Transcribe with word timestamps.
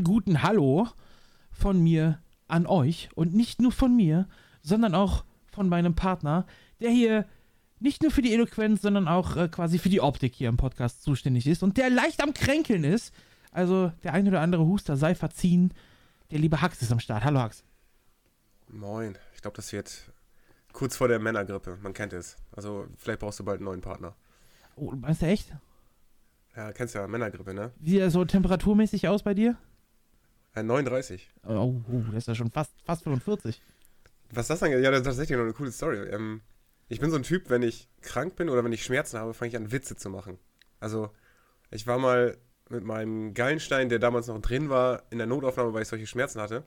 einen 0.00 0.06
schönen 0.06 0.14
guten 0.14 0.42
Hallo 0.42 0.88
von 1.52 1.82
mir 1.82 2.20
an 2.48 2.66
euch 2.66 3.10
und 3.14 3.34
nicht 3.34 3.60
nur 3.60 3.72
von 3.72 3.94
mir, 3.94 4.28
sondern 4.62 4.94
auch 4.94 5.24
von 5.52 5.68
meinem 5.68 5.94
Partner, 5.94 6.46
der 6.80 6.90
hier 6.90 7.26
nicht 7.80 8.02
nur 8.02 8.10
für 8.10 8.22
die 8.22 8.32
Eloquenz, 8.32 8.82
sondern 8.82 9.08
auch 9.08 9.36
äh, 9.36 9.48
quasi 9.48 9.78
für 9.78 9.88
die 9.88 10.00
Optik 10.00 10.34
hier 10.34 10.48
im 10.48 10.56
Podcast 10.56 11.02
zuständig 11.02 11.46
ist 11.46 11.62
und 11.62 11.76
der 11.76 11.90
leicht 11.90 12.22
am 12.22 12.34
Kränkeln 12.34 12.84
ist. 12.84 13.14
Also 13.52 13.92
der 14.02 14.12
ein 14.12 14.28
oder 14.28 14.40
andere 14.40 14.64
Huster 14.64 14.96
sei 14.96 15.14
verziehen. 15.14 15.74
Der 16.30 16.38
liebe 16.38 16.60
Hax 16.60 16.82
ist 16.82 16.92
am 16.92 17.00
Start. 17.00 17.24
Hallo 17.24 17.40
Hax. 17.40 17.64
Moin. 18.68 19.18
Ich 19.34 19.42
glaube, 19.42 19.56
das 19.56 19.72
wird 19.72 20.12
kurz 20.72 20.96
vor 20.96 21.08
der 21.08 21.18
Männergrippe. 21.18 21.78
Man 21.82 21.92
kennt 21.92 22.12
es. 22.12 22.36
Also 22.52 22.86
vielleicht 22.96 23.20
brauchst 23.20 23.40
du 23.40 23.44
bald 23.44 23.58
einen 23.58 23.66
neuen 23.66 23.80
Partner. 23.80 24.14
Oh, 24.76 24.92
meinst 24.92 25.22
du 25.22 25.26
echt? 25.26 25.52
Ja, 26.56 26.72
kennst 26.72 26.94
ja 26.94 27.06
Männergrippe, 27.06 27.54
ne? 27.54 27.72
Wie 27.78 27.90
sieht 27.90 28.00
das 28.00 28.12
so 28.12 28.24
temperaturmäßig 28.24 29.08
aus 29.08 29.22
bei 29.22 29.34
dir? 29.34 29.56
Äh, 30.54 30.62
39. 30.62 31.30
Oh, 31.46 31.80
oh, 31.90 32.02
das 32.06 32.24
ist 32.24 32.28
ja 32.28 32.34
schon 32.34 32.50
fast, 32.50 32.72
fast 32.84 33.04
45. 33.04 33.60
Was 34.32 34.48
das 34.48 34.62
angeht, 34.62 34.82
ja, 34.82 34.90
das 34.90 35.00
ist 35.00 35.06
tatsächlich 35.06 35.36
noch 35.36 35.44
eine 35.44 35.52
coole 35.52 35.72
Story. 35.72 35.98
Ähm, 36.08 36.40
ich 36.88 37.00
bin 37.00 37.10
so 37.10 37.16
ein 37.16 37.22
Typ, 37.22 37.50
wenn 37.50 37.62
ich 37.62 37.88
krank 38.00 38.36
bin 38.36 38.48
oder 38.48 38.64
wenn 38.64 38.72
ich 38.72 38.84
Schmerzen 38.84 39.18
habe, 39.18 39.34
fange 39.34 39.50
ich 39.50 39.56
an, 39.56 39.72
Witze 39.72 39.96
zu 39.96 40.10
machen. 40.10 40.38
Also, 40.80 41.10
ich 41.70 41.86
war 41.86 41.98
mal 41.98 42.36
mit 42.68 42.84
meinem 42.84 43.34
Gallenstein, 43.34 43.88
der 43.88 43.98
damals 43.98 44.28
noch 44.28 44.40
drin 44.40 44.70
war, 44.70 45.02
in 45.10 45.18
der 45.18 45.26
Notaufnahme, 45.26 45.72
weil 45.72 45.82
ich 45.82 45.88
solche 45.88 46.06
Schmerzen 46.06 46.40
hatte. 46.40 46.64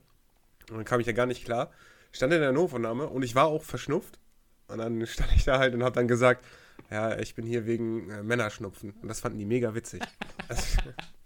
Und 0.69 0.77
dann 0.77 0.85
kam 0.85 0.99
ich 0.99 1.07
ja 1.07 1.13
gar 1.13 1.25
nicht 1.25 1.45
klar. 1.45 1.71
Stand 2.11 2.33
in 2.33 2.41
der 2.41 2.51
Notaufnahme 2.51 3.07
und 3.07 3.23
ich 3.23 3.35
war 3.35 3.47
auch 3.47 3.63
verschnupft. 3.63 4.19
Und 4.67 4.77
dann 4.77 5.05
stand 5.07 5.31
ich 5.35 5.43
da 5.43 5.59
halt 5.59 5.73
und 5.73 5.83
habe 5.83 5.95
dann 5.95 6.07
gesagt, 6.07 6.45
ja, 6.89 7.17
ich 7.17 7.35
bin 7.35 7.45
hier 7.45 7.65
wegen 7.65 8.09
äh, 8.09 8.23
Männerschnupfen. 8.23 8.91
Und 9.01 9.07
das 9.07 9.19
fanden 9.19 9.39
die 9.39 9.45
mega 9.45 9.73
witzig. 9.75 10.01
Also, 10.49 10.79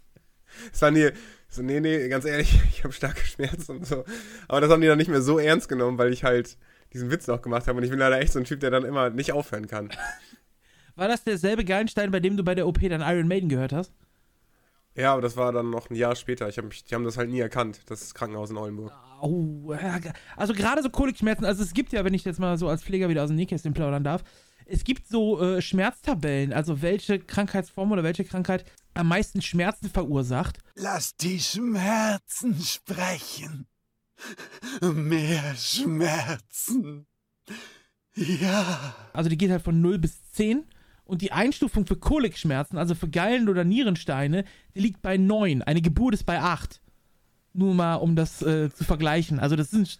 es 0.72 0.80
waren 0.80 0.94
die 0.94 1.10
so, 1.50 1.62
nee, 1.62 1.80
nee, 1.80 2.08
ganz 2.08 2.24
ehrlich, 2.24 2.60
ich 2.70 2.84
habe 2.84 2.92
starke 2.92 3.24
Schmerzen 3.24 3.78
und 3.78 3.86
so. 3.86 4.04
Aber 4.48 4.60
das 4.60 4.70
haben 4.70 4.80
die 4.80 4.86
dann 4.86 4.98
nicht 4.98 5.10
mehr 5.10 5.22
so 5.22 5.38
ernst 5.38 5.68
genommen, 5.68 5.98
weil 5.98 6.12
ich 6.12 6.24
halt 6.24 6.56
diesen 6.92 7.10
Witz 7.10 7.26
noch 7.26 7.42
gemacht 7.42 7.66
habe. 7.66 7.78
Und 7.78 7.84
ich 7.84 7.90
bin 7.90 7.98
leider 7.98 8.20
echt 8.20 8.32
so 8.32 8.38
ein 8.38 8.44
Typ, 8.44 8.60
der 8.60 8.70
dann 8.70 8.84
immer 8.84 9.10
nicht 9.10 9.32
aufhören 9.32 9.66
kann. 9.66 9.90
War 10.96 11.08
das 11.08 11.22
derselbe 11.22 11.64
Gallenstein, 11.64 12.10
bei 12.10 12.20
dem 12.20 12.36
du 12.36 12.42
bei 12.42 12.54
der 12.54 12.66
OP 12.66 12.80
dann 12.80 13.02
Iron 13.02 13.28
Maiden 13.28 13.48
gehört 13.48 13.72
hast? 13.72 13.92
Ja, 14.96 15.12
aber 15.12 15.22
das 15.22 15.36
war 15.36 15.52
dann 15.52 15.70
noch 15.70 15.90
ein 15.90 15.94
Jahr 15.94 16.16
später. 16.16 16.48
Ich 16.48 16.58
hab 16.58 16.64
mich, 16.64 16.82
die 16.82 16.92
haben 16.92 17.04
das 17.04 17.16
halt 17.16 17.30
nie 17.30 17.38
erkannt, 17.38 17.82
das 17.86 18.14
Krankenhaus 18.14 18.50
in 18.50 18.56
Oldenburg. 18.56 18.92
Oh, 19.20 19.72
also 20.36 20.54
gerade 20.54 20.82
so 20.82 20.90
Kolikschmerzen, 20.90 21.44
also 21.44 21.62
es 21.62 21.72
gibt 21.72 21.92
ja, 21.92 22.04
wenn 22.04 22.14
ich 22.14 22.24
jetzt 22.24 22.40
mal 22.40 22.58
so 22.58 22.68
als 22.68 22.82
Pfleger 22.82 23.08
wieder 23.08 23.22
aus 23.22 23.28
dem 23.28 23.36
Nähkästchen 23.36 23.74
plaudern 23.74 24.02
darf, 24.02 24.24
es 24.68 24.84
gibt 24.84 25.08
so 25.08 25.40
äh, 25.40 25.62
Schmerztabellen, 25.62 26.52
also 26.52 26.82
welche 26.82 27.18
Krankheitsform 27.18 27.90
oder 27.92 28.04
welche 28.04 28.24
Krankheit 28.24 28.64
am 28.94 29.08
meisten 29.08 29.40
Schmerzen 29.40 29.88
verursacht. 29.88 30.58
Lass 30.74 31.16
die 31.16 31.40
Schmerzen 31.40 32.60
sprechen. 32.62 33.66
Mehr 34.82 35.54
Schmerzen. 35.56 37.06
Ja. 38.14 38.94
Also 39.12 39.30
die 39.30 39.38
geht 39.38 39.50
halt 39.50 39.62
von 39.62 39.80
0 39.80 39.98
bis 39.98 40.30
10 40.32 40.64
und 41.04 41.22
die 41.22 41.32
Einstufung 41.32 41.86
für 41.86 41.96
Kolikschmerzen, 41.96 42.76
also 42.76 42.94
für 42.94 43.08
Gallen- 43.08 43.48
oder 43.48 43.64
Nierensteine, 43.64 44.44
die 44.74 44.80
liegt 44.80 45.00
bei 45.00 45.16
9. 45.16 45.62
Eine 45.62 45.80
Geburt 45.80 46.14
ist 46.14 46.26
bei 46.26 46.40
8. 46.40 46.80
Nur 47.54 47.74
mal, 47.74 47.94
um 47.94 48.16
das 48.16 48.42
äh, 48.42 48.70
zu 48.70 48.84
vergleichen. 48.84 49.40
Also 49.40 49.56
das 49.56 49.70
sind 49.70 49.98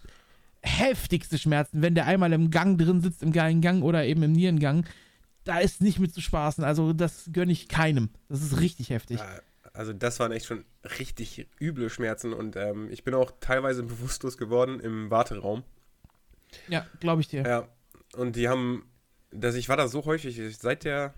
heftigste 0.61 1.37
Schmerzen, 1.37 1.81
wenn 1.81 1.95
der 1.95 2.05
einmal 2.05 2.33
im 2.33 2.51
Gang 2.51 2.77
drin 2.77 3.01
sitzt, 3.01 3.23
im 3.23 3.31
Gallengang 3.31 3.81
oder 3.81 4.05
eben 4.05 4.23
im 4.23 4.33
Nierengang. 4.33 4.85
Da 5.43 5.59
ist 5.59 5.81
nicht 5.81 5.99
mit 5.99 6.13
zu 6.13 6.21
spaßen. 6.21 6.63
Also 6.63 6.93
das 6.93 7.29
gönne 7.31 7.51
ich 7.51 7.67
keinem. 7.67 8.09
Das 8.27 8.41
ist 8.41 8.59
richtig 8.59 8.89
heftig. 8.89 9.19
Also 9.73 9.93
das 9.93 10.19
waren 10.19 10.31
echt 10.31 10.45
schon 10.45 10.65
richtig 10.99 11.47
üble 11.59 11.89
Schmerzen 11.89 12.33
und 12.33 12.55
ähm, 12.55 12.89
ich 12.91 13.03
bin 13.03 13.13
auch 13.13 13.31
teilweise 13.39 13.83
bewusstlos 13.83 14.37
geworden 14.37 14.79
im 14.79 15.09
Warteraum. 15.09 15.63
Ja, 16.67 16.85
glaube 16.99 17.21
ich 17.21 17.27
dir. 17.27 17.43
Ja, 17.43 17.67
und 18.15 18.35
die 18.35 18.49
haben 18.49 18.89
dass 19.31 19.55
ich 19.55 19.69
war 19.69 19.77
da 19.77 19.87
so 19.87 20.05
häufig, 20.05 20.39
seit 20.57 20.83
der, 20.83 21.13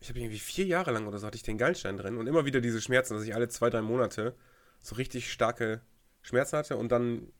ich 0.00 0.08
habe 0.08 0.20
irgendwie 0.20 0.38
vier 0.38 0.66
Jahre 0.66 0.92
lang 0.92 1.06
oder 1.06 1.18
so 1.18 1.26
hatte 1.26 1.36
ich 1.36 1.42
den 1.42 1.58
Gallenstein 1.58 1.96
drin 1.96 2.16
und 2.16 2.26
immer 2.26 2.44
wieder 2.44 2.60
diese 2.60 2.80
Schmerzen, 2.80 3.14
dass 3.14 3.24
ich 3.24 3.34
alle 3.34 3.48
zwei, 3.48 3.70
drei 3.70 3.82
Monate 3.82 4.34
so 4.80 4.94
richtig 4.94 5.32
starke 5.32 5.80
Schmerzen 6.22 6.56
hatte 6.56 6.76
und 6.76 6.92
dann 6.92 7.32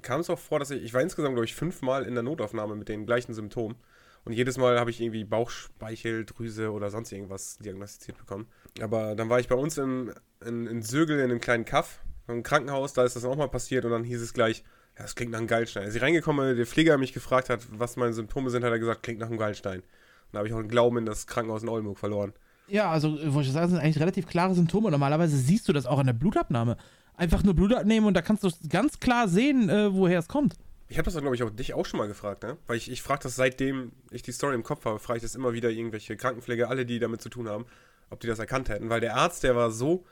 kam 0.00 0.20
es 0.20 0.30
auch 0.30 0.38
vor, 0.38 0.58
dass 0.58 0.70
ich, 0.70 0.82
ich 0.82 0.94
war 0.94 1.02
insgesamt, 1.02 1.34
glaube 1.34 1.44
ich, 1.44 1.54
fünfmal 1.54 2.04
in 2.04 2.14
der 2.14 2.22
Notaufnahme 2.22 2.74
mit 2.76 2.88
den 2.88 3.04
gleichen 3.06 3.34
Symptomen 3.34 3.76
und 4.24 4.32
jedes 4.32 4.56
Mal 4.56 4.78
habe 4.78 4.90
ich 4.90 5.00
irgendwie 5.00 5.24
Bauchspeicheldrüse 5.24 6.70
oder 6.70 6.90
sonst 6.90 7.12
irgendwas 7.12 7.58
diagnostiziert 7.58 8.18
bekommen. 8.18 8.46
Aber 8.80 9.16
dann 9.16 9.28
war 9.28 9.40
ich 9.40 9.48
bei 9.48 9.56
uns 9.56 9.78
im, 9.78 10.12
in, 10.44 10.66
in 10.66 10.82
Sögel 10.82 11.18
in 11.18 11.24
einem 11.24 11.40
kleinen 11.40 11.64
Kaff, 11.64 12.00
im 12.28 12.42
Krankenhaus, 12.44 12.92
da 12.92 13.04
ist 13.04 13.16
das 13.16 13.24
auch 13.24 13.36
mal 13.36 13.48
passiert 13.48 13.84
und 13.84 13.90
dann 13.90 14.04
hieß 14.04 14.22
es 14.22 14.32
gleich, 14.32 14.62
ja, 14.96 15.02
das 15.02 15.16
klingt 15.16 15.32
nach 15.32 15.38
einem 15.38 15.48
Geilstein. 15.48 15.84
Als 15.84 15.94
ich 15.94 16.02
reingekommen 16.02 16.56
der 16.56 16.66
Pfleger 16.66 16.98
mich 16.98 17.12
gefragt 17.12 17.50
hat, 17.50 17.60
was 17.70 17.96
meine 17.96 18.12
Symptome 18.12 18.50
sind, 18.50 18.64
hat 18.64 18.70
er 18.70 18.78
gesagt, 18.78 19.02
klingt 19.02 19.20
nach 19.20 19.26
einem 19.26 19.38
Geilstein. 19.38 19.80
Und 19.80 19.86
da 20.32 20.38
habe 20.38 20.48
ich 20.48 20.54
auch 20.54 20.58
einen 20.58 20.68
Glauben 20.68 20.98
in 20.98 21.06
das 21.06 21.26
Krankenhaus 21.26 21.62
in 21.62 21.68
Oldenburg 21.68 21.98
verloren. 21.98 22.32
Ja, 22.68 22.90
also, 22.90 23.18
wollte 23.34 23.48
ich 23.48 23.52
sagen, 23.52 23.64
das 23.64 23.70
sind 23.70 23.80
eigentlich 23.80 24.00
relativ 24.00 24.26
klare 24.26 24.54
Symptome. 24.54 24.90
Normalerweise 24.90 25.36
siehst 25.36 25.68
du 25.68 25.72
das 25.72 25.84
auch 25.84 25.98
an 25.98 26.06
der 26.06 26.12
Blutabnahme. 26.12 26.76
Einfach 27.16 27.42
nur 27.42 27.54
Blut 27.54 27.74
abnehmen 27.74 28.06
und 28.06 28.14
da 28.14 28.22
kannst 28.22 28.42
du 28.42 28.50
ganz 28.68 28.98
klar 29.00 29.28
sehen, 29.28 29.68
äh, 29.68 29.92
woher 29.94 30.18
es 30.18 30.28
kommt. 30.28 30.56
Ich 30.88 30.98
habe 30.98 31.10
das, 31.10 31.18
glaube 31.18 31.34
ich, 31.34 31.42
auch 31.42 31.50
dich 31.50 31.74
auch 31.74 31.86
schon 31.86 31.98
mal 31.98 32.08
gefragt, 32.08 32.42
ne? 32.42 32.58
Weil 32.66 32.76
ich, 32.76 32.90
ich 32.90 33.00
frage 33.02 33.22
das 33.22 33.36
seitdem 33.36 33.92
ich 34.10 34.22
die 34.22 34.32
Story 34.32 34.54
im 34.54 34.62
Kopf 34.62 34.84
habe, 34.84 34.98
frage 34.98 35.18
ich 35.18 35.22
das 35.22 35.34
immer 35.34 35.52
wieder 35.52 35.70
irgendwelche 35.70 36.16
Krankenpfleger, 36.16 36.68
alle, 36.68 36.84
die 36.84 36.98
damit 36.98 37.22
zu 37.22 37.28
tun 37.28 37.48
haben, 37.48 37.64
ob 38.10 38.20
die 38.20 38.26
das 38.26 38.38
erkannt 38.38 38.68
hätten. 38.68 38.90
Weil 38.90 39.00
der 39.00 39.16
Arzt, 39.16 39.42
der 39.42 39.56
war 39.56 39.70
so, 39.70 40.04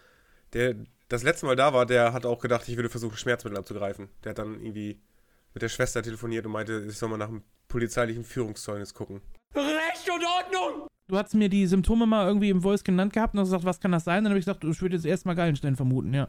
der 0.53 0.77
das 1.11 1.23
letzte 1.23 1.47
Mal 1.47 1.57
da 1.57 1.75
war, 1.75 1.87
der 1.87 2.13
hat 2.13 2.25
auch 2.25 2.41
gedacht, 2.41 2.69
ich 2.69 2.77
würde 2.77 2.89
versuchen, 2.89 3.17
Schmerzmittel 3.17 3.59
abzugreifen. 3.59 4.09
Der 4.25 4.31
hat 4.31 4.39
dann 4.39 4.55
irgendwie 4.61 5.01
mit 5.53 5.63
der 5.63 5.69
Schwester 5.69 6.03
telefoniert 6.03 6.47
und 6.47 6.53
meinte, 6.53 6.87
ich 6.89 6.97
soll 6.97 7.09
mal 7.09 7.19
nach 7.19 7.29
einem 7.29 7.43
polizeilichen 7.69 8.25
Führungszeugnis 8.25 8.95
gucken. 8.95 9.21
Recht 9.55 10.09
und 10.09 10.25
Ordnung! 10.25 10.87
Du 11.09 11.19
hast 11.19 11.35
mir 11.35 11.49
die 11.49 11.67
Symptome 11.67 12.07
mal 12.07 12.27
irgendwie 12.27 12.51
im 12.51 12.63
Voice 12.63 12.85
genannt 12.85 13.13
gehabt 13.13 13.35
und 13.35 13.41
hast 13.41 13.49
gesagt, 13.49 13.65
was 13.65 13.81
kann 13.81 13.91
das 13.91 14.05
sein? 14.05 14.23
Dann 14.23 14.31
habe 14.31 14.39
ich 14.39 14.45
gesagt, 14.45 14.63
ich 14.63 14.81
würde 14.81 14.95
jetzt 14.95 15.05
erstmal 15.05 15.35
Gallenstein 15.35 15.75
vermuten, 15.75 16.15
ja. 16.15 16.29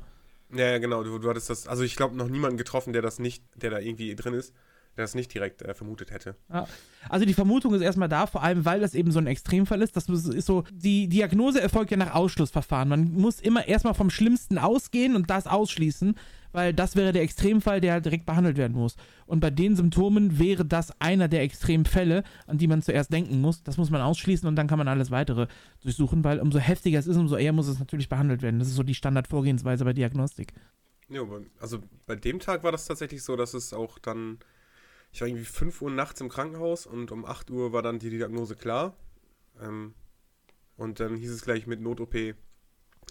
Ja, 0.53 0.77
genau. 0.79 1.03
Du, 1.03 1.17
du 1.17 1.29
hattest 1.29 1.49
das, 1.49 1.67
also 1.67 1.83
ich 1.83 1.95
glaube, 1.95 2.15
noch 2.15 2.27
niemanden 2.27 2.57
getroffen, 2.57 2.93
der 2.93 3.01
das 3.01 3.19
nicht, 3.19 3.43
der 3.55 3.69
da 3.69 3.79
irgendwie 3.79 4.15
drin 4.15 4.33
ist, 4.33 4.53
der 4.97 5.03
das 5.03 5.15
nicht 5.15 5.33
direkt 5.33 5.61
äh, 5.61 5.73
vermutet 5.73 6.11
hätte. 6.11 6.35
Ja. 6.51 6.67
Also 7.09 7.25
die 7.25 7.33
Vermutung 7.33 7.73
ist 7.73 7.81
erstmal 7.81 8.09
da, 8.09 8.27
vor 8.27 8.43
allem, 8.43 8.65
weil 8.65 8.79
das 8.79 8.93
eben 8.93 9.11
so 9.11 9.19
ein 9.19 9.27
Extremfall 9.27 9.81
ist. 9.81 9.95
Das 9.95 10.09
ist 10.09 10.45
so, 10.45 10.63
die 10.71 11.07
Diagnose 11.07 11.61
erfolgt 11.61 11.91
ja 11.91 11.97
nach 11.97 12.13
Ausschlussverfahren. 12.13 12.89
Man 12.89 13.13
muss 13.13 13.39
immer 13.39 13.67
erstmal 13.67 13.93
vom 13.93 14.09
Schlimmsten 14.09 14.57
ausgehen 14.57 15.15
und 15.15 15.29
das 15.29 15.47
ausschließen 15.47 16.15
weil 16.51 16.73
das 16.73 16.95
wäre 16.95 17.11
der 17.11 17.21
Extremfall, 17.21 17.81
der 17.81 17.93
halt 17.93 18.05
direkt 18.05 18.25
behandelt 18.25 18.57
werden 18.57 18.77
muss. 18.77 18.95
Und 19.25 19.39
bei 19.39 19.49
den 19.49 19.75
Symptomen 19.75 20.39
wäre 20.39 20.65
das 20.65 20.91
einer 20.99 21.27
der 21.27 21.41
Extremfälle, 21.41 22.23
an 22.47 22.57
die 22.57 22.67
man 22.67 22.81
zuerst 22.81 23.11
denken 23.11 23.41
muss. 23.41 23.63
Das 23.63 23.77
muss 23.77 23.89
man 23.89 24.01
ausschließen 24.01 24.47
und 24.47 24.55
dann 24.55 24.67
kann 24.67 24.77
man 24.77 24.87
alles 24.87 25.11
weitere 25.11 25.47
durchsuchen, 25.81 26.23
weil 26.23 26.39
umso 26.39 26.59
heftiger 26.59 26.99
es 26.99 27.07
ist, 27.07 27.17
umso 27.17 27.35
eher 27.35 27.53
muss 27.53 27.67
es 27.67 27.79
natürlich 27.79 28.09
behandelt 28.09 28.41
werden. 28.41 28.59
Das 28.59 28.67
ist 28.67 28.75
so 28.75 28.83
die 28.83 28.95
Standardvorgehensweise 28.95 29.85
bei 29.85 29.93
Diagnostik. 29.93 30.53
Ja, 31.09 31.23
also 31.59 31.79
bei 32.05 32.15
dem 32.15 32.39
Tag 32.39 32.63
war 32.63 32.71
das 32.71 32.85
tatsächlich 32.85 33.21
so, 33.23 33.35
dass 33.35 33.53
es 33.53 33.73
auch 33.73 33.99
dann, 33.99 34.39
ich 35.11 35.19
war 35.19 35.27
irgendwie 35.27 35.45
5 35.45 35.81
Uhr 35.81 35.91
nachts 35.91 36.21
im 36.21 36.29
Krankenhaus 36.29 36.85
und 36.85 37.11
um 37.11 37.25
8 37.25 37.51
Uhr 37.51 37.73
war 37.73 37.81
dann 37.81 37.99
die 37.99 38.09
Diagnose 38.09 38.55
klar. 38.55 38.95
Ähm, 39.61 39.93
und 40.77 40.99
dann 40.99 41.15
hieß 41.15 41.31
es 41.31 41.41
gleich 41.41 41.67
mit 41.67 41.81
Not-OP, 41.81 42.15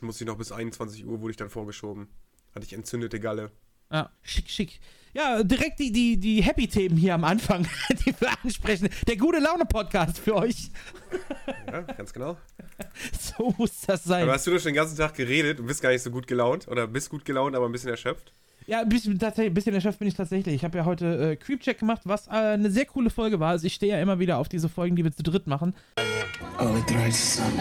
musste 0.00 0.25
ich 0.25 0.29
noch 0.29 0.38
bis 0.38 0.50
21 0.50 1.06
Uhr, 1.06 1.20
wurde 1.20 1.32
ich 1.32 1.37
dann 1.37 1.50
vorgeschoben. 1.50 2.09
Hatte 2.55 2.67
ich 2.67 2.73
entzündete 2.73 3.20
Galle. 3.20 3.50
Ja, 3.93 4.11
schick, 4.23 4.49
schick. 4.49 4.81
Ja, 5.12 5.43
direkt 5.43 5.81
die, 5.81 5.91
die, 5.91 6.17
die 6.19 6.43
Happy-Themen 6.43 6.97
hier 6.97 7.14
am 7.14 7.25
Anfang, 7.25 7.67
die 8.06 8.14
wir 8.20 8.29
ansprechen. 8.44 8.88
Der 9.08 9.17
gute 9.17 9.41
Laune-Podcast 9.41 10.19
für 10.19 10.37
euch. 10.37 10.70
Ja, 11.67 11.81
ganz 11.82 12.12
genau. 12.12 12.37
So 13.37 13.55
muss 13.58 13.81
das 13.82 14.05
sein. 14.05 14.23
Aber 14.23 14.32
hast 14.32 14.47
du 14.47 14.50
doch 14.50 14.58
schon 14.58 14.70
den 14.70 14.76
ganzen 14.76 14.97
Tag 14.97 15.14
geredet 15.14 15.61
und 15.61 15.67
bist 15.67 15.82
gar 15.82 15.91
nicht 15.91 16.02
so 16.02 16.11
gut 16.11 16.26
gelaunt? 16.26 16.69
Oder 16.69 16.87
bist 16.87 17.11
gut 17.11 17.25
gelaunt, 17.25 17.56
aber 17.56 17.67
ein 17.67 17.73
bisschen 17.73 17.91
erschöpft? 17.91 18.32
Ja, 18.67 18.81
ein 18.81 18.88
bisschen, 18.88 19.19
ein 19.20 19.55
bisschen 19.55 19.75
erschöpft 19.75 19.99
bin 19.99 20.08
ich 20.08 20.14
tatsächlich. 20.14 20.55
Ich 20.55 20.64
habe 20.64 20.79
ja 20.79 20.85
heute 20.85 21.32
äh, 21.32 21.37
Creepcheck 21.37 21.79
gemacht, 21.79 22.02
was 22.05 22.29
äh, 22.29 22.31
eine 22.31 22.70
sehr 22.70 22.85
coole 22.87 23.11
Folge 23.11 23.41
war. 23.41 23.50
Also 23.50 23.67
ich 23.67 23.75
stehe 23.75 23.93
ja 23.93 24.00
immer 24.00 24.19
wieder 24.19 24.38
auf 24.38 24.49
diese 24.49 24.69
Folgen, 24.69 24.97
die 24.97 25.05
wir 25.05 25.12
zu 25.12 25.23
dritt 25.23 25.47
machen. 25.47 25.75
Alle 26.56 26.82
drei 26.82 27.11
zusammen. 27.11 27.58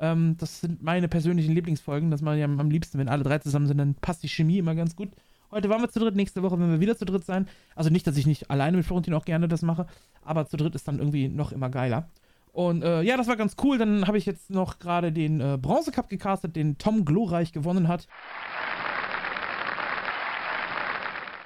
Ähm, 0.00 0.36
das 0.38 0.60
sind 0.60 0.82
meine 0.82 1.08
persönlichen 1.08 1.54
Lieblingsfolgen. 1.54 2.10
Das 2.10 2.22
mache 2.22 2.38
ich 2.38 2.44
am, 2.44 2.70
liebsten, 2.70 2.98
wenn 2.98 3.08
alle 3.08 3.22
drei 3.22 3.38
zusammen 3.38 3.66
sind, 3.66 3.78
dann 3.78 3.94
passt 3.94 4.22
die 4.22 4.28
Chemie 4.28 4.58
immer 4.58 4.74
ganz 4.74 4.96
gut. 4.96 5.10
Heute 5.50 5.68
waren 5.68 5.82
wir 5.82 5.90
zu 5.90 5.98
dritt, 5.98 6.16
nächste 6.16 6.42
Woche 6.42 6.58
werden 6.58 6.70
wir 6.70 6.80
wieder 6.80 6.96
zu 6.96 7.04
dritt 7.04 7.24
sein. 7.24 7.48
Also 7.74 7.90
nicht, 7.90 8.06
dass 8.06 8.16
ich 8.16 8.26
nicht 8.26 8.50
alleine 8.50 8.76
mit 8.76 8.86
Florentin 8.86 9.14
auch 9.14 9.24
gerne 9.24 9.48
das 9.48 9.62
mache, 9.62 9.86
aber 10.24 10.46
zu 10.46 10.56
dritt 10.56 10.74
ist 10.74 10.86
dann 10.86 10.98
irgendwie 10.98 11.28
noch 11.28 11.52
immer 11.52 11.70
geiler. 11.70 12.08
Und 12.52 12.82
äh, 12.82 13.02
ja, 13.02 13.16
das 13.16 13.28
war 13.28 13.36
ganz 13.36 13.56
cool. 13.62 13.78
Dann 13.78 14.06
habe 14.06 14.18
ich 14.18 14.26
jetzt 14.26 14.50
noch 14.50 14.78
gerade 14.78 15.12
den 15.12 15.40
äh, 15.40 15.58
Bronze 15.60 15.92
Cup 15.92 16.08
gecastet, 16.08 16.56
den 16.56 16.78
Tom 16.78 17.04
Glorreich 17.04 17.52
gewonnen 17.52 17.88
hat 17.88 18.08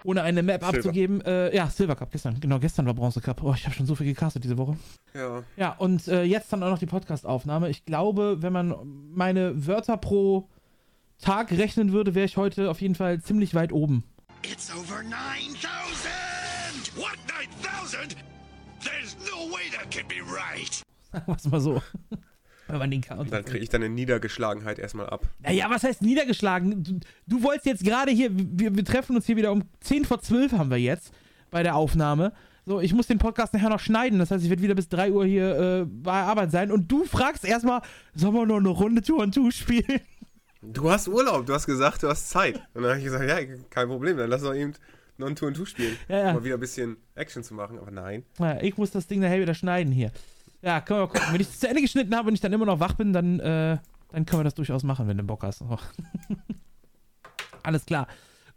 ohne 0.04 0.22
eine 0.22 0.42
Map 0.42 0.62
Silver. 0.62 0.76
abzugeben. 0.76 1.20
Äh, 1.22 1.54
ja, 1.56 1.68
Silver 1.68 1.96
Cup 1.96 2.12
gestern. 2.12 2.38
Genau, 2.38 2.58
gestern 2.60 2.86
war 2.86 2.94
Bronze 2.94 3.20
Cup. 3.20 3.42
Oh, 3.42 3.52
ich 3.54 3.64
habe 3.64 3.74
schon 3.74 3.86
so 3.86 3.94
viel 3.96 4.06
gecastet 4.06 4.44
diese 4.44 4.56
Woche. 4.58 4.76
Ja. 5.14 5.42
Ja, 5.56 5.72
und 5.72 6.06
äh, 6.06 6.22
jetzt 6.22 6.52
dann 6.52 6.62
auch 6.62 6.70
noch 6.70 6.78
die 6.78 6.86
Podcast-Aufnahme. 6.86 7.70
Ich 7.70 7.84
glaube, 7.84 8.36
wenn 8.40 8.52
man 8.52 8.74
meine 9.12 9.66
Wörter 9.66 9.96
pro 9.96 10.48
Tag 11.18 11.50
rechnen 11.52 11.92
würde, 11.92 12.14
wäre 12.14 12.26
ich 12.26 12.36
heute 12.36 12.70
auf 12.70 12.80
jeden 12.80 12.94
Fall 12.94 13.20
ziemlich 13.20 13.54
weit 13.54 13.72
oben. 13.72 14.04
It's 14.42 14.70
over 14.70 15.02
9,000! 15.02 16.96
What, 16.96 17.16
9,000? 17.62 18.16
There's 18.82 19.16
no 19.30 19.50
way 19.50 19.70
that 19.76 19.90
can 19.90 20.06
be 20.06 20.16
right! 20.20 20.82
Sagen 21.12 21.42
wir 21.44 21.50
mal 21.50 21.60
so. 21.60 21.82
Wenn 22.74 22.80
man 22.80 22.90
den 22.90 23.02
Count. 23.02 23.20
Und 23.20 23.32
dann 23.32 23.44
kriege 23.44 23.62
ich 23.62 23.68
deine 23.68 23.88
Niedergeschlagenheit 23.88 24.80
erstmal 24.80 25.08
ab. 25.08 25.28
Naja, 25.38 25.66
was 25.70 25.84
heißt 25.84 26.02
niedergeschlagen? 26.02 26.82
Du, 26.82 26.98
du 27.28 27.42
wolltest 27.44 27.66
jetzt 27.66 27.84
gerade 27.84 28.10
hier, 28.10 28.30
wir, 28.32 28.74
wir 28.74 28.84
treffen 28.84 29.14
uns 29.14 29.26
hier 29.26 29.36
wieder 29.36 29.52
um 29.52 29.62
10 29.78 30.04
vor 30.04 30.20
12 30.20 30.50
haben 30.54 30.70
wir 30.70 30.78
jetzt 30.78 31.12
bei 31.52 31.62
der 31.62 31.76
Aufnahme. 31.76 32.32
So, 32.66 32.80
ich 32.80 32.92
muss 32.92 33.06
den 33.06 33.18
Podcast 33.18 33.54
nachher 33.54 33.68
noch 33.68 33.78
schneiden. 33.78 34.18
Das 34.18 34.32
heißt, 34.32 34.42
ich 34.42 34.50
werde 34.50 34.62
wieder 34.62 34.74
bis 34.74 34.88
3 34.88 35.12
Uhr 35.12 35.24
hier 35.24 35.56
äh, 35.56 35.84
bei 35.84 36.20
Arbeit 36.20 36.50
sein. 36.50 36.72
Und 36.72 36.90
du 36.90 37.04
fragst 37.04 37.44
erstmal, 37.44 37.80
sollen 38.16 38.34
wir 38.34 38.44
noch 38.44 38.56
eine 38.56 38.70
Runde 38.70 39.02
Tour 39.02 39.22
und 39.22 39.32
Two 39.32 39.52
spielen? 39.52 40.00
Du 40.60 40.90
hast 40.90 41.06
Urlaub, 41.06 41.46
du 41.46 41.54
hast 41.54 41.66
gesagt, 41.66 42.02
du 42.02 42.08
hast 42.08 42.28
Zeit. 42.28 42.56
Und 42.74 42.82
dann 42.82 42.90
habe 42.90 42.98
ich 42.98 43.04
gesagt, 43.04 43.28
ja, 43.28 43.38
kein 43.70 43.86
Problem, 43.86 44.16
dann 44.16 44.30
lass 44.30 44.42
doch 44.42 44.54
eben 44.54 44.72
noch 45.16 45.28
ein 45.28 45.36
Tour 45.36 45.46
und 45.46 45.54
Two 45.54 45.64
spielen. 45.64 45.96
Ja, 46.08 46.18
ja. 46.18 46.28
Um 46.30 46.34
mal 46.38 46.44
wieder 46.44 46.56
ein 46.56 46.60
bisschen 46.60 46.96
Action 47.14 47.44
zu 47.44 47.54
machen, 47.54 47.78
aber 47.78 47.92
nein. 47.92 48.24
Ja, 48.40 48.60
ich 48.60 48.76
muss 48.76 48.90
das 48.90 49.06
Ding 49.06 49.20
nachher 49.20 49.40
wieder 49.40 49.54
schneiden 49.54 49.92
hier. 49.92 50.10
Ja, 50.64 50.80
können 50.80 51.00
wir 51.00 51.06
mal 51.06 51.12
gucken. 51.12 51.28
Wenn 51.32 51.40
ich 51.40 51.48
es 51.48 51.60
zu 51.60 51.68
Ende 51.68 51.82
geschnitten 51.82 52.14
habe 52.16 52.28
und 52.28 52.34
ich 52.34 52.40
dann 52.40 52.52
immer 52.52 52.64
noch 52.66 52.80
wach 52.80 52.94
bin, 52.94 53.12
dann, 53.12 53.38
äh, 53.40 53.78
dann 54.12 54.26
können 54.26 54.40
wir 54.40 54.44
das 54.44 54.54
durchaus 54.54 54.82
machen, 54.82 55.06
wenn 55.08 55.18
du 55.18 55.22
Bock 55.24 55.42
hast. 55.42 55.62
Oh. 55.62 55.76
Alles 57.62 57.84
klar. 57.86 58.06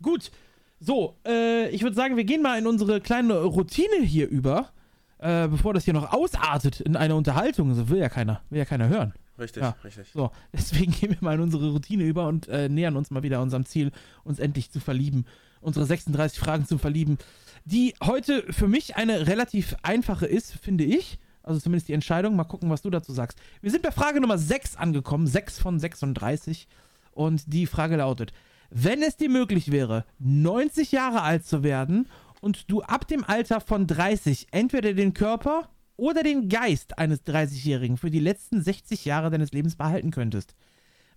Gut. 0.02 0.32
So, 0.80 1.16
äh, 1.26 1.70
ich 1.70 1.82
würde 1.82 1.96
sagen, 1.96 2.18
wir 2.18 2.24
gehen 2.24 2.42
mal 2.42 2.58
in 2.60 2.68
unsere 2.68 3.02
kleine 3.02 3.42
Routine 3.42 4.04
hier 4.04 4.28
über, 4.30 4.70
äh, 5.18 5.48
bevor 5.48 5.74
das 5.74 5.86
hier 5.86 5.94
noch 5.94 6.14
ausartet 6.14 6.82
in 6.82 6.96
eine 6.96 7.16
Unterhaltung. 7.16 7.74
So 7.74 7.90
will 7.90 7.98
ja 7.98 8.10
keiner, 8.10 8.42
will 8.52 8.60
ja 8.60 8.66
keiner 8.66 8.88
hören. 8.88 9.14
Richtig, 9.40 9.64
Ja. 9.64 9.76
richtig. 9.84 10.10
So, 10.14 10.32
deswegen 10.54 10.92
gehen 11.00 11.10
wir 11.12 11.18
mal 11.22 11.36
in 11.36 11.42
unsere 11.42 11.72
Routine 11.72 12.04
über 12.04 12.28
und 12.28 12.48
äh, 12.48 12.70
nähern 12.70 12.96
uns 12.96 13.10
mal 13.12 13.24
wieder 13.24 13.42
unserem 13.42 13.66
Ziel, 13.66 13.92
uns 14.24 14.40
endlich 14.40 14.72
zu 14.72 14.80
verlieben. 14.80 15.26
Unsere 15.62 15.86
36 15.86 16.40
Fragen 16.40 16.66
zu 16.68 16.78
verlieben, 16.78 17.18
die 17.66 17.96
heute 18.04 18.44
für 18.54 18.68
mich 18.68 18.96
eine 18.96 19.26
relativ 19.28 19.76
einfache 19.82 20.28
ist, 20.28 20.54
finde 20.54 20.84
ich. 20.84 21.18
Also 21.48 21.62
zumindest 21.62 21.88
die 21.88 21.94
Entscheidung. 21.94 22.36
Mal 22.36 22.44
gucken, 22.44 22.70
was 22.70 22.82
du 22.82 22.90
dazu 22.90 23.14
sagst. 23.14 23.40
Wir 23.62 23.72
sind 23.72 23.82
bei 23.82 23.92
Frage 23.92 24.20
Nummer 24.20 24.38
6 24.38 24.76
angekommen, 24.76 25.28
6 25.28 25.60
von 25.60 25.80
36. 25.80 26.68
Und 27.12 27.54
die 27.54 27.66
Frage 27.66 27.96
lautet: 27.96 28.34
Wenn 28.70 29.02
es 29.02 29.16
dir 29.16 29.30
möglich 29.30 29.72
wäre, 29.72 30.06
90 30.20 30.92
Jahre 30.92 31.22
alt 31.22 31.46
zu 31.46 31.64
werden 31.64 32.08
und 32.42 32.70
du 32.70 32.82
ab 32.82 33.08
dem 33.08 33.24
Alter 33.24 33.62
von 33.62 33.88
30 33.88 34.48
entweder 34.52 34.94
den 34.94 35.14
Körper 35.14 35.70
oder 35.96 36.22
den 36.22 36.50
Geist 36.50 37.00
eines 37.00 37.26
30-Jährigen 37.26 37.98
für 37.98 38.12
die 38.12 38.20
letzten 38.20 38.62
60 38.62 39.06
Jahre 39.06 39.32
deines 39.32 39.52
Lebens 39.52 39.76
behalten 39.76 40.12
könntest, 40.12 40.54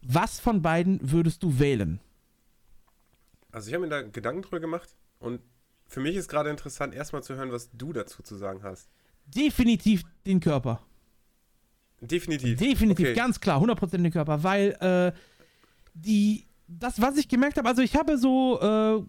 was 0.00 0.40
von 0.40 0.62
beiden 0.62 0.98
würdest 1.02 1.42
du 1.42 1.58
wählen? 1.58 2.00
Also 3.52 3.68
ich 3.68 3.74
habe 3.74 3.84
mir 3.84 3.90
da 3.90 4.02
Gedanken 4.02 4.42
drüber 4.42 4.60
gemacht 4.60 4.96
und 5.18 5.40
für 5.86 6.00
mich 6.00 6.14
ist 6.14 6.28
gerade 6.28 6.50
interessant, 6.50 6.94
erstmal 6.94 7.22
zu 7.22 7.34
hören, 7.34 7.50
was 7.50 7.70
du 7.72 7.92
dazu 7.92 8.22
zu 8.22 8.36
sagen 8.36 8.62
hast. 8.62 8.88
Definitiv 9.34 10.02
den 10.26 10.40
Körper. 10.40 10.80
Definitiv. 12.00 12.58
Definitiv, 12.58 13.08
Okay. 13.08 13.14
ganz 13.14 13.40
klar, 13.40 13.60
100% 13.62 13.98
den 13.98 14.10
Körper, 14.10 14.42
weil 14.42 14.70
äh, 14.80 15.12
die, 15.94 16.46
das, 16.66 17.00
was 17.00 17.16
ich 17.18 17.28
gemerkt 17.28 17.58
habe, 17.58 17.68
also 17.68 17.82
ich 17.82 17.94
habe 17.94 18.16
so, 18.16 18.58
äh, 18.60 19.02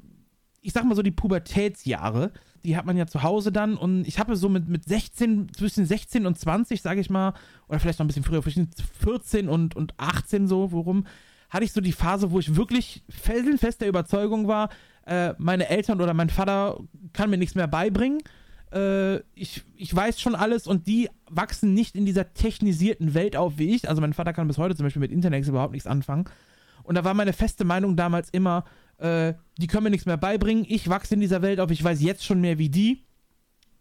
ich 0.62 0.74
sag 0.74 0.84
mal 0.84 0.96
so 0.96 1.02
die 1.02 1.12
Pubertätsjahre, 1.12 2.32
die 2.64 2.76
hat 2.78 2.86
man 2.86 2.98
ja 2.98 3.08
zu 3.08 3.24
Hause 3.24 3.52
dann 3.52 3.76
und 3.78 4.08
ich 4.08 4.20
habe 4.20 4.36
so 4.36 4.50
mit, 4.50 4.68
mit 4.68 4.84
16, 4.86 5.54
zwischen 5.54 5.86
16 5.86 6.26
und 6.26 6.38
20, 6.38 6.82
sage 6.82 7.00
ich 7.02 7.10
mal, 7.10 7.34
oder 7.68 7.80
vielleicht 7.80 8.00
noch 8.00 8.04
ein 8.06 8.08
bisschen 8.08 8.24
früher, 8.24 8.44
zwischen 8.44 8.70
14 9.00 9.48
und, 9.48 9.76
und 9.76 9.94
18 9.98 10.48
so, 10.48 10.72
worum, 10.72 11.08
hatte 11.50 11.64
ich 11.64 11.72
so 11.72 11.82
die 11.82 11.92
Phase, 11.94 12.32
wo 12.32 12.40
ich 12.40 12.56
wirklich 12.56 13.04
felsenfest 13.10 13.82
der 13.82 13.90
Überzeugung 13.90 14.48
war, 14.48 14.70
äh, 15.06 15.34
meine 15.38 15.70
Eltern 15.70 16.02
oder 16.02 16.14
mein 16.14 16.30
Vater 16.30 16.78
kann 17.14 17.30
mir 17.30 17.38
nichts 17.38 17.56
mehr 17.56 17.68
beibringen 17.68 18.20
äh, 18.72 19.18
ich, 19.36 19.64
ich 19.76 19.96
weiß 19.96 20.20
schon 20.20 20.36
alles 20.36 20.68
und 20.68 20.88
die 20.88 21.10
wachsen 21.30 21.74
nicht 21.74 21.96
in 21.96 22.06
dieser 22.06 22.34
technisierten 22.34 23.14
Welt 23.14 23.36
auf 23.36 23.58
wie 23.58 23.76
ich. 23.76 23.90
Also 23.90 24.02
mein 24.02 24.14
Vater 24.14 24.34
kann 24.34 24.48
bis 24.48 24.58
heute 24.58 24.76
zum 24.76 24.86
Beispiel 24.86 25.02
mit 25.02 25.12
Internet 25.12 25.48
überhaupt 25.48 25.74
nichts 25.74 25.88
anfangen. 25.88 26.26
Und 26.84 26.96
da 26.96 27.04
war 27.04 27.14
meine 27.14 27.34
feste 27.34 27.64
Meinung 27.64 27.96
damals 27.96 28.30
immer, 28.30 28.66
äh, 28.98 29.34
die 29.58 29.68
können 29.68 29.84
mir 29.84 29.90
nichts 29.90 30.06
mehr 30.06 30.18
beibringen. 30.18 30.66
Ich 30.68 30.90
wachse 30.90 31.14
in 31.14 31.20
dieser 31.20 31.42
Welt 31.42 31.60
auf, 31.60 31.72
ich 31.72 31.84
weiß 31.84 32.02
jetzt 32.02 32.26
schon 32.26 32.42
mehr 32.42 32.58
wie 32.58 32.70
die. 32.70 33.04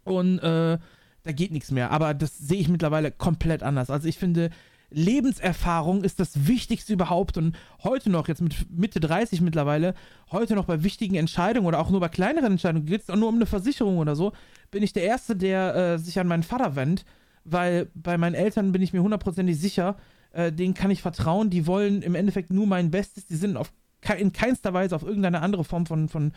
Und 0.04 0.38
äh, 0.38 0.78
da 1.22 1.32
geht 1.32 1.52
nichts 1.52 1.70
mehr. 1.70 1.90
Aber 1.90 2.14
das 2.14 2.38
sehe 2.38 2.60
ich 2.60 2.68
mittlerweile 2.68 3.10
komplett 3.10 3.62
anders. 3.62 3.90
Also 3.90 4.08
ich 4.08 4.18
finde, 4.18 4.50
Lebenserfahrung 4.90 6.02
ist 6.02 6.20
das 6.20 6.46
Wichtigste 6.46 6.92
überhaupt 6.92 7.36
und 7.36 7.56
heute 7.82 8.10
noch, 8.10 8.28
jetzt 8.28 8.42
mit 8.42 8.70
Mitte 8.70 9.00
30 9.00 9.40
mittlerweile, 9.40 9.94
heute 10.32 10.54
noch 10.54 10.64
bei 10.64 10.82
wichtigen 10.82 11.14
Entscheidungen 11.14 11.66
oder 11.66 11.78
auch 11.78 11.90
nur 11.90 12.00
bei 12.00 12.08
kleineren 12.08 12.52
Entscheidungen, 12.52 12.86
geht 12.86 13.02
es 13.02 13.10
auch 13.10 13.16
nur 13.16 13.28
um 13.28 13.36
eine 13.36 13.46
Versicherung 13.46 13.98
oder 13.98 14.16
so, 14.16 14.32
bin 14.70 14.82
ich 14.82 14.92
der 14.92 15.04
Erste, 15.04 15.36
der 15.36 15.74
äh, 15.74 15.98
sich 15.98 16.18
an 16.18 16.26
meinen 16.26 16.42
Vater 16.42 16.76
wendet, 16.76 17.04
weil 17.44 17.88
bei 17.94 18.18
meinen 18.18 18.34
Eltern 18.34 18.72
bin 18.72 18.82
ich 18.82 18.92
mir 18.92 19.02
hundertprozentig 19.02 19.58
sicher, 19.58 19.96
äh, 20.32 20.52
denen 20.52 20.74
kann 20.74 20.90
ich 20.90 21.02
vertrauen, 21.02 21.50
die 21.50 21.66
wollen 21.66 22.02
im 22.02 22.14
Endeffekt 22.14 22.52
nur 22.52 22.66
mein 22.66 22.90
Bestes, 22.90 23.26
die 23.26 23.36
sind 23.36 23.56
auf, 23.56 23.72
in 24.18 24.32
keinster 24.32 24.72
Weise 24.72 24.96
auf 24.96 25.02
irgendeine 25.02 25.42
andere 25.42 25.64
Form 25.64 25.86
von, 25.86 26.08
von 26.08 26.32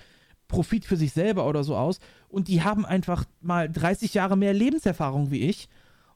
Profit 0.48 0.86
für 0.86 0.98
sich 0.98 1.14
selber 1.14 1.48
oder 1.48 1.64
so 1.64 1.76
aus 1.76 2.00
und 2.28 2.48
die 2.48 2.62
haben 2.62 2.86
einfach 2.86 3.26
mal 3.42 3.70
30 3.70 4.14
Jahre 4.14 4.38
mehr 4.38 4.54
Lebenserfahrung 4.54 5.32
wie 5.32 5.40
ich 5.40 5.70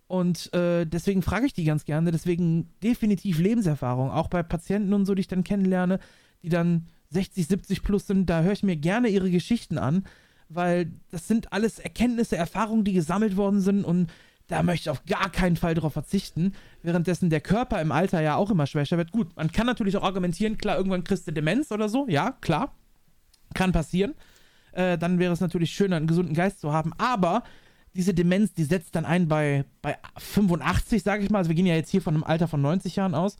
und 0.08 0.54
äh, 0.54 0.86
deswegen 0.86 1.22
frage 1.22 1.46
ich 1.46 1.54
die 1.54 1.66
ganz 1.66 1.86
gerne. 1.86 2.12
Deswegen 2.12 2.70
definitiv 2.82 3.40
Lebenserfahrung. 3.40 4.10
Auch 4.10 4.30
bei 4.30 4.42
Patienten 4.42 4.94
und 4.94 5.06
so, 5.06 5.14
die 5.14 5.22
ich 5.22 5.28
dann 5.28 5.44
kennenlerne, 5.44 6.00
die 6.44 6.50
dann 6.50 6.88
60, 7.10 7.48
70 7.48 7.84
plus 7.84 8.08
sind, 8.08 8.30
da 8.30 8.42
höre 8.42 8.54
ich 8.54 8.64
mir 8.64 8.78
gerne 8.78 9.10
ihre 9.10 9.30
Geschichten 9.30 9.78
an, 9.78 10.06
weil 10.50 10.92
das 11.12 11.28
sind 11.28 11.52
alles 11.52 11.80
Erkenntnisse, 11.80 12.38
Erfahrungen, 12.38 12.84
die 12.84 12.94
gesammelt 12.94 13.38
worden 13.38 13.62
sind 13.62 13.84
und 13.84 14.10
da 14.48 14.64
möchte 14.64 14.84
ich 14.84 14.90
auf 14.90 15.06
gar 15.06 15.30
keinen 15.30 15.58
Fall 15.58 15.74
drauf 15.74 15.94
verzichten. 15.94 16.54
Währenddessen 16.82 17.30
der 17.30 17.42
Körper 17.42 17.82
im 17.82 17.92
Alter 17.92 18.22
ja 18.22 18.36
auch 18.36 18.50
immer 18.50 18.66
schwächer 18.66 18.98
wird. 18.98 19.12
Gut, 19.12 19.36
man 19.36 19.52
kann 19.52 19.66
natürlich 19.66 19.98
auch 19.98 20.04
argumentieren, 20.04 20.58
klar, 20.58 20.78
irgendwann 20.78 21.04
kriegst 21.04 21.28
du 21.28 21.34
Demenz 21.34 21.72
oder 21.72 21.90
so. 21.90 22.08
Ja, 22.08 22.32
klar. 22.40 22.74
Kann 23.54 23.74
passieren. 23.74 24.14
Äh, 24.72 24.98
dann 24.98 25.20
wäre 25.20 25.34
es 25.34 25.42
natürlich 25.42 25.72
schöner, 25.72 25.98
einen 25.98 26.08
gesunden 26.08 26.34
Geist 26.34 26.62
zu 26.62 26.72
haben. 26.72 26.94
Aber 26.98 27.44
diese 27.98 28.14
Demenz, 28.14 28.54
die 28.54 28.64
setzt 28.64 28.96
dann 28.96 29.06
ein 29.06 29.28
bei, 29.28 29.66
bei 29.82 29.98
85, 30.18 31.02
sage 31.02 31.24
ich 31.24 31.32
mal. 31.32 31.40
Also 31.40 31.50
wir 31.50 31.56
gehen 31.56 31.66
ja 31.66 31.76
jetzt 31.76 31.90
hier 31.90 32.02
von 32.02 32.14
einem 32.14 32.24
Alter 32.24 32.48
von 32.48 32.62
90 32.62 32.96
Jahren 32.96 33.16
aus. 33.16 33.38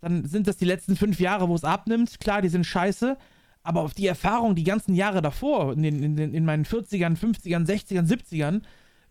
Dann 0.00 0.24
sind 0.24 0.48
das 0.48 0.56
die 0.56 0.64
letzten 0.64 0.96
fünf 0.96 1.20
Jahre, 1.20 1.48
wo 1.48 1.54
es 1.54 1.62
abnimmt. 1.62 2.18
Klar, 2.18 2.40
die 2.40 2.48
sind 2.48 2.64
scheiße. 2.64 3.18
Aber 3.62 3.82
auf 3.82 3.92
die 3.92 4.06
Erfahrung, 4.06 4.54
die 4.54 4.64
ganzen 4.64 4.94
Jahre 4.94 5.20
davor, 5.20 5.74
in, 5.74 5.82
den, 5.82 6.02
in, 6.02 6.16
den, 6.16 6.34
in 6.34 6.44
meinen 6.46 6.64
40ern, 6.64 7.16
50ern, 7.16 7.66
60ern, 7.66 8.08
70ern, 8.08 8.62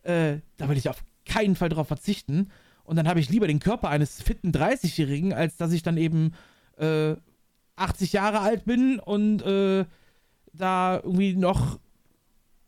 äh, 0.01 0.39
da 0.57 0.67
will 0.67 0.77
ich 0.77 0.89
auf 0.89 1.03
keinen 1.25 1.55
Fall 1.55 1.69
drauf 1.69 1.87
verzichten. 1.87 2.49
Und 2.83 2.95
dann 2.95 3.07
habe 3.07 3.19
ich 3.19 3.29
lieber 3.29 3.47
den 3.47 3.59
Körper 3.59 3.89
eines 3.89 4.21
fitten 4.21 4.51
30-Jährigen, 4.51 5.31
als 5.31 5.57
dass 5.57 5.71
ich 5.71 5.83
dann 5.83 5.97
eben 5.97 6.33
äh, 6.77 7.15
80 7.75 8.13
Jahre 8.13 8.39
alt 8.39 8.65
bin 8.65 8.99
und 8.99 9.43
äh, 9.43 9.85
da 10.53 10.95
irgendwie 10.97 11.35
noch 11.35 11.79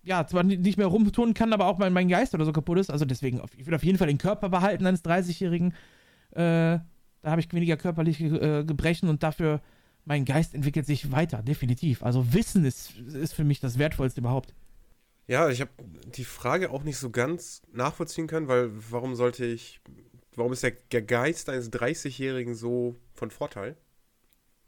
ja, 0.04 0.26
zwar 0.28 0.44
ni- 0.44 0.58
nicht 0.58 0.78
mehr 0.78 0.88
rumturnen 0.88 1.34
kann, 1.34 1.54
aber 1.54 1.66
auch 1.66 1.78
mein, 1.78 1.94
mein 1.94 2.10
Geist 2.10 2.34
oder 2.34 2.46
so 2.46 2.52
kaputt 2.54 2.78
ist. 2.80 2.90
Also 2.92 3.06
deswegen, 3.06 3.42
ich 3.58 3.66
will 3.66 3.74
auf 3.74 3.84
jeden 3.84 3.98
Fall 3.98 4.08
den 4.08 4.18
Körper 4.18 4.50
behalten 4.50 4.86
eines 4.86 5.04
30-Jährigen. 5.04 5.74
Äh, 6.32 6.80
da 7.22 7.32
habe 7.32 7.40
ich 7.42 7.52
weniger 7.54 7.78
körperliche 7.78 8.26
äh, 8.26 8.64
Gebrechen 8.66 9.08
und 9.08 9.24
dafür 9.24 9.62
mein 10.06 10.26
Geist 10.26 10.54
entwickelt 10.54 10.86
sich 10.86 11.12
weiter, 11.12 11.42
definitiv. 11.42 12.04
Also 12.04 12.34
Wissen 12.34 12.66
ist, 12.66 12.98
ist 12.98 13.34
für 13.34 13.46
mich 13.46 13.62
das 13.62 13.80
Wertvollste 13.80 14.20
überhaupt. 14.20 14.54
Ja, 15.28 15.50
ich 15.50 15.62
habe 15.62 15.72
die 16.18 16.26
Frage 16.26 16.70
auch 16.72 16.84
nicht 16.84 16.98
so 16.98 17.10
ganz 17.10 17.62
nachvollziehen 17.72 18.28
können, 18.28 18.50
weil 18.50 18.72
warum 18.92 19.16
sollte 19.16 19.46
ich, 19.46 19.80
warum 20.36 20.52
ist 20.52 20.64
der 20.64 20.74
Geist 21.02 21.50
eines 21.50 21.72
30-Jährigen 21.72 22.56
so 22.56 22.98
von 23.14 23.32
Vorteil? 23.32 23.78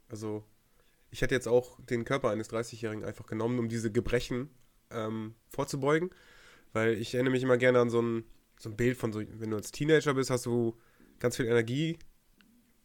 Also, 0.08 0.42
ich 1.10 1.20
hätte 1.20 1.34
jetzt 1.34 1.48
auch 1.48 1.78
den 1.84 2.06
Körper 2.06 2.30
eines 2.30 2.48
30-Jährigen 2.48 3.04
einfach 3.04 3.26
genommen, 3.26 3.58
um 3.58 3.68
diese 3.68 3.92
Gebrechen 3.92 4.48
ähm, 4.90 5.34
vorzubeugen, 5.50 6.10
weil 6.72 6.94
ich 6.94 7.14
erinnere 7.14 7.32
mich 7.32 7.42
immer 7.42 7.56
gerne 7.56 7.80
an 7.80 7.90
so 7.90 8.00
ein, 8.00 8.24
so 8.58 8.70
ein 8.70 8.76
Bild 8.76 8.96
von 8.96 9.12
so, 9.12 9.20
wenn 9.20 9.50
du 9.50 9.56
als 9.56 9.72
Teenager 9.72 10.14
bist, 10.14 10.30
hast 10.30 10.46
du 10.46 10.76
ganz 11.18 11.36
viel 11.36 11.46
Energie, 11.46 11.98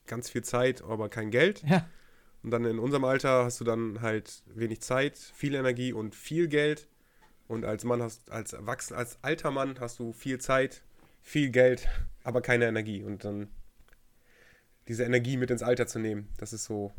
ganz 0.08 0.30
viel 0.30 0.44
Zeit, 0.44 0.82
aber 0.82 1.10
kein 1.10 1.32
Geld. 1.32 1.64
Ja, 1.64 1.88
Und 2.44 2.52
dann 2.52 2.66
in 2.66 2.80
unserem 2.80 3.06
Alter 3.06 3.46
hast 3.46 3.60
du 3.60 3.64
dann 3.64 4.02
halt 4.02 4.44
wenig 4.48 4.82
Zeit, 4.82 5.18
viel 5.18 5.54
Energie 5.56 5.94
und 5.94 6.16
viel 6.16 6.48
Geld. 6.48 6.88
Und 7.48 7.66
als 7.66 7.84
Mann 7.84 8.02
hast, 8.02 8.32
als 8.32 8.54
Erwachsener, 8.54 9.00
als 9.00 9.20
alter 9.24 9.52
Mann 9.52 9.80
hast 9.80 10.00
du 10.00 10.14
viel 10.14 10.40
Zeit, 10.40 10.82
viel 11.22 11.50
Geld, 11.50 11.88
aber 12.24 12.42
keine 12.42 12.66
Energie. 12.66 13.04
Und 13.04 13.26
dann 13.26 13.50
diese 14.88 15.04
Energie 15.04 15.38
mit 15.38 15.52
ins 15.52 15.64
Alter 15.64 15.88
zu 15.88 16.00
nehmen, 16.00 16.30
das 16.38 16.54
ist 16.54 16.66
so. 16.66 16.94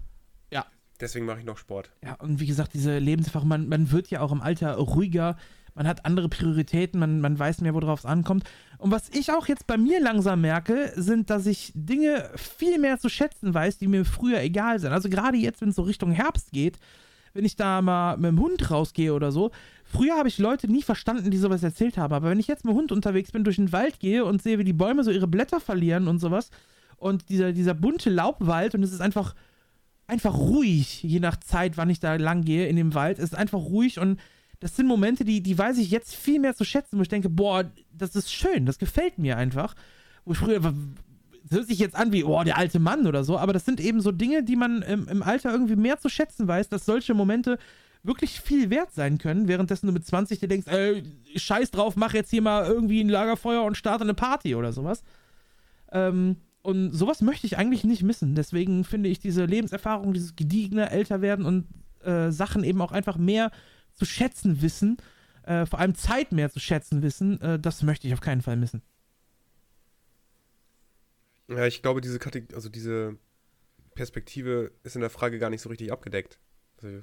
Ja. 0.51 0.67
Deswegen 1.01 1.27
mache 1.27 1.41
ich 1.41 1.45
noch 1.45 1.59
Sport. 1.59 1.91
ja, 2.03 2.15
und 2.15 2.41
wie 2.41 2.47
gesagt, 2.47 2.75
diese 2.75 2.99
Lebenserfahrung, 2.99 3.49
man, 3.49 3.69
man 3.69 3.91
wird 3.91 4.09
ja 4.09 4.21
auch 4.21 4.31
im 4.31 4.41
Alter 4.41 4.75
ruhiger, 4.75 5.37
man 5.75 5.87
hat 5.87 6.05
andere 6.05 6.29
Prioritäten, 6.29 7.01
man, 7.01 7.21
man 7.21 7.39
weiß 7.39 7.61
mehr, 7.63 7.75
worauf 7.75 8.01
es 8.01 8.07
ankommt. 8.07 8.45
Und 8.79 8.91
was 8.91 9.09
ich 9.11 9.33
auch 9.33 9.49
jetzt 9.49 9.67
bei 9.67 9.79
mir 9.79 10.01
langsam 10.01 10.43
merke, 10.43 10.93
sind, 10.97 11.31
dass 11.31 11.47
ich 11.47 11.73
Dinge 11.75 12.31
viel 12.37 12.79
mehr 12.79 12.99
zu 12.99 13.09
schätzen 13.09 13.55
weiß, 13.55 13.79
die 13.79 13.89
mir 13.89 14.05
früher 14.05 14.41
egal 14.41 14.79
sind. 14.79 14.93
Also 14.93 15.09
gerade 15.09 15.39
jetzt, 15.39 15.61
wenn 15.61 15.71
es 15.71 15.77
so 15.77 15.83
Richtung 15.83 16.13
Herbst 16.13 16.53
geht, 16.53 16.79
wenn 17.35 17.45
ich 17.45 17.57
da 17.57 17.81
mal 17.81 18.17
mit 18.17 18.31
dem 18.31 18.41
Hund 18.41 18.71
rausgehe 18.71 19.15
oder 19.15 19.33
so. 19.33 19.51
Früher 19.85 20.17
habe 20.17 20.29
ich 20.29 20.39
Leute 20.39 20.71
nie 20.71 20.83
verstanden, 20.83 21.31
die 21.31 21.39
sowas 21.39 21.63
erzählt 21.63 21.97
haben. 21.97 22.13
Aber 22.13 22.29
wenn 22.29 22.41
ich 22.41 22.47
jetzt 22.47 22.65
mit 22.65 22.75
dem 22.75 22.79
Hund 22.79 22.93
unterwegs 22.93 23.33
bin, 23.33 23.45
durch 23.45 23.57
den 23.57 23.73
Wald 23.73 24.01
gehe 24.01 24.25
und 24.25 24.43
sehe, 24.43 24.59
wie 24.59 24.65
die 24.65 24.73
Bäume 24.75 25.05
so 25.05 25.11
ihre 25.11 25.27
Blätter 25.27 25.61
verlieren 25.61 26.09
und 26.09 26.19
sowas, 26.19 26.51
und 26.97 27.31
dieser, 27.31 27.53
dieser 27.53 27.75
bunte 27.75 28.11
Laubwald, 28.11 28.75
und 28.75 28.83
es 28.83 28.93
ist 28.93 29.01
einfach, 29.01 29.35
einfach 30.07 30.35
ruhig, 30.35 31.03
je 31.03 31.21
nach 31.21 31.39
Zeit, 31.39 31.77
wann 31.77 31.91
ich 31.91 32.01
da 32.01 32.17
lang 32.17 32.45
gehe 32.45 32.67
in 32.67 32.77
dem 32.77 32.95
Wald, 32.95 33.19
es 33.19 33.27
ist 33.27 33.35
einfach 33.35 33.61
ruhig 33.61 33.99
und 33.99 34.21
das 34.61 34.77
sind 34.77 34.87
Momente, 34.87 35.25
die, 35.25 35.43
die 35.43 35.59
weiß 35.59 35.79
ich 35.79 35.91
jetzt 35.91 36.15
viel 36.15 36.39
mehr 36.39 36.55
zu 36.55 36.65
schätzen, 36.65 36.99
wo 36.99 37.03
ich 37.03 37.09
denke, 37.09 37.29
boah, 37.29 37.65
das 37.93 38.15
ist 38.15 38.33
schön, 38.33 38.65
das 38.65 38.79
gefällt 38.79 39.19
mir 39.19 39.37
einfach. 39.37 39.75
Wo 40.25 40.33
ich 40.33 40.39
früher, 40.39 40.61
das 40.61 40.73
hört 41.51 41.67
sich 41.67 41.81
jetzt 41.81 41.97
an 41.97 42.13
wie, 42.13 42.23
boah, 42.23 42.45
der 42.45 42.57
alte 42.59 42.79
Mann 42.79 43.09
oder 43.09 43.25
so, 43.25 43.39
aber 43.39 43.53
das 43.53 43.65
sind 43.65 43.81
eben 43.81 44.01
so 44.01 44.13
Dinge, 44.13 44.45
die 44.45 44.55
man 44.55 44.83
im, 44.83 45.09
im 45.09 45.23
Alter 45.23 45.51
irgendwie 45.51 45.75
mehr 45.75 45.99
zu 45.99 46.09
schätzen 46.09 46.47
weiß, 46.47 46.69
dass 46.69 46.85
solche 46.85 47.13
Momente 47.13 47.59
wirklich 48.05 48.41
viel 48.41 48.71
wert 48.71 48.93
sein 48.93 49.19
können, 49.19 49.49
währenddessen 49.49 49.87
du 49.87 49.93
mit 49.93 50.07
20 50.07 50.39
dir 50.39 50.49
denkst, 50.49 50.69
ey, 50.69 51.03
scheiß 51.37 51.71
drauf, 51.71 51.97
mach 51.97 52.15
jetzt 52.15 52.31
hier 52.31 52.43
mal 52.43 52.67
irgendwie 52.67 53.01
ein 53.01 53.09
Lagerfeuer 53.09 53.65
und 53.65 53.77
starte 53.77 54.05
eine 54.05 54.15
Party 54.15 54.55
oder 54.55 54.73
sowas. 54.73 55.03
Ähm, 55.91 56.37
und 56.63 56.93
sowas 56.93 57.21
möchte 57.21 57.47
ich 57.47 57.59
eigentlich 57.59 57.85
nicht 57.85 58.03
missen. 58.03 58.35
Deswegen 58.35 58.85
finde 58.85 59.09
ich 59.09 59.19
diese 59.19 59.45
Lebenserfahrung, 59.45 60.13
dieses 60.13 60.37
gediegene 60.37 60.91
Älterwerden 60.91 61.45
und 61.45 61.67
äh, 62.05 62.31
Sachen 62.31 62.65
eben 62.65 62.81
auch 62.81 62.93
einfach 62.93 63.17
mehr 63.17 63.51
zu 63.93 64.05
schätzen 64.05 64.63
wissen, 64.63 64.97
äh, 65.43 65.67
vor 65.67 65.81
allem 65.81 65.95
Zeit 65.95 66.33
mehr 66.33 66.51
zu 66.51 66.61
schätzen 66.61 67.03
wissen, 67.03 67.41
äh, 67.41 67.59
das 67.59 67.83
möchte 67.83 68.07
ich 68.07 68.15
auf 68.15 68.21
keinen 68.21 68.43
Fall 68.43 68.57
missen. 68.57 68.83
Ja, 71.49 71.67
ich 71.67 71.83
glaube, 71.83 72.01
diese 72.01 72.19
Kategor 72.19 72.57
also 72.57 72.69
diese 72.69 73.19
Perspektive 73.95 74.73
ist 74.85 74.95
in 74.95 75.01
der 75.01 75.11
Frage 75.11 75.39
gar 75.39 75.51
nicht 75.51 75.61
so 75.61 75.69
richtig 75.69 75.93
abgedeckt. 75.93 76.39
Also, 76.81 77.03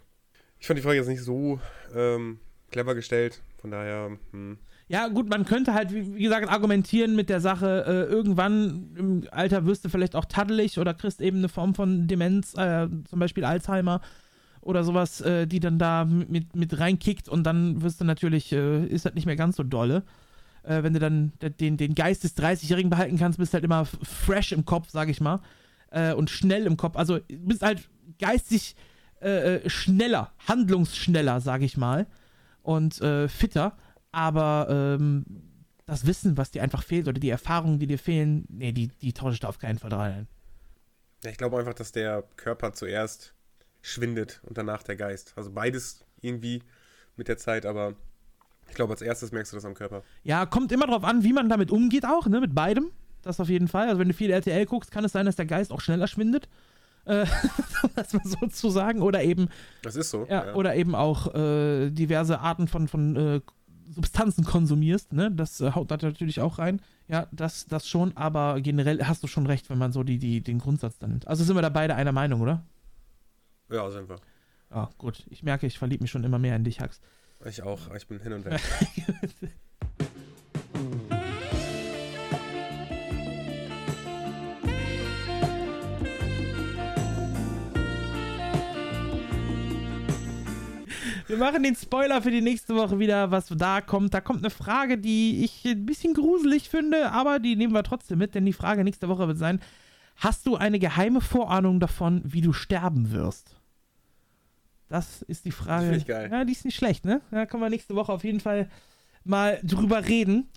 ich 0.57 0.67
fand 0.67 0.77
die 0.77 0.83
Frage 0.83 0.97
jetzt 0.97 1.07
nicht 1.07 1.21
so 1.21 1.59
ähm, 1.93 2.39
clever 2.71 2.95
gestellt, 2.95 3.41
von 3.57 3.71
daher. 3.71 4.17
Hm. 4.31 4.57
Ja, 4.91 5.07
gut, 5.07 5.29
man 5.29 5.45
könnte 5.45 5.75
halt, 5.75 5.93
wie 5.93 6.23
gesagt, 6.23 6.49
argumentieren 6.49 7.15
mit 7.15 7.29
der 7.29 7.41
Sache, 7.41 7.85
äh, 7.87 8.11
irgendwann 8.11 8.89
im 8.97 9.23
Alter 9.29 9.67
wirst 9.67 9.85
du 9.85 9.89
vielleicht 9.89 10.15
auch 10.15 10.25
taddelig 10.25 10.79
oder 10.79 10.95
kriegst 10.95 11.21
eben 11.21 11.37
eine 11.37 11.47
Form 11.47 11.75
von 11.75 12.07
Demenz, 12.07 12.55
äh, 12.55 12.87
zum 13.07 13.19
Beispiel 13.19 13.45
Alzheimer 13.45 14.01
oder 14.61 14.83
sowas, 14.83 15.21
äh, 15.21 15.45
die 15.45 15.59
dann 15.59 15.77
da 15.77 16.05
mit, 16.05 16.55
mit 16.55 16.79
reinkickt 16.79 17.29
und 17.29 17.43
dann 17.43 17.83
wirst 17.83 18.01
du 18.01 18.05
natürlich, 18.05 18.51
äh, 18.51 18.83
ist 18.87 19.05
das 19.05 19.13
nicht 19.13 19.27
mehr 19.27 19.35
ganz 19.35 19.57
so 19.57 19.63
dolle. 19.63 20.01
Äh, 20.63 20.81
wenn 20.81 20.93
du 20.93 20.99
dann 20.99 21.33
den, 21.59 21.77
den 21.77 21.93
Geist 21.93 22.23
des 22.23 22.35
30-Jährigen 22.35 22.89
behalten 22.89 23.19
kannst, 23.19 23.37
bist 23.37 23.53
du 23.53 23.57
halt 23.57 23.65
immer 23.65 23.85
fresh 23.85 24.53
im 24.53 24.65
Kopf, 24.65 24.89
sag 24.89 25.07
ich 25.09 25.21
mal. 25.21 25.39
Äh, 25.91 26.13
und 26.13 26.31
schnell 26.31 26.65
im 26.65 26.77
Kopf. 26.77 26.95
Also 26.97 27.19
bist 27.27 27.61
halt 27.61 27.87
geistig 28.17 28.75
schneller, 29.65 30.31
handlungsschneller, 30.47 31.41
sag 31.41 31.61
ich 31.61 31.75
mal. 31.75 32.07
Und 32.63 33.01
fitter. 33.27 33.75
Aber 34.11 34.67
ähm, 34.69 35.25
das 35.85 36.05
Wissen, 36.05 36.37
was 36.37 36.51
dir 36.51 36.63
einfach 36.63 36.83
fehlt, 36.83 37.07
oder 37.07 37.19
die 37.19 37.29
Erfahrungen, 37.29 37.79
die 37.79 37.87
dir 37.87 37.99
fehlen, 37.99 38.45
nee, 38.49 38.71
die, 38.71 38.89
die 39.01 39.13
tausche 39.13 39.33
ich 39.33 39.39
da 39.39 39.49
auf 39.49 39.59
keinen 39.59 39.79
Fall 39.79 39.93
rein. 39.93 40.27
Ja, 41.23 41.31
ich 41.31 41.37
glaube 41.37 41.57
einfach, 41.57 41.73
dass 41.73 41.91
der 41.91 42.23
Körper 42.37 42.73
zuerst 42.73 43.33
schwindet 43.81 44.41
und 44.43 44.57
danach 44.57 44.83
der 44.83 44.95
Geist. 44.95 45.33
Also 45.35 45.51
beides 45.51 46.05
irgendwie 46.21 46.63
mit 47.15 47.27
der 47.27 47.37
Zeit, 47.37 47.65
aber 47.65 47.95
ich 48.69 48.75
glaube, 48.75 48.93
als 48.93 49.01
erstes 49.01 49.31
merkst 49.31 49.51
du 49.51 49.57
das 49.57 49.65
am 49.65 49.73
Körper. 49.73 50.03
Ja, 50.23 50.45
kommt 50.45 50.71
immer 50.71 50.87
drauf 50.87 51.03
an, 51.03 51.23
wie 51.23 51.33
man 51.33 51.49
damit 51.49 51.71
umgeht 51.71 52.05
auch, 52.05 52.27
ne, 52.27 52.39
mit 52.39 52.53
beidem. 52.53 52.91
Das 53.21 53.39
auf 53.39 53.49
jeden 53.49 53.67
Fall. 53.67 53.87
Also 53.87 53.99
wenn 53.99 54.07
du 54.07 54.13
viel 54.13 54.31
RTL 54.31 54.65
guckst, 54.65 54.91
kann 54.91 55.03
es 55.03 55.11
sein, 55.11 55.25
dass 55.25 55.35
der 55.35 55.45
Geist 55.45 55.71
auch 55.71 55.81
schneller 55.81 56.07
schwindet. 56.07 56.47
Äh, 57.05 57.25
das 57.95 58.13
mal 58.13 58.23
so 58.23 58.47
zu 58.47 58.69
sagen. 58.69 59.01
Oder 59.01 59.23
eben. 59.23 59.49
Das 59.81 59.95
ist 59.95 60.09
so. 60.11 60.25
Ja, 60.29 60.45
ja. 60.45 60.53
Oder 60.53 60.75
eben 60.75 60.95
auch 60.95 61.33
äh, 61.33 61.89
diverse 61.89 62.39
Arten 62.39 62.67
von, 62.67 62.87
von 62.87 63.15
äh, 63.15 63.41
Substanzen 63.89 64.43
konsumierst, 64.43 65.13
ne? 65.13 65.31
Das 65.31 65.61
äh, 65.61 65.71
haut 65.71 65.91
da 65.91 65.97
natürlich 65.97 66.41
auch 66.41 66.59
rein. 66.59 66.81
Ja, 67.07 67.27
das, 67.31 67.65
das 67.65 67.87
schon, 67.87 68.15
aber 68.15 68.61
generell 68.61 69.03
hast 69.05 69.23
du 69.23 69.27
schon 69.27 69.47
recht, 69.47 69.69
wenn 69.69 69.77
man 69.77 69.91
so 69.91 70.03
die, 70.03 70.19
die, 70.19 70.41
den 70.41 70.59
Grundsatz 70.59 70.99
dann 70.99 71.11
nimmt. 71.11 71.27
Also 71.27 71.43
sind 71.43 71.55
wir 71.55 71.61
da 71.61 71.69
beide 71.69 71.95
einer 71.95 72.11
Meinung, 72.11 72.41
oder? 72.41 72.63
Ja, 73.71 73.89
sind 73.89 74.09
wir. 74.09 74.17
Ah, 74.69 74.89
gut. 74.97 75.25
Ich 75.29 75.43
merke, 75.43 75.65
ich 75.65 75.79
verliebe 75.79 76.03
mich 76.03 76.11
schon 76.11 76.23
immer 76.23 76.39
mehr 76.39 76.55
in 76.55 76.63
dich, 76.63 76.79
Hax. 76.79 77.01
Ich 77.45 77.63
auch. 77.63 77.93
Ich 77.95 78.07
bin 78.07 78.19
hin 78.19 78.33
und 78.33 78.45
weg. 78.45 78.59
Wir 91.29 91.37
machen 91.37 91.61
den 91.61 91.75
Spoiler 91.75 92.23
für 92.23 92.31
die 92.31 92.41
nächste 92.41 92.73
Woche 92.73 92.97
wieder, 92.97 93.29
was 93.29 93.49
da 93.49 93.81
kommt. 93.81 94.15
Da 94.15 94.19
kommt 94.19 94.39
eine 94.39 94.49
Frage, 94.49 94.97
die 94.97 95.43
ich 95.43 95.63
ein 95.63 95.85
bisschen 95.85 96.15
gruselig 96.15 96.69
finde, 96.69 97.11
aber 97.11 97.37
die 97.37 97.55
nehmen 97.55 97.71
wir 97.71 97.83
trotzdem 97.83 98.17
mit, 98.17 98.33
denn 98.33 98.47
die 98.47 98.53
Frage 98.53 98.83
nächste 98.83 99.09
Woche 99.09 99.27
wird 99.27 99.37
sein: 99.37 99.59
Hast 100.15 100.47
du 100.47 100.55
eine 100.55 100.79
geheime 100.79 101.21
Vorahnung 101.21 101.79
davon, 101.79 102.23
wie 102.25 102.41
du 102.41 102.51
sterben 102.51 103.11
wirst? 103.11 103.55
Das 104.87 105.21
ist 105.21 105.45
die 105.45 105.51
Frage. 105.51 105.83
Finde 105.83 105.97
ich 105.99 106.07
geil. 106.07 106.29
Ja, 106.31 106.43
die 106.45 106.53
ist 106.53 106.65
nicht 106.65 106.75
schlecht, 106.75 107.05
ne? 107.05 107.21
Da 107.29 107.45
können 107.45 107.61
wir 107.61 107.69
nächste 107.69 107.93
Woche 107.93 108.11
auf 108.11 108.23
jeden 108.23 108.39
Fall 108.39 108.67
mal 109.23 109.59
drüber 109.61 110.07
reden. 110.07 110.49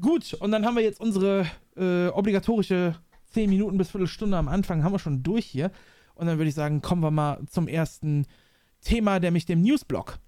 Gut, 0.00 0.32
und 0.32 0.52
dann 0.52 0.64
haben 0.64 0.76
wir 0.76 0.82
jetzt 0.82 1.00
unsere 1.00 1.44
äh, 1.76 2.06
obligatorische 2.06 2.94
10 3.32 3.50
Minuten 3.50 3.76
bis 3.76 3.90
Viertelstunde 3.90 4.38
am 4.38 4.48
Anfang 4.48 4.84
haben 4.84 4.92
wir 4.92 4.98
schon 4.98 5.22
durch 5.22 5.44
hier. 5.44 5.70
Und 6.14 6.28
dann 6.28 6.38
würde 6.38 6.48
ich 6.48 6.54
sagen, 6.54 6.80
kommen 6.80 7.02
wir 7.02 7.10
mal 7.10 7.40
zum 7.50 7.68
ersten 7.68 8.24
Thema, 8.84 9.18
nämlich 9.18 9.46
dem 9.46 9.62
Newsblock. 9.62 10.18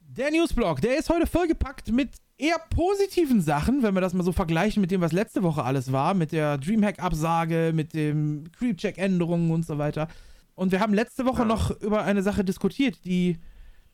Der 0.00 0.30
Newsblock, 0.30 0.80
der 0.80 0.98
ist 0.98 1.10
heute 1.10 1.26
vollgepackt 1.26 1.92
mit 1.92 2.10
eher 2.36 2.58
positiven 2.74 3.40
Sachen, 3.42 3.82
wenn 3.82 3.94
wir 3.94 4.00
das 4.00 4.14
mal 4.14 4.24
so 4.24 4.32
vergleichen 4.32 4.80
mit 4.80 4.90
dem, 4.90 5.00
was 5.00 5.12
letzte 5.12 5.42
Woche 5.42 5.62
alles 5.62 5.92
war, 5.92 6.14
mit 6.14 6.32
der 6.32 6.58
Dreamhack-Absage, 6.58 7.72
mit 7.74 7.94
dem 7.94 8.44
Creepcheck-Änderungen 8.58 9.50
und 9.50 9.66
so 9.66 9.78
weiter. 9.78 10.08
Und 10.54 10.72
wir 10.72 10.80
haben 10.80 10.94
letzte 10.94 11.26
Woche 11.26 11.42
ja. 11.42 11.44
noch 11.44 11.70
über 11.80 12.04
eine 12.04 12.22
Sache 12.22 12.44
diskutiert, 12.44 13.04
die 13.04 13.38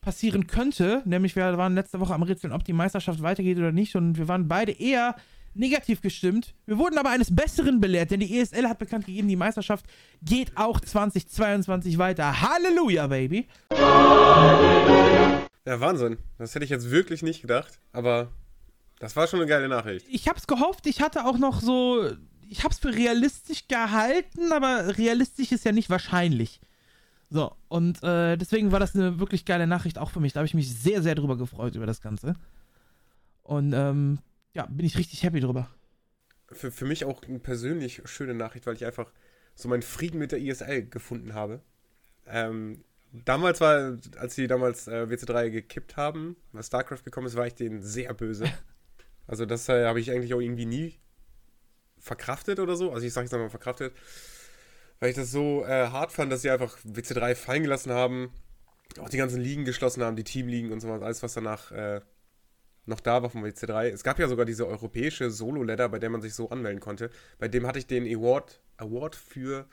passieren 0.00 0.46
könnte, 0.46 1.02
nämlich 1.04 1.34
wir 1.34 1.58
waren 1.58 1.74
letzte 1.74 1.98
Woche 1.98 2.14
am 2.14 2.22
Rätseln, 2.22 2.52
ob 2.52 2.64
die 2.64 2.72
Meisterschaft 2.72 3.22
weitergeht 3.22 3.58
oder 3.58 3.72
nicht 3.72 3.96
und 3.96 4.16
wir 4.16 4.28
waren 4.28 4.46
beide 4.46 4.70
eher 4.70 5.16
negativ 5.58 6.00
gestimmt. 6.00 6.54
Wir 6.66 6.78
wurden 6.78 6.98
aber 6.98 7.10
eines 7.10 7.34
Besseren 7.34 7.80
belehrt, 7.80 8.10
denn 8.10 8.20
die 8.20 8.38
ESL 8.38 8.68
hat 8.68 8.78
bekannt 8.78 9.06
gegeben, 9.06 9.28
die 9.28 9.36
Meisterschaft 9.36 9.86
geht 10.22 10.56
auch 10.56 10.80
2022 10.80 11.98
weiter. 11.98 12.40
Halleluja, 12.40 13.06
Baby! 13.06 13.46
Ja, 15.66 15.80
Wahnsinn. 15.80 16.18
Das 16.38 16.54
hätte 16.54 16.64
ich 16.64 16.70
jetzt 16.70 16.90
wirklich 16.90 17.22
nicht 17.22 17.40
gedacht, 17.42 17.80
aber 17.92 18.28
das 18.98 19.16
war 19.16 19.26
schon 19.26 19.40
eine 19.40 19.48
geile 19.48 19.68
Nachricht. 19.68 20.06
Ich 20.08 20.28
hab's 20.28 20.46
gehofft, 20.46 20.86
ich 20.86 21.00
hatte 21.00 21.26
auch 21.26 21.38
noch 21.38 21.60
so. 21.60 22.10
Ich 22.48 22.62
hab's 22.62 22.78
für 22.78 22.94
realistisch 22.94 23.66
gehalten, 23.66 24.52
aber 24.52 24.96
realistisch 24.96 25.50
ist 25.50 25.64
ja 25.64 25.72
nicht 25.72 25.90
wahrscheinlich. 25.90 26.60
So, 27.28 27.52
und 27.66 28.02
äh, 28.04 28.36
deswegen 28.36 28.70
war 28.70 28.78
das 28.78 28.94
eine 28.94 29.18
wirklich 29.18 29.44
geile 29.44 29.66
Nachricht 29.66 29.98
auch 29.98 30.10
für 30.10 30.20
mich. 30.20 30.32
Da 30.32 30.38
habe 30.38 30.46
ich 30.46 30.54
mich 30.54 30.72
sehr, 30.72 31.02
sehr 31.02 31.16
drüber 31.16 31.36
gefreut 31.36 31.74
über 31.74 31.86
das 31.86 32.00
Ganze. 32.00 32.34
Und 33.42 33.72
ähm, 33.72 34.20
ja, 34.56 34.64
bin 34.66 34.86
ich 34.86 34.96
richtig 34.96 35.22
happy 35.22 35.40
drüber. 35.40 35.68
Für, 36.50 36.72
für 36.72 36.86
mich 36.86 37.04
auch 37.04 37.22
eine 37.22 37.38
persönlich 37.38 38.00
schöne 38.06 38.34
Nachricht, 38.34 38.66
weil 38.66 38.74
ich 38.74 38.86
einfach 38.86 39.12
so 39.54 39.68
meinen 39.68 39.82
Frieden 39.82 40.18
mit 40.18 40.32
der 40.32 40.38
ISL 40.40 40.86
gefunden 40.86 41.34
habe. 41.34 41.60
Ähm, 42.26 42.82
damals 43.12 43.60
war, 43.60 43.98
als 44.16 44.34
sie 44.34 44.46
damals 44.46 44.88
äh, 44.88 45.06
WC3 45.08 45.50
gekippt 45.50 45.96
haben, 45.98 46.36
was 46.52 46.68
StarCraft 46.68 47.02
gekommen 47.04 47.26
ist, 47.26 47.36
war 47.36 47.46
ich 47.46 47.54
denen 47.54 47.82
sehr 47.82 48.12
böse. 48.14 48.46
Also 49.28 49.44
das 49.44 49.68
äh, 49.68 49.86
habe 49.86 49.98
ich 49.98 50.12
eigentlich 50.12 50.32
auch 50.34 50.40
irgendwie 50.40 50.66
nie 50.66 51.00
verkraftet 51.98 52.60
oder 52.60 52.76
so. 52.76 52.92
Also 52.92 53.04
ich 53.04 53.12
sage 53.12 53.24
jetzt 53.24 53.32
nochmal 53.32 53.50
verkraftet. 53.50 53.92
Weil 55.00 55.10
ich 55.10 55.16
das 55.16 55.32
so 55.32 55.64
äh, 55.64 55.88
hart 55.88 56.12
fand, 56.12 56.30
dass 56.30 56.42
sie 56.42 56.50
einfach 56.50 56.78
WC3 56.84 57.34
fallen 57.34 57.64
gelassen 57.64 57.90
haben. 57.90 58.30
Auch 59.00 59.08
die 59.08 59.16
ganzen 59.16 59.40
Ligen 59.40 59.64
geschlossen 59.64 60.04
haben, 60.04 60.14
die 60.14 60.22
Teamligen 60.22 60.70
und 60.70 60.78
so 60.78 60.88
was. 60.88 61.02
Alles, 61.02 61.24
was 61.24 61.34
danach 61.34 61.72
äh, 61.72 62.02
noch 62.86 63.00
da 63.00 63.22
war 63.22 63.30
vom 63.30 63.44
WC3. 63.44 63.88
Es 63.88 64.04
gab 64.04 64.18
ja 64.18 64.28
sogar 64.28 64.46
diese 64.46 64.66
europäische 64.66 65.30
Solo-Ladder, 65.30 65.88
bei 65.88 65.98
der 65.98 66.10
man 66.10 66.22
sich 66.22 66.34
so 66.34 66.48
anmelden 66.50 66.80
konnte. 66.80 67.10
Bei 67.38 67.48
dem 67.48 67.66
hatte 67.66 67.78
ich 67.78 67.86
den 67.86 68.06
Award, 68.06 68.60
Award 68.76 69.16
für 69.16 69.66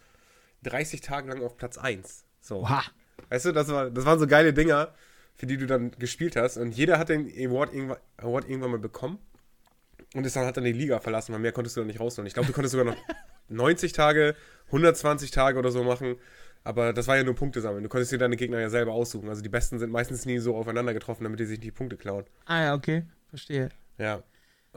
30 0.63 1.01
Tage 1.01 1.29
lang 1.29 1.43
auf 1.43 1.55
Platz 1.58 1.77
1. 1.77 2.25
So. 2.41 2.62
Wow. 2.62 2.91
Weißt 3.29 3.46
du, 3.46 3.51
das, 3.51 3.67
war, 3.70 3.89
das 3.91 4.05
waren 4.05 4.20
so 4.20 4.27
geile 4.27 4.53
Dinger, 4.53 4.93
für 5.36 5.46
die 5.46 5.58
du 5.58 5.67
dann 5.67 5.91
gespielt 5.91 6.36
hast. 6.36 6.58
Und 6.58 6.75
jeder 6.75 6.98
hat 6.98 7.10
den 7.10 7.27
Award 7.27 7.74
irgendwann, 7.74 8.00
Award 8.17 8.50
irgendwann 8.50 8.72
mal 8.72 8.79
bekommen. 8.79 9.20
Und 10.15 10.25
ist 10.25 10.36
dann 10.36 10.46
hat 10.46 10.58
dann 10.58 10.63
die 10.63 10.74
Liga 10.74 11.00
verlassen, 11.00 11.34
weil 11.34 11.39
mehr 11.39 11.51
konntest 11.51 11.75
du 11.75 11.82
dann 11.82 11.88
nicht 11.88 12.00
rausholen. 12.00 12.27
Ich 12.27 12.34
glaube, 12.34 12.48
du 12.48 12.53
konntest 12.53 12.74
sogar 12.74 12.86
noch 12.86 12.98
90 13.50 13.93
Tage, 13.93 14.36
120 14.67 15.32
Tage 15.32 15.58
oder 15.58 15.72
so 15.72 15.84
machen. 15.84 16.17
Aber 16.63 16.93
das 16.93 17.08
war 17.08 17.17
ja 17.17 17.24
nur 17.24 17.36
Punkte 17.36 17.60
sammeln. 17.62 17.84
Du 17.84 17.89
konntest 17.89 18.12
dir 18.12 18.17
deine 18.17 18.38
Gegner 18.38 18.60
ja 18.60 18.70
selber 18.70 18.93
aussuchen. 18.93 19.27
Also 19.29 19.41
die 19.41 19.50
Besten 19.50 19.79
sind 19.79 19.91
meistens 19.91 20.25
nie 20.25 20.38
so 20.39 20.55
aufeinander 20.55 20.93
getroffen, 20.93 21.24
damit 21.25 21.39
die 21.39 21.46
sich 21.46 21.60
die 21.60 21.72
Punkte 21.72 21.98
klauen. 21.98 22.24
Ah 22.46 22.62
ja, 22.63 22.74
okay. 22.74 23.03
Verstehe. 23.29 23.70
Ja. 23.98 24.24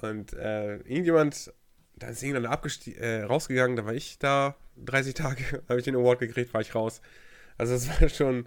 Und 0.03 0.33
äh, 0.35 0.77
irgendjemand, 0.79 1.53
da 1.97 2.09
ist 2.09 2.23
irgendjemand 2.23 2.53
abgesti- 2.53 2.97
äh, 2.99 3.23
rausgegangen, 3.23 3.77
da 3.77 3.85
war 3.87 3.95
ich 3.95 4.19
da 4.19 4.57
30 4.85 5.15
Tage, 5.15 5.63
habe 5.69 5.79
ich 5.79 5.85
den 5.85 5.95
Award 5.97 6.19
gekriegt, 6.19 6.53
war 6.55 6.61
ich 6.61 6.75
raus. 6.75 7.01
Also 7.57 7.75
das 7.75 7.89
war 8.01 8.09
schon, 8.09 8.47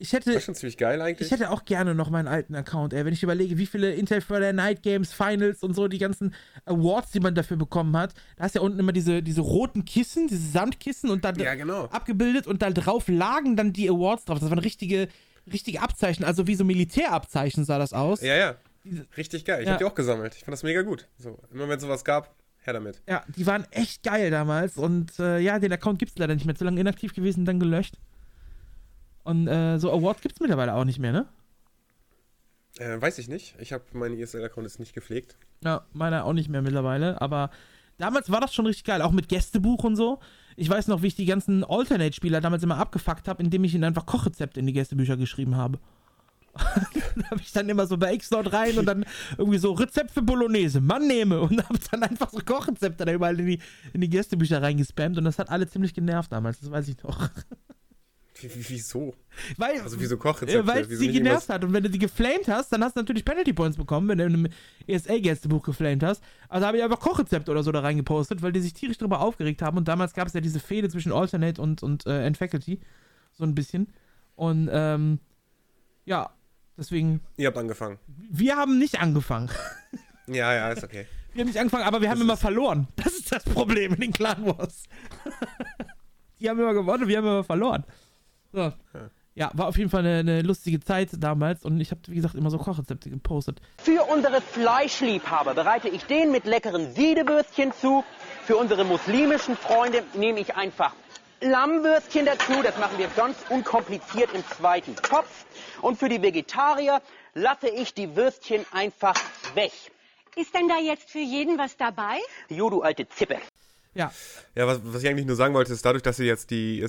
Ich 0.00 0.12
hätte, 0.12 0.32
war 0.32 0.40
schon 0.40 0.54
ziemlich 0.54 0.76
geil 0.76 1.02
eigentlich. 1.02 1.26
ich 1.26 1.32
hätte 1.32 1.50
auch 1.50 1.64
gerne 1.64 1.92
noch 1.92 2.08
meinen 2.08 2.28
alten 2.28 2.54
Account, 2.54 2.92
ey. 2.92 3.04
Wenn 3.04 3.12
ich 3.12 3.22
überlege, 3.24 3.58
wie 3.58 3.66
viele 3.66 3.92
Intel 3.94 4.20
Friday 4.20 4.52
Night 4.52 4.82
Games, 4.82 5.12
Finals 5.12 5.64
und 5.64 5.74
so, 5.74 5.88
die 5.88 5.98
ganzen 5.98 6.34
Awards, 6.66 7.10
die 7.10 7.18
man 7.20 7.34
dafür 7.34 7.56
bekommen 7.56 7.96
hat. 7.96 8.14
Da 8.36 8.44
hast 8.44 8.54
du 8.54 8.60
ja 8.60 8.64
unten 8.64 8.78
immer 8.78 8.92
diese, 8.92 9.22
diese 9.24 9.40
roten 9.40 9.84
Kissen, 9.84 10.28
diese 10.28 10.48
Samtkissen 10.50 11.10
und 11.10 11.24
dann 11.24 11.36
ja, 11.40 11.56
genau. 11.56 11.86
abgebildet 11.86 12.46
und 12.46 12.62
da 12.62 12.70
drauf 12.70 13.08
lagen 13.08 13.56
dann 13.56 13.72
die 13.72 13.90
Awards 13.90 14.24
drauf. 14.24 14.38
Das 14.38 14.50
waren 14.50 14.60
richtige, 14.60 15.08
richtige 15.52 15.82
Abzeichen, 15.82 16.24
also 16.24 16.46
wie 16.46 16.54
so 16.54 16.64
Militärabzeichen 16.64 17.64
sah 17.64 17.78
das 17.78 17.92
aus. 17.92 18.20
Ja, 18.22 18.36
ja. 18.36 18.54
Richtig 19.16 19.44
geil. 19.44 19.62
Ich 19.62 19.66
Ja. 19.66 19.72
habe 19.72 19.84
die 19.84 19.90
auch 19.90 19.96
gesammelt. 19.96 20.34
Ich 20.36 20.44
fand 20.44 20.52
das 20.52 20.62
mega 20.62 20.82
gut. 20.82 21.08
So, 21.18 21.38
immer 21.52 21.68
wenn 21.68 21.80
sowas 21.80 22.04
gab, 22.04 22.34
her 22.60 22.72
damit. 22.72 23.02
Ja, 23.08 23.24
die 23.36 23.46
waren 23.46 23.66
echt 23.72 24.04
geil 24.04 24.30
damals 24.30 24.76
und 24.76 25.18
äh, 25.18 25.40
ja, 25.40 25.58
den 25.58 25.72
Account 25.72 25.98
gibt's 25.98 26.16
leider 26.18 26.34
nicht 26.34 26.46
mehr. 26.46 26.54
Zu 26.54 26.64
lange 26.64 26.80
inaktiv 26.80 27.14
gewesen, 27.14 27.44
dann 27.44 27.58
gelöscht. 27.58 27.96
Und 29.28 29.46
äh, 29.46 29.78
so 29.78 29.92
Awards 29.92 30.22
gibt's 30.22 30.40
mittlerweile 30.40 30.72
auch 30.72 30.86
nicht 30.86 30.98
mehr, 30.98 31.12
ne? 31.12 31.26
Äh, 32.78 32.98
weiß 32.98 33.18
ich 33.18 33.28
nicht. 33.28 33.56
Ich 33.58 33.74
habe 33.74 33.84
meinen 33.92 34.18
ESL-Account 34.18 34.66
jetzt 34.66 34.80
nicht 34.80 34.94
gepflegt. 34.94 35.36
Ja, 35.62 35.84
meiner 35.92 36.24
auch 36.24 36.32
nicht 36.32 36.48
mehr 36.48 36.62
mittlerweile, 36.62 37.20
aber 37.20 37.50
damals 37.98 38.30
war 38.30 38.40
das 38.40 38.54
schon 38.54 38.64
richtig 38.64 38.84
geil, 38.84 39.02
auch 39.02 39.12
mit 39.12 39.28
Gästebuch 39.28 39.84
und 39.84 39.96
so. 39.96 40.18
Ich 40.56 40.70
weiß 40.70 40.88
noch, 40.88 41.02
wie 41.02 41.08
ich 41.08 41.14
die 41.14 41.26
ganzen 41.26 41.62
Alternate-Spieler 41.62 42.40
damals 42.40 42.62
immer 42.62 42.78
abgefuckt 42.78 43.28
habe, 43.28 43.42
indem 43.42 43.64
ich 43.64 43.74
ihnen 43.74 43.84
einfach 43.84 44.06
Kochrezepte 44.06 44.60
in 44.60 44.66
die 44.66 44.72
Gästebücher 44.72 45.18
geschrieben 45.18 45.56
habe. 45.56 45.78
da 46.54 47.30
habe 47.30 47.42
ich 47.42 47.52
dann 47.52 47.68
immer 47.68 47.86
so 47.86 47.98
bei 47.98 48.16
Xnord 48.16 48.50
rein 48.54 48.78
und 48.78 48.86
dann 48.86 49.04
irgendwie 49.36 49.58
so 49.58 49.72
Rezept 49.72 50.10
für 50.10 50.22
Bolognese, 50.22 50.80
Mann 50.80 51.06
nehme 51.06 51.38
und 51.42 51.62
habe 51.68 51.78
dann 51.90 52.02
einfach 52.02 52.30
so 52.30 52.38
Kochrezepte 52.38 53.04
da 53.04 53.12
überall 53.12 53.38
in 53.38 53.46
die, 53.46 53.58
in 53.92 54.00
die 54.00 54.08
Gästebücher 54.08 54.62
reingespammt 54.62 55.18
und 55.18 55.24
das 55.24 55.38
hat 55.38 55.50
alle 55.50 55.68
ziemlich 55.68 55.92
genervt 55.92 56.32
damals, 56.32 56.60
das 56.60 56.70
weiß 56.70 56.88
ich 56.88 57.02
noch. 57.02 57.28
Wie, 58.40 58.54
wie, 58.54 58.68
wieso? 58.68 59.14
Weil, 59.56 59.80
Also 59.80 59.98
wieso 60.00 60.16
Kochrezepte? 60.16 60.60
äh, 60.60 60.66
weil 60.66 60.82
es 60.84 60.98
sie 60.98 61.10
genervt 61.10 61.48
hat. 61.48 61.64
Und 61.64 61.72
wenn 61.72 61.82
du 61.82 61.90
die 61.90 61.98
geflamed 61.98 62.48
hast, 62.48 62.72
dann 62.72 62.84
hast 62.84 62.96
du 62.96 63.00
natürlich 63.00 63.24
Penalty 63.24 63.52
Points 63.52 63.76
bekommen, 63.76 64.08
wenn 64.08 64.18
du 64.18 64.24
in 64.24 64.34
einem 64.34 64.48
ESA-Gästebuch 64.86 65.62
geflamed 65.62 66.02
hast. 66.04 66.22
Also 66.48 66.66
habe 66.66 66.76
ich 66.78 66.82
einfach 66.84 67.00
Kochrezepte 67.00 67.50
oder 67.50 67.62
so 67.62 67.72
da 67.72 67.80
reingepostet, 67.80 68.40
weil 68.42 68.52
die 68.52 68.60
sich 68.60 68.74
tierisch 68.74 68.98
darüber 68.98 69.20
aufgeregt 69.20 69.60
haben. 69.62 69.76
Und 69.76 69.88
damals 69.88 70.14
gab 70.14 70.28
es 70.28 70.34
ja 70.34 70.40
diese 70.40 70.60
Fehde 70.60 70.88
zwischen 70.88 71.12
Alternate 71.12 71.60
und, 71.60 71.82
und 71.82 72.06
äh, 72.06 72.24
End 72.24 72.36
Faculty. 72.36 72.80
So 73.32 73.44
ein 73.44 73.54
bisschen. 73.54 73.88
Und 74.36 74.68
ähm, 74.72 75.18
ja, 76.04 76.30
deswegen, 76.76 77.20
Ihr 77.36 77.48
habt 77.48 77.58
angefangen. 77.58 77.98
wir 78.30 78.56
haben 78.56 78.78
nicht 78.78 79.00
angefangen. 79.00 79.50
Ja, 80.30 80.52
ja, 80.52 80.70
ist 80.72 80.84
okay. 80.84 81.06
Wir 81.32 81.40
haben 81.40 81.48
nicht 81.48 81.58
angefangen, 81.58 81.84
aber 81.84 82.02
wir 82.02 82.10
haben 82.10 82.18
Das 82.18 82.24
immer 82.24 82.36
verloren. 82.36 82.88
Das 82.96 83.14
ist 83.14 83.32
das 83.32 83.44
Problem 83.44 83.94
in 83.94 84.00
den 84.02 84.12
Clan 84.12 84.44
Wars. 84.44 84.84
die 86.40 86.50
haben 86.50 86.58
immer 86.58 86.74
gewonnen, 86.74 87.08
wir 87.08 87.16
haben 87.16 87.24
immer 87.24 87.44
verloren. 87.44 87.84
So. 88.52 88.72
Ja, 89.34 89.52
war 89.54 89.68
auf 89.68 89.78
jeden 89.78 89.88
Fall 89.88 90.00
eine, 90.00 90.18
eine 90.18 90.42
lustige 90.42 90.80
Zeit 90.80 91.10
damals 91.16 91.64
und 91.64 91.80
ich 91.80 91.92
habe, 91.92 92.00
wie 92.08 92.16
gesagt, 92.16 92.34
immer 92.34 92.50
so 92.50 92.58
Kochrezepte 92.58 93.08
gepostet. 93.08 93.60
Für 93.76 94.02
unsere 94.12 94.40
Fleischliebhaber 94.40 95.54
bereite 95.54 95.88
ich 95.88 96.04
den 96.06 96.32
mit 96.32 96.44
leckeren 96.44 96.92
Siedewürstchen 96.92 97.72
zu. 97.72 98.02
Für 98.44 98.56
unsere 98.56 98.84
muslimischen 98.84 99.56
Freunde 99.56 100.02
nehme 100.14 100.40
ich 100.40 100.56
einfach 100.56 100.92
Lammwürstchen 101.40 102.26
dazu. 102.26 102.62
Das 102.64 102.78
machen 102.78 102.98
wir 102.98 103.06
ganz 103.14 103.36
unkompliziert 103.48 104.30
im 104.34 104.42
zweiten 104.56 104.96
Topf. 104.96 105.44
Und 105.82 105.98
für 106.00 106.08
die 106.08 106.20
Vegetarier 106.20 107.00
lasse 107.34 107.68
ich 107.68 107.94
die 107.94 108.16
Würstchen 108.16 108.66
einfach 108.72 109.14
weg. 109.54 109.70
Ist 110.34 110.52
denn 110.52 110.66
da 110.66 110.78
jetzt 110.78 111.10
für 111.10 111.20
jeden 111.20 111.58
was 111.58 111.76
dabei? 111.76 112.18
Jo, 112.48 112.70
du 112.70 112.82
alte 112.82 113.08
Zippe. 113.08 113.36
Ja, 113.94 114.12
Ja, 114.54 114.66
was, 114.66 114.80
was 114.82 115.02
ich 115.02 115.08
eigentlich 115.08 115.26
nur 115.26 115.36
sagen 115.36 115.54
wollte, 115.54 115.72
ist 115.72 115.84
dadurch, 115.84 116.02
dass 116.02 116.16
sie 116.16 116.24
jetzt 116.24 116.50
die 116.50 116.84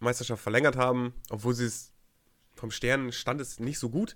ESL-Meisterschaft 0.00 0.42
verlängert 0.42 0.76
haben, 0.76 1.14
obwohl 1.30 1.54
sie 1.54 1.64
es 1.66 1.92
vom 2.54 2.70
Sternenstand 2.70 3.40
ist 3.40 3.60
nicht 3.60 3.78
so 3.78 3.90
gut, 3.90 4.14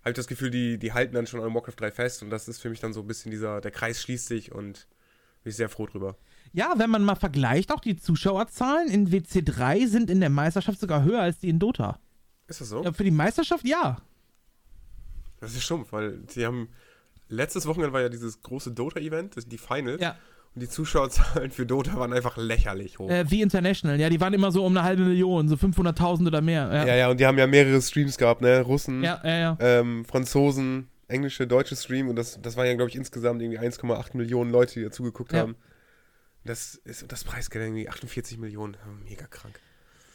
habe 0.00 0.10
ich 0.10 0.16
das 0.16 0.26
Gefühl, 0.26 0.50
die, 0.50 0.78
die 0.78 0.92
halten 0.92 1.14
dann 1.14 1.26
schon 1.26 1.40
an 1.40 1.54
Warcraft 1.54 1.74
3 1.78 1.90
fest 1.90 2.22
und 2.22 2.30
das 2.30 2.48
ist 2.48 2.60
für 2.60 2.70
mich 2.70 2.80
dann 2.80 2.92
so 2.92 3.00
ein 3.00 3.06
bisschen 3.06 3.30
dieser, 3.30 3.60
der 3.60 3.70
Kreis 3.70 4.02
schließt 4.02 4.26
sich 4.26 4.52
und 4.52 4.86
bin 5.42 5.50
ich 5.50 5.56
sehr 5.56 5.68
froh 5.68 5.86
drüber. 5.86 6.16
ja, 6.52 6.74
wenn 6.78 6.90
man 6.90 7.04
mal 7.04 7.14
vergleicht, 7.16 7.72
auch 7.72 7.80
die 7.80 7.96
Zuschauerzahlen 7.96 8.88
in 8.90 9.10
WC3 9.10 9.86
sind 9.86 10.10
in 10.10 10.20
der 10.20 10.30
Meisterschaft 10.30 10.80
sogar 10.80 11.02
höher 11.04 11.20
als 11.20 11.38
die 11.38 11.48
in 11.48 11.58
Dota. 11.58 11.98
Ist 12.46 12.60
das 12.60 12.68
so? 12.68 12.82
Ja, 12.82 12.92
für 12.92 13.04
die 13.04 13.10
Meisterschaft 13.10 13.66
ja. 13.66 13.96
Das 15.40 15.54
ist 15.54 15.62
stumpf, 15.64 15.92
weil 15.92 16.20
sie 16.28 16.46
haben, 16.46 16.68
letztes 17.28 17.66
Wochenende 17.66 17.92
war 17.92 18.00
ja 18.00 18.08
dieses 18.08 18.40
große 18.42 18.72
Dota-Event, 18.72 19.36
das- 19.36 19.46
die 19.48 19.58
Finals, 19.58 20.00
Ja. 20.00 20.16
Und 20.54 20.60
die 20.62 20.68
Zuschauerzahlen 20.68 21.50
für 21.50 21.66
Dota 21.66 21.96
waren 21.96 22.12
einfach 22.12 22.36
lächerlich 22.36 22.98
hoch. 22.98 23.10
Äh, 23.10 23.30
wie 23.30 23.42
International, 23.42 23.98
ja, 24.00 24.08
die 24.08 24.20
waren 24.20 24.32
immer 24.34 24.52
so 24.52 24.64
um 24.64 24.76
eine 24.76 24.84
halbe 24.84 25.02
Million, 25.02 25.48
so 25.48 25.56
500.000 25.56 26.26
oder 26.28 26.40
mehr. 26.40 26.70
Ja, 26.72 26.86
ja, 26.86 26.94
ja, 26.96 27.10
und 27.10 27.18
die 27.18 27.26
haben 27.26 27.38
ja 27.38 27.46
mehrere 27.46 27.80
Streams 27.82 28.16
gehabt, 28.16 28.40
ne? 28.40 28.60
Russen, 28.60 29.02
ja, 29.02 29.20
ja. 29.24 29.38
ja. 29.38 29.56
ähm, 29.60 30.04
Franzosen, 30.04 30.88
englische, 31.08 31.46
deutsche 31.46 31.74
Stream 31.76 32.08
und 32.08 32.16
das, 32.16 32.40
das 32.40 32.56
waren 32.56 32.66
ja, 32.66 32.74
glaube 32.74 32.90
ich, 32.90 32.96
insgesamt 32.96 33.42
irgendwie 33.42 33.58
1,8 33.58 34.16
Millionen 34.16 34.50
Leute, 34.50 34.74
die 34.74 34.82
dazu 34.84 35.02
geguckt 35.02 35.32
Ja. 35.32 35.40
haben. 35.40 35.56
Das 36.44 36.74
ist 36.84 37.10
das 37.10 37.24
Preisgeld 37.24 37.64
irgendwie 37.64 37.88
48 37.88 38.38
Millionen. 38.38 38.76
Mega 39.08 39.26
krank. 39.26 39.58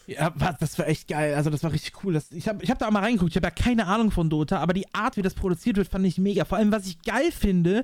Ja, 0.05 0.31
das 0.59 0.77
war 0.79 0.87
echt 0.87 1.07
geil. 1.07 1.35
Also, 1.35 1.49
das 1.49 1.63
war 1.63 1.71
richtig 1.71 2.03
cool. 2.03 2.13
Das, 2.13 2.31
ich 2.31 2.47
habe 2.47 2.63
ich 2.63 2.71
hab 2.71 2.79
da 2.79 2.87
auch 2.87 2.91
mal 2.91 3.01
reingeguckt. 3.01 3.31
Ich 3.31 3.35
habe 3.35 3.47
ja 3.47 3.51
keine 3.51 3.85
Ahnung 3.87 4.09
von 4.09 4.29
Dota, 4.29 4.59
aber 4.59 4.73
die 4.73 4.91
Art, 4.93 5.17
wie 5.17 5.21
das 5.21 5.35
produziert 5.35 5.77
wird, 5.77 5.87
fand 5.87 6.05
ich 6.05 6.17
mega. 6.17 6.45
Vor 6.45 6.57
allem, 6.57 6.71
was 6.71 6.87
ich 6.87 7.01
geil 7.03 7.31
finde, 7.31 7.83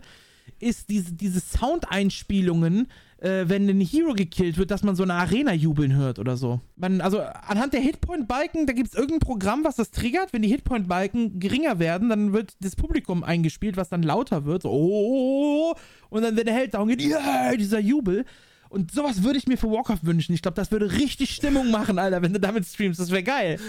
ist 0.60 0.90
diese, 0.90 1.14
diese 1.14 1.40
Soundeinspielungen, 1.40 2.88
äh, 3.18 3.46
wenn 3.48 3.70
ein 3.70 3.82
Hero 3.82 4.14
gekillt 4.14 4.58
wird, 4.58 4.72
dass 4.72 4.84
man 4.84 4.96
so 4.96 5.04
eine 5.04 5.14
Arena 5.14 5.54
jubeln 5.54 5.96
hört 5.96 6.20
oder 6.20 6.38
so. 6.38 6.62
Man, 6.76 7.02
also, 7.02 7.22
anhand 7.22 7.74
der 7.74 7.82
Hitpoint-Balken, 7.82 8.68
da 8.68 8.74
gibt 8.74 8.90
es 8.90 8.94
irgendein 8.94 9.20
Programm, 9.20 9.64
was 9.64 9.76
das 9.76 9.92
triggert. 9.92 10.34
Wenn 10.34 10.42
die 10.42 10.50
Hitpoint-Balken 10.50 11.40
geringer 11.40 11.80
werden, 11.80 12.10
dann 12.10 12.34
wird 12.34 12.56
das 12.60 12.76
Publikum 12.76 13.24
eingespielt, 13.24 13.78
was 13.78 13.90
dann 13.90 14.04
lauter 14.04 14.46
wird. 14.46 14.64
So, 14.64 14.70
oh, 14.72 15.76
und 16.10 16.22
dann, 16.22 16.36
wenn 16.36 16.46
der 16.46 16.56
Held 16.56 16.74
down 16.74 16.88
geht, 16.88 17.02
yeah, 17.02 17.56
dieser 17.56 17.80
Jubel. 17.80 18.26
Und 18.70 18.92
sowas 18.92 19.24
würde 19.24 19.38
ich 19.38 19.48
mir 19.48 19.58
für 19.58 19.72
Warcraft 19.72 20.04
wünschen. 20.04 20.34
Ich 20.34 20.42
glaube, 20.42 20.56
das 20.56 20.72
würde 20.72 20.92
richtig 20.92 21.34
Stimmung 21.34 21.72
machen, 21.72 21.98
Alter, 21.98 22.22
wenn 22.22 22.34
du 22.34 22.40
damit 22.40 22.66
streamst. 22.66 23.00
Das 23.00 23.12
wäre 23.12 23.24
geil. 23.24 23.60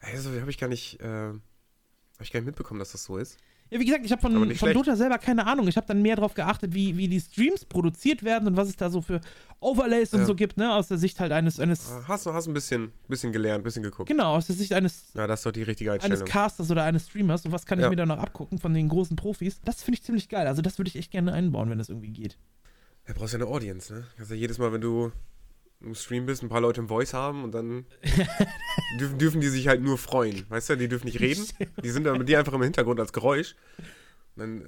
Also, 0.00 0.30
habe 0.40 0.50
ich 0.50 0.58
gar 0.58 0.70
äh, 0.70 0.76
habe 1.04 1.40
ich 2.20 2.32
gar 2.32 2.40
nicht 2.40 2.46
mitbekommen, 2.46 2.78
dass 2.78 2.92
das 2.92 3.04
so 3.04 3.18
ist. 3.18 3.38
Ja, 3.74 3.80
wie 3.80 3.84
gesagt, 3.86 4.04
ich 4.06 4.12
habe 4.12 4.22
von, 4.22 4.32
von 4.32 4.54
schlecht. 4.54 4.76
Dota 4.76 4.94
selber 4.94 5.18
keine 5.18 5.46
Ahnung. 5.48 5.66
Ich 5.66 5.76
habe 5.76 5.84
dann 5.88 6.00
mehr 6.00 6.14
darauf 6.14 6.34
geachtet, 6.34 6.74
wie, 6.74 6.96
wie 6.96 7.08
die 7.08 7.20
Streams 7.20 7.64
produziert 7.64 8.22
werden 8.22 8.46
und 8.46 8.56
was 8.56 8.68
es 8.68 8.76
da 8.76 8.88
so 8.88 9.02
für 9.02 9.20
Overlays 9.58 10.14
und 10.14 10.20
Ja. 10.20 10.26
so 10.26 10.36
gibt, 10.36 10.56
ne? 10.58 10.72
Aus 10.72 10.86
der 10.86 10.96
Sicht 10.98 11.18
halt 11.18 11.32
eines, 11.32 11.58
eines 11.58 11.90
Ah, 11.90 12.04
Hast 12.06 12.24
du 12.26 12.32
hast 12.32 12.46
ein 12.46 12.54
bisschen, 12.54 12.92
bisschen 13.08 13.32
gelernt, 13.32 13.62
ein 13.62 13.64
bisschen 13.64 13.82
geguckt. 13.82 14.08
genau, 14.08 14.36
aus 14.36 14.46
der 14.46 14.54
Sicht 14.54 14.72
eines, 14.74 15.06
Ja, 15.14 15.26
das 15.26 15.40
ist 15.40 15.46
doch 15.46 15.50
die 15.50 15.64
richtige 15.64 15.90
eines 15.90 16.04
Einstellung. 16.04 16.28
Casters 16.28 16.70
oder 16.70 16.84
eines 16.84 17.08
Streamers. 17.08 17.44
Und 17.46 17.50
was 17.50 17.66
kann 17.66 17.80
ich 17.80 17.82
Ja. 17.82 17.90
mir 17.90 17.96
da 17.96 18.06
noch 18.06 18.18
abgucken 18.18 18.58
von 18.60 18.72
den 18.74 18.88
großen 18.88 19.16
Profis? 19.16 19.60
Das 19.64 19.82
finde 19.82 19.98
ich 19.98 20.04
ziemlich 20.04 20.28
geil. 20.28 20.46
Also, 20.46 20.62
das 20.62 20.78
würde 20.78 20.88
ich 20.90 20.96
echt 20.96 21.10
gerne 21.10 21.32
einbauen, 21.32 21.68
wenn 21.68 21.78
das 21.78 21.88
irgendwie 21.88 22.10
geht. 22.12 22.38
Ja, 23.08 23.14
brauchst 23.14 23.32
ja 23.34 23.40
eine 23.40 23.48
Audience, 23.48 23.92
ne? 23.92 24.04
Also 24.20 24.34
jedes 24.34 24.58
Mal, 24.58 24.72
wenn 24.72 24.80
du 24.82 25.10
im 25.84 25.94
Stream 25.94 26.26
bist, 26.26 26.42
ein 26.42 26.48
paar 26.48 26.60
Leute 26.60 26.80
im 26.80 26.88
Voice 26.88 27.14
haben 27.14 27.44
und 27.44 27.52
dann 27.52 27.86
dürfen, 29.00 29.18
dürfen 29.18 29.40
die 29.40 29.48
sich 29.48 29.68
halt 29.68 29.82
nur 29.82 29.98
freuen. 29.98 30.44
Weißt 30.48 30.70
du, 30.70 30.76
die 30.76 30.88
dürfen 30.88 31.06
nicht 31.06 31.20
reden. 31.20 31.46
Die 31.82 31.90
sind 31.90 32.04
dann 32.04 32.18
mit 32.18 32.28
dir 32.28 32.38
einfach 32.38 32.52
im 32.52 32.62
Hintergrund 32.62 33.00
als 33.00 33.12
Geräusch. 33.12 33.54
Dann 34.36 34.64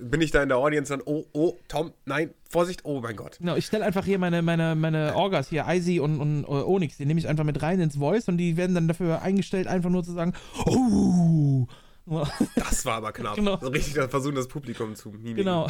bin 0.00 0.20
ich 0.20 0.30
da 0.30 0.40
in 0.42 0.48
der 0.48 0.58
Audience 0.58 0.92
dann, 0.92 1.02
oh, 1.04 1.24
oh, 1.32 1.58
Tom, 1.66 1.92
nein, 2.04 2.32
Vorsicht, 2.48 2.84
oh 2.84 3.00
mein 3.00 3.16
Gott. 3.16 3.38
Genau, 3.38 3.56
ich 3.56 3.66
stelle 3.66 3.84
einfach 3.84 4.04
hier 4.04 4.20
meine, 4.20 4.40
meine, 4.40 4.76
meine 4.76 5.16
Orgas 5.16 5.48
hier, 5.48 5.64
Icy 5.66 5.98
und, 5.98 6.20
und 6.20 6.44
äh, 6.44 6.46
Onyx, 6.46 6.96
die 6.96 7.06
nehme 7.06 7.18
ich 7.18 7.26
einfach 7.26 7.42
mit 7.42 7.60
rein 7.60 7.80
ins 7.80 7.96
Voice 7.96 8.28
und 8.28 8.38
die 8.38 8.56
werden 8.56 8.74
dann 8.74 8.86
dafür 8.86 9.22
eingestellt, 9.22 9.66
einfach 9.66 9.90
nur 9.90 10.04
zu 10.04 10.12
sagen, 10.12 10.32
oh. 10.66 11.66
Das 12.54 12.84
war 12.84 12.94
aber 12.94 13.12
knapp. 13.12 13.36
Genau. 13.36 13.58
So 13.60 13.68
richtig 13.68 13.94
dann 13.94 14.10
versuchen, 14.10 14.34
das 14.34 14.48
Publikum 14.48 14.94
zu 14.94 15.10
mimiken. 15.10 15.36
Genau. 15.36 15.68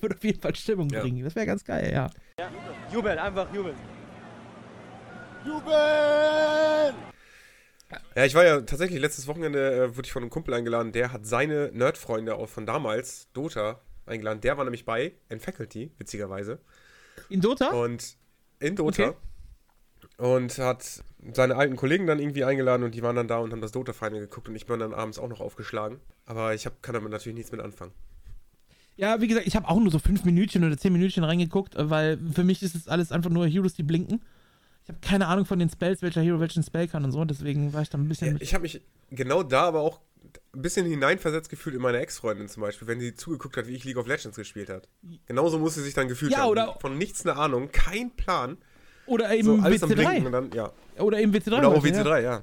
Würde 0.00 0.16
auf 0.16 0.24
jeden 0.24 0.40
Fall 0.40 0.54
Stimmung 0.54 0.88
Ja. 0.90 1.00
bringen. 1.00 1.24
Das 1.24 1.34
wäre 1.34 1.46
ganz 1.46 1.64
geil, 1.64 1.90
ja. 1.92 2.10
Jubeln, 2.92 3.18
einfach 3.18 3.52
jubeln. 3.54 3.74
Ja, 8.14 8.24
ich 8.24 8.34
war 8.34 8.44
ja 8.44 8.60
tatsächlich 8.60 9.00
letztes 9.00 9.26
Wochenende, 9.26 9.74
äh, 9.74 9.96
wurde 9.96 10.06
ich 10.06 10.12
von 10.12 10.22
einem 10.22 10.30
Kumpel 10.30 10.54
eingeladen, 10.54 10.92
der 10.92 11.12
hat 11.12 11.26
seine 11.26 11.70
Nerdfreunde 11.72 12.34
auch 12.34 12.48
von 12.48 12.66
damals, 12.66 13.28
Dota, 13.32 13.80
eingeladen. 14.06 14.40
Der 14.40 14.58
war 14.58 14.64
nämlich 14.64 14.84
bei 14.84 15.12
in 15.28 15.40
Faculty, 15.40 15.92
witzigerweise. 15.98 16.58
In 17.28 17.40
Dota? 17.40 17.68
Und 17.68 18.16
in 18.58 18.76
Dota. 18.76 19.08
Okay. 19.08 19.16
Und 20.18 20.58
hat 20.58 21.02
seine 21.32 21.56
alten 21.56 21.76
Kollegen 21.76 22.06
dann 22.06 22.18
irgendwie 22.18 22.44
eingeladen 22.44 22.82
und 22.82 22.94
die 22.94 23.02
waren 23.02 23.16
dann 23.16 23.28
da 23.28 23.38
und 23.38 23.52
haben 23.52 23.60
das 23.60 23.72
Dota-Final 23.72 24.20
geguckt 24.20 24.48
und 24.48 24.56
ich 24.56 24.66
bin 24.66 24.78
dann 24.78 24.92
abends 24.92 25.18
auch 25.18 25.28
noch 25.28 25.40
aufgeschlagen. 25.40 26.00
Aber 26.26 26.54
ich 26.54 26.66
hab, 26.66 26.82
kann 26.82 26.94
damit 26.94 27.10
natürlich 27.10 27.36
nichts 27.36 27.52
mit 27.52 27.60
anfangen. 27.60 27.92
Ja, 28.96 29.20
wie 29.20 29.28
gesagt, 29.28 29.46
ich 29.46 29.56
habe 29.56 29.68
auch 29.68 29.80
nur 29.80 29.90
so 29.90 29.98
fünf 29.98 30.24
Minütchen 30.24 30.62
oder 30.64 30.76
zehn 30.76 30.92
Minütchen 30.92 31.24
reingeguckt, 31.24 31.74
äh, 31.74 31.88
weil 31.88 32.18
für 32.34 32.44
mich 32.44 32.62
ist 32.62 32.74
es 32.74 32.88
alles 32.88 33.12
einfach 33.12 33.30
nur 33.30 33.46
Heroes, 33.46 33.74
die 33.74 33.82
blinken. 33.82 34.20
Ich 34.84 34.88
habe 34.88 34.98
keine 35.02 35.26
Ahnung 35.28 35.44
von 35.44 35.58
den 35.58 35.68
Spells, 35.70 36.02
welcher 36.02 36.20
Hero 36.22 36.40
welchen 36.40 36.62
Spell 36.62 36.88
kann 36.88 37.04
und 37.04 37.12
so, 37.12 37.24
deswegen 37.24 37.72
war 37.72 37.82
ich 37.82 37.90
da 37.90 37.98
ein 37.98 38.08
bisschen 38.08 38.36
Ja, 38.36 38.42
ich 38.42 38.54
habe 38.54 38.62
mich 38.62 38.80
genau 39.10 39.42
da 39.42 39.62
aber 39.64 39.80
auch 39.80 40.00
ein 40.54 40.62
bisschen 40.62 40.86
hineinversetzt 40.86 41.48
gefühlt 41.48 41.76
in 41.76 41.82
meine 41.82 41.98
Ex-Freundin 41.98 42.48
zum 42.48 42.62
Beispiel, 42.62 42.86
wenn 42.88 43.00
sie 43.00 43.14
zugeguckt 43.14 43.56
hat, 43.56 43.66
wie 43.66 43.74
ich 43.74 43.84
League 43.84 43.96
of 43.96 44.06
Legends 44.06 44.36
gespielt 44.36 44.68
hat. 44.68 44.88
Genauso 45.26 45.58
muss 45.58 45.74
sie 45.74 45.82
sich 45.82 45.94
dann 45.94 46.08
gefühlt 46.08 46.32
Ja, 46.32 46.38
haben. 46.40 46.48
oder- 46.50 46.76
Von 46.80 46.98
nichts 46.98 47.24
eine 47.26 47.36
Ahnung, 47.36 47.70
kein 47.72 48.10
Plan. 48.10 48.58
Oder 49.06 49.32
eben 49.34 49.44
So 49.56 49.58
alles 49.62 49.82
am 49.82 49.88
Blinken 49.90 50.22
WC3. 50.22 50.26
und 50.26 50.32
dann, 50.32 50.50
ja. 50.52 50.72
Oder 50.98 51.18
eben 51.20 51.32
WC3. 51.32 51.58
Oder 51.58 51.68
auch 51.68 51.74
Leute, 51.82 51.88
ja. 51.88 52.02
WC3, 52.04 52.20
ja. 52.22 52.42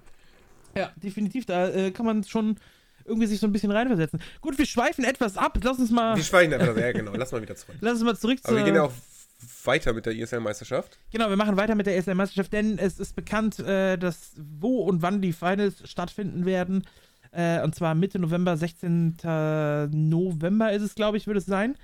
Ja, 0.76 0.92
definitiv. 0.98 1.46
Da 1.46 1.70
äh, 1.70 1.92
kann 1.92 2.06
man 2.06 2.24
schon 2.24 2.58
irgendwie 3.06 3.28
sich 3.28 3.40
so 3.40 3.48
ein 3.48 3.54
bisschen 3.54 3.72
reinversetzen. 3.72 4.20
Gut, 4.42 4.58
wir 4.58 4.66
schweifen 4.66 5.04
etwas 5.06 5.38
ab. 5.38 5.58
Lass 5.64 5.80
uns 5.80 5.92
mal, 5.92 6.16
Die 6.16 6.24
schweigen 6.24 6.54
einfach, 6.54 6.76
ja 6.78 6.92
genau, 6.92 7.14
lass 7.16 7.32
mal 7.32 7.42
wieder 7.42 7.56
zurück. 7.56 7.78
lass 7.82 7.94
uns 7.94 8.04
mal 8.04 8.18
zurück 8.18 8.40
Aber 8.44 8.58
wir 8.58 8.64
gehen 8.66 8.76
ja 8.76 8.84
auch 8.84 8.92
weiter 9.64 9.94
mit 9.94 10.06
der 10.06 10.16
ESL-Meisterschaft. 10.16 10.98
Genau, 11.12 11.30
wir 11.30 11.36
machen 11.36 11.58
weiter 11.58 11.76
mit 11.76 11.86
der 11.86 11.98
ESL-Meisterschaft, 11.98 12.54
denn 12.54 12.78
es 12.78 13.00
ist 13.00 13.16
bekannt, 13.16 13.60
äh, 13.60 13.98
dass 13.98 14.34
wo 14.38 14.82
und 14.82 15.02
wann 15.02 15.22
die 15.22 15.34
Finals 15.34 15.90
stattfinden 15.90 16.46
werden. 16.46 16.86
Äh, 17.32 17.62
und 17.62 17.76
zwar 17.76 17.94
Mitte 17.96 18.20
November, 18.20 18.58
16. 18.58 19.18
November 19.92 20.72
ist 20.72 20.82
es, 20.82 20.96
glaube 20.96 21.18
ich, 21.18 21.28
wird 21.28 21.38
es 21.38 21.46
sein. 21.46 21.76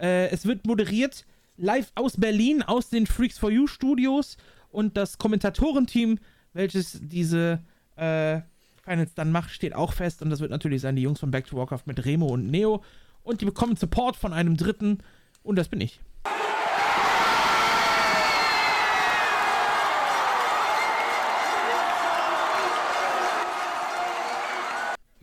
Äh, 0.00 0.28
es 0.30 0.46
wird 0.46 0.66
moderiert 0.66 1.26
live 1.56 1.92
aus 1.94 2.16
Berlin, 2.16 2.62
aus 2.62 2.88
den 2.88 3.06
Freaks 3.06 3.38
for 3.38 3.50
You 3.50 3.66
Studios. 3.66 4.36
Und 4.70 4.96
das 4.96 5.18
Kommentatorenteam, 5.18 6.18
welches 6.52 6.98
diese 7.00 7.60
äh, 7.96 8.40
Finals 8.82 9.14
dann 9.14 9.30
macht, 9.30 9.50
steht 9.50 9.74
auch 9.74 9.92
fest. 9.92 10.22
Und 10.22 10.30
das 10.30 10.40
wird 10.40 10.50
natürlich 10.50 10.80
sein, 10.82 10.96
die 10.96 11.02
Jungs 11.02 11.20
von 11.20 11.30
Back 11.30 11.46
to 11.46 11.56
Warcraft 11.56 11.82
mit 11.86 12.04
Remo 12.04 12.26
und 12.26 12.50
Neo. 12.50 12.82
Und 13.22 13.40
die 13.40 13.46
bekommen 13.46 13.76
Support 13.76 14.16
von 14.16 14.32
einem 14.32 14.56
Dritten. 14.56 14.98
Und 15.42 15.56
das 15.56 15.68
bin 15.68 15.80
ich. 15.80 16.00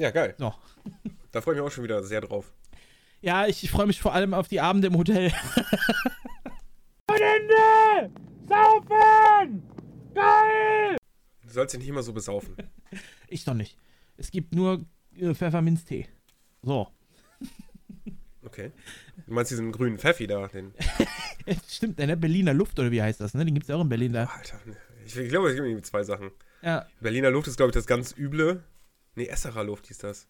Ja, 0.02 0.10
geil. 0.10 0.34
So. 0.40 0.52
Da 1.32 1.42
freue 1.42 1.54
ich 1.54 1.62
mich 1.62 1.68
auch 1.68 1.72
schon 1.72 1.84
wieder 1.84 2.02
sehr 2.04 2.22
drauf. 2.22 2.52
Ja, 3.22 3.46
ich, 3.46 3.70
freue 3.70 3.86
mich 3.86 4.02
vor 4.02 4.16
allem 4.16 4.34
auf 4.34 4.48
die 4.48 4.60
Abende 4.60 4.88
im 4.88 4.98
Hotel. 4.98 5.30
Freunde! 7.08 8.12
Saufen! 8.50 9.62
Geil! 10.16 10.98
Du 11.44 11.50
sollst 11.50 11.76
dich 11.76 11.82
nicht 11.82 11.90
immer 11.90 12.02
so 12.02 12.14
besaufen. 12.14 12.56
Ich 13.28 13.44
doch 13.46 13.54
nicht. 13.54 13.78
Es 14.18 14.32
gibt 14.32 14.56
nur 14.56 14.84
äh, 15.16 15.36
Pfefferminztee. 15.36 16.08
So. 16.64 16.88
Okay. 18.44 18.72
Du 19.28 19.34
meinst 19.34 19.52
diesen 19.52 19.72
grünen 19.72 20.00
Pfeffi 20.00 20.26
da, 20.26 20.48
den. 20.48 20.74
Stimmt, 21.70 22.00
ne? 22.00 22.18
Berliner 22.18 22.56
Luft 22.56 22.80
oder 22.80 22.90
wie 22.90 23.04
heißt 23.04 23.22
das, 23.22 23.36
ne? 23.36 23.46
Den 23.46 23.54
gibt 23.54 23.66
es 23.66 23.68
ja 23.68 23.76
auch 23.76 23.82
in 23.82 23.90
Berlin 23.90 24.14
da. 24.14 24.24
Alter, 24.26 24.60
ich, 25.06 25.16
ich 25.16 25.30
glaube, 25.30 25.50
es 25.50 25.54
gibt 25.54 25.68
irgendwie 25.68 25.84
zwei 25.84 26.02
Sachen. 26.02 26.32
Ja, 26.64 26.88
Berliner 27.02 27.30
Luft 27.30 27.48
ist, 27.48 27.58
glaube 27.58 27.70
ich, 27.70 27.76
das 27.76 27.86
ganz 27.86 28.16
üble. 28.18 28.64
Nee, 29.16 29.28
Esserer 29.28 29.64
Luft 29.64 29.88
hieß 29.88 30.00
das. 30.00 30.28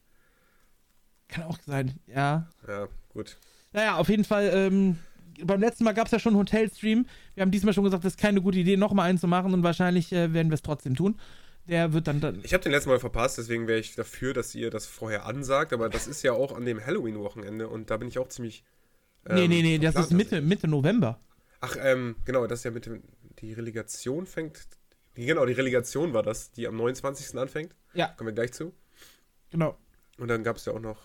kann 1.27 1.43
auch 1.45 1.57
sein. 1.65 1.99
Ja. 2.07 2.49
Ja, 2.67 2.87
gut. 3.09 3.37
Naja, 3.73 3.95
auf 3.95 4.09
jeden 4.09 4.25
Fall, 4.25 4.51
ähm, 4.53 4.97
beim 5.43 5.61
letzten 5.61 5.83
Mal 5.83 5.93
gab 5.93 6.07
es 6.07 6.11
ja 6.11 6.19
schon 6.19 6.33
einen 6.33 6.39
Hotelstream. 6.39 7.05
Wir 7.35 7.41
haben 7.41 7.51
diesmal 7.51 7.73
schon 7.73 7.83
gesagt, 7.83 8.03
das 8.03 8.13
ist 8.13 8.19
keine 8.19 8.41
gute 8.41 8.59
Idee, 8.59 8.77
nochmal 8.77 9.09
einen 9.09 9.17
zu 9.17 9.27
machen 9.27 9.53
und 9.53 9.63
wahrscheinlich 9.63 10.11
äh, 10.11 10.33
werden 10.33 10.49
wir 10.49 10.55
es 10.55 10.61
trotzdem 10.61 10.95
tun. 10.95 11.19
Der 11.67 11.93
wird 11.93 12.07
dann, 12.07 12.19
dann 12.19 12.41
Ich 12.43 12.53
habe 12.53 12.63
den 12.63 12.71
letzten 12.71 12.89
Mal 12.89 12.99
verpasst, 12.99 13.37
deswegen 13.37 13.67
wäre 13.67 13.79
ich 13.79 13.95
dafür, 13.95 14.33
dass 14.33 14.55
ihr 14.55 14.71
das 14.71 14.87
vorher 14.87 15.25
ansagt, 15.25 15.73
aber 15.73 15.89
das 15.89 16.07
ist 16.07 16.23
ja 16.23 16.33
auch 16.33 16.55
an 16.55 16.65
dem 16.65 16.83
Halloween-Wochenende 16.83 17.67
und 17.69 17.89
da 17.91 17.97
bin 17.97 18.07
ich 18.07 18.17
auch 18.17 18.27
ziemlich. 18.29 18.65
Nee, 19.29 19.43
ähm, 19.43 19.49
nee, 19.49 19.61
nee, 19.61 19.77
das 19.77 19.93
verplant 19.93 20.11
ist 20.11 20.17
Mitte, 20.17 20.41
Mitte 20.41 20.67
November. 20.67 21.19
Ach, 21.61 21.77
ähm, 21.79 22.15
genau, 22.25 22.47
das 22.47 22.59
ist 22.59 22.63
ja 22.65 22.71
mit 22.71 22.87
dem, 22.87 23.03
die 23.39 23.53
Relegation 23.53 24.25
fängt. 24.25 24.67
Genau, 25.15 25.45
die 25.45 25.53
Relegation 25.53 26.13
war 26.13 26.23
das, 26.23 26.51
die 26.51 26.67
am 26.67 26.77
29. 26.77 27.37
anfängt. 27.37 27.75
Ja, 27.93 28.07
Kommen 28.07 28.27
wir 28.29 28.33
gleich 28.33 28.53
zu. 28.53 28.71
genau. 29.49 29.77
Und 30.17 30.27
dann 30.27 30.43
gab 30.43 30.57
es 30.57 30.65
ja 30.65 30.73
auch 30.73 30.79
noch. 30.79 30.97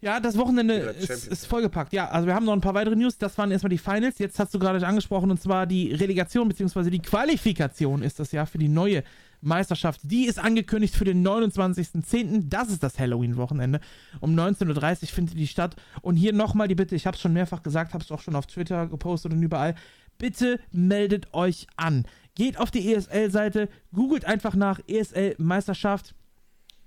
Ja, 0.00 0.18
das 0.18 0.36
Wochenende 0.36 0.74
ist, 0.74 1.28
ist 1.28 1.46
vollgepackt. 1.46 1.92
Ja, 1.92 2.08
also 2.08 2.26
wir 2.26 2.34
haben 2.34 2.44
noch 2.44 2.54
ein 2.54 2.60
paar 2.60 2.74
weitere 2.74 2.96
News. 2.96 3.18
Das 3.18 3.38
waren 3.38 3.52
erstmal 3.52 3.70
die 3.70 3.78
Finals. 3.78 4.18
Jetzt 4.18 4.36
hast 4.40 4.52
du 4.52 4.58
gerade 4.58 4.84
angesprochen, 4.84 5.30
und 5.30 5.40
zwar 5.40 5.64
die 5.64 5.92
Relegation 5.94 6.48
bzw. 6.48 6.90
die 6.90 6.98
Qualifikation 7.00 8.02
ist 8.02 8.18
das 8.18 8.32
ja 8.32 8.44
für 8.44 8.58
die 8.58 8.66
neue 8.68 9.04
Meisterschaft. 9.42 10.00
Die 10.02 10.26
ist 10.26 10.40
angekündigt 10.40 10.96
für 10.96 11.04
den 11.04 11.24
29.10. 11.24 12.48
Das 12.48 12.68
ist 12.70 12.82
das 12.82 12.98
Halloween-Wochenende. 12.98 13.80
Um 14.20 14.34
19.30 14.34 15.02
Uhr 15.02 15.08
findet 15.08 15.38
die 15.38 15.46
statt. 15.46 15.76
Und 16.00 16.16
hier 16.16 16.32
nochmal 16.32 16.66
die 16.66 16.74
Bitte, 16.74 16.96
ich 16.96 17.06
habe 17.06 17.14
es 17.14 17.20
schon 17.20 17.32
mehrfach 17.32 17.62
gesagt, 17.62 17.94
habe 17.94 18.02
es 18.02 18.10
auch 18.10 18.20
schon 18.20 18.34
auf 18.34 18.46
Twitter 18.46 18.88
gepostet 18.88 19.32
und 19.32 19.42
überall. 19.42 19.76
Bitte 20.18 20.60
meldet 20.70 21.32
euch 21.34 21.66
an. 21.76 22.04
Geht 22.34 22.58
auf 22.58 22.70
die 22.70 22.92
ESL-Seite, 22.92 23.68
googelt 23.92 24.24
einfach 24.24 24.54
nach 24.54 24.80
ESL-Meisterschaft 24.86 26.14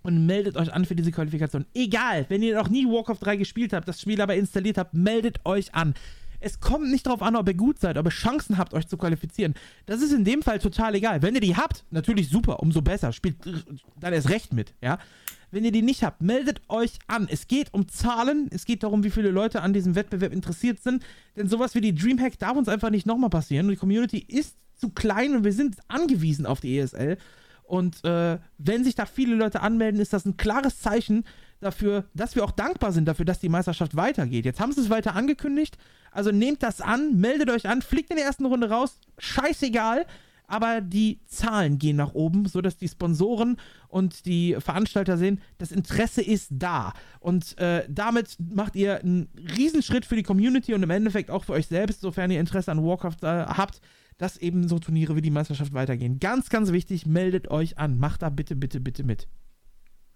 und 0.01 0.25
meldet 0.25 0.55
euch 0.55 0.73
an 0.73 0.85
für 0.85 0.95
diese 0.95 1.11
Qualifikation. 1.11 1.65
Egal, 1.73 2.25
wenn 2.29 2.41
ihr 2.41 2.55
noch 2.55 2.69
nie 2.69 2.85
Warcraft 2.85 3.17
3 3.21 3.37
gespielt 3.37 3.73
habt, 3.73 3.87
das 3.87 3.99
Spiel 3.99 4.21
aber 4.21 4.35
installiert 4.35 4.77
habt, 4.77 4.93
meldet 4.93 5.45
euch 5.45 5.73
an. 5.73 5.93
Es 6.39 6.59
kommt 6.59 6.91
nicht 6.91 7.07
darauf 7.07 7.23
an, 7.23 7.35
ob 7.35 7.47
ihr 7.47 7.55
gut 7.55 7.79
seid, 7.79 7.97
ob 7.97 8.05
ihr 8.05 8.11
Chancen 8.11 8.57
habt, 8.57 8.73
euch 8.73 8.87
zu 8.87 8.97
qualifizieren. 8.97 9.55
Das 9.87 10.01
ist 10.01 10.13
in 10.13 10.23
dem 10.23 10.43
Fall 10.43 10.59
total 10.59 10.93
egal. 10.95 11.21
Wenn 11.21 11.33
ihr 11.33 11.41
die 11.41 11.55
habt, 11.55 11.85
natürlich 11.89 12.29
super, 12.29 12.59
umso 12.59 12.81
besser. 12.81 13.11
Spielt 13.13 13.45
äh, 13.47 13.53
dann 13.99 14.13
erst 14.13 14.29
recht 14.29 14.53
mit, 14.53 14.73
ja. 14.81 14.99
Wenn 15.55 15.63
ihr 15.63 15.71
die 15.71 15.83
nicht 15.83 16.03
habt, 16.03 16.21
meldet 16.21 16.59
euch 16.67 16.99
an. 17.07 17.29
Es 17.31 17.47
geht 17.47 17.73
um 17.73 17.87
Zahlen, 17.87 18.49
es 18.51 18.65
geht 18.65 18.83
darum, 18.83 19.05
wie 19.05 19.09
viele 19.09 19.31
Leute 19.31 19.61
an 19.61 19.71
diesem 19.71 19.95
Wettbewerb 19.95 20.33
interessiert 20.33 20.83
sind. 20.83 21.01
Denn 21.37 21.47
sowas 21.47 21.75
wie 21.75 21.79
die 21.79 21.95
Dreamhack 21.95 22.37
darf 22.39 22.57
uns 22.57 22.67
einfach 22.67 22.89
nicht 22.89 23.05
nochmal 23.05 23.29
passieren. 23.29 23.67
Und 23.67 23.71
die 23.71 23.77
Community 23.77 24.17
ist 24.17 24.57
zu 24.75 24.89
klein 24.89 25.33
und 25.33 25.45
wir 25.45 25.53
sind 25.53 25.77
angewiesen 25.87 26.45
auf 26.45 26.59
die 26.59 26.77
ESL. 26.77 27.17
Und 27.63 28.03
äh, 28.03 28.37
wenn 28.57 28.83
sich 28.83 28.95
da 28.95 29.05
viele 29.05 29.35
Leute 29.35 29.61
anmelden, 29.61 30.01
ist 30.01 30.11
das 30.11 30.25
ein 30.25 30.35
klares 30.35 30.81
Zeichen 30.81 31.23
dafür, 31.61 32.03
dass 32.13 32.35
wir 32.35 32.43
auch 32.43 32.51
dankbar 32.51 32.91
sind 32.91 33.05
dafür, 33.05 33.23
dass 33.23 33.39
die 33.39 33.47
Meisterschaft 33.47 33.95
weitergeht. 33.95 34.43
Jetzt 34.43 34.59
haben 34.59 34.73
sie 34.73 34.81
es 34.81 34.89
weiter 34.89 35.15
angekündigt. 35.15 35.77
Also 36.11 36.31
nehmt 36.31 36.63
das 36.63 36.81
an, 36.81 37.15
meldet 37.21 37.49
euch 37.49 37.65
an, 37.65 37.81
fliegt 37.81 38.09
in 38.09 38.17
der 38.17 38.25
ersten 38.25 38.45
Runde 38.45 38.69
raus. 38.69 38.99
Scheißegal. 39.19 40.05
Aber 40.47 40.81
die 40.81 41.21
Zahlen 41.25 41.77
gehen 41.77 41.97
nach 41.97 42.13
oben, 42.13 42.47
sodass 42.47 42.77
die 42.77 42.87
Sponsoren 42.87 43.57
und 43.87 44.25
die 44.25 44.55
Veranstalter 44.59 45.17
sehen, 45.17 45.41
das 45.57 45.71
Interesse 45.71 46.21
ist 46.21 46.49
da. 46.51 46.93
Und 47.19 47.57
äh, 47.57 47.85
damit 47.89 48.37
macht 48.39 48.75
ihr 48.75 48.99
einen 48.99 49.29
Riesenschritt 49.57 50.05
für 50.05 50.15
die 50.15 50.23
Community 50.23 50.73
und 50.73 50.83
im 50.83 50.89
Endeffekt 50.89 51.31
auch 51.31 51.43
für 51.45 51.53
euch 51.53 51.67
selbst, 51.67 52.01
sofern 52.01 52.31
ihr 52.31 52.39
Interesse 52.39 52.71
an 52.71 52.83
Warcraft 52.83 53.23
äh, 53.23 53.45
habt, 53.45 53.81
dass 54.17 54.37
eben 54.37 54.67
so 54.67 54.79
Turniere 54.79 55.15
wie 55.15 55.21
die 55.21 55.31
Meisterschaft 55.31 55.73
weitergehen. 55.73 56.19
Ganz, 56.19 56.49
ganz 56.49 56.71
wichtig, 56.71 57.05
meldet 57.05 57.49
euch 57.49 57.77
an. 57.77 57.97
Macht 57.97 58.21
da 58.21 58.29
bitte, 58.29 58.55
bitte, 58.55 58.79
bitte 58.79 59.03
mit. 59.03 59.27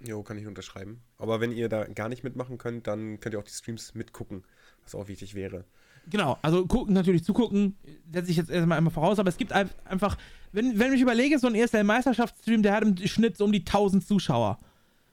Jo, 0.02 0.24
kann 0.24 0.38
ich 0.38 0.48
unterschreiben. 0.48 1.02
Aber 1.18 1.42
wenn 1.42 1.52
ihr 1.52 1.68
da 1.68 1.86
gar 1.86 2.08
nicht 2.08 2.24
mitmachen 2.24 2.58
könnt, 2.58 2.88
dann 2.88 3.20
könnt 3.20 3.36
ihr 3.36 3.40
auch 3.40 3.44
die 3.44 3.52
Streams 3.52 3.96
mitgucken, 3.96 4.44
was 4.84 4.96
auch 4.96 5.10
wichtig 5.10 5.36
wäre. 5.36 5.66
Genau, 6.10 6.38
also 6.42 6.66
gucken, 6.66 6.94
natürlich 6.94 7.24
zugucken, 7.24 7.76
setze 8.12 8.32
ich 8.32 8.38
jetzt 8.38 8.50
erstmal 8.50 8.78
einmal 8.78 8.94
voraus, 8.94 9.20
aber 9.20 9.30
es 9.30 9.38
gibt 9.38 9.52
ein- 9.54 9.70
einfach, 9.86 10.18
wenn, 10.52 10.80
wenn 10.80 10.94
ich 10.94 11.02
überlege, 11.02 11.38
so 11.38 11.48
ein 11.48 11.56
ESL-Meisterschaftsstream, 11.56 12.64
der 12.64 12.74
hat 12.74 12.84
im 12.84 12.98
Schnitt 13.08 13.38
so 13.38 13.46
um 13.46 13.52
die 13.52 13.64
1000 13.64 14.06
Zuschauer. 14.06 14.58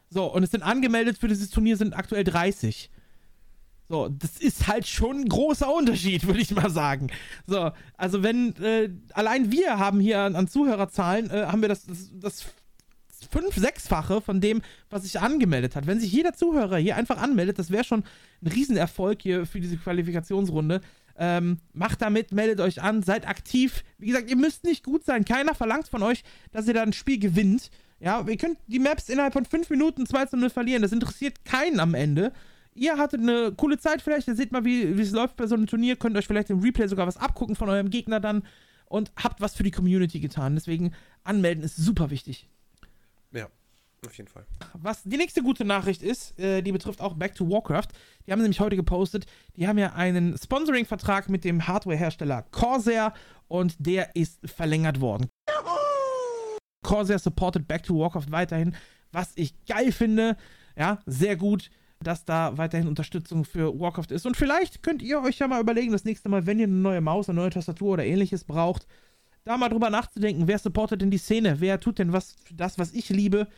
So, 0.08 0.24
und 0.32 0.42
es 0.42 0.50
sind 0.52 0.62
angemeldet 0.62 1.18
für 1.18 1.28
dieses 1.28 1.50
Turnier 1.50 1.76
sind 1.76 1.94
aktuell 1.94 2.24
30. 2.24 2.90
So, 3.88 4.08
das 4.08 4.36
ist 4.38 4.66
halt 4.66 4.86
schon 4.86 5.18
ein 5.20 5.28
großer 5.28 5.72
Unterschied, 5.72 6.26
würde 6.26 6.40
ich 6.40 6.50
mal 6.54 6.70
sagen. 6.70 7.08
So, 7.46 7.70
also 7.96 8.22
wenn, 8.22 8.56
äh, 8.56 8.90
allein 9.12 9.52
wir 9.52 9.78
haben 9.78 10.00
hier 10.00 10.20
an, 10.20 10.34
an 10.34 10.48
Zuhörerzahlen, 10.48 11.30
äh, 11.30 11.46
haben 11.46 11.60
wir 11.62 11.68
das, 11.68 11.84
das, 11.86 12.10
das 12.14 12.46
fünf-, 13.30 13.56
sechsfache 13.56 14.20
von 14.20 14.40
dem, 14.40 14.62
was 14.90 15.02
sich 15.02 15.20
angemeldet 15.20 15.76
hat. 15.76 15.86
Wenn 15.86 16.00
sich 16.00 16.12
jeder 16.12 16.32
Zuhörer 16.32 16.78
hier 16.78 16.96
einfach 16.96 17.18
anmeldet, 17.18 17.58
das 17.58 17.70
wäre 17.70 17.84
schon 17.84 18.04
ein 18.42 18.48
Riesenerfolg 18.48 19.22
hier 19.22 19.46
für 19.46 19.60
diese 19.60 19.76
Qualifikationsrunde. 19.76 20.80
Ähm, 21.18 21.58
macht 21.72 22.02
damit, 22.02 22.32
meldet 22.32 22.60
euch 22.60 22.82
an, 22.82 23.02
seid 23.02 23.26
aktiv. 23.26 23.84
Wie 23.98 24.08
gesagt, 24.08 24.28
ihr 24.30 24.36
müsst 24.36 24.64
nicht 24.64 24.84
gut 24.84 25.04
sein. 25.04 25.24
Keiner 25.24 25.54
verlangt 25.54 25.88
von 25.88 26.02
euch, 26.02 26.24
dass 26.52 26.68
ihr 26.68 26.74
da 26.74 26.82
ein 26.82 26.92
Spiel 26.92 27.18
gewinnt. 27.18 27.70
Ja, 27.98 28.22
ihr 28.28 28.36
könnt 28.36 28.58
die 28.66 28.78
Maps 28.78 29.08
innerhalb 29.08 29.32
von 29.32 29.46
fünf 29.46 29.70
Minuten 29.70 30.06
2 30.06 30.26
zu 30.26 30.36
0 30.36 30.50
verlieren. 30.50 30.82
Das 30.82 30.92
interessiert 30.92 31.44
keinen 31.44 31.80
am 31.80 31.94
Ende. 31.94 32.32
Ihr 32.74 32.98
hattet 32.98 33.20
eine 33.20 33.52
coole 33.52 33.78
Zeit 33.78 34.02
vielleicht, 34.02 34.28
ihr 34.28 34.34
seht 34.34 34.52
mal, 34.52 34.66
wie 34.66 34.82
es 34.82 35.12
läuft 35.12 35.36
bei 35.36 35.46
so 35.46 35.54
einem 35.54 35.66
Turnier, 35.66 35.96
könnt 35.96 36.14
euch 36.14 36.26
vielleicht 36.26 36.50
im 36.50 36.60
Replay 36.60 36.86
sogar 36.88 37.06
was 37.06 37.16
abgucken 37.16 37.56
von 37.56 37.70
eurem 37.70 37.88
Gegner 37.88 38.20
dann 38.20 38.42
und 38.84 39.10
habt 39.16 39.40
was 39.40 39.54
für 39.54 39.62
die 39.62 39.70
Community 39.70 40.20
getan. 40.20 40.54
Deswegen 40.54 40.92
anmelden 41.24 41.64
ist 41.64 41.76
super 41.76 42.10
wichtig. 42.10 42.48
Auf 44.06 44.16
jeden 44.16 44.28
Fall. 44.28 44.46
Was 44.74 45.02
die 45.02 45.16
nächste 45.16 45.42
gute 45.42 45.64
Nachricht 45.64 46.02
ist, 46.02 46.38
äh, 46.38 46.62
die 46.62 46.72
betrifft 46.72 47.00
auch 47.00 47.14
Back 47.14 47.34
to 47.34 47.48
Warcraft. 47.48 47.88
Die 48.26 48.32
haben 48.32 48.40
nämlich 48.40 48.60
heute 48.60 48.76
gepostet, 48.76 49.26
die 49.56 49.66
haben 49.66 49.78
ja 49.78 49.92
einen 49.94 50.38
Sponsoring-Vertrag 50.38 51.28
mit 51.28 51.44
dem 51.44 51.66
Hardware-Hersteller 51.66 52.46
Corsair 52.52 53.12
und 53.48 53.74
der 53.78 54.14
ist 54.14 54.38
verlängert 54.48 55.00
worden. 55.00 55.28
Corsair 56.82 57.18
supportet 57.18 57.66
Back 57.66 57.82
to 57.82 57.98
Warcraft 57.98 58.30
weiterhin, 58.30 58.76
was 59.10 59.32
ich 59.34 59.54
geil 59.66 59.90
finde. 59.90 60.36
Ja, 60.76 61.00
sehr 61.06 61.36
gut, 61.36 61.70
dass 62.00 62.24
da 62.24 62.56
weiterhin 62.56 62.86
Unterstützung 62.86 63.44
für 63.44 63.78
Warcraft 63.78 64.10
ist. 64.10 64.26
Und 64.26 64.36
vielleicht 64.36 64.82
könnt 64.82 65.02
ihr 65.02 65.20
euch 65.20 65.38
ja 65.38 65.48
mal 65.48 65.60
überlegen, 65.60 65.90
das 65.90 66.04
nächste 66.04 66.28
Mal, 66.28 66.46
wenn 66.46 66.60
ihr 66.60 66.66
eine 66.66 66.74
neue 66.74 67.00
Maus, 67.00 67.28
eine 67.28 67.40
neue 67.40 67.50
Tastatur 67.50 67.94
oder 67.94 68.04
ähnliches 68.04 68.44
braucht, 68.44 68.86
da 69.44 69.56
mal 69.56 69.68
drüber 69.68 69.90
nachzudenken, 69.90 70.48
wer 70.48 70.58
supportet 70.58 71.02
denn 71.02 71.10
die 71.10 71.18
Szene, 71.18 71.60
wer 71.60 71.80
tut 71.80 71.98
denn 71.98 72.12
was 72.12 72.36
für 72.44 72.54
das, 72.54 72.78
was 72.78 72.92
ich 72.92 73.08
liebe 73.08 73.48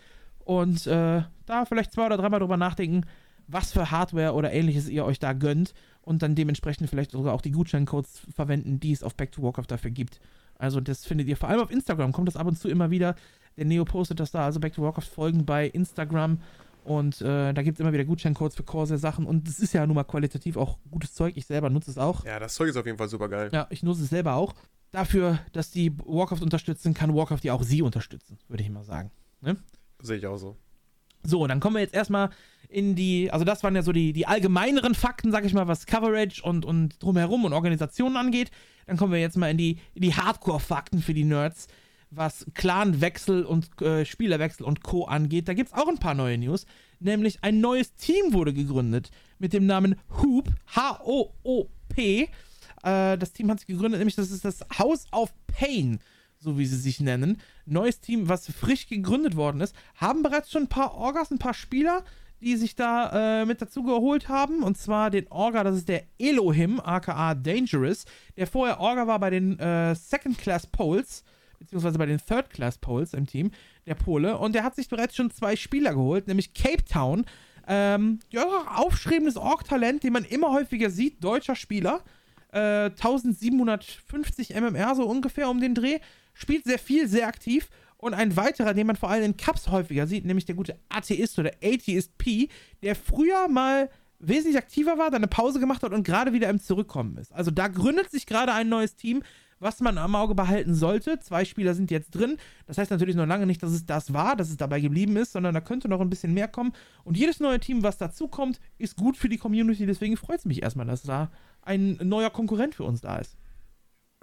und 0.49 0.87
äh, 0.87 1.23
da 1.45 1.67
vielleicht 1.67 1.93
zwei 1.93 2.07
oder 2.07 2.17
dreimal 2.17 2.41
drüber 2.41 2.57
nachdenken, 2.57 3.05
was 3.49 3.71
für 3.71 3.91
Hardware 3.91 4.33
oder 4.33 4.51
ähnliches 4.51 4.89
ihr 4.89 5.05
euch 5.05 5.19
da 5.19 5.35
gönnt 5.35 5.75
und 6.01 6.23
dann 6.23 6.35
dementsprechend 6.35 6.89
vielleicht 6.89 7.11
sogar 7.11 7.35
auch 7.35 7.43
die 7.43 7.51
Gutscheincodes 7.51 8.23
verwenden, 8.35 8.81
die 8.81 8.93
es 8.93 9.03
auf 9.03 9.15
Back 9.15 9.31
to 9.33 9.43
Warcraft 9.43 9.67
dafür 9.69 9.91
gibt. 9.91 10.21
Also 10.57 10.81
das 10.81 11.05
findet 11.05 11.29
ihr 11.29 11.37
vor 11.37 11.51
allem 11.51 11.61
auf 11.61 11.71
Instagram, 11.71 12.13
kommt 12.13 12.29
das 12.29 12.37
ab 12.37 12.47
und 12.47 12.59
zu 12.59 12.71
immer 12.71 12.91
wieder. 12.91 13.15
Der 13.59 13.67
Neo 13.67 13.85
postet 13.85 14.21
das 14.21 14.31
da, 14.31 14.47
also 14.47 14.59
Back 14.59 14.73
to 14.73 14.83
Warcraft 14.83 15.03
folgen 15.03 15.45
bei 15.45 15.67
Instagram 15.67 16.41
und 16.83 17.21
äh, 17.21 17.53
da 17.53 17.63
gibt 17.63 17.77
es 17.77 17.81
immer 17.81 17.93
wieder 17.93 18.07
Gutscheincodes 18.07 18.57
für 18.57 18.63
Corsair-Sachen 18.63 19.27
und 19.27 19.47
es 19.47 19.59
ist 19.59 19.75
ja 19.75 19.87
nun 19.87 19.97
mal 19.97 20.05
qualitativ 20.05 20.57
auch 20.57 20.79
gutes 20.91 21.13
Zeug. 21.13 21.37
Ich 21.37 21.45
selber 21.45 21.69
nutze 21.69 21.91
es 21.91 21.99
auch. 21.99 22.25
Ja, 22.25 22.39
das 22.39 22.55
Zeug 22.55 22.71
ist 22.71 22.77
auf 22.79 22.87
jeden 22.87 22.97
Fall 22.97 23.11
super 23.11 23.29
geil. 23.29 23.51
Ja, 23.53 23.67
ich 23.69 23.83
nutze 23.83 24.03
es 24.03 24.09
selber 24.09 24.37
auch. 24.37 24.55
Dafür, 24.93 25.41
dass 25.53 25.71
die 25.71 25.95
Warcraft 25.99 26.41
unterstützen, 26.41 26.95
kann 26.95 27.15
Warcraft 27.15 27.41
ja 27.43 27.53
auch 27.53 27.63
sie 27.63 27.83
unterstützen, 27.83 28.39
würde 28.49 28.63
ich 28.63 28.71
mal 28.71 28.85
sagen. 28.85 29.11
Ne? 29.43 29.59
Sehe 30.03 30.19
ich 30.19 30.27
auch 30.27 30.37
so. 30.37 30.57
So, 31.25 31.47
dann 31.47 31.61
kommen 31.61 31.77
wir 31.77 31.83
jetzt 31.83 31.95
erstmal 31.95 32.31
in 32.69 32.95
die, 32.95 33.31
also 33.31 33.45
das 33.45 33.63
waren 33.63 33.75
ja 33.75 33.83
so 33.83 33.93
die, 33.93 34.13
die 34.13 34.27
allgemeineren 34.27 34.95
Fakten, 34.95 35.33
sag 35.33 35.45
ich 35.45 35.55
mal, 35.55 35.69
was 35.69 35.87
Coverage 35.87 36.43
und, 36.43 36.65
und 36.65 37.03
drumherum 37.03 37.45
und 37.45 37.53
Organisationen 37.53 38.17
angeht. 38.17 38.51
Dann 38.87 38.97
kommen 38.97 39.13
wir 39.13 39.21
jetzt 39.21 39.37
mal 39.37 39.51
in 39.51 39.57
die, 39.57 39.79
in 39.95 40.03
die 40.03 40.15
Hardcore-Fakten 40.15 41.01
für 41.01 41.15
die 41.15 41.25
Nerds, 41.25 41.69
was 42.11 42.47
Clanwechsel 42.55 43.45
und 43.45 43.81
äh, 43.83 44.05
Spielerwechsel 44.05 44.65
und 44.65 44.83
Co. 44.83 45.05
angeht. 45.05 45.49
Da 45.49 45.55
gibt 45.55 45.71
es 45.71 45.75
auch 45.75 45.89
ein 45.89 45.99
paar 45.99 46.15
neue 46.15 46.39
News. 46.39 46.67
Nämlich 47.01 47.43
ein 47.43 47.61
neues 47.61 47.95
Team 47.95 48.33
wurde 48.33 48.53
gegründet 48.53 49.11
mit 49.39 49.53
dem 49.53 49.67
Namen 49.67 49.97
Hoop, 50.23 50.49
H-O-O-P. 50.75 52.29
Äh, 52.83 53.19
das 53.19 53.33
Team 53.33 53.51
hat 53.51 53.61
sich 53.61 53.67
gegründet, 53.67 53.99
nämlich 53.99 54.17
das 54.17 54.31
ist 54.31 54.45
das 54.45 54.61
House 54.79 55.07
of 55.13 55.33
Pain 55.47 56.01
so 56.39 56.59
wie 56.59 56.67
sie 56.67 56.77
sich 56.77 57.01
nennen. 57.01 57.39
Neues 57.67 58.01
Team, 58.01 58.29
was 58.29 58.51
frisch 58.51 58.89
gegründet 58.89 59.37
worden 59.37 59.61
ist, 59.61 59.75
haben 59.97 60.23
bereits 60.23 60.51
schon 60.51 60.65
ein 60.65 60.69
paar 60.69 60.95
Orgas, 60.95 61.31
ein 61.31 61.39
paar 61.39 61.55
Spieler, 61.55 62.05
die 62.41 62.57
sich 62.57 62.77
da 62.77 63.41
äh, 63.43 63.47
mit 63.47 63.61
dazu 63.61 63.83
geholt 63.83 64.29
haben. 64.29 64.63
Und 64.63 64.79
zwar 64.79 65.11
den 65.11 65.27
Orga, 65.29 65.65
das 65.65 65.77
ist 65.77 65.89
der 65.89 66.05
Elohim, 66.19 66.81
aka 66.81 67.35
Dangerous, 67.35 68.05
der 68.37 68.47
vorher 68.47 68.81
Orga 68.81 69.07
war 69.07 69.19
bei 69.19 69.31
den 69.31 69.59
äh, 69.59 69.95
Second 69.95 70.39
Class 70.39 70.67
Poles, 70.67 71.25
beziehungsweise 71.59 71.99
bei 71.99 72.07
den 72.07 72.19
Third 72.19 72.51
Class 72.51 72.79
Poles 72.79 73.15
im 73.15 73.27
Team, 73.27 73.51
der 73.87 73.97
Pole. 73.97 74.39
Und 74.39 74.55
der 74.55 74.63
hat 74.63 74.77
sich 74.77 74.89
bereits 74.89 75.17
schon 75.17 75.31
zwei 75.31 75.57
Spieler 75.57 75.93
geholt, 75.93 76.29
nämlich 76.29 76.55
Cape 76.55 76.85
Town. 76.85 77.27
Ähm, 77.67 78.21
ja, 78.31 78.45
aufschrebendes 78.77 79.37
Org-Talent, 79.37 80.03
den 80.03 80.13
man 80.13 80.25
immer 80.25 80.53
häufiger 80.53 80.89
sieht, 80.89 81.23
deutscher 81.23 81.57
Spieler. 81.57 82.03
Äh, 82.51 82.91
1750 82.91 84.55
MMR 84.55 84.95
so 84.95 85.05
ungefähr 85.05 85.51
um 85.51 85.61
den 85.61 85.75
Dreh 85.75 85.99
spielt 86.39 86.65
sehr 86.65 86.79
viel, 86.79 87.09
sehr 87.09 87.27
aktiv. 87.27 87.69
Und 87.97 88.15
ein 88.15 88.37
weiterer, 88.37 88.75
den 88.75 88.87
man 88.87 88.95
vor 88.95 89.11
allem 89.11 89.25
in 89.25 89.37
Cups 89.37 89.69
häufiger 89.69 90.07
sieht, 90.07 90.25
nämlich 90.25 90.45
der 90.45 90.55
gute 90.55 90.79
Atheist 90.89 91.37
oder 91.39 91.51
Atheist 91.63 92.17
P, 92.17 92.49
der 92.83 92.95
früher 92.95 93.49
mal 93.49 93.91
wesentlich 94.21 94.57
aktiver 94.57 94.99
war, 94.99 95.11
dann 95.11 95.17
eine 95.17 95.27
Pause 95.27 95.59
gemacht 95.59 95.83
hat 95.83 95.93
und 95.93 96.05
gerade 96.05 96.33
wieder 96.33 96.49
im 96.49 96.61
Zurückkommen 96.61 97.17
ist. 97.17 97.33
Also 97.33 97.51
da 97.51 97.67
gründet 97.67 98.11
sich 98.11 98.25
gerade 98.27 98.53
ein 98.53 98.69
neues 98.69 98.95
Team, 98.95 99.23
was 99.59 99.81
man 99.81 99.99
am 99.99 100.15
Auge 100.15 100.37
behalten 100.37 100.77
sollte. 100.77 101.19
Zwei 101.19 101.45
Spieler 101.45 101.75
sind 101.75 101.91
jetzt 101.91 102.15
drin. 102.15 102.37
Das 102.67 102.79
heißt 102.79 102.93
natürlich 102.93 103.17
noch 103.17 103.27
lange 103.27 103.47
nicht, 103.47 103.61
dass 103.61 103.73
es 103.73 103.85
das 103.85 104.13
war, 104.13 104.37
dass 104.37 104.51
es 104.51 104.57
dabei 104.57 104.81
geblieben 104.81 105.17
ist, 105.17 105.33
sondern 105.33 105.55
da 105.55 105.61
könnte 105.61 105.89
noch 105.89 106.01
ein 106.01 106.11
bisschen 106.11 106.35
mehr 106.35 106.47
kommen. 106.47 106.73
Und 107.03 107.17
jedes 107.17 107.41
neue 107.41 107.59
Team, 107.59 107.83
was 107.83 107.99
dazukommt, 107.99 108.61
ist 108.79 108.97
gut 108.97 109.17
für 109.17 109.29
die 109.29 109.39
Community. 109.39 109.87
Deswegen 109.87 110.17
freut 110.17 110.39
es 110.39 110.45
mich 110.45 110.63
erstmal, 110.63 110.87
dass 110.87 111.03
da 111.03 111.33
ein 111.63 111.99
neuer 112.01 112.31
Konkurrent 112.31 112.77
für 112.77 112.85
uns 112.85 113.01
da 113.01 113.19
ist. 113.19 113.37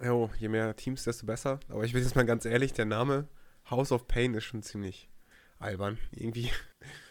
Jo, 0.03 0.29
je 0.39 0.49
mehr 0.49 0.75
Teams, 0.75 1.03
desto 1.03 1.25
besser. 1.25 1.59
Aber 1.69 1.83
ich 1.83 1.93
bin 1.93 2.03
jetzt 2.03 2.15
mal 2.15 2.25
ganz 2.25 2.45
ehrlich, 2.45 2.73
der 2.73 2.85
Name 2.85 3.27
House 3.69 3.91
of 3.91 4.07
Pain 4.07 4.33
ist 4.33 4.43
schon 4.43 4.61
ziemlich 4.61 5.09
albern. 5.59 5.97
Irgendwie. 6.11 6.51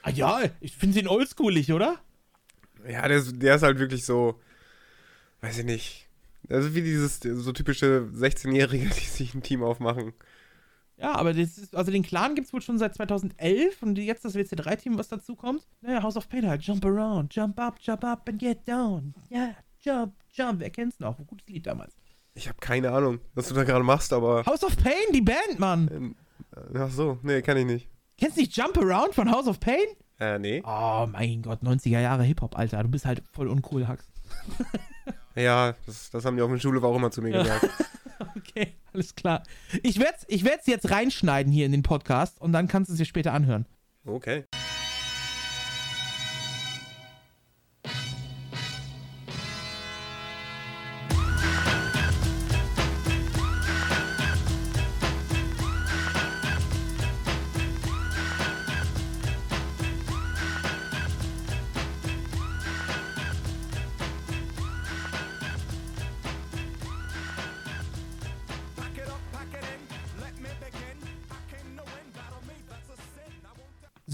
Ah 0.03 0.11
ja, 0.11 0.41
ich 0.61 0.77
finde 0.77 1.01
ihn 1.01 1.09
oldschoolig, 1.09 1.73
oder? 1.73 1.99
Ja, 2.87 3.09
der, 3.09 3.19
ist- 3.19 3.41
der 3.43 3.57
ist 3.57 3.63
halt 3.63 3.79
wirklich 3.79 4.05
so, 4.05 4.39
weiß 5.41 5.59
ich 5.59 5.65
nicht. 5.65 6.09
Also 6.51 6.75
wie 6.75 6.83
dieses 6.83 7.21
so 7.21 7.53
typische 7.53 8.11
16-Jährige, 8.15 8.85
die 8.95 9.01
sich 9.01 9.35
ein 9.35 9.43
Team 9.43 9.63
aufmachen. 9.63 10.13
Ja, 10.99 11.15
aber 11.17 11.33
das 11.33 11.57
ist, 11.59 11.75
also 11.75 11.91
den 11.91 12.03
Clan 12.05 12.35
gibt 12.35 12.47
es 12.47 12.53
wohl 12.53 12.61
schon 12.63 12.79
seit 12.79 12.95
2011 12.95 13.83
und 13.83 13.99
jetzt 13.99 14.25
das 14.25 14.37
WC3-Team, 14.37 14.97
was 14.99 15.09
dazu 15.09 15.35
kommt. 15.35 15.67
Naja, 15.81 16.03
House 16.03 16.17
of 16.17 16.29
Pain 16.29 16.47
halt. 16.47 16.63
Jump 16.63 16.85
around, 16.85 17.35
jump 17.35 17.59
up, 17.59 17.81
jump 17.81 18.05
up 18.05 18.29
and 18.29 18.39
get 18.39 18.69
down. 18.69 19.15
Ja, 19.31 19.57
jump, 19.81 20.15
jump. 20.33 20.61
Wer 20.61 20.71
kennt's 20.71 21.01
noch? 21.01 21.19
Ein 21.19 21.27
gutes 21.27 21.49
Lied 21.49 21.67
damals. 21.67 21.97
Ich 22.35 22.49
habe 22.49 22.59
keine 22.61 22.91
Ahnung, 22.91 23.21
was 23.35 23.49
du 23.49 23.55
da 23.55 23.65
gerade 23.65 23.85
machst, 23.85 24.13
aber. 24.13 24.45
House 24.45 24.65
of 24.65 24.77
Pain, 24.77 25.13
die 25.13 25.21
Band, 25.23 25.59
Mann. 25.59 25.89
Ähm, 25.93 26.17
Ach 26.77 26.91
so, 26.91 27.19
nee, 27.23 27.43
kann 27.43 27.57
ich 27.57 27.65
nicht. 27.67 27.89
Kennst 28.19 28.37
du 28.37 28.41
nicht 28.41 28.57
Jump 28.57 28.77
Around 28.79 29.15
von 29.15 29.31
House 29.31 29.47
of 29.47 29.61
Pain? 29.61 29.87
Äh, 30.21 30.39
nee. 30.39 30.63
Oh 30.65 31.07
mein 31.11 31.43
Gott, 31.43 31.63
90er 31.63 32.01
Jahre 32.01 32.23
Hip-Hop, 32.23 32.57
Alter. 32.57 32.83
Du 32.83 32.89
bist 32.89 33.05
halt 33.05 33.23
voll 33.33 33.49
uncool, 33.49 33.89
Hax. 33.89 34.05
Ja, 35.37 35.75
das, 35.87 36.11
das 36.11 36.25
haben 36.25 36.37
die 36.37 36.43
auf 36.43 36.51
der 36.51 36.61
Schule 36.61 36.81
auch 36.81 36.95
immer 36.95 37.11
zu 37.11 37.21
mir 37.21 37.33
gesagt. 37.33 37.69
Okay, 38.37 38.75
alles 38.93 39.17
klar. 39.17 39.43
Ich 39.83 39.99
werde 39.99 40.15
es 40.17 40.25
ich 40.29 40.45
werd's 40.45 40.69
jetzt 40.69 40.91
reinschneiden 40.91 41.53
hier 41.53 41.67
in 41.67 41.73
den 41.73 41.83
Podcast 41.83 42.41
und 42.41 42.53
dann 42.53 42.69
kannst 42.69 42.89
du 42.89 42.93
es 42.93 42.99
dir 42.99 43.05
später 43.05 43.33
anhören. 43.33 43.67
Okay. 44.07 44.45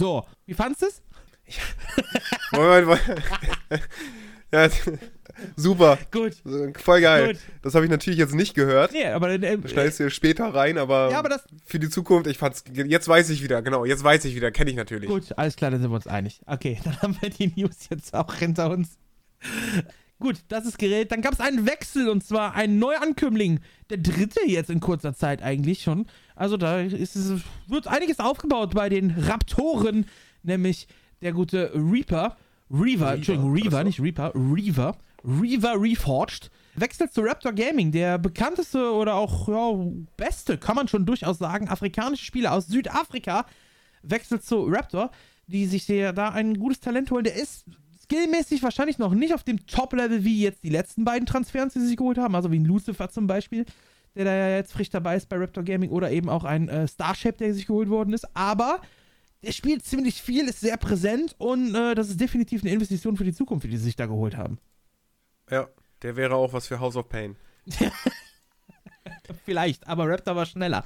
So, 0.01 0.25
wie 0.47 0.55
fandest 0.55 0.81
du 0.81 0.87
es? 0.87 1.03
Moment, 2.53 2.87
Moment. 2.87 3.23
ja, 4.51 4.69
super. 5.57 5.99
Gut. 6.11 6.37
Voll 6.79 7.03
geil. 7.03 7.27
Gut. 7.35 7.39
Das 7.61 7.75
habe 7.75 7.85
ich 7.85 7.91
natürlich 7.91 8.19
jetzt 8.19 8.35
nicht 8.35 8.55
gehört. 8.55 8.93
Nee, 8.93 9.05
aber 9.09 9.29
äh, 9.29 9.59
Schneidest 9.69 10.01
du 10.01 10.09
später 10.11 10.55
rein, 10.55 10.79
aber, 10.79 11.11
Ja, 11.11 11.19
aber 11.19 11.29
das- 11.29 11.45
für 11.67 11.79
die 11.79 11.91
Zukunft, 11.91 12.31
ich 12.31 12.39
fand's. 12.39 12.65
Jetzt 12.73 13.09
weiß 13.09 13.29
ich 13.29 13.43
wieder, 13.43 13.61
genau, 13.61 13.85
jetzt 13.85 14.03
weiß 14.03 14.25
ich 14.25 14.35
wieder, 14.35 14.51
kenne 14.51 14.71
ich 14.71 14.77
natürlich. 14.77 15.11
Gut, 15.11 15.37
alles 15.37 15.57
klar, 15.57 15.71
dann 15.71 15.83
sind 15.83 15.91
wir 15.91 15.97
uns 15.97 16.07
einig. 16.07 16.41
Okay, 16.47 16.81
dann 16.85 17.03
haben 17.03 17.19
wir 17.21 17.29
die 17.29 17.53
News 17.55 17.77
jetzt 17.91 18.15
auch 18.15 18.33
hinter 18.33 18.71
uns. 18.71 18.97
Gut, 20.21 20.45
das 20.49 20.67
ist 20.67 20.79
geredet. 20.79 21.11
Dann 21.13 21.23
gab 21.23 21.33
es 21.33 21.41
einen 21.41 21.67
Wechsel 21.67 22.11
und 22.11 22.23
zwar 22.23 22.55
ein 22.55 22.79
Neuankömmling. 22.79 23.61
Der 23.89 23.97
dritte 23.97 24.41
jetzt 24.47 24.69
in 24.69 24.79
kurzer 24.79 25.15
Zeit 25.15 25.43
eigentlich 25.43 25.83
schon. 25.83 26.07
Also 26.37 26.59
da 26.59 26.81
ist 26.81 27.17
es, 27.17 27.41
wird 27.67 27.89
einiges 27.89 28.21
aufgebaut 28.21 28.75
bei 28.75 28.91
den 28.91 29.11
Raptoren, 29.11 30.05
nämlich 30.43 30.89
der 31.23 31.33
gute 31.33 31.73
Reaper. 31.75 32.37
Reaver, 32.71 33.15
Entschuldigung, 33.15 33.53
Reaver, 33.55 33.83
nicht 33.83 33.99
Reaper, 34.01 34.33
Reaver. 34.35 34.97
Reaver 35.25 35.81
Reforged. 35.81 36.51
Wechselt 36.75 37.13
zu 37.13 37.23
Raptor 37.23 37.53
Gaming, 37.53 37.91
der 37.91 38.19
bekannteste 38.19 38.93
oder 38.93 39.15
auch 39.15 39.49
ja, 39.49 39.91
beste, 40.17 40.57
kann 40.57 40.77
man 40.77 40.87
schon 40.87 41.05
durchaus 41.05 41.39
sagen, 41.39 41.69
afrikanische 41.69 42.25
Spieler 42.25 42.53
aus 42.53 42.69
Südafrika 42.69 43.47
wechselt 44.03 44.45
zu 44.45 44.65
Raptor, 44.65 45.11
die 45.47 45.67
sich 45.67 45.87
da 45.87 46.29
ein 46.29 46.59
gutes 46.59 46.81
Talent 46.81 47.11
holen. 47.11 47.25
Der 47.25 47.35
ist 47.35 47.65
skillmäßig 48.11 48.63
wahrscheinlich 48.63 48.99
noch 48.99 49.15
nicht 49.15 49.35
auf 49.35 49.45
dem 49.45 49.67
Top-Level 49.67 50.25
wie 50.25 50.43
jetzt 50.43 50.65
die 50.65 50.69
letzten 50.69 51.05
beiden 51.05 51.27
Transfers, 51.27 51.73
die 51.73 51.81
sie 51.81 51.87
sich 51.87 51.97
geholt 51.97 52.19
haben, 52.19 52.35
also 52.35 52.51
wie 52.51 52.59
ein 52.59 52.65
Lucifer 52.65 53.09
zum 53.09 53.29
Beispiel, 53.29 53.65
der 54.17 54.25
da 54.25 54.35
ja 54.35 54.57
jetzt 54.57 54.73
frisch 54.73 54.91
dabei 54.91 55.17
ist 55.17 55.29
bei 55.29 55.37
Raptor 55.37 55.63
Gaming 55.63 55.91
oder 55.91 56.11
eben 56.11 56.29
auch 56.29 56.43
ein 56.43 56.69
äh, 56.69 56.89
Starship, 56.89 57.39
der 57.39 57.55
sich 57.55 57.67
geholt 57.67 57.89
worden 57.89 58.13
ist. 58.13 58.27
Aber 58.37 58.81
der 59.43 59.53
spielt 59.53 59.85
ziemlich 59.85 60.21
viel, 60.21 60.49
ist 60.49 60.61
sehr 60.61 60.77
präsent 60.77 61.37
und 61.39 61.75
äh, 61.75 61.95
das 61.95 62.09
ist 62.09 62.21
definitiv 62.21 62.63
eine 62.63 62.73
Investition 62.73 63.17
für 63.17 63.23
die 63.25 63.33
Zukunft, 63.33 63.65
die 63.65 63.77
sie 63.77 63.85
sich 63.85 63.97
da 63.97 64.07
geholt 64.07 64.37
haben. 64.37 64.59
Ja, 65.49 65.69
der 66.03 66.17
wäre 66.17 66.35
auch 66.35 66.53
was 66.53 66.67
für 66.67 66.81
House 66.81 66.97
of 66.97 67.09
Pain. 67.09 67.37
Vielleicht, 69.45 69.87
aber 69.87 70.09
Raptor 70.09 70.35
war 70.35 70.47
schneller. 70.47 70.85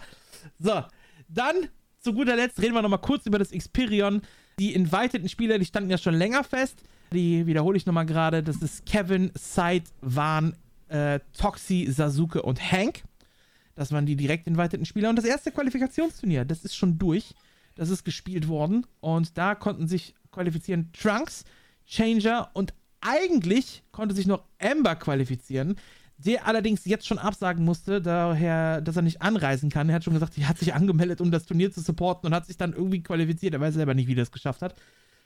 So, 0.58 0.82
dann 1.28 1.68
zu 2.00 2.12
guter 2.12 2.36
Letzt 2.36 2.60
reden 2.60 2.74
wir 2.74 2.82
nochmal 2.82 3.00
kurz 3.00 3.24
über 3.24 3.38
das 3.38 3.50
Xperion. 3.50 4.20
Die 4.58 4.74
inviteden 4.74 5.28
Spieler, 5.30 5.58
die 5.58 5.64
standen 5.64 5.90
ja 5.90 5.96
schon 5.96 6.14
länger 6.14 6.44
fest. 6.44 6.82
Die 7.14 7.46
wiederhole 7.46 7.76
ich 7.76 7.86
nochmal 7.86 8.06
gerade. 8.06 8.42
Das 8.42 8.56
ist 8.56 8.84
Kevin, 8.86 9.30
Said, 9.34 9.84
Van, 10.00 10.56
äh, 10.88 11.20
Toxi, 11.38 11.86
Sasuke 11.90 12.42
und 12.42 12.60
Hank. 12.60 13.04
Das 13.76 13.92
waren 13.92 14.04
die 14.04 14.16
direkt 14.16 14.46
inviteden 14.48 14.84
Spieler. 14.84 15.10
Und 15.10 15.16
das 15.16 15.24
erste 15.24 15.52
Qualifikationsturnier, 15.52 16.44
das 16.44 16.64
ist 16.64 16.76
schon 16.76 16.98
durch. 16.98 17.34
Das 17.76 17.88
ist 17.88 18.04
gespielt 18.04 18.48
worden. 18.48 18.84
Und 19.00 19.38
da 19.38 19.54
konnten 19.54 19.86
sich 19.86 20.14
qualifizieren 20.32 20.90
Trunks, 20.92 21.44
Changer 21.86 22.50
und 22.52 22.74
eigentlich 23.00 23.82
konnte 23.92 24.14
sich 24.14 24.26
noch 24.26 24.44
Amber 24.60 24.96
qualifizieren. 24.96 25.76
der 26.16 26.46
allerdings 26.46 26.84
jetzt 26.84 27.06
schon 27.06 27.18
absagen 27.18 27.64
musste, 27.64 28.00
daher, 28.00 28.80
dass 28.80 28.96
er 28.96 29.02
nicht 29.02 29.20
anreisen 29.20 29.68
kann. 29.68 29.88
Er 29.88 29.96
hat 29.96 30.04
schon 30.04 30.14
gesagt, 30.14 30.38
er 30.38 30.48
hat 30.48 30.58
sich 30.58 30.72
angemeldet, 30.72 31.20
um 31.20 31.30
das 31.30 31.44
Turnier 31.44 31.72
zu 31.72 31.80
supporten 31.80 32.28
und 32.28 32.34
hat 32.34 32.46
sich 32.46 32.56
dann 32.56 32.72
irgendwie 32.72 33.02
qualifiziert. 33.02 33.52
Er 33.52 33.60
weiß 33.60 33.74
selber 33.74 33.94
nicht, 33.94 34.06
wie 34.06 34.14
er 34.14 34.22
es 34.22 34.30
geschafft 34.30 34.62
hat. 34.62 34.74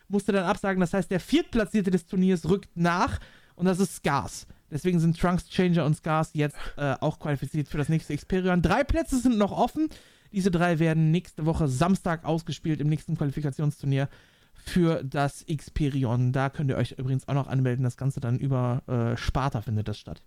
Musste 0.09 0.33
dann 0.33 0.45
absagen. 0.45 0.81
Das 0.81 0.95
heißt, 0.95 1.11
der 1.11 1.21
Viertplatzierte 1.21 1.91
des 1.91 2.07
Turniers 2.07 2.49
rückt 2.49 2.71
nach 2.77 3.21
und 3.55 3.67
das 3.67 3.81
ist 3.81 3.97
Scars. 3.97 4.47
Deswegen 4.71 5.01
sind 5.01 5.19
Trunks, 5.19 5.49
Changer 5.49 5.85
und 5.85 5.95
Scars 5.95 6.31
jetzt 6.35 6.57
äh, 6.77 6.95
auch 7.01 7.19
qualifiziert 7.19 7.69
für 7.69 7.79
das 7.79 7.89
nächste 7.89 8.17
Xperion. 8.17 8.63
Drei 8.63 8.85
Plätze 8.85 9.19
sind 9.19 9.39
noch 9.39 9.53
offen. 9.53 9.89
Diese 10.33 10.51
drei 10.51 10.79
werden 10.79 11.11
nächste 11.11 11.47
Woche 11.47 11.69
Samstag 11.69 12.25
ausgespielt 12.25 12.81
im 12.81 12.89
nächsten 12.89 13.17
Qualifikationsturnier 13.17 14.09
für 14.53 15.03
das 15.03 15.47
Xperion. 15.47 16.33
Da 16.33 16.51
könnt 16.51 16.71
ihr 16.71 16.77
euch 16.77 16.93
übrigens 16.93 17.27
auch 17.29 17.35
noch 17.35 17.49
anmelden. 17.49 17.85
Das 17.85 17.97
Ganze 17.97 18.21
dann 18.21 18.39
über 18.39 18.83
äh, 18.87 19.17
Sparta 19.17 19.63
findet 19.63 19.89
das 19.89 19.99
statt. 19.99 20.23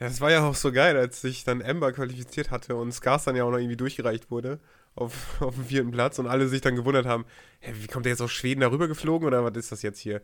Ja, 0.00 0.08
das 0.08 0.20
war 0.20 0.30
ja 0.30 0.46
auch 0.46 0.54
so 0.54 0.72
geil, 0.72 0.96
als 0.96 1.20
sich 1.20 1.44
dann 1.44 1.60
Ember 1.60 1.92
qualifiziert 1.92 2.50
hatte 2.50 2.76
und 2.76 2.92
Scars 2.92 3.24
dann 3.24 3.36
ja 3.36 3.44
auch 3.44 3.50
noch 3.50 3.58
irgendwie 3.58 3.76
durchgereicht 3.76 4.30
wurde 4.30 4.60
auf, 4.94 5.12
auf 5.40 5.54
dem 5.54 5.64
vierten 5.64 5.90
Platz 5.90 6.18
und 6.18 6.26
alle 6.26 6.48
sich 6.48 6.60
dann 6.60 6.76
gewundert 6.76 7.06
haben, 7.06 7.24
hä, 7.60 7.72
wie 7.80 7.86
kommt 7.86 8.06
der 8.06 8.10
jetzt 8.12 8.20
aus 8.22 8.32
Schweden 8.32 8.60
darüber 8.60 8.88
geflogen 8.88 9.26
oder 9.26 9.44
was 9.44 9.56
ist 9.56 9.72
das 9.72 9.82
jetzt 9.82 10.00
hier? 10.00 10.22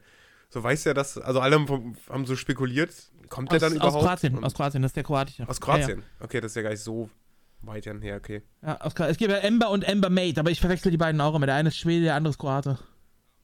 So 0.48 0.62
weiß 0.62 0.84
ja 0.84 0.94
das, 0.94 1.16
also 1.16 1.40
alle 1.40 1.56
haben, 1.56 1.96
haben 2.08 2.26
so 2.26 2.34
spekuliert, 2.34 2.90
kommt 3.28 3.52
der 3.52 3.60
dann 3.60 3.72
überhaupt? 3.74 3.96
Aus 3.96 4.02
Kroatien, 4.02 4.36
Und- 4.36 4.44
aus 4.44 4.54
Kroatien, 4.54 4.82
das 4.82 4.90
ist 4.90 4.96
der 4.96 5.04
kroatische. 5.04 5.48
Aus 5.48 5.60
Kroatien? 5.60 6.02
Okay, 6.18 6.40
das 6.40 6.52
ist 6.52 6.56
ja 6.56 6.62
gar 6.62 6.70
nicht 6.70 6.82
so 6.82 7.08
weit 7.62 7.86
her, 7.86 8.16
okay. 8.16 8.42
Ja, 8.62 8.68
ja 8.68 8.80
aus 8.80 8.94
Kroatien. 8.94 9.12
Es 9.12 9.18
gibt 9.18 9.30
ja 9.30 9.38
Ember 9.38 9.70
und 9.70 9.84
Ember 9.84 10.10
Mate, 10.10 10.40
aber 10.40 10.50
ich 10.50 10.60
verwechsel 10.60 10.90
die 10.90 10.96
beiden 10.96 11.20
auch 11.20 11.34
immer. 11.36 11.46
Der 11.46 11.54
eine 11.54 11.68
ist 11.68 11.76
Schwede, 11.78 12.04
der 12.04 12.14
andere 12.16 12.30
ist 12.32 12.38
Kroate. 12.38 12.78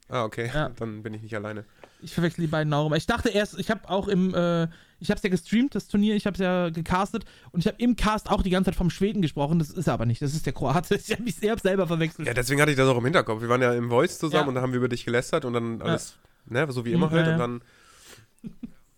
Ah, 0.09 0.25
okay, 0.25 0.51
Ja. 0.53 0.69
dann 0.77 1.03
bin 1.03 1.15
ich 1.15 1.23
nicht 1.23 1.37
alleine. 1.37 1.65
Ich 2.03 2.13
verwechsel 2.13 2.43
die 2.43 2.51
beiden 2.51 2.73
auch 2.75 2.87
immer. 2.87 2.97
Ich 2.97 3.07
dachte 3.07 3.29
erst, 3.29 3.59
ich 3.59 3.71
habe 3.71 3.89
auch 3.89 4.09
im, 4.09 4.35
äh, 4.35 4.67
ich 4.99 5.11
habe 5.11 5.17
es 5.19 5.23
ja 5.23 5.31
gestreamt, 5.31 5.75
das 5.75 5.89
Turnier, 5.89 6.15
ich 6.17 6.27
habe 6.27 6.35
es 6.35 6.41
ja 6.41 6.71
gecastet 6.71 7.25
und 7.53 7.61
ich 7.61 7.67
habe 7.67 7.77
im 7.79 7.97
Cast 7.97 8.31
auch 8.31 8.43
die 8.43 8.51
ganze 8.51 8.71
Zeit 8.71 8.77
vom 8.77 8.91
Schweden 8.91 9.23
gesprochen. 9.23 9.59
Das 9.59 9.71
ist 9.71 9.87
er 9.87 9.95
aber 9.95 10.07
nicht, 10.07 10.23
das 10.23 10.35
ist 10.35 10.47
der 10.47 10.53
Kroate. 10.53 10.95
Ich 11.07 11.13
habe 11.13 11.23
mich 11.23 11.37
selbst 11.37 11.63
selber 11.65 11.87
verwechselt. 11.87 12.27
Ja, 12.29 12.35
deswegen 12.35 12.61
hatte 12.61 12.71
ich 12.71 12.77
das 12.77 12.89
auch 12.89 12.97
im 12.99 13.05
Hinterkopf. 13.05 13.41
Wir 13.43 13.49
waren 13.49 13.63
ja 13.63 13.73
im 13.75 13.89
Voice 13.91 14.19
zusammen 14.19 14.43
Ja. 14.45 14.49
und 14.49 14.55
dann 14.55 14.63
haben 14.63 14.73
wir 14.73 14.79
über 14.79 14.89
dich 14.89 15.05
gelästert 15.05 15.45
und 15.45 15.53
dann 15.53 15.83
alles, 15.83 16.17
ne, 16.47 16.67
so 16.71 16.85
wie 16.85 16.93
immer 16.93 17.07
Mhm, 17.09 17.11
halt 17.13 17.27
ja, 17.27 17.33
und 17.35 17.39
ja. 17.41 17.47
dann, 17.47 17.61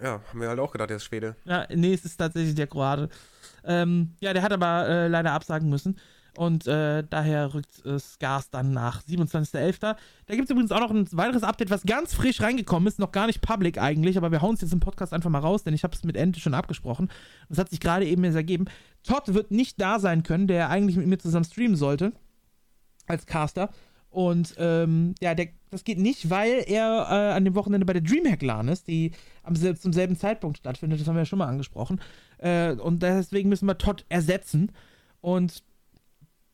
ja, 0.01 0.21
haben 0.31 0.41
wir 0.41 0.49
halt 0.49 0.61
auch 0.61 0.71
gedacht, 0.73 0.91
der 0.91 0.99
ist 0.99 1.05
Schwede. 1.05 1.35
Ja, 1.45 1.67
nee, 1.75 1.93
es 1.93 2.05
ist 2.05 2.17
tatsächlich 2.17 2.55
der 2.55 2.67
Kroate. 2.69 3.09
Ähm, 3.65 4.13
ja, 4.21 4.33
der 4.33 4.43
hat 4.43 4.53
aber 4.53 4.89
äh, 4.89 5.09
leider 5.09 5.33
absagen 5.33 5.69
müssen. 5.69 5.99
Und 6.39 6.69
äh, 6.69 7.03
daher 7.11 7.53
rückt 7.53 7.85
äh, 7.85 7.99
Scars 7.99 8.49
dann 8.51 8.71
nach 8.71 9.03
27.11. 9.03 9.81
Da 9.81 9.97
gibt 10.37 10.45
es 10.45 10.51
übrigens 10.51 10.71
auch 10.71 10.79
noch 10.79 10.93
ein 10.93 11.09
weiteres 11.11 11.43
Update, 11.43 11.69
was 11.69 11.83
ganz 11.83 12.15
frisch 12.15 12.41
reingekommen 12.41 12.87
ist. 12.87 13.01
Noch 13.01 13.11
gar 13.11 13.27
nicht 13.27 13.41
public 13.41 13.77
eigentlich, 13.77 14.17
aber 14.17 14.31
wir 14.31 14.41
hauen 14.41 14.55
es 14.55 14.61
jetzt 14.61 14.73
im 14.73 14.79
Podcast 14.79 15.13
einfach 15.13 15.31
mal 15.31 15.41
raus, 15.41 15.65
denn 15.65 15.75
ich 15.75 15.83
habe 15.83 15.97
es 15.97 16.05
mit 16.05 16.17
Ente 16.17 16.39
schon 16.39 16.55
abgesprochen. 16.55 17.11
Das 17.49 17.59
hat 17.59 17.71
sich 17.71 17.81
gerade 17.81 18.07
eben 18.07 18.23
erst 18.23 18.37
ergeben. 18.37 18.67
Todd 19.03 19.35
wird 19.35 19.51
nicht 19.51 19.81
da 19.81 19.99
sein 19.99 20.23
können, 20.23 20.47
der 20.47 20.71
eigentlich 20.71 20.97
mit 20.97 21.09
mir 21.09 21.19
zusammen 21.19 21.45
streamen 21.45 21.75
sollte. 21.77 22.13
Als 23.09 23.27
Caster. 23.27 23.71
Und 24.09 24.55
ähm, 24.59 25.17
ja, 25.21 25.35
der, 25.35 25.49
das 25.71 25.83
geht 25.83 25.99
nicht, 25.99 26.31
weil 26.31 26.63
er 26.69 27.09
äh, 27.11 27.33
an 27.35 27.47
dem 27.47 27.57
Wochenende 27.57 27.85
bei 27.85 27.95
der 27.95 28.03
Dreamhack 28.03 28.43
LAN 28.43 28.69
ist, 28.69 28.87
die 28.87 29.11
am, 29.43 29.57
zum 29.57 29.93
selben 29.93 30.15
Zeitpunkt 30.15 30.59
stattfindet. 30.59 31.01
Das 31.01 31.09
haben 31.09 31.17
wir 31.17 31.23
ja 31.23 31.27
schon 31.27 31.41
mal 31.41 31.49
angesprochen. 31.49 32.01
Äh, 32.39 32.75
und 32.75 33.03
deswegen 33.03 33.49
müssen 33.49 33.67
wir 33.67 33.77
Todd 33.77 34.05
ersetzen. 34.09 34.71
Und 35.21 35.65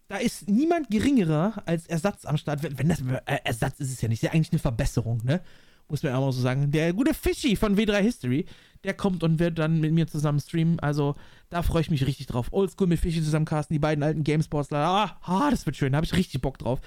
da 0.08 0.16
ist 0.18 0.48
niemand 0.48 0.90
geringerer 0.90 1.62
als 1.66 1.86
Ersatz 1.86 2.24
am 2.26 2.36
Start. 2.36 2.62
Wenn, 2.62 2.78
wenn 2.78 2.88
das 2.88 3.00
äh, 3.00 3.38
Ersatz 3.44 3.80
ist 3.80 3.92
es 3.92 4.00
ja 4.02 4.08
nicht, 4.08 4.22
ist 4.22 4.28
ja 4.28 4.32
eigentlich 4.32 4.52
eine 4.52 4.58
Verbesserung, 4.58 5.20
ne? 5.24 5.40
Muss 5.88 6.02
man 6.02 6.12
ja 6.12 6.18
auch 6.18 6.24
mal 6.24 6.32
so 6.32 6.40
sagen. 6.40 6.70
Der 6.70 6.94
gute 6.94 7.12
Fischi 7.12 7.56
von 7.56 7.76
W3 7.76 8.00
History, 8.00 8.46
der 8.84 8.94
kommt 8.94 9.22
und 9.22 9.38
wird 9.38 9.58
dann 9.58 9.80
mit 9.80 9.92
mir 9.92 10.06
zusammen 10.06 10.40
streamen. 10.40 10.80
Also 10.80 11.14
da 11.50 11.62
freue 11.62 11.82
ich 11.82 11.90
mich 11.90 12.06
richtig 12.06 12.26
drauf. 12.26 12.48
Oldschool 12.52 12.86
mit 12.86 13.00
Fischi 13.00 13.22
zusammen 13.22 13.44
casten, 13.44 13.74
die 13.74 13.78
beiden 13.78 14.02
alten 14.02 14.24
Gamesportsler. 14.24 14.78
Ah, 14.78 15.18
ah, 15.22 15.50
das 15.50 15.66
wird 15.66 15.76
schön, 15.76 15.92
da 15.92 15.96
habe 15.96 16.06
ich 16.06 16.14
richtig 16.16 16.40
Bock 16.40 16.56
drauf. 16.58 16.80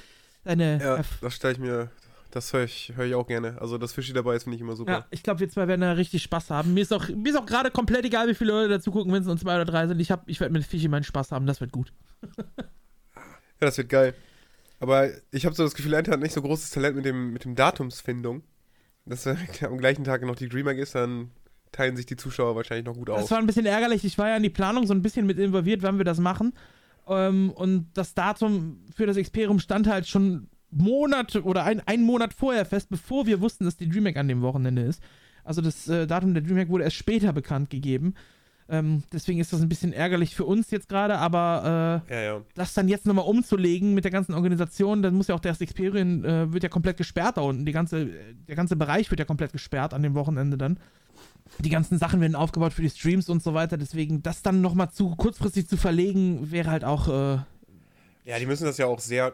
Seine, 0.43 0.79
Ja, 0.81 0.97
ja, 0.97 1.03
das 1.21 1.35
stelle 1.35 1.53
ich 1.53 1.59
mir, 1.59 1.91
das 2.31 2.51
höre 2.53 2.63
ich, 2.63 2.91
hör 2.95 3.05
ich 3.05 3.13
auch 3.13 3.27
gerne. 3.27 3.57
Also, 3.61 3.77
dass 3.77 3.93
Fischi 3.93 4.13
dabei 4.13 4.35
ist, 4.35 4.43
finde 4.43 4.55
ich 4.55 4.61
immer 4.61 4.75
super. 4.75 4.91
ja, 4.91 5.05
ich 5.11 5.21
glaube, 5.21 5.41
wir 5.41 5.49
zwei 5.49 5.67
werden 5.67 5.81
da 5.81 5.91
richtig 5.91 6.23
Spaß 6.23 6.49
haben. 6.49 6.73
Mir 6.73 6.81
ist 6.81 6.91
auch, 6.91 7.07
mir 7.09 7.29
ist 7.29 7.35
auch 7.37 7.45
gerade 7.45 7.69
komplett 7.69 8.03
egal, 8.03 8.27
wie 8.27 8.33
viele 8.35 8.51
Leute 8.53 8.69
dazu 8.69 8.89
gucken, 8.91 9.13
wenn 9.13 9.21
es 9.21 9.27
nur 9.27 9.37
zwei 9.37 9.55
oder 9.55 9.65
drei 9.65 9.85
sind. 9.87 9.99
Ich, 9.99 10.09
hab- 10.09 10.27
ich 10.27 10.39
werde 10.39 10.53
mit 10.53 10.65
Fischi 10.65 10.87
meinen 10.87 11.03
Spaß 11.03 11.31
haben, 11.31 11.45
das 11.45 11.61
wird 11.61 11.71
gut. 11.71 11.93
Ja, 13.59 13.67
das 13.67 13.77
wird 13.77 13.89
geil. 13.89 14.13
Aber 14.79 15.09
ich 15.31 15.45
habe 15.45 15.55
so 15.55 15.63
das 15.63 15.73
Gefühl, 15.73 15.93
Ente 15.93 16.11
hat 16.11 16.19
nicht 16.19 16.33
so 16.33 16.41
großes 16.41 16.69
Talent 16.69 16.95
mit 16.95 17.05
dem, 17.05 17.33
mit 17.33 17.43
dem 17.45 17.55
Datumsfindung. 17.55 18.43
Dass 19.05 19.25
er 19.25 19.37
am 19.63 19.77
gleichen 19.77 20.03
Tag 20.03 20.21
noch 20.23 20.35
die 20.35 20.49
DreamHack 20.49 20.77
ist, 20.77 20.95
dann 20.95 21.31
teilen 21.71 21.97
sich 21.97 22.05
die 22.05 22.15
Zuschauer 22.15 22.55
wahrscheinlich 22.55 22.85
noch 22.85 22.95
gut 22.95 23.09
Das 23.09 23.23
auf. 23.23 23.31
war 23.31 23.39
ein 23.39 23.47
bisschen 23.47 23.65
ärgerlich. 23.65 24.03
Ich 24.05 24.17
war 24.17 24.29
ja 24.29 24.37
in 24.37 24.43
die 24.43 24.49
Planung 24.49 24.85
so 24.85 24.93
ein 24.93 25.01
bisschen 25.01 25.25
mit 25.25 25.39
involviert, 25.39 25.81
wann 25.81 25.97
wir 25.97 26.05
das 26.05 26.19
machen. 26.19 26.53
Ähm, 27.07 27.49
und 27.51 27.87
das 27.93 28.13
Datum 28.13 28.79
für 28.95 29.05
das 29.05 29.17
Experium 29.17 29.59
stand 29.59 29.87
halt 29.87 30.07
schon 30.07 30.47
Monate 30.69 31.43
oder 31.43 31.63
ein, 31.63 31.79
einen 31.87 32.03
Monat 32.03 32.33
vorher 32.33 32.65
fest, 32.65 32.89
bevor 32.89 33.25
wir 33.25 33.41
wussten, 33.41 33.65
dass 33.65 33.77
die 33.77 33.87
DreamHack 33.89 34.17
an 34.17 34.27
dem 34.27 34.41
Wochenende 34.41 34.83
ist. 34.83 35.01
Also 35.43 35.61
das 35.61 35.87
äh, 35.87 36.05
Datum 36.05 36.33
der 36.33 36.43
DreamHack 36.43 36.69
wurde 36.69 36.83
erst 36.83 36.97
später 36.97 37.31
bekannt 37.33 37.69
gegeben. 37.69 38.13
Ähm, 38.69 39.03
deswegen 39.13 39.39
ist 39.39 39.53
das 39.53 39.61
ein 39.61 39.69
bisschen 39.69 39.93
ärgerlich 39.93 40.35
für 40.35 40.43
uns 40.43 40.71
jetzt 40.71 40.89
gerade, 40.89 41.17
aber 41.19 42.03
äh, 42.09 42.13
Ja, 42.13 42.21
ja. 42.21 42.41
das 42.55 42.73
dann 42.73 42.89
jetzt 42.89 43.05
nochmal 43.05 43.25
umzulegen 43.25 43.93
mit 43.93 44.03
der 44.03 44.11
ganzen 44.11 44.33
Organisation, 44.33 45.01
dann 45.01 45.15
muss 45.15 45.27
ja 45.27 45.35
auch 45.35 45.39
das 45.39 45.61
Experian, 45.61 46.25
äh, 46.25 46.51
wird 46.51 46.63
ja 46.63 46.69
komplett 46.69 46.97
gesperrt 46.97 47.37
da 47.37 47.41
unten. 47.41 47.65
Die 47.65 47.71
ganze, 47.71 48.07
der 48.47 48.55
ganze 48.57 48.75
Bereich 48.75 49.09
wird 49.09 49.19
ja 49.19 49.25
komplett 49.25 49.53
gesperrt 49.53 49.93
an 49.93 50.03
dem 50.03 50.15
Wochenende 50.15 50.57
dann. 50.57 50.79
Die 51.59 51.69
ganzen 51.69 51.97
Sachen 51.97 52.19
werden 52.19 52.35
aufgebaut 52.35 52.73
für 52.73 52.81
die 52.81 52.89
Streams 52.89 53.29
und 53.29 53.41
so 53.41 53.53
weiter. 53.53 53.77
Deswegen, 53.77 54.21
das 54.21 54.41
dann 54.41 54.59
nochmal 54.59 54.91
zu 54.91 55.11
kurzfristig 55.15 55.67
zu 55.69 55.77
verlegen, 55.77 56.51
wäre 56.51 56.69
halt 56.69 56.83
auch. 56.83 57.07
Äh, 57.07 57.39
Ja, 58.25 58.37
die 58.39 58.45
müssen 58.45 58.65
das 58.65 58.77
ja 58.77 58.85
auch 58.87 58.99
sehr 58.99 59.33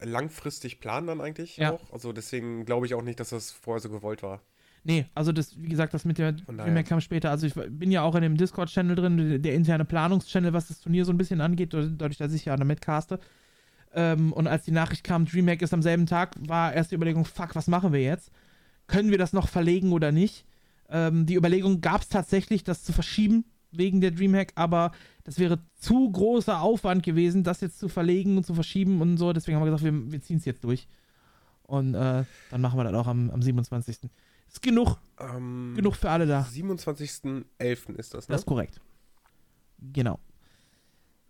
langfristig 0.00 0.80
planen 0.80 1.06
dann 1.06 1.20
eigentlich 1.20 1.58
Ja. 1.58 1.72
auch. 1.72 1.92
Also 1.92 2.12
deswegen 2.12 2.64
glaube 2.64 2.86
ich 2.86 2.94
auch 2.94 3.02
nicht, 3.02 3.20
dass 3.20 3.28
das 3.30 3.50
vorher 3.50 3.80
so 3.80 3.90
gewollt 3.90 4.22
war. 4.22 4.40
Nee, 4.84 5.06
also 5.14 5.32
das, 5.32 5.60
wie 5.60 5.68
gesagt, 5.68 5.94
das 5.94 6.04
mit 6.04 6.18
der. 6.18 6.32
Dreamhack 6.32 6.86
kam 6.86 7.00
später. 7.00 7.30
Also 7.30 7.46
ich 7.46 7.54
bin 7.54 7.90
ja 7.90 8.02
auch 8.02 8.14
in 8.14 8.22
dem 8.22 8.36
Discord-Channel 8.36 8.96
drin, 8.96 9.16
der, 9.16 9.38
der 9.38 9.54
interne 9.54 9.84
Planungschannel, 9.84 10.52
was 10.52 10.68
das 10.68 10.80
Turnier 10.80 11.04
so 11.04 11.12
ein 11.12 11.18
bisschen 11.18 11.40
angeht, 11.40 11.74
dadurch, 11.74 12.18
dass 12.18 12.32
ich 12.32 12.44
ja 12.44 12.56
damit 12.56 12.80
caste. 12.80 13.18
Ähm, 13.94 14.32
und 14.32 14.46
als 14.46 14.64
die 14.64 14.70
Nachricht 14.70 15.04
kam, 15.04 15.26
DreamHack 15.26 15.62
ist 15.62 15.74
am 15.74 15.82
selben 15.82 16.06
Tag, 16.06 16.34
war 16.46 16.72
erst 16.72 16.90
die 16.90 16.94
Überlegung, 16.94 17.24
fuck, 17.24 17.54
was 17.54 17.68
machen 17.68 17.92
wir 17.92 18.02
jetzt? 18.02 18.30
Können 18.86 19.10
wir 19.10 19.18
das 19.18 19.32
noch 19.32 19.48
verlegen 19.48 19.92
oder 19.92 20.12
nicht? 20.12 20.44
Ähm, 20.88 21.26
die 21.26 21.34
Überlegung 21.34 21.80
gab 21.80 22.02
es 22.02 22.08
tatsächlich, 22.08 22.64
das 22.64 22.84
zu 22.84 22.92
verschieben 22.92 23.44
wegen 23.70 24.00
der 24.00 24.10
Dreamhack, 24.10 24.52
aber 24.54 24.92
das 25.24 25.38
wäre 25.38 25.58
zu 25.76 26.10
großer 26.10 26.60
Aufwand 26.60 27.02
gewesen, 27.02 27.42
das 27.42 27.60
jetzt 27.60 27.78
zu 27.78 27.88
verlegen 27.88 28.36
und 28.36 28.44
zu 28.44 28.54
verschieben 28.54 29.00
und 29.00 29.16
so. 29.16 29.32
Deswegen 29.32 29.56
haben 29.56 29.64
wir 29.64 29.70
gesagt, 29.70 29.84
wir, 29.84 30.12
wir 30.12 30.20
ziehen 30.20 30.38
es 30.38 30.44
jetzt 30.44 30.64
durch. 30.64 30.88
Und 31.62 31.94
äh, 31.94 32.24
dann 32.50 32.60
machen 32.60 32.78
wir 32.78 32.84
das 32.84 32.94
auch 32.94 33.06
am, 33.06 33.30
am 33.30 33.40
27. 33.40 34.10
Ist 34.52 34.62
genug, 34.62 34.98
Ähm, 35.18 35.72
genug 35.74 35.96
für 35.96 36.10
alle 36.10 36.26
da. 36.26 36.42
27.11. 36.42 37.96
ist 37.96 38.14
das, 38.14 38.28
ne? 38.28 38.32
Das 38.34 38.42
ist 38.42 38.46
korrekt. 38.46 38.80
Genau. 39.92 40.20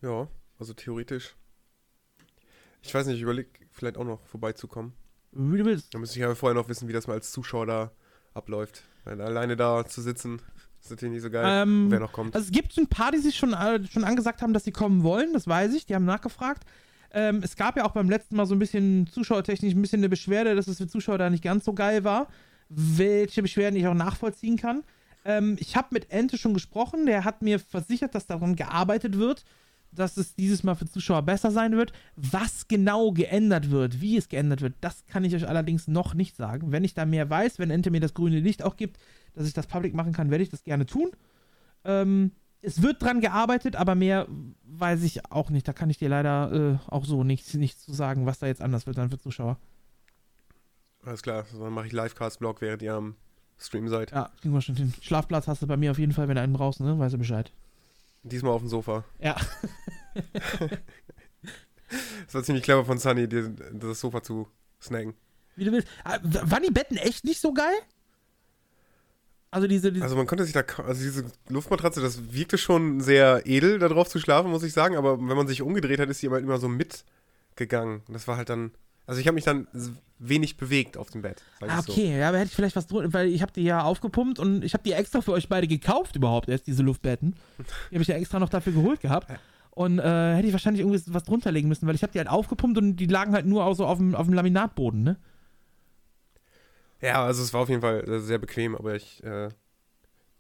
ja, 0.03 0.29
also 0.59 0.75
theoretisch. 0.75 1.35
Ich 2.83 2.93
weiß 2.93 3.07
nicht, 3.07 3.17
ich 3.17 3.23
überlege 3.23 3.49
vielleicht 3.71 3.97
auch 3.97 4.05
noch 4.05 4.27
vorbeizukommen. 4.27 4.93
Wie 5.33 5.57
du 5.57 5.65
willst. 5.65 5.95
Da 5.95 5.99
müsste 5.99 6.19
ich 6.19 6.25
aber 6.25 6.37
vorher 6.37 6.61
noch 6.61 6.69
wissen, 6.69 6.89
wie 6.89 6.93
das 6.93 7.07
mal 7.07 7.15
als 7.15 7.31
Zuschauer 7.33 7.67
da 7.67 7.93
abläuft. 8.35 8.83
Weil 9.05 9.21
alleine 9.21 9.57
da 9.57 9.87
zu 9.87 10.03
sitzen, 10.03 10.43
ist 10.81 10.91
natürlich 10.91 11.15
nicht 11.15 11.23
so 11.23 11.31
geil. 11.31 11.45
Ähm, 11.47 11.91
wer 11.91 12.01
noch 12.01 12.13
kommt. 12.13 12.35
Also 12.35 12.47
es 12.47 12.53
gibt 12.53 12.77
ein 12.77 12.89
paar, 12.89 13.13
die 13.13 13.19
sich 13.19 13.37
schon, 13.37 13.53
äh, 13.55 13.87
schon 13.87 14.05
angesagt 14.05 14.43
haben, 14.43 14.53
dass 14.53 14.65
sie 14.65 14.73
kommen 14.73 15.03
wollen, 15.05 15.33
das 15.33 15.47
weiß 15.47 15.73
ich, 15.75 15.87
die 15.87 15.95
haben 15.95 16.05
nachgefragt. 16.05 16.65
Ähm, 17.13 17.41
es 17.43 17.57
gab 17.57 17.77
ja 17.77 17.85
auch 17.85 17.93
beim 17.93 18.11
letzten 18.11 18.37
Mal 18.37 18.47
so 18.47 18.55
ein 18.55 18.59
bisschen 18.59 19.07
zuschauertechnisch 19.07 19.75
ein 19.75 19.81
bisschen 19.83 20.01
eine 20.01 20.09
Beschwerde, 20.09 20.55
dass 20.55 20.67
es 20.67 20.79
für 20.79 20.89
Zuschauer 20.89 21.19
da 21.19 21.31
nicht 21.31 21.45
ganz 21.45 21.65
so 21.65 21.73
geil 21.73 22.05
war. 22.05 22.29
Welche 22.75 23.43
Beschwerden 23.43 23.79
ich 23.79 23.87
auch 23.87 23.95
nachvollziehen 23.95 24.57
kann. 24.57 24.85
Ähm, 25.25 25.57
ich 25.59 25.77
habe 25.77 25.89
mit 25.91 26.11
Ente 26.11 26.39
schon 26.39 26.55
gesprochen, 26.55 27.07
der 27.07 27.25
hat 27.25 27.43
mir 27.43 27.59
versichert, 27.59 28.15
dass 28.15 28.27
daran 28.27 28.57
gearbeitet 28.57 29.19
wird, 29.19 29.45
dass 29.93 30.17
es 30.17 30.35
dieses 30.35 30.63
Mal 30.63 30.75
für 30.75 30.87
Zuschauer 30.87 31.23
besser 31.23 31.51
sein 31.51 31.77
wird. 31.77 31.93
Was 32.17 32.67
genau 32.67 33.13
geändert 33.13 33.71
wird, 33.71 34.01
wie 34.01 34.17
es 34.17 34.29
geändert 34.29 34.63
wird, 34.63 34.75
das 34.81 35.05
kann 35.07 35.25
ich 35.25 35.35
euch 35.35 35.47
allerdings 35.47 35.87
noch 35.87 36.15
nicht 36.15 36.37
sagen. 36.37 36.73
Wenn 36.73 36.85
ich 36.85 36.95
da 36.95 37.05
mehr 37.05 37.29
weiß, 37.29 37.59
wenn 37.59 37.71
Ente 37.71 37.91
mir 37.91 38.01
das 38.01 38.15
grüne 38.15 38.41
Licht 38.41 38.63
auch 38.63 38.77
gibt, 38.77 38.99
dass 39.35 39.47
ich 39.47 39.53
das 39.53 39.67
public 39.67 39.95
machen 39.95 40.13
kann, 40.13 40.31
werde 40.31 40.45
ich 40.45 40.51
das 40.51 40.65
gerne 40.65 40.87
tun. 40.87 41.11
Ähm, 41.85 42.33
es 42.63 42.81
wird 42.81 43.03
dran 43.03 43.21
gearbeitet, 43.21 43.77
aber 43.77 43.95
mehr 43.95 44.29
weiß 44.65 45.03
ich 45.03 45.31
auch 45.31 45.51
nicht. 45.51 45.67
Da 45.67 45.73
kann 45.73 45.91
ich 45.91 45.99
dir 45.99 46.09
leider 46.09 46.53
äh, 46.53 46.91
auch 46.91 47.05
so 47.05 47.25
nichts, 47.25 47.53
nichts 47.55 47.85
zu 47.85 47.93
sagen, 47.93 48.25
was 48.25 48.39
da 48.39 48.47
jetzt 48.47 48.63
anders 48.63 48.87
wird 48.87 48.99
dann 48.99 49.11
für 49.11 49.19
Zuschauer. 49.19 49.59
Alles 51.05 51.23
klar, 51.23 51.45
dann 51.59 51.73
mache 51.73 51.87
ich 51.87 51.93
Livecast-Blog, 51.93 52.61
während 52.61 52.83
ihr 52.83 52.95
am 52.95 53.17
Stream 53.59 53.89
seid. 53.89 54.13
Ja, 54.13 54.31
kriegen 54.41 54.55
wir 54.55 54.61
schon 54.61 54.77
hin. 54.77 54.93
Schlafplatz 55.01 55.49
hast 55.49 55.63
du 55.63 55.67
bei 55.67 55.77
mir 55.77 55.91
auf 55.91 55.99
jeden 55.99 56.13
Fall, 56.13 56.29
wenn 56.29 56.37
du 56.37 56.43
einen 56.43 56.53
brauchst, 56.53 56.81
ne? 56.81 56.99
Weißt 56.99 57.15
du 57.15 57.19
Bescheid. 57.19 57.51
Diesmal 58.23 58.53
auf 58.53 58.63
dem 58.63 58.69
Sofa. 58.69 59.05
Ja. 59.19 59.37
Das 62.25 62.35
war 62.35 62.43
ziemlich 62.43 62.65
clever 62.65 62.85
von 62.85 62.99
Sunny, 62.99 63.29
dir 63.29 63.51
das 63.73 64.01
Sofa 64.01 64.23
zu 64.23 64.49
snacken. 64.81 65.15
Wie 65.57 65.65
du 65.65 65.73
willst. 65.73 65.89
Ah, 66.05 66.19
waren 66.23 66.63
die 66.63 66.73
Betten 66.73 66.97
echt 66.97 67.25
nicht 67.25 67.41
so 67.41 67.53
geil? 67.53 67.75
Also 69.51 69.67
diese, 69.67 69.93
diese 69.93 70.03
Also 70.03 70.17
man 70.17 70.27
konnte 70.27 70.45
sich 70.45 70.55
da, 70.55 70.63
also 70.79 71.03
diese 71.03 71.27
Luftmatratze, 71.49 72.01
das 72.01 72.33
wirkte 72.33 72.57
schon 72.57 73.01
sehr 73.01 73.43
edel, 73.45 73.79
da 73.79 73.89
drauf 73.89 74.09
zu 74.09 74.19
schlafen, 74.19 74.51
muss 74.51 74.63
ich 74.63 74.73
sagen. 74.73 74.97
Aber 74.97 75.19
wenn 75.19 75.37
man 75.37 75.47
sich 75.47 75.61
umgedreht 75.61 76.01
hat, 76.01 76.09
ist 76.09 76.21
sie 76.21 76.27
immer, 76.27 76.39
immer 76.39 76.59
so 76.59 76.69
mitgegangen. 76.69 78.03
Und 78.09 78.15
das 78.15 78.27
war 78.27 78.39
halt 78.39 78.49
dann, 78.49 78.73
also 79.07 79.21
ich 79.21 79.27
habe 79.27 79.35
mich 79.35 79.45
dann 79.45 79.67
wenig 80.23 80.57
bewegt 80.57 80.97
auf 80.97 81.11
dem 81.11 81.23
Bett. 81.23 81.43
Ah, 81.61 81.81
okay, 81.81 82.19
ja, 82.19 82.29
aber 82.29 82.39
hätte 82.39 82.49
ich 82.49 82.55
vielleicht 82.55 82.77
was 82.77 82.87
drunter, 82.87 83.13
weil 83.13 83.29
ich 83.29 83.43
habe 83.43 83.53
die 83.53 83.63
ja 83.63 83.83
aufgepumpt 83.83 84.39
und 84.39 84.65
ich 84.65 84.73
habe 84.73 84.85
die 84.85 84.93
extra 84.93 85.21
für 85.21 85.33
euch 85.33 85.49
beide 85.49 85.67
gekauft 85.67 86.17
überhaupt 86.17 86.49
erst, 86.49 86.67
diese 86.67 86.83
Luftbetten. 86.83 87.35
Die 87.91 87.97
habe 87.97 88.03
ich 88.03 88.09
ja 88.09 88.15
extra 88.15 88.39
noch 88.39 88.49
dafür 88.49 88.73
geholt 88.73 89.01
gehabt. 89.01 89.29
Und 89.71 89.99
äh, 89.99 90.35
hätte 90.35 90.47
ich 90.47 90.53
wahrscheinlich 90.53 90.83
irgendwie 90.83 91.03
was 91.13 91.25
drunter 91.25 91.51
legen 91.51 91.69
müssen, 91.69 91.87
weil 91.87 91.95
ich 91.95 92.03
habe 92.03 92.13
die 92.13 92.19
halt 92.19 92.29
aufgepumpt 92.29 92.79
und 92.79 92.97
die 92.97 93.07
lagen 93.07 93.33
halt 93.33 93.47
nur 93.47 93.65
auch 93.65 93.75
so 93.75 93.87
auf 93.87 93.99
dem, 93.99 94.15
auf 94.15 94.27
dem 94.27 94.35
Laminatboden, 94.35 95.03
ne? 95.03 95.17
So. 97.01 97.07
Ja, 97.07 97.25
also 97.25 97.43
es 97.43 97.53
war 97.53 97.63
auf 97.63 97.69
jeden 97.69 97.81
Fall 97.81 98.09
äh, 98.09 98.21
sehr 98.21 98.39
bequem, 98.39 98.77
aber 98.77 98.95
ich, 98.95 99.25
äh, 99.25 99.49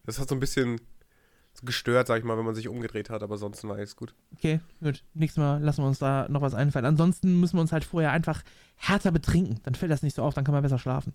das 0.04 0.18
hat 0.20 0.28
so 0.28 0.36
ein 0.36 0.40
bisschen 0.40 0.78
so 0.78 0.84
gestört, 1.62 2.06
sag 2.06 2.18
ich 2.18 2.24
mal, 2.24 2.36
wenn 2.36 2.44
man 2.44 2.54
sich 2.54 2.68
umgedreht 2.68 3.10
hat, 3.10 3.22
aber 3.22 3.38
sonst 3.38 3.62
war 3.64 3.76
alles 3.76 3.96
gut. 3.96 4.14
Okay, 4.36 4.60
gut. 4.82 5.02
Nächstes 5.14 5.40
Mal 5.40 5.62
lassen 5.62 5.82
wir 5.82 5.88
uns 5.88 5.98
da 5.98 6.26
noch 6.28 6.42
was 6.42 6.54
einfallen. 6.54 6.84
Ansonsten 6.84 7.40
müssen 7.40 7.56
wir 7.56 7.60
uns 7.60 7.72
halt 7.72 7.84
vorher 7.84 8.10
einfach 8.12 8.42
härter 8.76 9.12
betrinken. 9.12 9.60
Dann 9.62 9.74
fällt 9.74 9.92
das 9.92 10.02
nicht 10.02 10.16
so 10.16 10.22
auf, 10.22 10.34
dann 10.34 10.44
kann 10.44 10.54
man 10.54 10.62
besser 10.62 10.78
schlafen. 10.78 11.14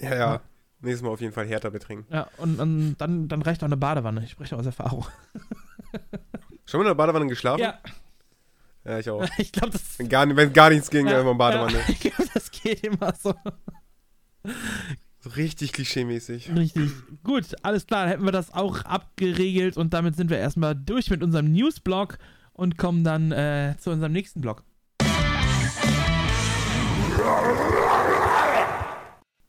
Ja, 0.00 0.14
ja. 0.14 0.40
Nächstes 0.80 1.02
Mal 1.02 1.10
auf 1.10 1.20
jeden 1.20 1.32
Fall 1.32 1.46
härter 1.46 1.70
betrinken. 1.70 2.06
Ja, 2.12 2.28
und, 2.38 2.60
und 2.60 2.96
dann, 2.98 3.28
dann 3.28 3.42
reicht 3.42 3.62
auch 3.62 3.66
eine 3.66 3.76
Badewanne. 3.76 4.22
Ich 4.24 4.30
spreche 4.30 4.56
aus 4.56 4.66
Erfahrung. 4.66 5.06
Schon 6.66 6.78
mal 6.80 6.84
in 6.84 6.90
der 6.90 6.94
Badewanne 6.94 7.26
geschlafen? 7.26 7.60
Ja, 7.62 7.78
Ja, 8.84 8.98
ich 8.98 9.08
auch. 9.10 9.26
ich 9.38 9.52
glaube, 9.52 9.72
das 9.72 9.98
Wenn 9.98 10.08
gar, 10.08 10.34
wenn 10.36 10.52
gar 10.52 10.70
nichts 10.70 10.90
ging, 10.90 11.06
ja, 11.06 11.18
einfach 11.18 11.36
Badewanne. 11.36 11.78
Ja, 11.78 11.84
ich 11.88 12.00
glaub, 12.00 12.32
das 12.34 12.50
geht 12.50 12.84
immer 12.84 13.14
so. 13.14 13.34
So 15.26 15.32
richtig 15.32 15.72
klischee-mäßig. 15.72 16.54
Richtig. 16.54 16.92
Gut, 17.24 17.46
alles 17.62 17.88
klar, 17.88 18.02
dann 18.02 18.10
hätten 18.10 18.24
wir 18.24 18.30
das 18.30 18.54
auch 18.54 18.82
abgeregelt 18.82 19.76
und 19.76 19.92
damit 19.92 20.14
sind 20.14 20.30
wir 20.30 20.38
erstmal 20.38 20.76
durch 20.76 21.10
mit 21.10 21.20
unserem 21.20 21.52
Newsblog 21.52 22.18
und 22.52 22.78
kommen 22.78 23.02
dann 23.02 23.32
äh, 23.32 23.74
zu 23.76 23.90
unserem 23.90 24.12
nächsten 24.12 24.40
Blog. 24.40 24.62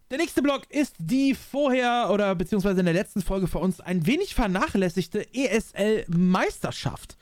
Der 0.09 0.17
nächste 0.17 0.41
Blog 0.41 0.63
ist 0.69 0.95
die 0.97 1.35
vorher 1.35 2.09
oder 2.11 2.33
beziehungsweise 2.33 2.79
in 2.79 2.87
der 2.87 2.95
letzten 2.95 3.21
Folge 3.21 3.45
für 3.45 3.59
uns 3.59 3.79
ein 3.79 4.07
wenig 4.07 4.33
vernachlässigte 4.33 5.27
ESL-Meisterschaft, 5.31 7.17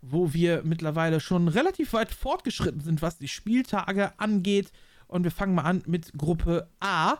wo 0.00 0.32
wir 0.32 0.62
mittlerweile 0.62 1.18
schon 1.18 1.48
relativ 1.48 1.92
weit 1.92 2.12
fortgeschritten 2.12 2.82
sind, 2.82 3.02
was 3.02 3.18
die 3.18 3.26
Spieltage 3.26 4.12
angeht. 4.20 4.70
Und 5.08 5.24
wir 5.24 5.32
fangen 5.32 5.56
mal 5.56 5.64
an 5.64 5.82
mit 5.86 6.12
Gruppe 6.16 6.68
A. 6.78 7.16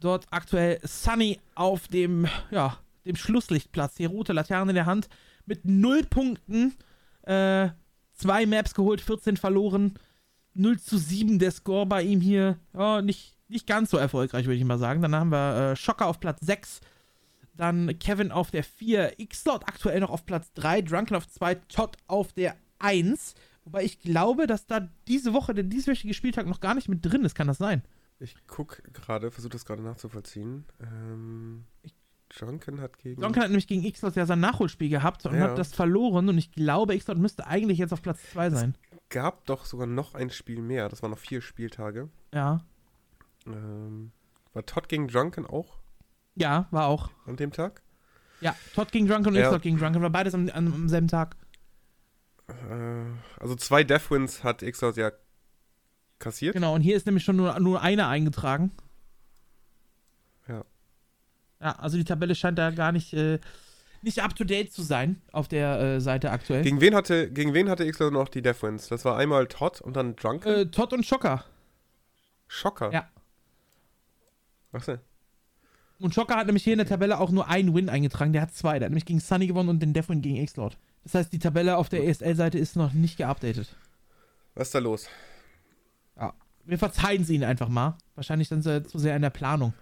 Dort 0.00 0.26
aktuell 0.30 0.80
Sunny 0.82 1.38
auf 1.54 1.88
dem, 1.88 2.26
ja, 2.50 2.78
dem 3.04 3.16
Schlusslichtplatz. 3.16 3.94
Die 3.94 4.06
rote 4.06 4.32
Laterne 4.32 4.70
in 4.70 4.74
der 4.74 4.86
Hand 4.86 5.08
mit 5.46 5.64
0 5.64 6.04
Punkten. 6.04 6.74
Äh, 7.22 7.68
zwei 8.14 8.46
Maps 8.46 8.74
geholt, 8.74 9.00
14 9.00 9.36
verloren. 9.36 9.94
0 10.54 10.80
zu 10.80 10.98
7 10.98 11.38
der 11.38 11.50
Score 11.50 11.86
bei 11.86 12.02
ihm 12.02 12.20
hier. 12.20 12.58
Ja, 12.72 13.02
nicht, 13.02 13.36
nicht 13.48 13.66
ganz 13.66 13.90
so 13.90 13.98
erfolgreich, 13.98 14.46
würde 14.46 14.56
ich 14.56 14.64
mal 14.64 14.78
sagen. 14.78 15.02
Dann 15.02 15.14
haben 15.14 15.30
wir 15.30 15.72
äh, 15.72 15.76
Schocker 15.76 16.06
auf 16.06 16.18
Platz 16.18 16.40
6. 16.40 16.80
Dann 17.54 17.98
Kevin 17.98 18.32
auf 18.32 18.50
der 18.50 18.64
4. 18.64 19.20
X-Lord 19.20 19.68
aktuell 19.68 20.00
noch 20.00 20.10
auf 20.10 20.24
Platz 20.24 20.52
3. 20.54 20.82
Drunken 20.82 21.14
auf 21.14 21.28
2. 21.28 21.56
Todd 21.68 21.96
auf 22.06 22.32
der 22.32 22.56
1. 22.78 23.34
Wobei 23.64 23.84
ich 23.84 24.00
glaube, 24.00 24.46
dass 24.46 24.66
da 24.66 24.88
diese 25.06 25.34
Woche 25.34 25.52
der 25.52 25.64
dieswöchige 25.64 26.14
Spieltag 26.14 26.46
noch 26.46 26.60
gar 26.60 26.74
nicht 26.74 26.88
mit 26.88 27.04
drin 27.04 27.24
ist. 27.24 27.34
Kann 27.34 27.48
das 27.48 27.58
sein? 27.58 27.82
Ich 28.22 28.34
guck 28.46 28.82
gerade, 28.92 29.30
versuche 29.30 29.50
das 29.52 29.64
gerade 29.64 29.82
nachzuvollziehen. 29.82 30.66
Ähm, 30.80 31.64
Drunken 32.28 32.80
hat 32.80 32.98
gegen. 32.98 33.20
Donken 33.22 33.42
hat 33.42 33.48
nämlich 33.48 33.66
gegen 33.66 33.82
X-Lord 33.84 34.14
ja 34.14 34.24
sein 34.26 34.38
Nachholspiel 34.40 34.88
gehabt 34.88 35.26
und 35.26 35.34
Ja. 35.34 35.40
hat 35.48 35.58
das 35.58 35.72
verloren. 35.74 36.28
Und 36.28 36.38
ich 36.38 36.52
glaube, 36.52 36.94
X-Lord 36.94 37.18
müsste 37.18 37.46
eigentlich 37.46 37.78
jetzt 37.78 37.92
auf 37.92 38.02
Platz 38.02 38.20
2 38.32 38.50
sein. 38.50 38.76
gab 39.08 39.44
doch 39.46 39.64
sogar 39.64 39.86
noch 39.88 40.14
ein 40.14 40.30
Spiel 40.30 40.60
mehr. 40.62 40.88
Das 40.88 41.02
waren 41.02 41.10
noch 41.10 41.18
vier 41.18 41.40
Spieltage. 41.40 42.08
Ja. 42.32 42.64
Ähm, 43.46 44.12
war 44.52 44.64
Todd 44.66 44.88
gegen 44.88 45.08
Drunken 45.08 45.46
auch 45.46 45.78
Ja, 46.36 46.68
war 46.70 46.86
auch. 46.86 47.10
an 47.26 47.36
dem 47.36 47.50
Tag? 47.50 47.82
Ja, 48.40 48.54
Todd 48.74 48.92
gegen 48.92 49.08
Drunken 49.08 49.28
und 49.30 49.34
Ja. 49.34 49.40
X-Lord 49.42 49.62
gegen 49.62 49.78
Drunken. 49.78 50.00
War 50.02 50.10
beides 50.10 50.34
am, 50.34 50.48
am, 50.50 50.72
am 50.72 50.88
selben 50.88 51.08
Tag. 51.08 51.36
Äh, 52.48 53.06
also 53.40 53.56
zwei 53.56 53.82
Death 53.82 54.10
Wins 54.10 54.44
hat 54.44 54.62
Xos 54.62 54.96
ja 54.96 55.10
kassiert. 56.20 56.54
Genau, 56.54 56.74
und 56.74 56.82
hier 56.82 56.96
ist 56.96 57.06
nämlich 57.06 57.24
schon 57.24 57.36
nur, 57.36 57.58
nur 57.58 57.82
einer 57.82 58.08
eingetragen. 58.08 58.70
Ja. 60.48 60.64
Ja, 61.60 61.72
also 61.72 61.96
die 61.96 62.04
Tabelle 62.04 62.34
scheint 62.34 62.58
da 62.58 62.70
gar 62.70 62.92
nicht, 62.92 63.12
äh, 63.12 63.38
nicht 64.02 64.22
up 64.22 64.34
to 64.36 64.44
date 64.44 64.72
zu 64.72 64.82
sein 64.82 65.20
auf 65.32 65.48
der 65.48 65.80
äh, 65.80 66.00
Seite 66.00 66.30
aktuell. 66.30 66.62
Gegen 66.62 66.80
wen 66.80 66.94
hatte, 66.94 67.30
gegen 67.30 67.52
wen 67.52 67.68
hatte 67.68 67.90
Xos 67.90 68.12
noch 68.12 68.28
die 68.28 68.42
Death 68.42 68.62
Wins? 68.62 68.88
Das 68.88 69.04
war 69.04 69.16
einmal 69.16 69.46
Todd 69.46 69.80
und 69.80 69.94
dann 69.96 70.16
Drunken. 70.16 70.48
äh, 70.48 70.66
Todd 70.66 70.92
und 70.92 71.04
Schocker. 71.04 71.44
Schocker. 72.48 72.92
ja. 72.92 73.08
Achso. 74.72 74.98
Und 75.98 76.14
Schocker 76.14 76.36
hat 76.36 76.46
nämlich 76.46 76.64
hier 76.64 76.72
in 76.72 76.78
der 76.78 76.86
Tabelle 76.86 77.18
auch 77.18 77.30
nur 77.30 77.48
einen 77.48 77.74
Win 77.74 77.90
eingetragen. 77.90 78.32
Der 78.32 78.42
hat 78.42 78.54
zwei. 78.54 78.78
Der 78.78 78.86
hat 78.86 78.90
nämlich 78.90 79.04
gegen 79.04 79.20
Sunny 79.20 79.46
gewonnen 79.46 79.68
und 79.68 79.80
den 79.80 79.92
Deathwin 79.92 80.22
gegen 80.22 80.36
X-Lord. 80.36 80.78
Das 81.02 81.14
heißt, 81.14 81.32
die 81.32 81.38
Tabelle 81.38 81.76
auf 81.76 81.88
der 81.90 82.04
ESL-Seite 82.06 82.58
ist 82.58 82.76
noch 82.76 82.92
nicht 82.94 83.18
geupdatet. 83.18 83.76
Was 84.54 84.68
ist 84.68 84.74
da 84.74 84.78
los? 84.78 85.08
Wir 86.64 86.78
verzeihen 86.78 87.22
es 87.22 87.30
ihnen 87.30 87.44
einfach 87.44 87.68
mal. 87.68 87.96
Wahrscheinlich 88.14 88.48
sind 88.48 88.62
sie 88.62 88.82
zu 88.82 88.98
sehr 88.98 89.16
in 89.16 89.22
der 89.22 89.30
Planung 89.30 89.72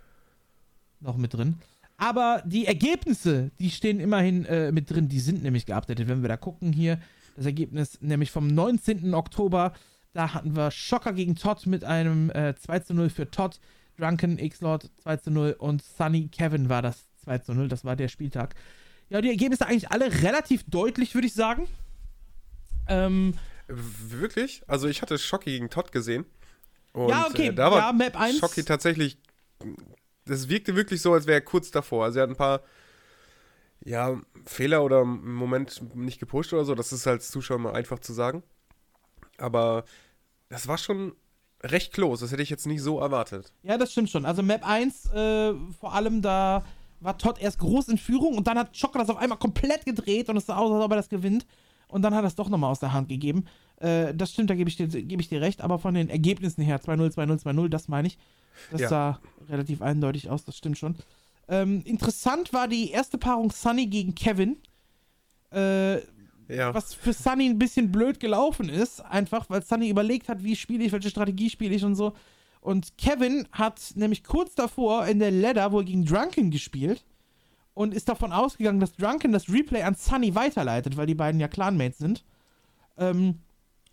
noch 1.01 1.16
mit 1.16 1.35
drin. 1.35 1.57
Aber 1.97 2.43
die 2.47 2.66
Ergebnisse, 2.66 3.51
die 3.59 3.70
stehen 3.70 4.01
immerhin 4.01 4.45
äh, 4.47 4.70
mit 4.72 4.91
drin. 4.91 5.09
Die 5.09 5.20
sind 5.20 5.43
nämlich 5.43 5.66
geupdatet. 5.66 6.09
Wenn 6.09 6.22
wir 6.22 6.29
da 6.29 6.37
gucken 6.37 6.72
hier, 6.72 7.01
das 7.37 7.47
Ergebnis 7.47 7.99
nämlich 8.01 8.31
vom 8.31 8.47
19. 8.47 9.14
Oktober, 9.14 9.72
da 10.12 10.35
hatten 10.35 10.57
wir 10.57 10.70
Schocker 10.70 11.12
gegen 11.12 11.35
Todd 11.35 11.66
mit 11.66 11.85
einem 11.85 12.31
äh, 12.31 12.55
2 12.55 12.79
zu 12.81 12.95
0 12.95 13.11
für 13.11 13.31
Todd. 13.31 13.61
Drunken 13.99 14.39
X-Lord 14.39 14.91
2 15.03 15.16
zu 15.16 15.31
0 15.33 15.57
und 15.59 15.83
Sunny 15.83 16.29
Kevin 16.29 16.68
war 16.68 16.83
das 16.83 17.07
2 17.24 17.39
zu 17.39 17.55
0. 17.55 17.68
Das 17.68 17.85
war 17.85 17.97
der 17.97 18.09
Spieltag. 18.09 18.55
Ja, 19.11 19.20
die 19.20 19.31
Ergebnisse 19.31 19.66
eigentlich 19.66 19.91
alle 19.91 20.22
relativ 20.22 20.64
deutlich, 20.64 21.14
würde 21.14 21.26
ich 21.26 21.35
sagen. 21.35 21.66
Ähm, 22.87 23.35
Wirklich? 23.66 24.62
Also 24.66 24.89
ich 24.89 25.03
hatte 25.03 25.18
Schocki 25.18 25.51
gegen 25.51 25.68
Todd 25.68 25.93
gesehen. 25.93 26.24
Und, 26.99 27.11
Ja, 27.11 27.26
okay. 27.26 27.49
Äh, 27.49 27.55
da 27.55 27.70
war 27.70 27.78
Ja, 27.78 27.92
Map 27.92 28.18
1. 28.18 28.38
Schocki 28.38 28.64
tatsächlich. 28.64 29.18
Das 30.24 30.49
wirkte 30.49 30.76
wirklich 30.76 31.01
so, 31.01 31.12
als 31.12 31.26
wäre 31.26 31.38
er 31.38 31.44
kurz 31.44 31.70
davor. 31.70 32.05
Also 32.05 32.18
er 32.18 32.24
hat 32.24 32.30
ein 32.30 32.36
paar 32.36 32.61
ja, 33.84 34.20
Fehler 34.44 34.82
oder 34.82 35.03
im 35.03 35.34
Moment 35.34 35.94
nicht 35.94 36.18
gepusht 36.18 36.53
oder 36.53 36.64
so. 36.64 36.74
Das 36.74 36.92
ist 36.92 37.07
als 37.07 37.30
Zuschauer 37.30 37.59
mal 37.59 37.74
einfach 37.74 37.99
zu 38.01 38.12
sagen. 38.12 38.42
Aber 39.38 39.84
das 40.49 40.66
war 40.66 40.78
schon 40.78 41.14
recht 41.62 41.92
close. 41.92 42.24
Das 42.24 42.32
hätte 42.32 42.42
ich 42.42 42.51
jetzt 42.51 42.66
nicht 42.66 42.82
so 42.82 43.01
erwartet. 43.01 43.53
Ja, 43.62 43.78
das 43.78 43.92
stimmt 43.92 44.11
schon. 44.11 44.24
Also 44.26 44.42
Map 44.42 44.66
1, 44.66 45.07
äh, 45.12 45.55
vor 45.80 45.94
allem 45.94 46.22
da 46.22 46.64
war 47.01 47.16
Todd 47.16 47.40
erst 47.40 47.59
groß 47.61 47.88
in 47.88 47.99
Führung 47.99 48.36
und 48.36 48.46
dann 48.46 48.59
hat 48.59 48.76
Schocker 48.76 48.99
das 48.99 49.11
auf 49.11 49.18
einmal 49.18 49.38
komplett 49.38 49.84
gedreht 49.84 50.28
und 50.28 50.36
es 50.36 50.46
sah 50.46 50.57
aus, 50.57 50.72
als 50.72 50.84
ob 50.84 50.90
er 50.90 50.96
das 50.96 51.09
gewinnt. 51.09 51.46
Und 51.89 52.03
dann 52.03 52.14
hat 52.14 52.22
er 52.24 52.28
es 52.28 52.34
doch 52.34 52.49
nochmal 52.49 52.70
aus 52.70 52.80
der 52.80 52.93
Hand 52.93 53.09
gegeben. 53.09 53.47
Äh, 53.78 54.14
das 54.14 54.32
stimmt, 54.32 54.51
da 54.51 54.55
gebe 54.55 54.68
ich, 54.68 54.76
dir- 54.76 54.89
gebe 54.89 55.22
ich 55.22 55.28
dir 55.28 55.41
recht. 55.41 55.61
Aber 55.62 55.78
von 55.78 55.95
den 55.95 56.09
Ergebnissen 56.11 56.62
her, 56.62 56.80
2-0, 56.80 57.11
2-0, 57.14 57.39
2-0, 57.43 57.68
das 57.68 57.89
meine 57.89 58.09
ich. 58.09 58.18
Das 58.70 58.80
Ja. 58.82 58.89
sah 58.89 59.20
relativ 59.49 59.82
eindeutig 59.82 60.28
aus, 60.30 60.45
das 60.45 60.57
stimmt 60.57 60.78
schon. 60.78 60.97
Ähm, 61.49 61.82
interessant 61.86 62.53
war 62.53 62.68
die 62.68 62.91
erste 62.91 63.16
Paarung 63.18 63.51
Sunny 63.51 63.86
gegen 63.86 64.14
Kevin. 64.14 64.57
Äh, 65.53 65.97
Ja. 66.49 66.72
was 66.74 66.95
für 66.95 67.12
Sunny 67.12 67.47
ein 67.49 67.59
bisschen 67.59 67.93
blöd 67.93 68.20
gelaufen 68.20 68.68
ist, 68.68 69.01
einfach, 69.05 69.49
weil 69.51 69.62
Sunny 69.62 69.89
überlegt 69.91 70.28
hat, 70.28 70.43
wie 70.45 70.57
spiele 70.57 70.84
ich, 70.84 70.93
welche 70.93 71.11
Strategie 71.11 71.51
spiele 71.51 71.74
ich 71.74 71.84
und 71.84 71.95
so. 71.95 72.14
Und 72.61 72.99
Kevin 72.99 73.47
hat 73.53 73.80
nämlich 73.95 74.24
kurz 74.24 74.55
davor 74.55 75.07
in 75.07 75.18
der 75.20 75.30
Ladder 75.30 75.72
wohl 75.72 75.84
gegen 75.84 76.05
Drunken 76.05 76.51
gespielt 76.51 77.05
und 77.79 77.95
ist 77.95 78.09
davon 78.09 78.33
ausgegangen, 78.33 78.81
dass 78.81 78.97
Drunken 78.97 79.31
das 79.31 79.49
Replay 79.49 79.83
an 79.83 79.95
Sunny 79.95 80.35
weiterleitet, 80.35 80.97
weil 80.97 81.07
die 81.07 81.14
beiden 81.14 81.41
ja 81.41 81.47
Clanmates 81.47 81.99
sind. 81.99 82.24
Ähm, 82.97 83.39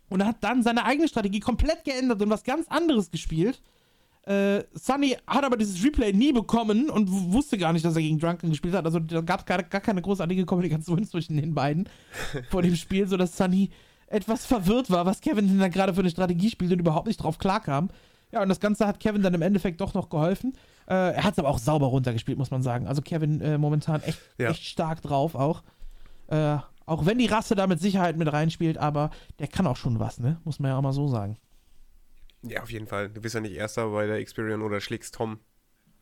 und 0.08 0.20
er 0.20 0.26
hat 0.26 0.38
dann 0.40 0.64
seine 0.64 0.84
eigene 0.84 1.06
Strategie 1.06 1.38
komplett 1.38 1.84
geändert 1.84 2.20
und 2.20 2.28
was 2.28 2.42
ganz 2.42 2.66
anderes 2.66 3.12
gespielt. 3.12 3.62
Äh, 4.24 4.64
Sunny 4.74 5.16
hat 5.24 5.44
aber 5.44 5.56
dieses 5.56 5.84
Replay 5.84 6.12
nie 6.12 6.32
bekommen 6.32 6.90
und 6.90 7.08
wusste 7.32 7.58
gar 7.58 7.72
nicht, 7.72 7.84
dass 7.84 7.94
er 7.94 8.02
gegen 8.02 8.18
Drunken 8.18 8.50
gespielt 8.50 8.74
hat. 8.74 8.86
Also 8.86 8.98
da 8.98 9.20
gab 9.20 9.40
es 9.40 9.46
gar, 9.46 9.62
gar 9.62 9.80
keine 9.80 10.02
großartige 10.02 10.46
Kommunikation 10.46 11.04
zwischen 11.08 11.36
den 11.36 11.54
beiden 11.54 11.88
vor 12.50 12.62
dem 12.62 12.74
Spiel, 12.74 13.06
sodass 13.06 13.36
Sunny 13.36 13.70
etwas 14.08 14.46
verwirrt 14.46 14.90
war, 14.90 15.06
was 15.06 15.20
Kevin 15.20 15.46
denn 15.46 15.60
da 15.60 15.68
gerade 15.68 15.94
für 15.94 16.00
eine 16.00 16.10
Strategie 16.10 16.50
spielt 16.50 16.72
und 16.72 16.80
überhaupt 16.80 17.06
nicht 17.06 17.22
drauf 17.22 17.38
klarkam. 17.38 17.90
Ja, 18.32 18.42
und 18.42 18.48
das 18.48 18.60
Ganze 18.60 18.86
hat 18.86 18.98
Kevin 19.00 19.22
dann 19.22 19.34
im 19.34 19.42
Endeffekt 19.42 19.80
doch 19.80 19.94
noch 19.94 20.08
geholfen. 20.08 20.52
Äh, 20.88 20.94
er 21.14 21.24
hat 21.24 21.32
es 21.34 21.38
aber 21.38 21.48
auch 21.48 21.58
sauber 21.58 21.86
runtergespielt, 21.86 22.38
muss 22.38 22.50
man 22.50 22.62
sagen. 22.62 22.86
Also 22.86 23.00
Kevin 23.02 23.40
äh, 23.40 23.56
momentan 23.58 24.02
echt, 24.02 24.18
Ja. 24.38 24.50
echt 24.50 24.64
stark 24.64 25.00
drauf 25.02 25.34
auch. 25.34 25.62
Äh, 26.28 26.58
auch 26.86 27.06
wenn 27.06 27.18
die 27.18 27.26
Rasse 27.26 27.54
da 27.54 27.66
mit 27.66 27.80
Sicherheit 27.80 28.16
mit 28.16 28.32
reinspielt, 28.32 28.78
aber 28.78 29.10
der 29.38 29.48
kann 29.48 29.66
auch 29.66 29.76
schon 29.76 29.98
was, 30.00 30.18
ne? 30.20 30.40
Muss 30.44 30.58
man 30.58 30.70
ja 30.70 30.76
auch 30.78 30.82
mal 30.82 30.92
so 30.92 31.08
sagen. 31.08 31.36
ja, 32.42 32.62
auf 32.62 32.70
jeden 32.70 32.86
Fall. 32.86 33.08
Du 33.08 33.20
bist 33.20 33.34
ja 33.34 33.40
nicht 33.40 33.54
Erster 33.54 33.88
bei 33.90 34.06
der 34.06 34.16
Experian 34.16 34.62
oder 34.62 34.80
schlägst 34.80 35.14
Tom 35.14 35.38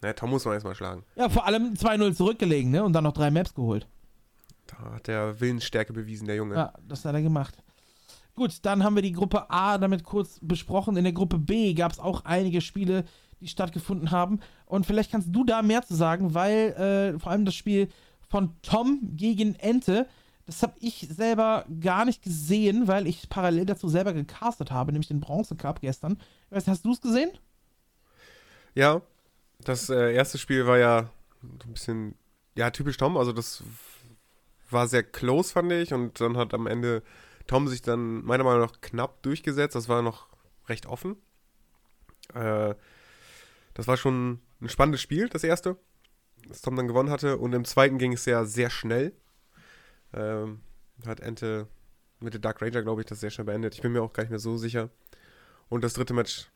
Naja, 0.02 0.14
Tom 0.14 0.30
muss 0.30 0.44
man 0.44 0.54
erstmal 0.54 0.74
schlagen. 0.74 1.04
Ja, 1.16 1.28
vor 1.28 1.46
allem 1.46 1.74
2-0 1.74 2.14
zurückgelegen, 2.14 2.70
ne? 2.70 2.84
Und 2.84 2.92
dann 2.94 3.04
noch 3.04 3.12
drei 3.14 3.30
Maps 3.30 3.54
geholt. 3.54 3.86
Da 4.66 4.94
hat 4.94 5.06
der 5.06 5.40
Willensstärke 5.40 5.92
bewiesen, 5.92 6.26
der 6.26 6.36
Junge. 6.36 6.54
Ja, 6.54 6.72
das 6.86 7.04
hat 7.04 7.14
er 7.14 7.22
gemacht. 7.22 7.56
Gut, 8.34 8.58
dann 8.62 8.82
haben 8.82 8.96
wir 8.96 9.02
die 9.02 9.12
Gruppe 9.12 9.50
A 9.50 9.78
damit 9.78 10.02
kurz 10.02 10.40
besprochen. 10.42 10.96
In 10.96 11.04
der 11.04 11.12
Gruppe 11.12 11.38
B 11.38 11.72
gab 11.74 11.92
es 11.92 12.00
auch 12.00 12.24
einige 12.24 12.60
Spiele, 12.60 13.04
die 13.40 13.48
stattgefunden 13.48 14.10
haben. 14.10 14.40
Und 14.66 14.86
vielleicht 14.86 15.12
kannst 15.12 15.28
du 15.30 15.44
da 15.44 15.62
mehr 15.62 15.82
zu 15.82 15.94
sagen, 15.94 16.34
weil 16.34 17.14
äh, 17.14 17.18
vor 17.18 17.30
allem 17.30 17.44
das 17.44 17.54
Spiel 17.54 17.88
von 18.28 18.56
Tom 18.62 19.00
gegen 19.12 19.54
Ente, 19.54 20.08
das 20.46 20.62
habe 20.62 20.74
ich 20.80 21.06
selber 21.10 21.64
gar 21.80 22.04
nicht 22.04 22.22
gesehen, 22.22 22.88
weil 22.88 23.06
ich 23.06 23.28
parallel 23.28 23.66
dazu 23.66 23.88
selber 23.88 24.12
gecastet 24.12 24.72
habe, 24.72 24.92
nämlich 24.92 25.08
den 25.08 25.20
Bronze 25.20 25.54
Cup 25.54 25.80
gestern. 25.80 26.18
Weiß, 26.50 26.66
hast 26.66 26.84
du 26.84 26.92
es 26.92 27.00
gesehen? 27.00 27.30
Ja, 28.74 29.00
das 29.60 29.88
äh, 29.90 30.12
erste 30.12 30.38
Spiel 30.38 30.66
war 30.66 30.78
ja 30.78 31.10
ein 31.42 31.72
bisschen, 31.72 32.14
ja, 32.56 32.70
typisch 32.70 32.96
Tom. 32.96 33.16
Also 33.16 33.32
das 33.32 33.62
war 34.70 34.88
sehr 34.88 35.04
close, 35.04 35.52
fand 35.52 35.70
ich. 35.72 35.94
Und 35.94 36.20
dann 36.20 36.36
hat 36.36 36.52
am 36.54 36.66
Ende 36.66 37.02
Tom 37.46 37.68
sich 37.68 37.82
dann 37.82 38.24
meiner 38.24 38.44
Meinung 38.44 38.62
nach 38.62 38.80
knapp 38.80 39.22
durchgesetzt. 39.22 39.74
Das 39.74 39.88
war 39.88 40.02
noch 40.02 40.28
recht 40.68 40.86
offen. 40.86 41.16
Äh, 42.34 42.74
das 43.74 43.86
war 43.86 43.96
schon 43.96 44.40
ein 44.60 44.68
spannendes 44.68 45.02
Spiel, 45.02 45.28
das 45.28 45.44
erste, 45.44 45.76
das 46.48 46.62
Tom 46.62 46.76
dann 46.76 46.88
gewonnen 46.88 47.10
hatte. 47.10 47.36
Und 47.38 47.52
im 47.52 47.64
zweiten 47.64 47.98
ging 47.98 48.12
es 48.12 48.24
ja 48.24 48.44
sehr 48.44 48.70
schnell. 48.70 49.12
Ähm, 50.12 50.60
hat 51.06 51.20
Ente 51.20 51.68
mit 52.20 52.34
der 52.34 52.40
Dark 52.40 52.62
Ranger, 52.62 52.82
glaube 52.82 53.02
ich, 53.02 53.06
das 53.06 53.20
sehr 53.20 53.30
schnell 53.30 53.44
beendet. 53.44 53.74
Ich 53.74 53.82
bin 53.82 53.92
mir 53.92 54.02
auch 54.02 54.12
gar 54.12 54.22
nicht 54.22 54.30
mehr 54.30 54.38
so 54.38 54.56
sicher. 54.56 54.90
Und 55.68 55.82
das 55.84 55.94
dritte 55.94 56.14
Match 56.14 56.48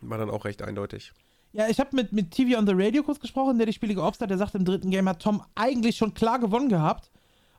war 0.00 0.18
dann 0.18 0.30
auch 0.30 0.44
recht 0.44 0.62
eindeutig. 0.62 1.12
Ja, 1.52 1.68
ich 1.68 1.80
habe 1.80 1.96
mit, 1.96 2.12
mit 2.12 2.30
TV 2.30 2.58
on 2.58 2.66
the 2.66 2.72
Radio 2.74 3.02
kurz 3.02 3.20
gesprochen, 3.20 3.58
der 3.58 3.66
die 3.66 3.72
Spiele 3.72 3.94
geopst 3.94 4.20
hat. 4.20 4.30
Der 4.30 4.38
sagt, 4.38 4.54
im 4.54 4.64
dritten 4.64 4.90
Game 4.90 5.08
hat 5.08 5.20
Tom 5.20 5.42
eigentlich 5.54 5.96
schon 5.96 6.14
klar 6.14 6.38
gewonnen 6.38 6.68
gehabt. 6.68 7.10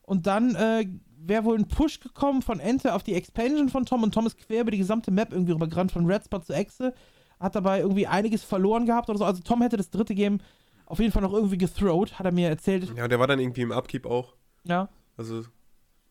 Und 0.04 0.26
dann 0.26 0.56
äh, 0.56 0.88
wäre 1.22 1.44
wohl 1.44 1.58
ein 1.58 1.68
Push 1.68 2.00
gekommen 2.00 2.42
von 2.42 2.60
Ente 2.60 2.94
auf 2.94 3.04
die 3.04 3.14
Expansion 3.14 3.70
von 3.70 3.86
Tom 3.86 4.04
und 4.04 4.14
Tom 4.14 4.26
ist 4.26 4.38
quer 4.38 4.62
über 4.62 4.72
die 4.72 4.78
gesamte 4.78 5.12
Map 5.12 5.32
irgendwie 5.32 5.52
rübergerannt, 5.52 5.92
von 5.92 6.06
Red 6.06 6.26
Spot 6.26 6.40
zu 6.40 6.54
Exe. 6.54 6.94
Hat 7.40 7.56
dabei 7.56 7.80
irgendwie 7.80 8.08
einiges 8.08 8.44
verloren 8.44 8.86
gehabt 8.86 9.10
oder 9.10 9.20
so. 9.20 9.26
Also 9.26 9.42
Tom 9.42 9.62
hätte 9.62 9.78
das 9.78 9.90
dritte 9.90 10.16
Game 10.16 10.40
auf 10.86 11.00
jeden 11.00 11.12
Fall 11.12 11.22
noch 11.22 11.34
irgendwie 11.34 11.58
gethrowt, 11.58 12.18
hat 12.18 12.26
er 12.26 12.32
mir 12.32 12.50
erzählt. 12.50 12.92
Ja, 12.98 13.08
der 13.08 13.20
war 13.20 13.28
dann 13.28 13.40
irgendwie 13.40 13.62
im 13.62 13.72
Upkeep 13.72 14.06
auch. 14.06 14.34
Ja. 14.64 14.90
Also, 15.18 15.44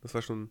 das 0.01 0.15
war 0.15 0.23
schon 0.23 0.51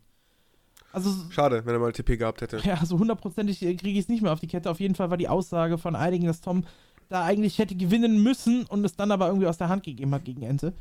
Also 0.91 1.11
schade, 1.31 1.65
wenn 1.65 1.73
er 1.73 1.79
mal 1.79 1.93
TP 1.93 2.17
gehabt 2.17 2.41
hätte. 2.41 2.57
Ja, 2.63 2.85
so 2.85 2.99
hundertprozentig 2.99 3.61
äh, 3.63 3.75
kriege 3.75 3.97
ich 3.97 4.05
es 4.05 4.09
nicht 4.09 4.21
mehr 4.21 4.33
auf 4.33 4.39
die 4.39 4.47
Kette. 4.47 4.69
Auf 4.69 4.79
jeden 4.79 4.95
Fall 4.95 5.09
war 5.09 5.17
die 5.17 5.29
Aussage 5.29 5.77
von 5.77 5.95
einigen, 5.95 6.25
dass 6.27 6.41
Tom 6.41 6.65
da 7.09 7.23
eigentlich 7.23 7.57
hätte 7.57 7.75
gewinnen 7.75 8.21
müssen 8.21 8.65
und 8.65 8.83
es 8.83 8.95
dann 8.97 9.11
aber 9.11 9.27
irgendwie 9.27 9.47
aus 9.47 9.57
der 9.57 9.69
Hand 9.69 9.83
gegeben 9.83 10.13
hat 10.13 10.25
gegen 10.25 10.41
Ente. 10.41 10.73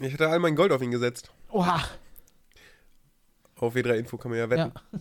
Ich 0.00 0.12
hatte 0.14 0.28
all 0.28 0.38
mein 0.38 0.56
Gold 0.56 0.72
auf 0.72 0.80
ihn 0.80 0.90
gesetzt. 0.90 1.30
Oha. 1.50 1.80
Auf 3.56 3.74
W3 3.74 3.94
Info 3.98 4.16
kann 4.16 4.30
man 4.30 4.38
ja 4.38 4.48
wetten. 4.50 4.72
Ja. 4.74 4.98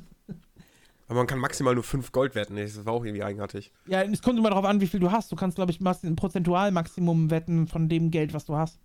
Aber 1.08 1.20
man 1.20 1.28
kann 1.28 1.40
maximal 1.40 1.74
nur 1.74 1.84
5 1.84 2.12
Gold 2.12 2.36
wetten. 2.36 2.56
Das 2.56 2.86
war 2.86 2.94
auch 2.94 3.04
irgendwie 3.04 3.24
eigenartig. 3.24 3.72
ja, 3.88 4.04
es 4.04 4.22
kommt 4.22 4.38
immer 4.38 4.50
darauf 4.50 4.66
an, 4.66 4.80
wie 4.80 4.86
viel 4.88 5.00
du 5.00 5.12
hast. 5.12 5.32
Du 5.32 5.36
kannst, 5.36 5.56
glaube 5.56 5.72
ich, 5.72 5.80
ein 5.82 6.16
Prozentualmaximum 6.16 7.32
wetten 7.32 7.68
von 7.68 7.90
dem 7.90 8.12
Geld, 8.12 8.34
was 8.34 8.46
du 8.46 8.56
hast. 8.56 8.80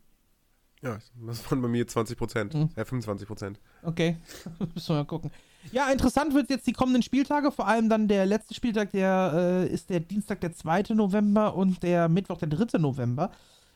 Ja, 0.84 0.98
das 1.26 1.50
waren 1.50 1.62
bei 1.62 1.68
mir 1.68 1.86
20%. 1.86 2.56
Mhm. 2.56 2.70
Ja, 2.76 2.82
25%. 2.82 3.56
Okay, 3.82 4.16
müssen 4.74 4.88
wir 4.88 4.96
mal 4.96 5.04
gucken. 5.04 5.30
Ja, 5.72 5.90
interessant 5.90 6.34
wird 6.34 6.50
jetzt 6.50 6.66
die 6.66 6.72
kommenden 6.72 7.02
Spieltage, 7.02 7.50
vor 7.50 7.66
allem 7.66 7.88
dann 7.88 8.06
der 8.06 8.26
letzte 8.26 8.52
Spieltag, 8.54 8.90
der 8.92 9.64
äh, 9.66 9.72
ist 9.72 9.88
der 9.88 10.00
Dienstag, 10.00 10.40
der 10.40 10.52
2. 10.52 10.94
November 10.94 11.54
und 11.54 11.82
der 11.82 12.08
Mittwoch, 12.10 12.36
der 12.38 12.48
3. 12.48 12.78
November, 12.78 13.30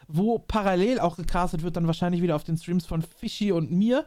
wo 0.09 0.38
parallel 0.38 0.98
auch 0.98 1.16
gecastet 1.16 1.62
wird, 1.62 1.76
dann 1.76 1.86
wahrscheinlich 1.86 2.22
wieder 2.22 2.34
auf 2.34 2.44
den 2.44 2.56
Streams 2.56 2.86
von 2.86 3.02
Fischi 3.02 3.52
und 3.52 3.70
mir, 3.70 4.04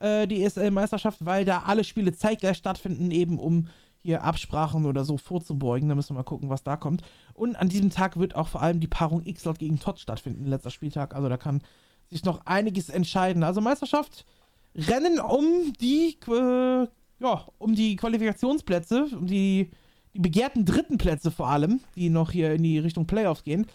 äh, 0.00 0.26
die 0.26 0.42
ESL-Meisterschaft, 0.42 1.24
weil 1.24 1.44
da 1.44 1.62
alle 1.66 1.84
Spiele 1.84 2.12
zeitgleich 2.12 2.58
stattfinden, 2.58 3.10
eben 3.10 3.38
um 3.38 3.68
hier 4.02 4.22
Absprachen 4.22 4.84
oder 4.84 5.04
so 5.04 5.16
vorzubeugen. 5.16 5.88
Da 5.88 5.94
müssen 5.94 6.10
wir 6.10 6.18
mal 6.18 6.24
gucken, 6.24 6.50
was 6.50 6.62
da 6.62 6.76
kommt. 6.76 7.02
Und 7.32 7.56
an 7.56 7.70
diesem 7.70 7.90
Tag 7.90 8.18
wird 8.18 8.34
auch 8.34 8.48
vor 8.48 8.60
allem 8.60 8.80
die 8.80 8.86
Paarung 8.86 9.24
X-Lot 9.24 9.58
gegen 9.58 9.80
Tot 9.80 9.98
stattfinden, 9.98 10.44
letzter 10.44 10.70
Spieltag. 10.70 11.14
Also 11.14 11.28
da 11.28 11.38
kann 11.38 11.62
sich 12.10 12.24
noch 12.24 12.44
einiges 12.44 12.90
entscheiden. 12.90 13.42
Also 13.42 13.62
Meisterschaft, 13.62 14.26
Rennen 14.74 15.20
um 15.20 15.72
die, 15.80 16.18
äh, 16.28 16.86
ja, 17.20 17.46
um 17.58 17.74
die 17.74 17.96
Qualifikationsplätze, 17.96 19.06
um 19.16 19.26
die, 19.26 19.70
die 20.12 20.18
begehrten 20.18 20.66
dritten 20.66 20.98
Plätze 20.98 21.30
vor 21.30 21.48
allem, 21.48 21.80
die 21.96 22.10
noch 22.10 22.30
hier 22.30 22.52
in 22.52 22.62
die 22.62 22.78
Richtung 22.78 23.06
Playoffs 23.06 23.44
gehen. 23.44 23.66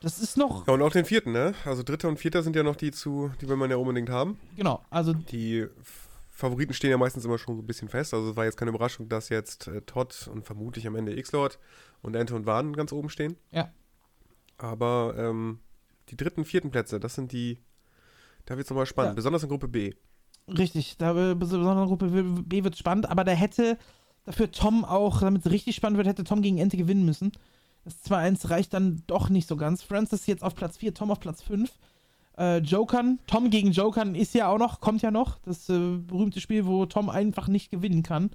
Das 0.00 0.18
ist 0.18 0.36
noch, 0.36 0.66
Ja, 0.66 0.74
und 0.74 0.82
auch 0.82 0.92
den 0.92 1.04
vierten, 1.04 1.32
ne? 1.32 1.54
Also 1.64 1.82
dritter 1.82 2.08
und 2.08 2.18
vierter 2.18 2.42
sind 2.42 2.54
ja 2.54 2.62
noch 2.62 2.76
die 2.76 2.90
zu, 2.92 3.30
die 3.40 3.48
will 3.48 3.56
man 3.56 3.70
ja 3.70 3.76
unbedingt 3.76 4.10
haben. 4.10 4.38
genau, 4.54 4.82
also 4.90 5.12
Die 5.14 5.66
Favoriten 6.30 6.74
stehen 6.74 6.90
ja 6.90 6.98
meistens 6.98 7.24
immer 7.24 7.38
schon 7.38 7.56
so 7.56 7.62
ein 7.62 7.66
bisschen 7.66 7.88
fest. 7.88 8.12
Also 8.12 8.30
es 8.30 8.36
war 8.36 8.44
jetzt 8.44 8.56
keine 8.58 8.70
Überraschung, 8.70 9.08
dass 9.08 9.30
jetzt 9.30 9.68
äh, 9.68 9.80
Todd 9.82 10.28
und 10.32 10.44
vermutlich 10.44 10.86
am 10.86 10.94
Ende 10.96 11.16
X-Lord 11.18 11.58
und 12.02 12.14
Ente 12.14 12.34
und 12.34 12.44
Waden 12.44 12.74
ganz 12.76 12.92
oben 12.92 13.08
stehen. 13.08 13.36
Ja. 13.52 13.70
Aber 14.58 15.14
ähm, 15.16 15.60
die 16.10 16.16
dritten, 16.16 16.44
vierten 16.44 16.70
Plätze, 16.70 17.00
das 17.00 17.14
sind 17.14 17.32
die, 17.32 17.58
da 18.44 18.56
wird 18.56 18.66
es 18.66 18.70
nochmal 18.70 18.86
spannend. 18.86 19.12
Ja. 19.12 19.16
Besonders 19.16 19.42
in 19.42 19.48
Gruppe 19.48 19.68
B. 19.68 19.94
richtig, 20.46 20.98
da 20.98 21.12
besonders 21.34 21.88
Gruppe 21.88 22.08
B 22.42 22.64
wird 22.64 22.76
spannend, 22.76 23.08
aber 23.08 23.24
da 23.24 23.32
hätte 23.32 23.78
dafür 24.24 24.50
Tom 24.50 24.84
auch, 24.84 25.20
damit 25.20 25.44
es 25.44 25.50
richtig 25.50 25.74
spannend 25.76 25.96
wird, 25.96 26.06
hätte 26.06 26.24
Tom 26.24 26.42
gegen 26.42 26.58
Ente 26.58 26.76
gewinnen 26.76 27.04
müssen. 27.06 27.32
Das 27.86 28.04
2-1 28.04 28.50
reicht 28.50 28.74
dann 28.74 29.04
doch 29.06 29.28
nicht 29.28 29.46
so 29.46 29.54
ganz. 29.56 29.84
Francis 29.84 30.26
jetzt 30.26 30.42
auf 30.42 30.56
Platz 30.56 30.76
4, 30.76 30.92
Tom 30.92 31.12
auf 31.12 31.20
Platz 31.20 31.40
5. 31.42 31.70
Äh, 32.36 32.58
Jokern, 32.58 33.20
Tom 33.28 33.48
gegen 33.48 33.70
Jokern 33.70 34.16
ist 34.16 34.34
ja 34.34 34.48
auch 34.48 34.58
noch, 34.58 34.80
kommt 34.80 35.02
ja 35.02 35.12
noch. 35.12 35.38
Das 35.38 35.68
äh, 35.68 35.96
berühmte 35.98 36.40
Spiel, 36.40 36.66
wo 36.66 36.84
Tom 36.86 37.08
einfach 37.08 37.46
nicht 37.46 37.70
gewinnen 37.70 38.02
kann. 38.02 38.30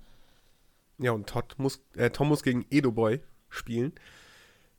Ja, 0.99 1.11
und 1.11 1.27
Todd 1.27 1.55
muss, 1.57 1.81
äh, 1.97 2.11
Tom 2.11 2.29
muss 2.29 2.43
gegen 2.43 2.65
Edo 2.69 2.93
Boy 2.93 3.19
spielen 3.49 3.91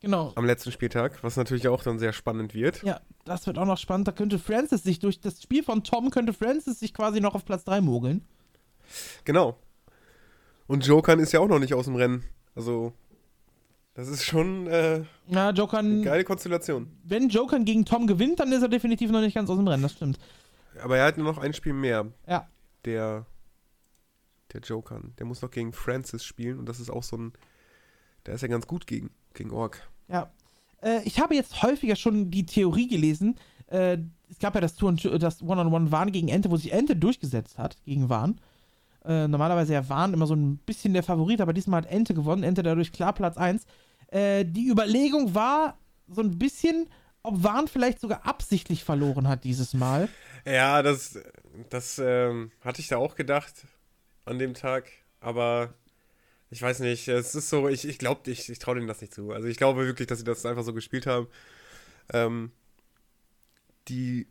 Genau. 0.01 0.33
am 0.37 0.47
letzten 0.47 0.73
Spieltag, 0.73 1.23
was 1.23 1.37
natürlich 1.37 1.69
auch 1.69 1.83
dann 1.83 1.99
sehr 1.99 2.15
spannend 2.15 2.55
wird. 2.55 2.83
Ja, 2.83 3.03
das 3.27 3.47
wird 3.47 3.59
auch 3.59 3.67
noch 3.67 3.77
spannend. 3.77 4.09
Da 4.09 4.13
könnte 4.13 4.39
Francis 4.39 4.83
sich 4.83 5.01
durch 5.01 5.21
das 5.21 5.43
Spiel 5.43 5.63
von 5.63 5.85
Tom 5.85 6.09
könnte 6.09 6.33
Francis 6.33 6.81
sich 6.81 6.95
quasi 6.95 7.21
noch 7.21 7.35
auf 7.35 7.45
Platz 7.45 7.65
3 7.65 7.83
mogeln. 7.83 8.25
Genau. 9.25 9.59
Und 10.67 10.87
Jokern 10.87 11.19
ist 11.21 11.33
ja 11.33 11.41
auch 11.41 11.49
noch 11.49 11.59
nicht 11.59 11.75
aus 11.75 11.85
dem 11.85 11.97
Rennen. 11.97 12.25
Also, 12.55 12.95
das 13.95 14.09
ist 14.09 14.25
schon 14.25 14.67
äh, 14.67 15.05
Ja, 15.29 15.51
Jokern, 15.51 16.03
geile 16.03 16.25
Konstellation. 16.25 16.91
wenn 17.05 17.29
Jokern 17.29 17.65
gegen 17.65 17.85
Tom 17.85 18.07
gewinnt, 18.07 18.41
dann 18.41 18.53
ist 18.53 18.63
er 18.63 18.69
definitiv 18.69 19.11
noch 19.11 19.21
nicht 19.21 19.35
ganz 19.35 19.51
aus 19.51 19.57
dem 19.57 19.69
Rennen, 19.69 19.83
das 19.83 19.93
stimmt. 19.93 20.19
Aber 20.83 20.97
er 20.97 21.07
hat 21.07 21.19
nur 21.19 21.27
noch 21.27 21.39
ein 21.39 21.53
Spiel 21.53 21.75
mehr. 21.75 22.07
Ja. 22.27 22.49
Der, 22.85 23.27
der 24.53 24.61
Jokern. 24.63 25.13
Der 25.19 25.27
muss 25.27 25.43
noch 25.43 25.51
gegen 25.51 25.73
Francis 25.73 26.25
spielen 26.25 26.59
und 26.59 26.67
das 26.69 26.81
ist 26.81 26.91
auch 26.91 27.03
so 27.03 27.17
ein, 27.17 27.33
der 28.27 28.35
ist 28.35 28.41
ja 28.41 28.49
ganz 28.49 28.67
gut 28.67 28.87
gegen, 28.87 29.11
gegen 29.35 29.51
Ork. 29.51 29.89
Ja. 30.09 30.33
Äh, 30.83 31.03
ich 31.05 31.21
habe 31.21 31.35
jetzt 31.35 31.63
häufiger 31.63 31.97
schon 31.97 32.31
die 32.31 32.47
Theorie 32.47 32.89
gelesen. 32.89 33.37
Äh, 33.67 33.99
es 34.31 34.39
gab 34.39 34.55
ja 34.55 34.61
das 34.61 34.77
das 34.77 35.43
One-on-One 35.43 35.93
Wahn 35.93 36.13
gegen 36.13 36.29
Ente, 36.29 36.51
wo 36.51 36.57
sich 36.57 36.73
Ente 36.73 36.97
durchgesetzt 36.97 37.59
hat 37.59 37.77
gegen 37.85 38.09
Wahn. 38.09 38.41
Äh, 39.05 39.27
normalerweise 39.27 39.73
ja 39.73 39.89
Wahn 39.89 40.15
immer 40.15 40.27
so 40.27 40.35
ein 40.35 40.59
bisschen 40.59 40.93
der 40.93 41.03
Favorit, 41.03 41.41
aber 41.41 41.53
diesmal 41.53 41.83
hat 41.83 41.91
Ente 41.91 42.15
gewonnen. 42.15 42.45
Ente 42.45 42.63
dadurch 42.63 42.93
klar 42.93 43.13
Platz 43.13 43.37
1. 43.37 43.67
Äh, 44.09 44.45
die 44.45 44.69
Überlegung 44.69 45.35
war 45.35 45.79
so 46.09 46.21
ein 46.21 46.39
bisschen, 46.39 46.89
ob 47.23 47.43
Wahn 47.43 47.69
vielleicht 47.69 48.01
sogar 48.01 48.27
absichtlich 48.27 48.85
verloren 48.85 49.29
hat 49.29 49.45
dieses 49.45 49.75
Mal. 49.75 50.09
Ja, 50.45 50.83
das, 50.83 51.19
das 51.71 52.01
ähm, 52.03 52.53
hatte 52.61 52.81
ich 52.81 52.89
da 52.89 52.97
auch 52.97 53.15
gedacht 53.15 53.67
an 54.25 54.39
dem 54.39 54.55
Tag, 54.55 54.89
aber 55.21 55.75
ich 56.51 56.61
weiß 56.61 56.81
nicht, 56.81 57.09
es 57.09 57.35
ist 57.35 57.49
so, 57.49 57.69
ich, 57.69 57.89
ich 57.89 57.99
glaube, 57.99 58.31
ich, 58.31 58.51
ich 58.51 58.59
traue 58.59 58.75
denen 58.75 58.87
das 58.87 59.01
nicht 59.01 59.15
zu. 59.15 59.33
Also 59.33 59.49
ich 59.49 59.57
glaube 59.57 59.87
wirklich, 59.87 60.07
dass 60.07 60.19
sie 60.19 60.25
das 60.25 60.45
einfach 60.45 60.65
so 60.65 60.75
gespielt 60.75 61.07
haben. 61.07 61.27
Ähm, 62.13 62.53
die, 63.89 64.29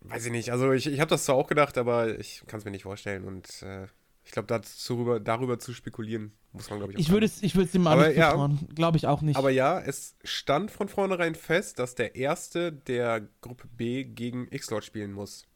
weiß 0.00 0.26
ich 0.26 0.32
nicht, 0.32 0.52
also 0.52 0.72
ich, 0.72 0.86
ich 0.86 1.00
habe 1.00 1.10
das 1.10 1.24
zwar 1.24 1.34
auch 1.36 1.46
gedacht, 1.48 1.78
aber 1.78 2.18
ich 2.18 2.42
kann 2.46 2.58
es 2.58 2.64
mir 2.64 2.70
nicht 2.70 2.84
vorstellen 2.84 3.24
und 3.24 3.62
äh, 3.62 3.86
ich 4.24 4.32
glaube, 4.32 4.46
darüber, 4.46 5.20
darüber 5.20 5.58
zu 5.58 5.72
spekulieren, 5.72 6.32
muss 6.52 6.68
man, 6.68 6.78
glaube 6.80 6.92
ich, 6.92 6.98
auch 6.98 7.00
Ich 7.00 7.10
würde 7.10 7.24
es 7.24 7.42
ich 7.42 7.54
würde 7.54 7.68
es 7.68 7.74
ihm 7.74 7.86
auch 7.86 7.92
Aber 7.92 8.08
nicht 8.08 8.18
ja. 8.18 8.50
Glaube 8.74 8.98
ich 8.98 9.06
auch 9.06 9.22
nicht. 9.22 9.36
Aber 9.36 9.50
ja, 9.50 9.80
es 9.80 10.16
stand 10.22 10.70
von 10.70 10.88
vornherein 10.88 11.34
fest, 11.34 11.78
dass 11.78 11.94
der 11.94 12.14
Erste 12.14 12.72
der 12.72 13.26
Gruppe 13.40 13.68
B 13.68 14.04
gegen 14.04 14.46
X-Lord 14.50 14.84
spielen 14.84 15.12
muss. 15.12 15.46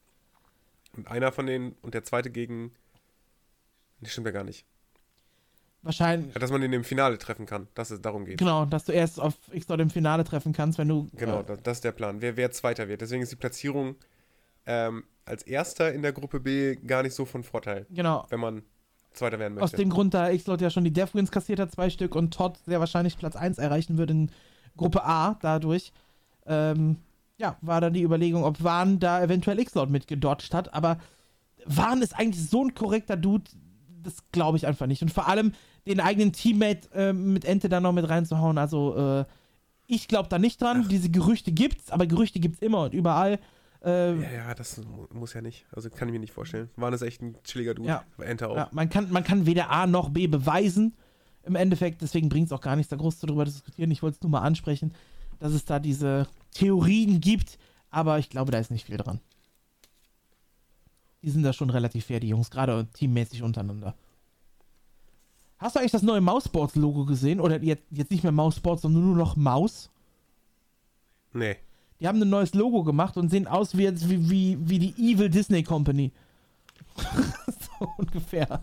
Und 0.97 1.07
einer 1.07 1.33
von 1.33 1.47
denen 1.47 1.73
und 1.83 1.93
der 1.95 2.05
Zweite 2.05 2.31
gegen. 2.31 2.73
Das 4.01 4.13
stimmt 4.13 4.27
ja 4.27 4.33
gar 4.33 4.45
nicht. 4.45 4.65
Wahrscheinlich. 5.83 6.33
Ja, 6.35 6.41
dass 6.41 6.51
man 6.51 6.63
ihn 6.63 6.73
im 6.73 6.85
Finale 6.85 7.19
treffen 7.19 7.45
kann, 7.45 7.69
dass 7.75 7.91
es 7.91 8.01
darum 8.01 8.25
geht. 8.25 8.39
Genau, 8.39 8.65
dass 8.65 8.85
du 8.85 8.93
erst 8.93 9.21
auf 9.21 9.35
X-Dot 9.51 9.81
im 9.81 9.91
Finale 9.91 10.25
treffen 10.25 10.53
kannst, 10.53 10.79
wenn 10.79 10.89
du. 10.89 11.11
Genau, 11.15 11.41
Äh, 11.41 11.45
das, 11.45 11.63
das 11.63 11.77
ist 11.79 11.85
der 11.85 11.93
Plan. 11.93 12.21
Wer, 12.23 12.37
wer 12.37 12.51
Zweiter 12.53 12.89
wird. 12.89 13.01
Deswegen 13.01 13.23
ist 13.23 13.33
die 13.33 13.37
Platzierung 13.37 13.97
ähm, 14.67 15.05
als 15.25 15.43
Erster 15.43 15.93
in 15.93 16.03
der 16.03 16.13
Gruppe 16.13 16.41
B 16.41 16.77
gar 16.77 17.03
nicht 17.03 17.15
so 17.15 17.25
von 17.25 17.43
Vorteil, 17.43 17.87
genau. 17.91 18.27
wenn 18.31 18.41
man 18.41 18.63
Zweiter 19.13 19.39
werden 19.39 19.55
möchte. 19.55 19.65
Aus 19.65 19.73
dem 19.73 19.91
Grund, 19.91 20.15
da 20.15 20.31
X-Lot 20.31 20.61
ja 20.61 20.71
schon 20.71 20.85
die 20.85 20.93
Death 20.93 21.15
Wins 21.15 21.31
kassiert 21.31 21.61
hat, 21.61 21.71
zwei 21.71 21.91
Stück, 21.91 22.15
und 22.15 22.33
Todd 22.33 22.59
sehr 22.65 22.81
wahrscheinlich 22.81 23.19
Platz 23.19 23.37
1 23.37 23.59
erreichen 23.59 23.99
wird 23.99 24.11
in 24.11 24.31
Gruppe 24.77 25.05
A 25.05 25.37
dadurch. 25.41 25.93
Ähm, 26.47 26.97
ja, 27.37 27.57
war 27.61 27.81
dann 27.81 27.93
die 27.93 28.03
Überlegung, 28.03 28.45
ob 28.45 28.63
Wahn 28.63 29.01
da 29.01 29.23
eventuell 29.23 29.59
X-Lot 29.59 29.91
mitgedodged 29.91 30.55
hat, 30.55 30.73
aber 30.75 30.99
Wahn 31.67 32.03
ist 32.03 32.19
eigentlich 32.19 32.49
so 32.49 32.65
ein 32.65 32.75
korrekter 32.75 33.17
Dude, 33.17 33.45
das 34.03 34.17
glaube 34.33 34.57
ich 34.57 34.67
einfach 34.67 34.87
nicht. 34.87 35.03
Und 35.03 35.13
vor 35.13 35.29
allem 35.29 35.53
den 35.87 36.01
eigenen 36.01 36.33
Teammate 36.33 36.89
äh, 36.95 37.13
mit 37.13 37.45
Ente 37.45 37.69
da 37.69 37.81
noch 37.81 37.93
mit 37.93 38.09
reinzuhauen, 38.09 38.59
also 38.59 38.97
äh, 38.97 39.25
ich 39.87 40.09
glaube 40.09 40.29
da 40.29 40.39
nicht 40.39 40.61
dran. 40.63 40.89
Diese 40.89 41.11
Gerüchte 41.11 41.53
gibt's, 41.53 41.91
aber 41.91 42.07
Gerüchte 42.07 42.41
gibt's 42.41 42.61
immer 42.61 42.85
und 42.85 42.95
überall. 42.95 43.39
Äh, 43.85 44.15
ja, 44.23 44.31
ja, 44.31 44.55
das 44.55 44.77
mu- 44.79 45.07
muss 45.13 45.35
ja 45.35 45.41
nicht. 45.43 45.67
Also 45.73 45.91
kann 45.91 46.09
ich 46.09 46.13
mir 46.13 46.21
nicht 46.21 46.33
vorstellen. 46.33 46.71
Waren 46.77 46.93
das 46.93 47.03
echt 47.03 47.21
ein 47.21 47.37
chilliger 47.43 47.75
Dude. 47.75 47.89
Ja. 47.89 48.05
Enter 48.19 48.51
auch. 48.51 48.57
Ja, 48.57 48.69
man, 48.73 48.89
kann, 48.89 49.11
man 49.11 49.25
kann 49.25 49.45
weder 49.47 49.71
A 49.71 49.87
noch 49.87 50.11
B 50.11 50.27
beweisen 50.29 50.95
im 51.45 51.57
Endeffekt, 51.57 52.01
deswegen 52.03 52.29
bringt 52.29 52.47
es 52.47 52.53
auch 52.53 52.61
gar 52.61 52.77
nichts, 52.77 52.91
da 52.91 52.97
groß 52.97 53.19
darüber 53.19 53.45
zu 53.45 53.51
diskutieren. 53.53 53.91
Ich 53.91 54.03
wollte 54.03 54.17
es 54.19 54.23
nur 54.23 54.31
mal 54.31 54.43
ansprechen, 54.43 54.95
dass 55.41 55.53
es 55.53 55.65
da 55.65 55.81
diese 55.81 56.29
Theorien 56.53 57.21
gibt, 57.21 57.59
aber 57.91 58.21
ich 58.21 58.31
glaube, 58.31 58.53
da 58.53 58.59
ist 58.59 58.71
nicht 58.71 58.87
viel 58.87 58.97
dran. 58.97 59.19
Die 61.23 61.31
sind 61.31 61.43
da 61.43 61.53
schon 61.53 61.71
relativ 61.71 62.07
fair, 62.07 62.21
die 62.21 62.29
Jungs, 62.29 62.51
gerade 62.51 62.87
teammäßig 62.93 63.43
untereinander. 63.43 63.97
Hast 65.59 65.75
du 65.75 65.81
eigentlich 65.81 65.93
das 65.93 66.03
neue 66.03 66.21
Mouseboards-Logo 66.21 67.05
gesehen? 67.05 67.41
Oder 67.41 67.61
jetzt, 67.63 67.85
jetzt 67.91 68.11
nicht 68.11 68.23
mehr 68.23 68.33
Mouseboards, 68.33 68.83
sondern 68.83 69.05
nur 69.05 69.17
noch 69.17 69.35
Maus? 69.37 69.91
Nee. 71.33 71.57
Die 72.03 72.09
haben 72.09 72.21
ein 72.21 72.31
neues 72.31 72.53
Logo 72.53 72.83
gemacht 72.83 73.17
und 73.17 73.29
sehen 73.29 73.47
aus 73.47 73.79
wie, 73.79 73.85
jetzt, 73.85 74.11
wie, 74.11 74.29
wie, 74.29 74.59
wie 74.61 74.79
die 74.81 74.95
Evil 74.99 75.31
Disney 75.31 75.63
Company. 75.63 76.11
so 77.47 77.89
ungefähr. 77.97 78.61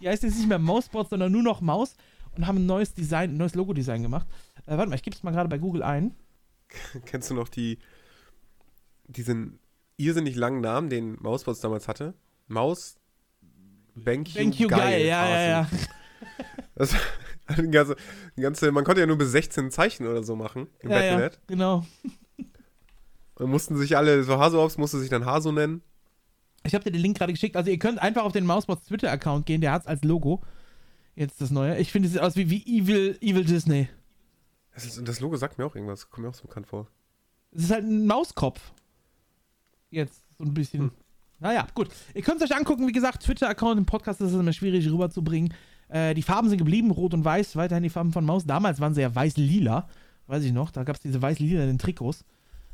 Die 0.00 0.08
heißt 0.08 0.24
jetzt 0.24 0.36
nicht 0.36 0.48
mehr 0.48 0.58
Mouseboard, 0.58 1.08
sondern 1.08 1.30
nur 1.30 1.44
noch 1.44 1.60
Maus 1.60 1.94
und 2.34 2.48
haben 2.48 2.58
ein 2.58 2.66
neues 2.66 2.92
Design, 2.94 3.30
ein 3.30 3.36
neues 3.36 3.54
Logo-Design 3.54 4.02
gemacht. 4.02 4.26
Äh, 4.66 4.76
warte 4.76 4.90
mal, 4.90 4.96
ich 4.96 5.04
gebe 5.04 5.14
es 5.14 5.22
mal 5.22 5.30
gerade 5.30 5.48
bei 5.48 5.58
Google 5.58 5.84
ein. 5.84 6.16
Kennst 7.06 7.30
du 7.30 7.34
noch 7.34 7.48
die 7.48 7.78
diesen 9.06 9.60
irrsinnig 9.96 10.34
langen 10.34 10.60
Namen, 10.60 10.90
den 10.90 11.16
Mausbots 11.22 11.60
damals 11.60 11.86
hatte? 11.86 12.14
Maus 12.48 12.96
BenQ, 13.94 14.34
Thank 14.34 14.58
you, 14.58 14.68
geil, 14.68 15.06
ja, 15.06 15.28
ja, 15.28 15.46
ja. 15.46 15.68
Das, 16.74 16.94
ganze, 17.70 17.96
ganze, 18.36 18.72
man 18.72 18.84
konnte 18.84 19.00
ja 19.00 19.06
nur 19.06 19.18
bis 19.18 19.30
16 19.30 19.70
Zeichen 19.70 20.06
oder 20.08 20.24
so 20.24 20.34
machen 20.34 20.66
im 20.80 20.90
ja, 20.90 20.96
ja, 20.96 21.12
Battlenet. 21.12 21.40
genau. 21.46 21.84
Und 23.38 23.50
mussten 23.50 23.76
sich 23.76 23.96
alle, 23.96 24.24
so 24.24 24.38
Haso-Ops 24.38 24.78
musste 24.78 24.98
sich 24.98 25.10
dann 25.10 25.24
Haso 25.24 25.52
nennen. 25.52 25.82
Ich 26.64 26.74
habe 26.74 26.84
dir 26.84 26.90
den 26.90 27.00
Link 27.00 27.18
gerade 27.18 27.32
geschickt. 27.32 27.56
Also 27.56 27.70
ihr 27.70 27.78
könnt 27.78 28.00
einfach 28.00 28.24
auf 28.24 28.32
den 28.32 28.44
Mouseboards 28.44 28.86
Twitter-Account 28.86 29.46
gehen, 29.46 29.60
der 29.60 29.72
hat 29.72 29.82
es 29.82 29.86
als 29.86 30.02
Logo. 30.04 30.42
Jetzt 31.14 31.40
das 31.40 31.50
neue. 31.50 31.78
Ich 31.78 31.92
finde, 31.92 32.06
es 32.06 32.12
sieht 32.12 32.22
aus 32.22 32.36
wie, 32.36 32.50
wie 32.50 32.62
Evil, 32.66 33.16
Evil 33.20 33.44
Disney. 33.44 33.88
Das, 34.74 34.84
ist, 34.84 35.06
das 35.06 35.20
Logo 35.20 35.36
sagt 35.36 35.58
mir 35.58 35.66
auch 35.66 35.74
irgendwas, 35.74 36.10
kommt 36.10 36.24
mir 36.24 36.30
auch 36.30 36.34
so 36.34 36.42
bekannt 36.42 36.66
vor. 36.66 36.88
Es 37.52 37.64
ist 37.64 37.70
halt 37.70 37.84
ein 37.84 38.06
Mauskopf. 38.06 38.60
Jetzt 39.90 40.22
so 40.36 40.44
ein 40.44 40.54
bisschen. 40.54 40.82
Hm. 40.82 40.90
Naja, 41.40 41.66
gut. 41.74 41.88
Ihr 42.14 42.22
könnt 42.22 42.42
es 42.42 42.50
euch 42.50 42.56
angucken. 42.56 42.86
Wie 42.86 42.92
gesagt, 42.92 43.22
Twitter-Account 43.22 43.78
im 43.78 43.86
Podcast 43.86 44.20
ist 44.20 44.32
es 44.32 44.38
immer 44.38 44.52
schwierig 44.52 44.88
rüberzubringen. 44.90 45.54
Äh, 45.88 46.14
die 46.14 46.22
Farben 46.22 46.48
sind 46.48 46.58
geblieben, 46.58 46.90
rot 46.90 47.14
und 47.14 47.24
weiß, 47.24 47.56
weiterhin 47.56 47.82
die 47.82 47.90
Farben 47.90 48.12
von 48.12 48.24
Maus. 48.24 48.44
Damals 48.44 48.80
waren 48.80 48.94
sie 48.94 49.00
ja 49.00 49.14
weiß-lila, 49.14 49.88
weiß 50.26 50.44
ich 50.44 50.52
noch. 50.52 50.70
Da 50.70 50.84
gab 50.84 50.96
es 50.96 51.02
diese 51.02 51.22
weiß-lilanen 51.22 51.78
Trikots, 51.78 52.24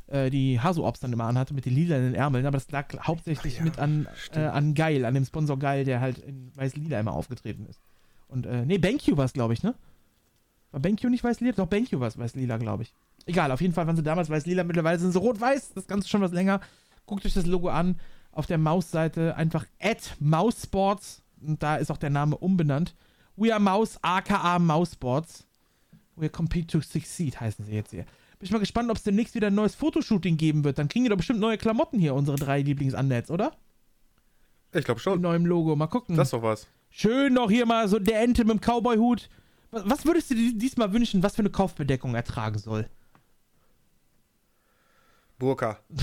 äh, 0.07 0.29
die 0.29 0.59
Haso-Ops 0.59 0.99
dann 0.99 1.13
immer 1.13 1.25
anhatte 1.25 1.53
mit 1.53 1.65
den 1.65 1.73
lilanen 1.73 2.13
Ärmeln. 2.13 2.45
Aber 2.45 2.57
das 2.57 2.69
lag 2.71 2.87
hauptsächlich 3.05 3.57
ja, 3.57 3.63
mit 3.63 3.79
an, 3.79 4.07
äh, 4.33 4.39
an 4.39 4.73
Geil, 4.73 5.05
an 5.05 5.13
dem 5.13 5.25
Sponsor 5.25 5.57
Geil, 5.57 5.85
der 5.85 5.99
halt 6.01 6.19
in 6.19 6.51
weiß-lila 6.55 6.99
immer 6.99 7.13
aufgetreten 7.13 7.65
ist. 7.65 7.79
Und, 8.27 8.45
äh, 8.45 8.65
nee, 8.65 8.77
BenQ 8.77 9.17
war 9.17 9.25
es, 9.25 9.33
glaube 9.33 9.53
ich, 9.53 9.63
ne? 9.63 9.75
War 10.71 10.79
BenQ 10.79 11.05
nicht 11.05 11.23
weiß-lila? 11.23 11.53
Doch, 11.53 11.67
BenQ 11.67 11.99
war 11.99 12.07
es 12.07 12.17
weiß-lila, 12.17 12.57
glaube 12.57 12.83
ich. 12.83 12.93
Egal, 13.25 13.51
auf 13.51 13.61
jeden 13.61 13.73
Fall 13.73 13.87
waren 13.87 13.95
sie 13.95 14.03
damals 14.03 14.29
weiß-lila, 14.29 14.63
mittlerweile 14.63 14.99
sind 14.99 15.11
sie 15.11 15.19
rot-weiß. 15.19 15.73
Das 15.73 15.87
Ganze 15.87 16.07
schon 16.07 16.21
was 16.21 16.31
länger. 16.31 16.59
Guckt 17.05 17.25
euch 17.25 17.33
das 17.33 17.45
Logo 17.45 17.69
an. 17.69 17.99
Auf 18.31 18.45
der 18.45 18.57
Mausseite 18.57 19.35
einfach 19.35 19.65
at 19.79 20.15
Mousesports. 20.19 21.23
Und 21.41 21.63
da 21.63 21.77
ist 21.77 21.91
auch 21.91 21.97
der 21.97 22.09
Name 22.09 22.37
umbenannt. 22.37 22.95
We 23.37 23.51
are 23.51 23.61
Mouse, 23.61 23.97
aka 24.01 24.59
Mousesports. 24.59 25.45
We 26.15 26.29
compete 26.29 26.67
to 26.67 26.81
succeed, 26.81 27.39
heißen 27.39 27.65
sie 27.65 27.73
jetzt 27.73 27.91
hier. 27.91 28.05
Bin 28.45 28.49
ich 28.49 28.53
mal 28.53 28.59
gespannt, 28.59 28.91
ob 28.91 28.97
es 28.97 29.01
demnächst 29.01 29.33
wieder 29.33 29.47
ein 29.47 29.55
neues 29.55 29.73
Fotoshooting 29.73 30.37
geben 30.37 30.63
wird. 30.63 30.77
Dann 30.77 30.87
kriegen 30.87 31.03
die 31.03 31.09
doch 31.09 31.17
bestimmt 31.17 31.39
neue 31.39 31.57
Klamotten 31.57 31.97
hier, 31.97 32.13
unsere 32.13 32.37
drei 32.37 32.61
Lieblings-Unnets, 32.61 33.31
oder? 33.31 33.53
Ich 34.71 34.85
glaube 34.85 34.99
Mit 34.99 35.03
schon. 35.03 35.19
neuem 35.19 35.47
Logo. 35.47 35.75
Mal 35.75 35.87
gucken. 35.87 36.15
Das 36.15 36.27
ist 36.27 36.33
doch 36.33 36.43
was. 36.43 36.67
Schön 36.91 37.33
noch 37.33 37.49
hier 37.49 37.65
mal 37.65 37.87
so 37.87 37.97
der 37.97 38.21
Ente 38.21 38.45
mit 38.45 38.53
dem 38.53 38.61
Cowboy-Hut. 38.61 39.29
Was, 39.71 40.05
würdest 40.05 40.29
du 40.29 40.35
dir 40.35 40.53
diesmal 40.53 40.93
wünschen, 40.93 41.23
was 41.23 41.33
für 41.35 41.41
eine 41.41 41.49
Kopfbedeckung 41.49 42.13
er 42.13 42.23
tragen 42.23 42.59
soll? 42.59 42.87
Burka. 45.39 45.79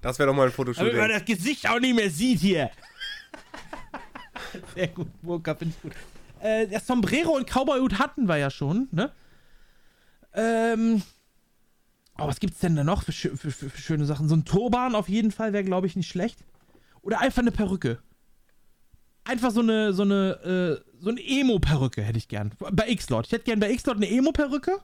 das 0.00 0.18
wäre 0.18 0.28
doch 0.28 0.34
mal 0.34 0.48
ein 0.48 0.52
Damit 0.56 0.66
man 0.66 0.74
Fotoshooting. 0.74 1.08
das 1.10 1.24
Gesicht 1.26 1.68
auch 1.68 1.78
nicht 1.78 1.94
mehr 1.94 2.08
sieht 2.08 2.40
hier. 2.40 2.70
Sehr 4.74 4.88
gut, 4.88 5.08
Burka 5.20 5.54
finde 5.54 5.74
ich 5.76 5.82
gut. 5.82 5.92
Äh, 6.40 6.68
das 6.68 6.86
Sombrero 6.86 7.36
und 7.36 7.46
Cowboy-Hut 7.46 7.98
hatten 7.98 8.26
wir 8.28 8.38
ja 8.38 8.48
schon, 8.48 8.88
ne? 8.92 9.12
Ähm. 10.38 11.02
Oh, 12.20 12.26
was 12.26 12.40
gibt's 12.40 12.58
denn 12.58 12.74
da 12.74 12.82
noch 12.82 13.04
für, 13.04 13.12
für, 13.12 13.36
für, 13.36 13.52
für 13.52 13.80
schöne 13.80 14.04
Sachen? 14.04 14.28
So 14.28 14.34
ein 14.34 14.44
Turban 14.44 14.94
auf 14.94 15.08
jeden 15.08 15.30
Fall 15.30 15.52
wäre, 15.52 15.62
glaube 15.62 15.86
ich, 15.86 15.94
nicht 15.94 16.08
schlecht. 16.08 16.44
Oder 17.02 17.20
einfach 17.20 17.42
eine 17.42 17.52
Perücke. 17.52 17.98
Einfach 19.24 19.50
so 19.52 19.60
eine, 19.60 19.92
so 19.92 20.02
eine, 20.02 20.80
äh, 20.82 21.00
so 21.00 21.10
eine 21.10 21.20
Emo-Perücke 21.20 22.02
hätte 22.02 22.18
ich 22.18 22.28
gern. 22.28 22.52
Bei 22.58 22.88
X-Lord. 22.88 23.26
Ich 23.26 23.32
hätte 23.32 23.44
gern 23.44 23.60
bei 23.60 23.70
X-Lord 23.70 23.98
eine 23.98 24.10
Emo-Perücke. 24.10 24.80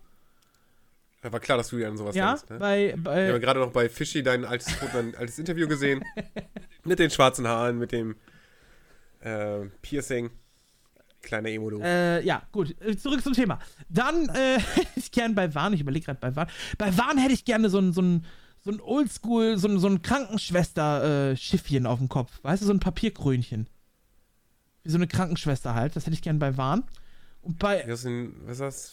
Ja, 1.24 1.32
war 1.32 1.40
klar, 1.40 1.58
dass 1.58 1.68
du 1.70 1.78
dir 1.78 1.88
an 1.88 1.96
sowas 1.96 2.14
Ja, 2.14 2.34
denkst. 2.34 2.50
Ne? 2.50 2.58
bei, 2.58 2.94
bei 2.98 3.24
Ich 3.24 3.28
habe 3.30 3.40
gerade 3.40 3.60
noch 3.60 3.72
bei 3.72 3.88
Fishy 3.88 4.22
dein 4.22 4.44
altes 4.44 4.70
Foto, 4.72 4.98
ein 4.98 5.14
altes 5.16 5.38
Interview 5.38 5.66
gesehen. 5.66 6.04
mit 6.84 6.98
den 6.98 7.10
schwarzen 7.10 7.48
Haaren, 7.48 7.78
mit 7.78 7.92
dem 7.92 8.16
äh, 9.20 9.64
Piercing. 9.82 10.30
Kleiner 11.24 11.48
Emo-Du. 11.48 11.80
Äh, 11.80 12.24
ja, 12.24 12.42
gut. 12.52 12.74
Äh, 12.80 12.96
Zurück 12.96 13.22
zum 13.22 13.32
Thema. 13.32 13.58
Dann 13.88 14.28
äh, 14.28 14.58
hätte 14.74 14.88
ich 14.96 15.10
gern 15.10 15.34
bei 15.34 15.54
Warn, 15.54 15.72
ich 15.72 15.80
überlege 15.80 16.06
gerade 16.06 16.20
bei 16.20 16.34
Warn. 16.36 16.48
Bei 16.78 16.96
Warn 16.96 17.18
hätte 17.18 17.34
ich 17.34 17.44
gerne 17.44 17.68
so 17.70 17.78
ein, 17.78 17.92
so 17.92 18.02
ein, 18.02 18.24
so 18.62 18.70
ein 18.70 18.80
Oldschool, 18.80 19.58
so 19.58 19.68
ein, 19.68 19.78
so 19.78 19.88
ein 19.88 20.02
Krankenschwester-Schiffchen 20.02 21.86
auf 21.86 21.98
dem 21.98 22.08
Kopf. 22.08 22.38
Weißt 22.42 22.62
du, 22.62 22.66
so 22.66 22.72
ein 22.72 22.80
Papierkrönchen. 22.80 23.68
Wie 24.82 24.90
so 24.90 24.96
eine 24.96 25.06
Krankenschwester 25.06 25.74
halt. 25.74 25.96
Das 25.96 26.06
hätte 26.06 26.14
ich 26.14 26.22
gern 26.22 26.38
bei 26.38 26.56
Warn. 26.56 26.84
Und 27.42 27.58
bei, 27.58 27.82
Das 27.82 28.02
sind, 28.02 28.34
was 28.44 28.52
ist 28.52 28.60
das? 28.60 28.92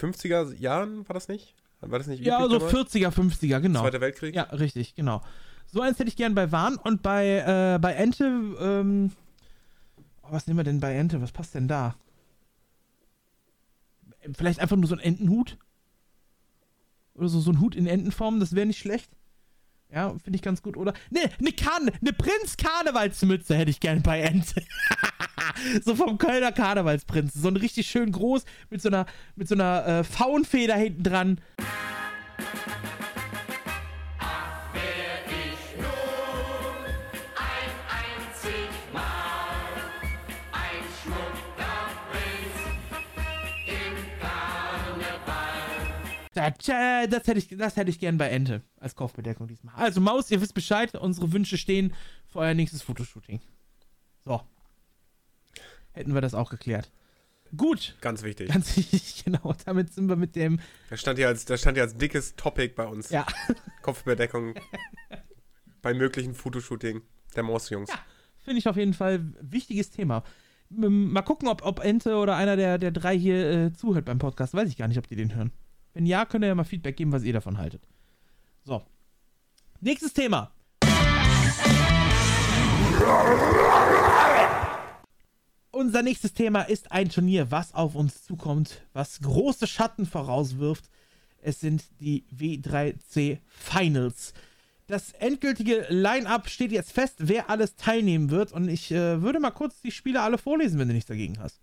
50er 0.00 0.56
Jahren 0.58 1.06
war 1.08 1.14
das 1.14 1.28
nicht? 1.28 1.54
War 1.80 1.98
das 1.98 2.08
nicht 2.08 2.24
ja, 2.24 2.40
so 2.42 2.58
damals? 2.58 2.72
40er, 2.72 3.10
50er, 3.10 3.60
genau. 3.60 3.80
Zweiter 3.82 4.00
Weltkrieg? 4.00 4.34
Ja, 4.34 4.44
richtig, 4.44 4.94
genau. 4.94 5.22
So 5.66 5.80
eins 5.80 5.98
hätte 5.98 6.08
ich 6.08 6.16
gern 6.16 6.34
bei 6.34 6.50
Warn 6.52 6.76
und 6.76 7.02
bei, 7.02 7.74
äh, 7.74 7.78
bei 7.78 7.94
Ente, 7.94 8.24
ähm, 8.60 9.12
was 10.32 10.46
nehmen 10.46 10.58
wir 10.58 10.64
denn 10.64 10.80
bei 10.80 10.94
Ente? 10.94 11.20
Was 11.20 11.32
passt 11.32 11.54
denn 11.54 11.68
da? 11.68 11.94
Vielleicht 14.32 14.60
einfach 14.60 14.76
nur 14.76 14.88
so 14.88 14.94
ein 14.94 15.00
Entenhut? 15.00 15.58
Oder 17.14 17.28
so, 17.28 17.40
so 17.40 17.50
ein 17.50 17.60
Hut 17.60 17.74
in 17.74 17.86
Entenform, 17.86 18.40
das 18.40 18.54
wäre 18.54 18.66
nicht 18.66 18.78
schlecht. 18.78 19.10
Ja, 19.92 20.10
finde 20.22 20.36
ich 20.36 20.42
ganz 20.42 20.62
gut, 20.62 20.76
oder? 20.76 20.94
Ne, 21.10 21.30
ne 21.40 21.52
Karne, 21.52 21.92
ne 22.00 22.12
Prinz-Karnevalsmütze 22.12 23.56
hätte 23.56 23.70
ich 23.70 23.80
gern 23.80 24.02
bei 24.02 24.20
Ente. 24.20 24.62
so 25.84 25.96
vom 25.96 26.16
Kölner 26.16 26.52
Karnevalsprinz. 26.52 27.34
So 27.34 27.48
ein 27.48 27.56
richtig 27.56 27.88
schön 27.88 28.12
groß 28.12 28.44
mit 28.70 28.80
so 28.80 28.88
einer, 28.88 29.06
mit 29.34 29.48
so 29.48 29.56
einer 29.56 29.86
äh, 29.86 30.04
Faunfeder 30.04 30.76
hinten 30.76 31.02
dran. 31.02 31.40
Das 46.34 47.26
hätte 47.26 47.38
ich, 47.38 47.48
das 47.48 47.76
hätte 47.76 47.90
ich 47.90 47.98
gern 47.98 48.16
bei 48.18 48.28
Ente 48.28 48.62
als 48.78 48.94
Kopfbedeckung 48.94 49.48
diesmal. 49.48 49.74
Also 49.74 50.00
Maus, 50.00 50.30
ihr 50.30 50.40
wisst 50.40 50.54
Bescheid, 50.54 50.94
unsere 50.94 51.32
Wünsche 51.32 51.58
stehen 51.58 51.92
für 52.28 52.38
euer 52.40 52.54
nächstes 52.54 52.82
Fotoshooting. 52.82 53.40
So. 54.24 54.40
Hätten 55.92 56.14
wir 56.14 56.20
das 56.20 56.34
auch 56.34 56.50
geklärt. 56.50 56.90
Gut, 57.56 57.96
Ganz 58.00 58.22
wichtig. 58.22 58.48
ganz 58.48 58.76
wichtig, 58.76 59.22
genau. 59.24 59.54
Damit 59.64 59.92
sind 59.92 60.08
wir 60.08 60.14
mit 60.14 60.36
dem, 60.36 60.60
Das 60.88 61.00
stand 61.00 61.18
ja 61.18 61.26
als, 61.26 61.44
das 61.46 61.60
stand 61.60 61.76
ja 61.76 61.82
als 61.82 61.96
dickes 61.96 62.36
Topic 62.36 62.74
bei 62.76 62.86
uns. 62.86 63.10
ja, 63.10 63.26
Kopfbedeckung 63.82 64.54
bei 65.82 65.92
möglichen 65.92 66.34
Fotoshooting 66.34 67.02
der 67.34 67.42
Mausjungs. 67.42 67.90
Ja. 67.90 67.98
finde 68.44 68.58
ich 68.60 68.68
auf 68.68 68.76
jeden 68.76 68.94
Fall 68.94 69.14
ein 69.14 69.36
wichtiges 69.40 69.90
Thema. 69.90 70.22
Mal 70.68 71.22
gucken, 71.22 71.48
ob, 71.48 71.62
ob 71.64 71.80
Ente 71.80 72.14
oder 72.14 72.36
einer 72.36 72.54
der, 72.54 72.78
der 72.78 72.92
drei 72.92 73.18
hier 73.18 73.50
äh, 73.50 73.72
zuhört 73.72 74.04
beim 74.04 74.18
Podcast. 74.20 74.54
Weiß 74.54 74.68
ich 74.68 74.76
gar 74.76 74.86
nicht, 74.86 74.98
ob 74.98 75.08
die 75.08 75.16
den 75.16 75.34
hören. 75.34 75.50
Wenn 75.92 76.06
ja, 76.06 76.24
könnt 76.24 76.44
ihr 76.44 76.48
ja 76.48 76.54
mal 76.54 76.64
Feedback 76.64 76.96
geben, 76.96 77.12
was 77.12 77.24
ihr 77.24 77.32
davon 77.32 77.58
haltet. 77.58 77.82
So. 78.64 78.82
Nächstes 79.80 80.12
Thema. 80.12 80.52
Unser 85.72 86.02
nächstes 86.02 86.34
Thema 86.34 86.62
ist 86.62 86.92
ein 86.92 87.08
Turnier, 87.08 87.50
was 87.50 87.74
auf 87.74 87.94
uns 87.94 88.24
zukommt, 88.24 88.82
was 88.92 89.20
große 89.20 89.66
Schatten 89.66 90.04
vorauswirft. 90.04 90.90
Es 91.40 91.60
sind 91.60 91.84
die 92.00 92.24
W3C 92.36 93.38
Finals. 93.46 94.34
Das 94.86 95.12
endgültige 95.12 95.86
Line-Up 95.88 96.48
steht 96.48 96.72
jetzt 96.72 96.92
fest, 96.92 97.14
wer 97.18 97.48
alles 97.48 97.76
teilnehmen 97.76 98.30
wird. 98.30 98.52
Und 98.52 98.68
ich 98.68 98.90
äh, 98.90 99.22
würde 99.22 99.40
mal 99.40 99.52
kurz 99.52 99.80
die 99.80 99.92
Spiele 99.92 100.20
alle 100.20 100.36
vorlesen, 100.36 100.78
wenn 100.78 100.88
du 100.88 100.94
nichts 100.94 101.08
dagegen 101.08 101.38
hast. 101.38 101.60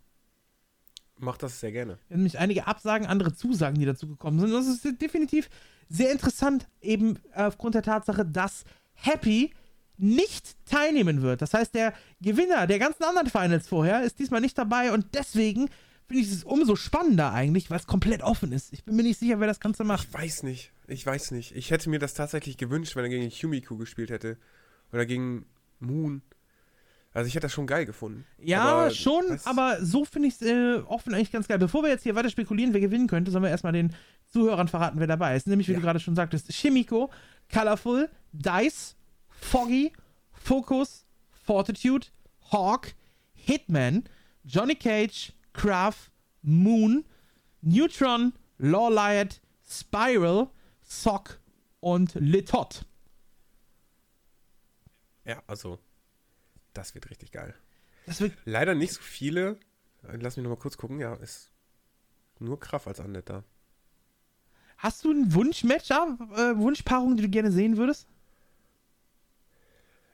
Mach 1.19 1.37
das 1.37 1.59
sehr 1.59 1.71
gerne. 1.71 1.97
Nämlich 2.09 2.37
einige 2.37 2.67
Absagen, 2.67 3.07
andere 3.07 3.33
Zusagen, 3.33 3.79
die 3.79 3.85
dazu 3.85 4.07
gekommen 4.07 4.39
sind. 4.39 4.51
Das 4.51 4.67
ist 4.67 5.01
definitiv 5.01 5.49
sehr 5.89 6.11
interessant, 6.11 6.67
eben 6.81 7.17
aufgrund 7.33 7.75
der 7.75 7.83
Tatsache, 7.83 8.25
dass 8.25 8.65
Happy 8.93 9.51
nicht 9.97 10.55
teilnehmen 10.65 11.21
wird. 11.21 11.41
Das 11.41 11.53
heißt, 11.53 11.73
der 11.73 11.93
Gewinner 12.21 12.67
der 12.67 12.79
ganzen 12.79 13.03
anderen 13.03 13.29
Finals 13.29 13.67
vorher 13.67 14.03
ist 14.03 14.19
diesmal 14.19 14.41
nicht 14.41 14.57
dabei 14.57 14.91
und 14.91 15.07
deswegen 15.15 15.69
finde 16.07 16.23
ich 16.23 16.31
es 16.31 16.43
umso 16.43 16.75
spannender 16.75 17.33
eigentlich, 17.33 17.69
weil 17.69 17.79
es 17.79 17.87
komplett 17.87 18.21
offen 18.21 18.51
ist. 18.51 18.71
Ich 18.73 18.83
bin 18.85 18.95
mir 18.95 19.03
nicht 19.03 19.19
sicher, 19.19 19.39
wer 19.39 19.47
das 19.47 19.59
Ganze 19.59 19.83
macht. 19.83 20.07
Ich 20.07 20.13
weiß 20.13 20.43
nicht. 20.43 20.71
Ich 20.87 21.05
weiß 21.05 21.31
nicht. 21.31 21.55
Ich 21.55 21.71
hätte 21.71 21.89
mir 21.89 21.99
das 21.99 22.13
tatsächlich 22.13 22.57
gewünscht, 22.57 22.95
wenn 22.95 23.03
er 23.03 23.09
gegen 23.09 23.29
Humiku 23.29 23.77
gespielt 23.77 24.09
hätte. 24.09 24.37
Oder 24.93 25.05
gegen 25.05 25.45
Moon. 25.79 26.21
Also 27.17 27.29
ich 27.29 27.33
hätte 27.33 27.45
das 27.45 27.51
schon 27.53 27.65
geil 27.65 27.87
gefunden. 27.87 28.25
Ja, 28.37 28.61
Aber, 28.63 28.91
schon, 28.91 29.39
aber 29.45 29.83
so 29.83 30.05
finde 30.05 30.27
ich 30.27 30.35
es 30.35 30.43
äh, 30.43 30.83
offen 30.85 31.15
eigentlich 31.15 31.31
ganz 31.31 31.47
geil. 31.47 31.57
Bevor 31.57 31.81
wir 31.81 31.89
jetzt 31.89 32.03
hier 32.03 32.13
weiter 32.13 32.29
spekulieren, 32.29 32.75
wer 32.75 32.79
gewinnen 32.79 33.07
könnte, 33.07 33.31
sollen 33.31 33.43
wir 33.43 33.49
erstmal 33.49 33.73
den 33.73 33.95
Zuhörern 34.27 34.67
verraten, 34.67 34.99
wer 34.99 35.07
dabei 35.07 35.35
ist. 35.35 35.47
Nämlich, 35.47 35.67
wie 35.67 35.71
Ja. 35.71 35.79
du 35.79 35.83
gerade 35.83 35.99
schon 35.99 36.15
sagtest, 36.15 36.53
Shimiko, 36.53 37.09
Colorful, 37.51 38.07
Dice, 38.33 38.95
Foggy, 39.29 39.93
Focus, 40.31 41.07
Fortitude, 41.43 42.05
Hawk, 42.51 42.93
Hitman, 43.33 44.03
Johnny 44.43 44.75
Cage, 44.75 45.33
Kraft, 45.53 46.11
Moon, 46.43 47.03
Neutron, 47.61 48.31
Lawliot, 48.59 49.41
Spiral, 49.67 50.51
Sock 50.83 51.39
und 51.79 52.13
Litot. 52.13 52.85
Ja, 55.25 55.41
also. 55.47 55.79
Das 56.77 56.93
wird 56.93 57.09
richtig 57.09 57.31
geil. 57.31 57.55
Das 58.05 58.21
wird 58.21 58.33
Leider 58.45 58.75
nicht 58.75 58.93
so 58.93 59.01
viele. 59.01 59.57
Lass 60.03 60.37
mich 60.37 60.43
nochmal 60.43 60.59
kurz 60.59 60.77
gucken. 60.77 60.99
Ja, 60.99 61.15
ist 61.15 61.49
nur 62.39 62.59
Kraft 62.59 62.87
als 62.87 62.99
Undead 62.99 63.27
da. 63.27 63.43
Hast 64.77 65.03
du 65.03 65.09
einen 65.09 65.33
Wunsch-Matchup, 65.33 66.19
äh, 66.37 66.55
Wunschpaarung, 66.55 67.17
die 67.17 67.23
du 67.23 67.29
gerne 67.29 67.51
sehen 67.51 67.77
würdest? 67.77 68.07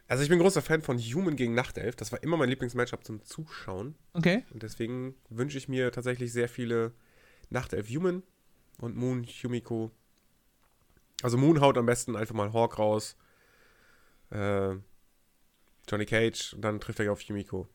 Also 0.08 0.24
ich 0.24 0.30
bin 0.30 0.40
großer 0.40 0.62
Fan 0.62 0.82
von 0.82 0.98
Human 0.98 1.36
gegen 1.36 1.54
Nachtelf. 1.54 1.98
Das 1.98 2.14
war 2.14 2.24
immer 2.24 2.38
mein 2.38 2.48
Lieblingsmatchup 2.50 3.04
zum 3.04 3.22
Zuschauen. 3.26 3.96
Okay. 4.14 4.46
Und 4.54 4.64
deswegen 4.64 5.16
wünsche 5.30 5.58
ich 5.58 5.68
mir 5.68 5.92
tatsächlich 5.92 6.32
sehr 6.32 6.48
viele 6.48 6.94
Nachtelf 7.50 7.90
Human 7.90 8.24
und 8.80 8.96
Moon 8.96 9.26
Humiko. 9.26 9.92
Also 11.24 11.38
Moon 11.38 11.60
haut 11.60 11.78
am 11.78 11.86
besten 11.86 12.16
einfach 12.16 12.36
mal 12.36 12.54
Hawk 12.54 12.80
raus. 12.80 13.18
Äh, 14.30 14.76
Johnny 15.94 16.06
Cage 16.08 16.54
und 16.54 16.62
dann 16.64 16.80
trifft 16.80 17.00
er 17.00 17.12
auf 17.12 17.22
Humiko. 17.22 17.68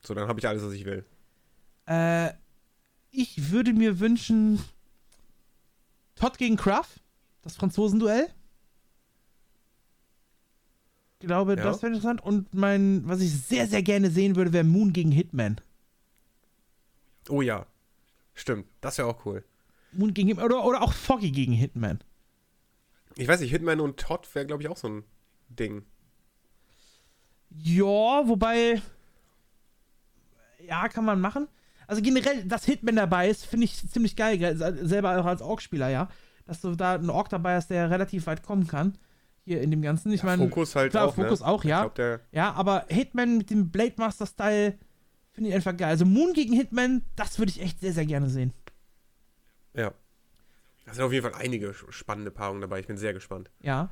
So, 0.00 0.14
dann 0.14 0.28
habe 0.28 0.38
ich 0.38 0.46
alles, 0.46 0.62
was 0.62 0.72
ich 0.74 0.84
will. 0.84 1.04
Äh, 1.86 2.30
ich 3.10 3.50
würde 3.50 3.72
mir 3.72 3.98
wünschen 3.98 4.62
Todd 6.14 6.38
gegen 6.38 6.56
Kraft, 6.56 7.00
das 7.42 7.56
Franzosenduell. 7.56 8.28
Ich 11.20 11.26
glaube, 11.26 11.56
Ja. 11.56 11.64
das 11.64 11.82
wäre 11.82 11.88
interessant. 11.92 12.22
Und 12.22 12.54
mein, 12.54 13.02
was 13.08 13.20
ich 13.20 13.32
sehr, 13.32 13.66
sehr 13.66 13.82
gerne 13.82 14.08
sehen 14.10 14.36
würde, 14.36 14.52
wäre 14.52 14.62
Moon 14.62 14.92
gegen 14.92 15.10
Hitman. 15.10 15.60
Oh 17.28 17.42
ja. 17.42 17.66
Stimmt, 18.34 18.66
das 18.80 18.98
wäre 18.98 19.08
auch 19.08 19.26
cool. 19.26 19.44
Moon 19.90 20.14
gegen 20.14 20.28
Hitman 20.28 20.46
oder, 20.46 20.64
oder 20.64 20.80
auch 20.82 20.92
Foggy 20.92 21.32
gegen 21.32 21.52
Hitman. 21.54 21.98
Ich 23.16 23.26
weiß 23.26 23.40
nicht, 23.40 23.50
Hitman 23.50 23.80
und 23.80 23.98
Todd 23.98 24.32
wäre, 24.36 24.46
glaube 24.46 24.62
ich, 24.62 24.68
auch 24.68 24.76
so 24.76 24.88
ein 24.88 25.04
Ding. 25.48 25.84
Ja, 27.50 28.26
wobei. 28.28 28.80
Ja, 30.66 30.88
kann 30.88 31.04
man 31.04 31.20
machen. 31.20 31.48
Also 31.86 32.02
generell, 32.02 32.44
dass 32.44 32.64
Hitman 32.66 32.96
dabei 32.96 33.30
ist, 33.30 33.46
finde 33.46 33.64
ich 33.64 33.88
ziemlich 33.90 34.16
geil. 34.16 34.36
ge- 34.38 34.56
Selber 34.86 35.18
auch 35.18 35.24
als 35.24 35.40
Orc-Spieler, 35.40 35.88
ja. 35.88 36.08
Dass 36.44 36.60
du 36.60 36.74
da 36.74 36.94
einen 36.94 37.10
Orc 37.10 37.28
dabei 37.30 37.56
hast, 37.56 37.70
der 37.70 37.90
relativ 37.90 38.26
weit 38.26 38.42
kommen 38.42 38.66
kann. 38.66 38.98
Hier 39.44 39.62
in 39.62 39.70
dem 39.70 39.80
Ganzen. 39.80 40.12
Ich 40.12 40.20
Ja, 40.20 40.26
meine. 40.26 40.46
Fokus 40.48 40.76
halt 40.76 40.90
klar, 40.90 41.06
auch, 41.06 41.14
Fokus 41.14 41.40
ne? 41.40 41.46
auch, 41.46 41.64
ja. 41.64 41.88
Der 41.88 42.20
Ja, 42.32 42.52
aber 42.52 42.84
Hitman 42.88 43.38
mit 43.38 43.48
dem 43.50 43.70
Blade 43.70 43.94
Master-Style 43.96 44.78
finde 45.32 45.48
ich 45.50 45.56
einfach 45.56 45.74
geil. 45.76 45.88
Also 45.88 46.04
Moon 46.04 46.34
gegen 46.34 46.52
Hitman, 46.52 47.02
das 47.16 47.38
würde 47.38 47.50
ich 47.50 47.62
echt 47.62 47.80
sehr, 47.80 47.92
sehr 47.94 48.04
gerne 48.06 48.28
sehen. 48.28 48.52
Ja. 49.74 49.92
Da 50.84 50.94
sind 50.94 51.04
auf 51.04 51.12
jeden 51.12 51.30
Fall 51.30 51.40
einige 51.40 51.72
spannende 51.90 52.30
Paarungen 52.30 52.60
dabei. 52.62 52.80
Ich 52.80 52.86
bin 52.86 52.98
sehr 52.98 53.14
gespannt. 53.14 53.50
Ja. 53.60 53.88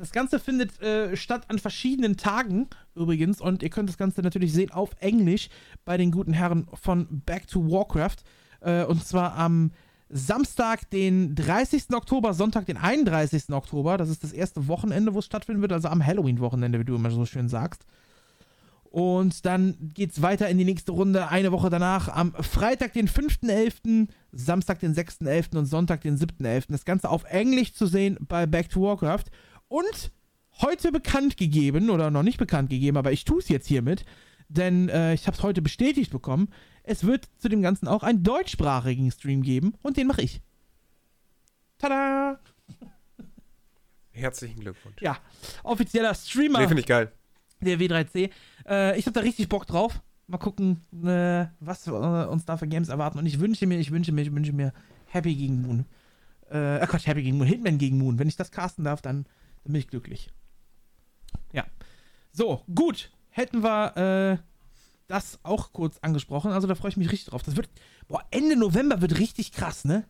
Das 0.00 0.12
Ganze 0.12 0.40
findet 0.40 0.80
äh, 0.80 1.14
statt 1.14 1.44
an 1.48 1.58
verschiedenen 1.58 2.16
Tagen 2.16 2.68
übrigens 2.94 3.38
und 3.38 3.62
ihr 3.62 3.68
könnt 3.68 3.90
das 3.90 3.98
Ganze 3.98 4.22
natürlich 4.22 4.50
sehen 4.50 4.70
auf 4.70 4.96
Englisch 4.98 5.50
bei 5.84 5.98
den 5.98 6.10
guten 6.10 6.32
Herren 6.32 6.66
von 6.72 7.20
Back 7.26 7.46
to 7.48 7.70
Warcraft. 7.70 8.16
Äh, 8.62 8.84
und 8.84 9.04
zwar 9.04 9.36
am 9.36 9.72
Samstag, 10.08 10.88
den 10.88 11.34
30. 11.34 11.90
Oktober, 11.92 12.32
Sonntag, 12.32 12.64
den 12.64 12.78
31. 12.78 13.50
Oktober. 13.50 13.98
Das 13.98 14.08
ist 14.08 14.24
das 14.24 14.32
erste 14.32 14.68
Wochenende, 14.68 15.12
wo 15.12 15.18
es 15.18 15.26
stattfinden 15.26 15.60
wird, 15.60 15.72
also 15.72 15.88
am 15.88 16.04
Halloween-Wochenende, 16.04 16.80
wie 16.80 16.84
du 16.84 16.94
immer 16.94 17.10
so 17.10 17.26
schön 17.26 17.50
sagst. 17.50 17.84
Und 18.84 19.44
dann 19.44 19.76
geht's 19.94 20.22
weiter 20.22 20.48
in 20.48 20.56
die 20.56 20.64
nächste 20.64 20.92
Runde, 20.92 21.28
eine 21.28 21.52
Woche 21.52 21.68
danach, 21.68 22.08
am 22.08 22.32
Freitag, 22.32 22.94
den 22.94 23.06
5.11., 23.06 24.08
Samstag, 24.32 24.80
den 24.80 24.94
6.11. 24.94 25.58
und 25.58 25.66
Sonntag, 25.66 26.00
den 26.00 26.16
7.11. 26.16 26.64
Das 26.70 26.86
Ganze 26.86 27.10
auf 27.10 27.24
Englisch 27.24 27.74
zu 27.74 27.86
sehen 27.86 28.16
bei 28.28 28.46
Back 28.46 28.70
to 28.70 28.80
Warcraft. 28.80 29.24
Und 29.70 30.10
heute 30.60 30.90
bekannt 30.90 31.36
gegeben, 31.36 31.90
oder 31.90 32.10
noch 32.10 32.24
nicht 32.24 32.38
bekannt 32.38 32.70
gegeben, 32.70 32.96
aber 32.96 33.12
ich 33.12 33.24
tue 33.24 33.38
es 33.38 33.48
jetzt 33.48 33.68
hiermit, 33.68 34.04
denn 34.48 34.88
äh, 34.88 35.14
ich 35.14 35.28
habe 35.28 35.36
es 35.36 35.44
heute 35.44 35.62
bestätigt 35.62 36.10
bekommen. 36.10 36.48
Es 36.82 37.04
wird 37.04 37.28
zu 37.38 37.48
dem 37.48 37.62
Ganzen 37.62 37.86
auch 37.86 38.02
einen 38.02 38.24
deutschsprachigen 38.24 39.12
Stream 39.12 39.42
geben 39.42 39.74
und 39.82 39.96
den 39.96 40.08
mache 40.08 40.22
ich. 40.22 40.42
Tada! 41.78 42.40
Herzlichen 44.10 44.58
Glückwunsch. 44.58 45.00
Ja, 45.00 45.18
offizieller 45.62 46.14
Streamer 46.16 46.58
Nee, 46.58 46.66
finde 46.66 46.80
ich 46.80 46.86
geil. 46.86 47.12
der 47.60 47.78
W3C. 47.78 48.30
Äh, 48.68 48.98
ich 48.98 49.06
habe 49.06 49.14
da 49.14 49.20
richtig 49.20 49.48
Bock 49.48 49.68
drauf. 49.68 50.02
Mal 50.26 50.38
gucken, 50.38 50.84
äh, 51.04 51.46
was 51.60 51.86
äh, 51.86 51.90
uns 51.92 52.44
da 52.44 52.56
für 52.56 52.66
Games 52.66 52.88
erwarten. 52.88 53.18
Und 53.20 53.26
ich 53.26 53.38
wünsche 53.38 53.68
mir, 53.68 53.78
ich 53.78 53.92
wünsche 53.92 54.10
mir, 54.10 54.22
ich 54.22 54.34
wünsche 54.34 54.52
mir 54.52 54.72
Happy 55.06 55.32
gegen 55.34 55.62
Moon. 55.62 55.86
Äh, 56.50 56.78
äh, 56.78 56.86
Quatsch, 56.88 57.06
Happy 57.06 57.22
gegen 57.22 57.38
Moon. 57.38 57.46
Hitman 57.46 57.78
gegen 57.78 57.98
Moon. 57.98 58.18
Wenn 58.18 58.26
ich 58.28 58.36
das 58.36 58.50
casten 58.50 58.84
darf, 58.84 59.00
dann, 59.00 59.26
dann 59.64 59.72
bin 59.72 59.80
ich 59.80 59.88
glücklich. 59.88 60.30
Ja. 61.52 61.66
So, 62.32 62.64
gut. 62.74 63.10
Hätten 63.30 63.62
wir 63.62 63.96
äh, 63.96 64.44
das 65.06 65.38
auch 65.42 65.72
kurz 65.72 65.98
angesprochen. 65.98 66.52
Also 66.52 66.66
da 66.66 66.74
freue 66.74 66.90
ich 66.90 66.96
mich 66.96 67.10
richtig 67.10 67.30
drauf. 67.30 67.42
Das 67.42 67.56
wird, 67.56 67.68
boah, 68.08 68.24
Ende 68.30 68.56
November 68.56 69.00
wird 69.00 69.18
richtig 69.18 69.52
krass, 69.52 69.84
ne? 69.84 70.04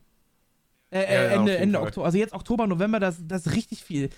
Äh, 0.91 1.01
äh, 1.01 1.13
Ja, 1.13 1.21
Ende, 1.39 1.57
Ende 1.57 1.77
Fall. 1.77 1.87
Oktober. 1.87 2.05
Also 2.05 2.17
jetzt 2.17 2.33
Oktober, 2.33 2.67
November, 2.67 2.99
das, 2.99 3.17
das 3.21 3.45
ist 3.45 3.55
richtig 3.55 3.83
viel. 3.83 4.09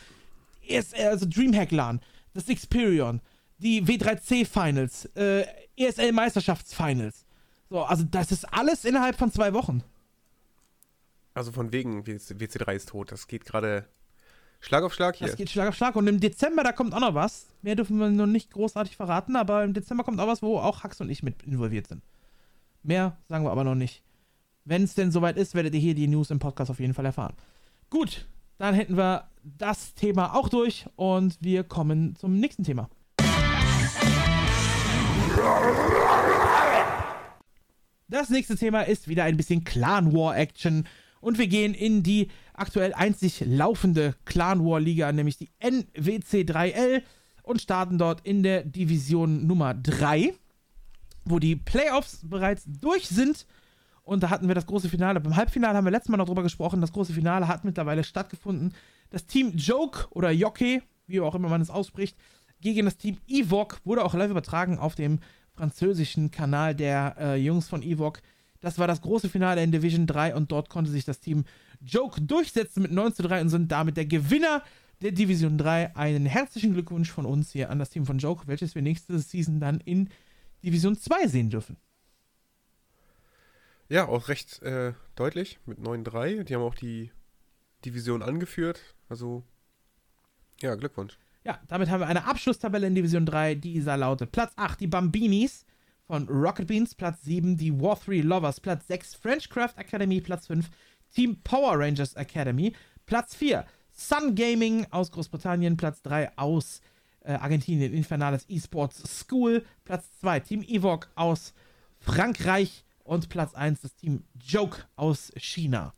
ES, 0.68 0.94
äh, 0.94 1.06
also 1.06 1.26
Dreamhack 1.28 1.72
LAN, 1.72 2.02
das 2.34 2.46
Xperion, 2.46 3.22
die 3.58 3.84
W3C 3.84 4.46
Finals, 4.46 5.06
äh, 5.16 5.46
ESL 5.78 6.12
Meisterschaftsfinals. 6.12 7.26
So, 7.70 7.84
also 7.84 8.04
das 8.04 8.32
ist 8.32 8.46
alles 8.54 8.86
innerhalb 8.86 9.18
von 9.18 9.32
zwei 9.32 9.54
Wochen. 9.54 9.84
Also 11.34 11.52
von 11.52 11.72
wegen, 11.72 12.04
WC3 12.04 12.74
ist 12.76 12.90
tot. 12.90 13.12
Das 13.12 13.28
geht 13.28 13.46
gerade 13.46 13.88
Schlag 14.64 14.84
auf 14.84 14.94
Schlag 14.94 15.18
hier. 15.18 15.28
Das 15.28 15.36
geht 15.36 15.50
Schlag 15.50 15.68
auf 15.68 15.76
Schlag. 15.76 15.98
Und 15.98 16.08
im 16.08 16.22
Dezember, 16.22 16.64
da 16.64 16.72
kommt 16.72 16.94
auch 16.94 17.02
noch 17.02 17.14
was. 17.14 17.48
Mehr 17.62 17.76
dürfen 17.76 17.98
wir 17.98 18.10
noch 18.10 18.26
nicht 18.26 18.52
großartig 18.52 18.96
verraten, 18.96 19.36
aber 19.36 19.64
im 19.64 19.74
Dezember 19.74 20.06
kommt 20.06 20.22
auch 20.22 20.28
was, 20.28 20.42
wo 20.42 20.58
auch 20.58 20.84
Hax 20.84 21.02
und 21.02 21.10
ich 21.10 21.22
mit 21.22 21.44
involviert 21.44 21.88
sind. 21.88 22.02
Mehr 22.82 23.18
sagen 23.28 23.44
wir 23.44 23.52
aber 23.52 23.66
noch 23.66 23.76
nicht. 23.76 24.04
Wenn 24.64 24.84
es 24.84 24.96
denn 24.96 25.12
soweit 25.12 25.36
ist, 25.36 25.54
werdet 25.54 25.74
ihr 25.74 25.82
hier 25.82 25.96
die 25.96 26.08
News 26.08 26.32
im 26.32 26.40
Podcast 26.40 26.72
auf 26.72 26.80
jeden 26.80 26.94
Fall 26.94 27.06
erfahren. 27.06 27.36
Gut, 27.90 28.26
dann 28.58 28.74
hätten 28.74 28.96
wir 28.96 29.28
das 29.44 29.96
Thema 29.96 30.34
auch 30.34 30.48
durch 30.48 30.86
und 30.96 31.38
wir 31.42 31.66
kommen 31.66 32.16
zum 32.16 32.40
nächsten 32.40 32.64
Thema. 32.64 32.90
Das 38.08 38.30
nächste 38.30 38.56
Thema 38.56 38.84
ist 38.84 39.10
wieder 39.10 39.26
ein 39.26 39.36
bisschen 39.36 39.66
Clan 39.66 40.14
War 40.14 40.38
Action 40.38 40.88
und 41.24 41.38
wir 41.38 41.48
gehen 41.48 41.74
in 41.74 42.04
die 42.04 42.28
aktuell 42.54 42.94
einzig 42.94 43.44
laufende 43.46 44.16
Clan 44.26 44.64
War 44.64 44.80
Liga, 44.80 45.12
nämlich 45.12 45.38
die 45.38 45.50
NWC3L 45.62 47.02
und 47.44 47.62
starten 47.62 47.98
dort 47.98 48.26
in 48.26 48.44
der 48.44 48.64
Division 48.64 49.48
Nummer 49.48 49.74
3, 49.74 50.34
wo 51.26 51.40
die 51.40 51.56
Playoffs 51.56 52.20
bereits 52.24 52.66
durch 52.66 53.08
sind. 53.08 53.48
Und 54.04 54.22
da 54.22 54.30
hatten 54.30 54.50
wir 54.50 54.56
das 54.56 54.66
große 54.66 54.90
Finale. 54.90 55.22
Beim 55.22 55.36
Halbfinale 55.38 55.78
haben 55.78 55.86
wir 55.86 55.92
letztes 55.92 56.10
Mal 56.10 56.18
noch 56.18 56.28
drüber 56.28 56.44
gesprochen. 56.44 56.82
Das 56.82 56.92
große 56.92 57.14
Finale 57.14 57.48
hat 57.48 57.64
mittlerweile 57.64 58.04
stattgefunden. 58.04 58.74
Das 59.10 59.26
Team 59.26 59.54
Joke 59.56 60.08
oder 60.10 60.30
Jockey, 60.32 60.82
wie 61.08 61.22
auch 61.22 61.36
immer 61.36 61.48
man 61.48 61.62
es 61.62 61.70
ausspricht, 61.70 62.18
gegen 62.60 62.86
das 62.86 62.98
Team 62.98 63.18
Evoque. 63.28 63.78
Wurde 63.86 64.04
auch 64.04 64.14
live 64.14 64.32
übertragen 64.32 64.78
auf 64.78 64.96
dem 64.96 65.20
französischen 65.54 66.32
Kanal 66.32 66.76
der 66.76 67.16
äh, 67.18 67.36
Jungs 67.36 67.70
von 67.70 67.82
Evoque. 67.82 68.22
Das 68.64 68.80
war 68.80 68.88
das 68.88 69.02
große 69.02 69.28
Finale 69.28 69.62
in 69.62 69.74
Division 69.74 70.08
3 70.08 70.36
und 70.36 70.50
dort 70.50 70.70
konnte 70.70 70.90
sich 70.90 71.04
das 71.04 71.20
Team 71.20 71.44
Joke 71.82 72.22
durchsetzen 72.22 72.82
mit 72.82 72.94
9 72.94 73.14
zu 73.14 73.22
3 73.24 73.42
und 73.42 73.50
sind 73.50 73.70
damit 73.70 73.98
der 73.98 74.06
Gewinner 74.06 74.64
der 75.02 75.12
Division 75.12 75.58
3. 75.58 75.98
Einen 75.98 76.26
herzlichen 76.26 76.72
Glückwunsch 76.72 77.12
von 77.12 77.26
uns 77.26 77.52
hier 77.52 77.70
an 77.70 77.78
das 77.78 77.90
Team 77.90 78.06
von 78.06 78.20
Joke, 78.20 78.48
welches 78.48 78.74
wir 78.74 78.82
nächste 78.82 79.20
Season 79.20 79.60
dann 79.60 79.82
in 79.82 80.08
Division 80.64 80.96
2 80.96 81.28
sehen 81.28 81.50
dürfen. 81.50 81.76
Ja, 83.90 84.08
auch 84.08 84.30
recht 84.30 84.62
äh, 84.62 84.94
deutlich 85.16 85.60
mit 85.66 85.80
9-3. 85.80 86.44
Die 86.44 86.56
haben 86.56 86.62
auch 86.62 86.76
die 86.76 87.12
Division 87.84 88.24
angeführt. 88.24 88.80
Also, 89.10 89.44
ja, 90.62 90.76
Glückwunsch. 90.76 91.20
Ja, 91.44 91.60
damit 91.68 91.90
haben 91.90 92.00
wir 92.00 92.08
eine 92.08 92.26
Abschlusstabelle 92.28 92.88
in 92.88 92.96
Division 92.96 93.26
3. 93.26 93.56
Dieser 93.56 93.98
lautet 93.98 94.32
Platz 94.32 94.54
8 94.56 94.80
die 94.80 94.88
Bambinis 94.88 95.66
von 96.14 96.30
Rocket 96.30 96.68
Beans, 96.68 96.94
Platz 96.94 97.24
7 97.24 97.58
die 97.58 97.82
War 97.82 97.96
3 97.96 98.18
Lovers, 98.22 98.60
Platz 98.60 98.86
6 98.86 99.16
Frenchcraft 99.16 99.74
Academy, 99.78 100.22
Platz 100.22 100.46
5 100.46 100.70
Team 101.12 101.42
Power 101.44 101.80
Rangers 101.80 102.14
Academy, 102.14 102.72
Platz 103.08 103.34
4 103.34 103.66
Sun 103.90 104.36
Gaming 104.36 104.86
aus 104.92 105.12
Großbritannien, 105.12 105.76
Platz 105.76 106.04
3 106.04 106.38
aus 106.38 106.82
äh, 107.22 107.34
Argentinien, 107.34 107.96
Infernales 107.96 108.46
Esports 108.48 109.02
School, 109.22 109.66
Platz 109.86 110.06
2 110.20 110.42
Team 110.42 110.62
Evoque 110.62 111.10
aus 111.16 111.56
Frankreich 111.98 112.86
und 113.04 113.30
Platz 113.30 113.56
1 113.56 113.82
das 113.82 113.96
Team 113.96 114.24
Joke 114.36 114.84
aus 114.96 115.32
China. 115.38 115.96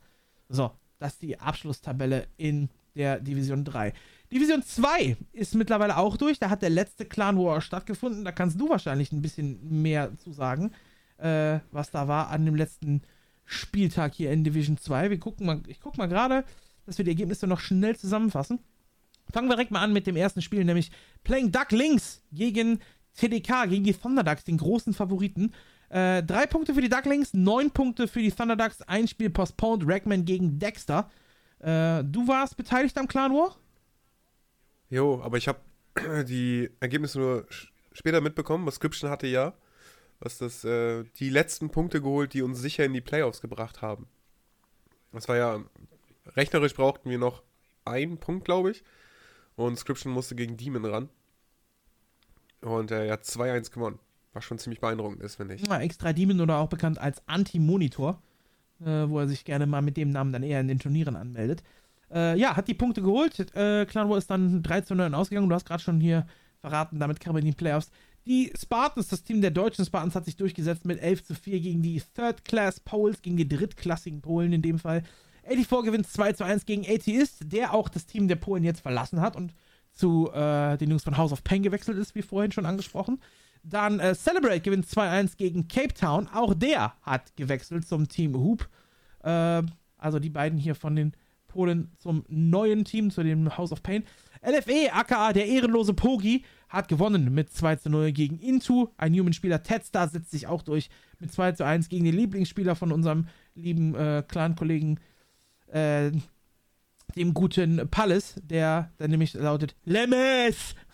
So, 0.48 0.70
das 0.98 1.12
ist 1.12 1.22
die 1.24 1.38
Abschlusstabelle 1.38 2.26
in 2.38 2.70
der 2.94 3.20
Division 3.20 3.66
3. 3.66 3.92
Division 4.32 4.62
2 4.62 5.16
ist 5.32 5.54
mittlerweile 5.54 5.96
auch 5.96 6.16
durch. 6.16 6.38
Da 6.38 6.50
hat 6.50 6.62
der 6.62 6.70
letzte 6.70 7.04
Clan 7.04 7.38
War 7.38 7.60
stattgefunden. 7.60 8.24
Da 8.24 8.32
kannst 8.32 8.60
du 8.60 8.68
wahrscheinlich 8.68 9.12
ein 9.12 9.22
bisschen 9.22 9.82
mehr 9.82 10.16
zu 10.18 10.32
sagen, 10.32 10.72
äh, 11.18 11.60
was 11.70 11.90
da 11.90 12.08
war 12.08 12.30
an 12.30 12.44
dem 12.44 12.54
letzten 12.54 13.02
Spieltag 13.44 14.14
hier 14.14 14.32
in 14.32 14.44
Division 14.44 14.76
2. 14.76 15.10
Wir 15.10 15.20
gucken 15.20 15.46
mal, 15.46 15.62
ich 15.68 15.80
gucke 15.80 15.98
mal 15.98 16.08
gerade, 16.08 16.44
dass 16.84 16.98
wir 16.98 17.04
die 17.04 17.12
Ergebnisse 17.12 17.46
noch 17.46 17.60
schnell 17.60 17.96
zusammenfassen. 17.96 18.58
Fangen 19.32 19.48
wir 19.48 19.54
direkt 19.54 19.70
mal 19.70 19.82
an 19.82 19.92
mit 19.92 20.06
dem 20.06 20.16
ersten 20.16 20.42
Spiel, 20.42 20.64
nämlich 20.64 20.90
Playing 21.24 21.50
Duck 21.50 21.70
Links 21.72 22.22
gegen 22.32 22.80
TDK, 23.16 23.68
gegen 23.68 23.84
die 23.84 23.94
Thunderducks, 23.94 24.44
den 24.44 24.58
großen 24.58 24.94
Favoriten. 24.94 25.52
Äh, 25.88 26.22
drei 26.22 26.46
Punkte 26.46 26.74
für 26.74 26.80
die 26.80 26.88
Ducklings, 26.88 27.32
neun 27.32 27.70
Punkte 27.70 28.08
für 28.08 28.20
die 28.20 28.30
Thunderducks, 28.30 28.82
ein 28.82 29.08
Spiel 29.08 29.30
postponed, 29.30 29.84
Ragman 29.86 30.24
gegen 30.24 30.58
Dexter. 30.58 31.10
Äh, 31.60 32.04
du 32.04 32.26
warst 32.26 32.56
beteiligt 32.56 32.98
am 32.98 33.08
Clan 33.08 33.32
War? 33.32 33.56
Jo, 34.90 35.20
aber 35.22 35.36
ich 35.36 35.48
habe 35.48 35.60
die 36.24 36.70
Ergebnisse 36.80 37.18
nur 37.18 37.46
später 37.92 38.20
mitbekommen. 38.20 38.70
Scription 38.70 39.10
hatte 39.10 39.26
ja, 39.26 39.54
was 40.20 40.38
das, 40.38 40.64
äh, 40.64 41.04
die 41.18 41.30
letzten 41.30 41.70
Punkte 41.70 42.00
geholt, 42.00 42.34
die 42.34 42.42
uns 42.42 42.60
sicher 42.60 42.84
in 42.84 42.92
die 42.92 43.00
Playoffs 43.00 43.40
gebracht 43.40 43.82
haben. 43.82 44.06
Das 45.12 45.28
war 45.28 45.36
ja, 45.36 45.64
rechnerisch 46.36 46.74
brauchten 46.74 47.10
wir 47.10 47.18
noch 47.18 47.42
einen 47.84 48.18
Punkt, 48.18 48.44
glaube 48.44 48.70
ich. 48.70 48.84
Und 49.56 49.78
Scription 49.78 50.12
musste 50.12 50.34
gegen 50.34 50.56
Demon 50.56 50.84
ran. 50.84 51.08
Und 52.60 52.90
er 52.90 53.10
hat 53.12 53.24
2-1 53.24 53.72
gewonnen. 53.72 53.98
Was 54.32 54.44
schon 54.44 54.58
ziemlich 54.58 54.80
beeindruckend 54.80 55.22
ist, 55.22 55.36
finde 55.36 55.54
ich. 55.54 55.66
Ja, 55.66 55.80
Extra 55.80 56.12
Demon 56.12 56.40
oder 56.40 56.58
auch 56.58 56.68
bekannt 56.68 56.98
als 56.98 57.22
Anti-Monitor, 57.26 58.20
äh, 58.80 59.08
wo 59.08 59.18
er 59.18 59.28
sich 59.28 59.46
gerne 59.46 59.66
mal 59.66 59.80
mit 59.80 59.96
dem 59.96 60.10
Namen 60.10 60.32
dann 60.32 60.42
eher 60.42 60.60
in 60.60 60.68
den 60.68 60.78
Turnieren 60.78 61.16
anmeldet. 61.16 61.62
Äh, 62.12 62.38
ja, 62.38 62.56
hat 62.56 62.68
die 62.68 62.74
Punkte 62.74 63.02
geholt. 63.02 63.38
Äh, 63.54 63.86
Clan 63.86 64.08
War 64.08 64.18
ist 64.18 64.30
dann 64.30 64.62
3 64.62 64.82
zu 64.82 64.94
9 64.94 65.14
ausgegangen. 65.14 65.48
Du 65.48 65.54
hast 65.54 65.66
gerade 65.66 65.82
schon 65.82 66.00
hier 66.00 66.26
verraten, 66.60 66.98
damit 66.98 67.20
kam 67.20 67.36
in 67.36 67.44
die 67.44 67.52
Playoffs. 67.52 67.90
Die 68.26 68.52
Spartans, 68.60 69.08
das 69.08 69.22
Team 69.22 69.40
der 69.40 69.52
deutschen 69.52 69.84
Spartans, 69.84 70.16
hat 70.16 70.24
sich 70.24 70.36
durchgesetzt 70.36 70.84
mit 70.84 71.00
11 71.00 71.24
zu 71.24 71.34
4 71.34 71.60
gegen 71.60 71.82
die 71.82 72.02
Third 72.14 72.44
Class 72.44 72.80
Poles, 72.80 73.22
gegen 73.22 73.36
die 73.36 73.48
drittklassigen 73.48 74.20
Polen 74.20 74.52
in 74.52 74.62
dem 74.62 74.78
Fall. 74.78 75.02
84 75.44 75.84
gewinnt 75.84 76.08
2 76.08 76.32
zu 76.32 76.44
1 76.44 76.66
gegen 76.66 76.84
Atheist, 76.84 77.52
der 77.52 77.72
auch 77.72 77.88
das 77.88 78.06
Team 78.06 78.26
der 78.26 78.36
Polen 78.36 78.64
jetzt 78.64 78.80
verlassen 78.80 79.20
hat 79.20 79.36
und 79.36 79.54
zu 79.92 80.30
äh, 80.32 80.76
den 80.76 80.90
Jungs 80.90 81.04
von 81.04 81.16
House 81.16 81.32
of 81.32 81.44
Pain 81.44 81.62
gewechselt 81.62 81.98
ist, 81.98 82.14
wie 82.14 82.22
vorhin 82.22 82.52
schon 82.52 82.66
angesprochen. 82.66 83.20
Dann 83.62 83.98
äh, 83.98 84.14
Celebrate 84.14 84.60
gewinnt 84.60 84.86
2-1 84.86 85.36
gegen 85.36 85.68
Cape 85.68 85.94
Town. 85.94 86.28
Auch 86.32 86.54
der 86.54 86.94
hat 87.02 87.34
gewechselt 87.36 87.86
zum 87.86 88.08
Team 88.08 88.36
Hoop. 88.36 88.68
Äh, 89.22 89.62
also 89.98 90.18
die 90.18 90.30
beiden 90.30 90.58
hier 90.58 90.74
von 90.74 90.94
den 90.94 91.12
Polen 91.56 91.90
zum 91.98 92.22
neuen 92.28 92.84
Team, 92.84 93.10
zu 93.10 93.22
dem 93.22 93.56
House 93.56 93.72
of 93.72 93.82
Pain. 93.82 94.04
LFE, 94.42 94.92
aka 94.92 95.32
der 95.32 95.46
ehrenlose 95.46 95.94
Pogi, 95.94 96.44
hat 96.68 96.88
gewonnen 96.88 97.32
mit 97.32 97.50
2 97.50 97.76
zu 97.76 97.88
0 97.88 98.12
gegen 98.12 98.38
Intu. 98.38 98.88
Ein 98.98 99.14
Human-Spieler, 99.14 99.62
Tedstar, 99.62 100.08
setzt 100.08 100.30
sich 100.30 100.46
auch 100.46 100.60
durch 100.60 100.90
mit 101.18 101.32
2 101.32 101.52
zu 101.52 101.64
1 101.64 101.88
gegen 101.88 102.04
den 102.04 102.14
Lieblingsspieler 102.14 102.76
von 102.76 102.92
unserem 102.92 103.28
lieben 103.54 103.94
äh, 103.94 104.22
Clan-Kollegen, 104.28 105.00
äh, 105.68 106.10
dem 107.16 107.32
guten 107.32 107.88
Palace, 107.90 108.34
der 108.42 108.92
dann 108.98 109.10
nämlich 109.10 109.32
lautet 109.34 109.74
Lemmes! 109.84 110.74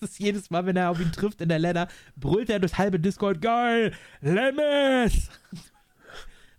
Das 0.00 0.10
ist 0.10 0.18
jedes 0.18 0.48
Mal, 0.48 0.64
wenn 0.64 0.76
er 0.76 0.88
auf 0.88 0.98
ihn 0.98 1.12
trifft 1.12 1.42
in 1.42 1.50
der 1.50 1.58
Ladder, 1.58 1.88
brüllt 2.16 2.48
er 2.48 2.58
durchs 2.58 2.78
halbe 2.78 2.98
Discord, 2.98 3.42
geil, 3.42 3.92
Lemmes! 4.20 5.30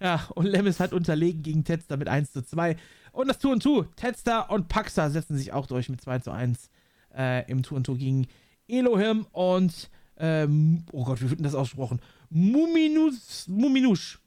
Ja, 0.02 0.28
und 0.36 0.46
Lemmes 0.46 0.80
hat 0.80 0.94
unterlegen 0.94 1.44
gegen 1.44 1.64
Tedstar 1.66 1.98
mit 1.98 2.08
1 2.08 2.32
zu 2.32 2.42
2. 2.42 2.78
Und 3.12 3.28
das 3.28 3.40
Tour 3.40 3.54
und 3.54 3.64
Tour, 3.64 3.88
Tedstar 3.96 4.50
und 4.50 4.68
Paxa 4.68 5.10
setzen 5.10 5.38
sich 5.38 5.54
auch 5.54 5.68
durch 5.68 5.90
mit 5.90 6.02
2 6.02 6.20
zu 6.20 6.32
1 6.32 6.70
äh, 7.16 7.50
im 7.50 7.64
Tour 7.64 7.78
und 7.78 7.86
Tour 7.86 7.98
gegen 7.98 8.28
Elohim 8.68 9.26
und, 9.32 9.90
ähm, 10.18 10.84
oh 10.92 11.04
Gott, 11.04 11.22
wie 11.22 11.30
wird 11.30 11.40
denn 11.40 11.44
das 11.44 11.56
ausgesprochen? 11.56 12.02
Muminus, 12.30 13.48
Muminusch. 13.48 14.20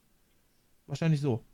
Wahrscheinlich 0.87 1.21
so. 1.21 1.45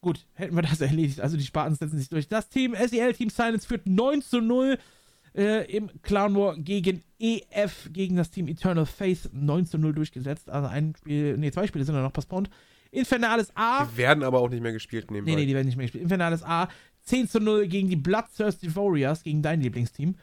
Gut, 0.00 0.26
hätten 0.34 0.54
wir 0.54 0.62
das 0.62 0.80
erledigt. 0.82 1.20
Also 1.20 1.36
die 1.36 1.44
Spartans 1.44 1.78
setzen 1.78 1.98
sich 1.98 2.08
durch. 2.08 2.28
Das 2.28 2.48
Team 2.48 2.74
SEL 2.74 3.14
Team 3.14 3.30
Silence 3.30 3.66
führt 3.66 3.86
9 3.86 4.22
zu 4.22 4.40
0 4.40 4.78
äh, 5.34 5.70
im 5.76 5.90
Clan 6.02 6.34
War 6.34 6.56
gegen 6.56 7.02
EF, 7.18 7.90
gegen 7.92 8.16
das 8.16 8.30
Team 8.30 8.48
Eternal 8.48 8.86
Faith 8.86 9.30
9 9.32 9.66
zu 9.66 9.78
0 9.78 9.94
durchgesetzt. 9.94 10.50
Also 10.50 10.68
ein 10.68 10.94
Spiel, 10.96 11.36
nee, 11.36 11.50
zwei 11.50 11.66
Spiele 11.66 11.84
sind 11.84 11.94
da 11.94 12.02
noch 12.02 12.12
postponed. 12.12 12.50
Infernales 12.94 13.50
A. 13.54 13.84
Die 13.84 13.96
werden 13.96 14.22
aber 14.22 14.40
auch 14.40 14.48
nicht 14.48 14.62
mehr 14.62 14.72
gespielt 14.72 15.10
nebenbei. 15.10 15.32
Nee, 15.32 15.36
nee, 15.42 15.46
die 15.46 15.54
werden 15.54 15.66
nicht 15.66 15.76
mehr 15.76 15.86
gespielt. 15.86 16.04
Infernales 16.04 16.42
A 16.42 16.68
10 17.02 17.28
zu 17.28 17.40
0 17.40 17.68
gegen 17.68 17.88
die 17.88 17.96
Bloodthirsty 17.96 18.74
Warriors, 18.74 19.22
gegen 19.22 19.42
dein 19.42 19.60
Lieblingsteam. 19.60 20.16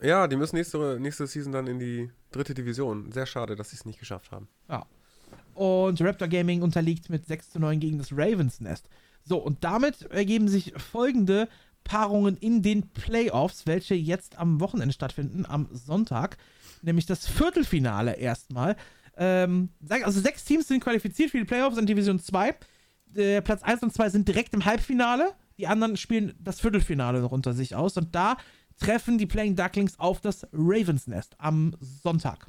Ja, 0.00 0.26
die 0.26 0.36
müssen 0.36 0.56
nächste, 0.56 0.98
nächste 1.00 1.26
Season 1.26 1.52
dann 1.52 1.66
in 1.66 1.78
die 1.78 2.10
dritte 2.30 2.54
Division. 2.54 3.10
Sehr 3.12 3.26
schade, 3.26 3.56
dass 3.56 3.70
sie 3.70 3.76
es 3.76 3.84
nicht 3.84 3.98
geschafft 3.98 4.30
haben. 4.30 4.48
Ja. 4.68 4.86
Und 5.54 6.00
Raptor 6.02 6.28
Gaming 6.28 6.62
unterliegt 6.62 7.08
mit 7.08 7.26
6 7.26 7.52
zu 7.52 7.58
9 7.58 7.80
gegen 7.80 7.98
das 7.98 8.12
Ravens 8.12 8.60
Nest. 8.60 8.88
So, 9.24 9.38
und 9.38 9.64
damit 9.64 10.02
ergeben 10.10 10.48
sich 10.48 10.72
folgende 10.76 11.48
Paarungen 11.82 12.36
in 12.36 12.62
den 12.62 12.88
Playoffs, 12.88 13.66
welche 13.66 13.94
jetzt 13.94 14.38
am 14.38 14.60
Wochenende 14.60 14.92
stattfinden, 14.92 15.46
am 15.46 15.68
Sonntag. 15.72 16.36
Nämlich 16.82 17.06
das 17.06 17.26
Viertelfinale 17.26 18.14
erstmal. 18.14 18.76
Ähm, 19.16 19.70
also 19.88 20.20
sechs 20.20 20.44
Teams 20.44 20.68
sind 20.68 20.82
qualifiziert 20.82 21.30
für 21.30 21.38
die 21.38 21.44
Playoffs 21.44 21.78
in 21.78 21.86
Division 21.86 22.18
2. 22.18 22.54
Äh, 23.14 23.42
Platz 23.42 23.62
1 23.62 23.82
und 23.82 23.92
2 23.92 24.10
sind 24.10 24.28
direkt 24.28 24.54
im 24.54 24.64
Halbfinale. 24.64 25.34
Die 25.58 25.66
anderen 25.66 25.96
spielen 25.96 26.34
das 26.38 26.60
Viertelfinale 26.60 27.20
noch 27.20 27.32
unter 27.32 27.54
sich 27.54 27.74
aus. 27.74 27.96
Und 27.96 28.14
da 28.14 28.36
treffen 28.78 29.18
die 29.18 29.26
Playing 29.26 29.56
Ducklings 29.56 29.98
auf 29.98 30.20
das 30.20 30.46
Ravens 30.52 31.06
Nest 31.06 31.34
am 31.38 31.74
Sonntag. 31.80 32.46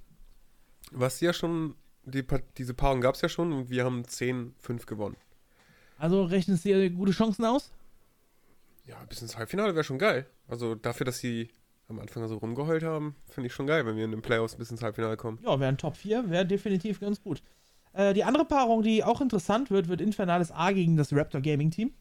Was 0.91 1.21
ja 1.21 1.33
schon, 1.33 1.75
die, 2.03 2.25
diese 2.57 2.73
Paarung 2.73 3.01
gab 3.01 3.15
es 3.15 3.21
ja 3.21 3.29
schon 3.29 3.53
und 3.53 3.69
wir 3.69 3.85
haben 3.85 4.03
10-5 4.03 4.85
gewonnen. 4.85 5.15
Also 5.97 6.23
rechnest 6.23 6.65
du 6.65 6.69
dir 6.69 6.89
gute 6.89 7.11
Chancen 7.11 7.45
aus? 7.45 7.71
Ja, 8.85 9.03
bis 9.09 9.21
ins 9.21 9.37
Halbfinale 9.37 9.73
wäre 9.73 9.83
schon 9.83 9.99
geil. 9.99 10.27
Also 10.47 10.75
dafür, 10.75 11.05
dass 11.05 11.19
sie 11.19 11.49
am 11.89 11.99
Anfang 11.99 12.27
so 12.27 12.37
rumgeheult 12.37 12.83
haben, 12.83 13.15
finde 13.29 13.47
ich 13.47 13.53
schon 13.53 13.67
geil, 13.67 13.85
wenn 13.85 13.95
wir 13.95 14.05
in 14.05 14.11
den 14.11 14.21
Playoffs 14.21 14.55
bis 14.55 14.71
ins 14.71 14.81
Halbfinale 14.81 15.17
kommen. 15.17 15.39
Ja, 15.43 15.59
wäre 15.59 15.69
ein 15.69 15.77
Top 15.77 15.95
4, 15.95 16.29
wäre 16.29 16.45
definitiv 16.45 16.99
ganz 16.99 17.21
gut. 17.21 17.41
Äh, 17.93 18.13
die 18.13 18.23
andere 18.23 18.45
Paarung, 18.45 18.83
die 18.83 19.03
auch 19.03 19.21
interessant 19.21 19.71
wird, 19.71 19.87
wird 19.87 20.01
Infernales 20.01 20.51
A 20.51 20.71
gegen 20.71 20.97
das 20.97 21.13
Raptor 21.13 21.41
Gaming 21.41 21.71
Team. 21.71 21.93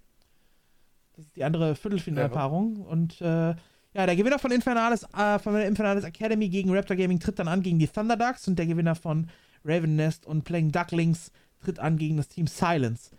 Das 1.14 1.24
ist 1.24 1.36
die 1.36 1.44
andere 1.44 1.74
Viertelfinalpaarung. 1.74 2.76
Ja. 2.76 2.84
Und 2.84 3.20
äh, 3.20 3.54
ja, 3.94 4.04
der 4.04 4.16
Gewinner 4.16 4.38
von 4.38 4.50
Infernales, 4.50 5.06
äh, 5.16 5.38
von 5.38 5.54
der 5.54 5.66
Infernales 5.66 6.04
Academy 6.04 6.48
gegen 6.48 6.74
Raptor 6.74 6.96
Gaming 6.96 7.18
tritt 7.18 7.38
dann 7.38 7.48
an 7.48 7.62
gegen 7.62 7.78
die 7.78 7.88
Thunder 7.88 8.16
Ducks 8.16 8.46
und 8.46 8.58
der 8.58 8.66
Gewinner 8.66 8.94
von 8.94 9.30
Raven 9.64 9.96
Nest 9.96 10.26
und 10.26 10.44
Playing 10.44 10.70
Ducklings 10.70 11.32
tritt 11.62 11.78
an 11.78 11.96
gegen 11.96 12.16
das 12.16 12.28
Team 12.28 12.46
Silence. 12.46 13.10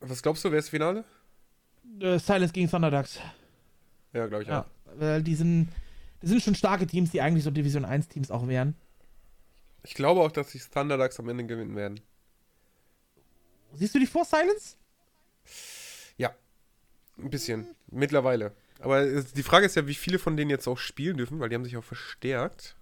Was 0.00 0.22
glaubst 0.22 0.44
du, 0.44 0.50
wer 0.50 0.58
ist 0.58 0.66
das 0.66 0.70
Finale? 0.70 1.04
Äh, 2.00 2.18
Silence 2.18 2.52
gegen 2.52 2.68
Thunder 2.68 2.90
Ducks. 2.90 3.20
Ja, 4.12 4.26
glaube 4.26 4.42
ich 4.42 4.48
ja, 4.48 4.62
auch. 4.62 4.83
Weil 4.98 5.22
die 5.22 5.34
sind, 5.34 5.68
die 6.22 6.26
sind 6.26 6.42
schon 6.42 6.54
starke 6.54 6.86
Teams, 6.86 7.10
die 7.10 7.20
eigentlich 7.20 7.44
so 7.44 7.50
Division 7.50 7.84
1 7.84 8.08
Teams 8.08 8.30
auch 8.30 8.46
wären. 8.48 8.74
Ich 9.82 9.94
glaube 9.94 10.20
auch, 10.20 10.32
dass 10.32 10.50
die 10.52 10.58
Thunder 10.58 10.96
Ducks 10.96 11.18
am 11.20 11.28
Ende 11.28 11.44
gewinnen 11.44 11.76
werden. 11.76 12.00
Siehst 13.74 13.94
du 13.94 13.98
die 13.98 14.06
vor 14.06 14.24
Silence? 14.24 14.76
Ja. 16.16 16.32
Ein 17.18 17.30
bisschen. 17.30 17.66
Mittlerweile. 17.90 18.52
Aber 18.80 19.04
die 19.22 19.42
Frage 19.42 19.66
ist 19.66 19.76
ja, 19.76 19.86
wie 19.86 19.94
viele 19.94 20.18
von 20.18 20.36
denen 20.36 20.50
jetzt 20.50 20.66
auch 20.68 20.78
spielen 20.78 21.16
dürfen, 21.16 21.38
weil 21.40 21.48
die 21.48 21.54
haben 21.54 21.64
sich 21.64 21.76
auch 21.76 21.84
verstärkt. 21.84 22.76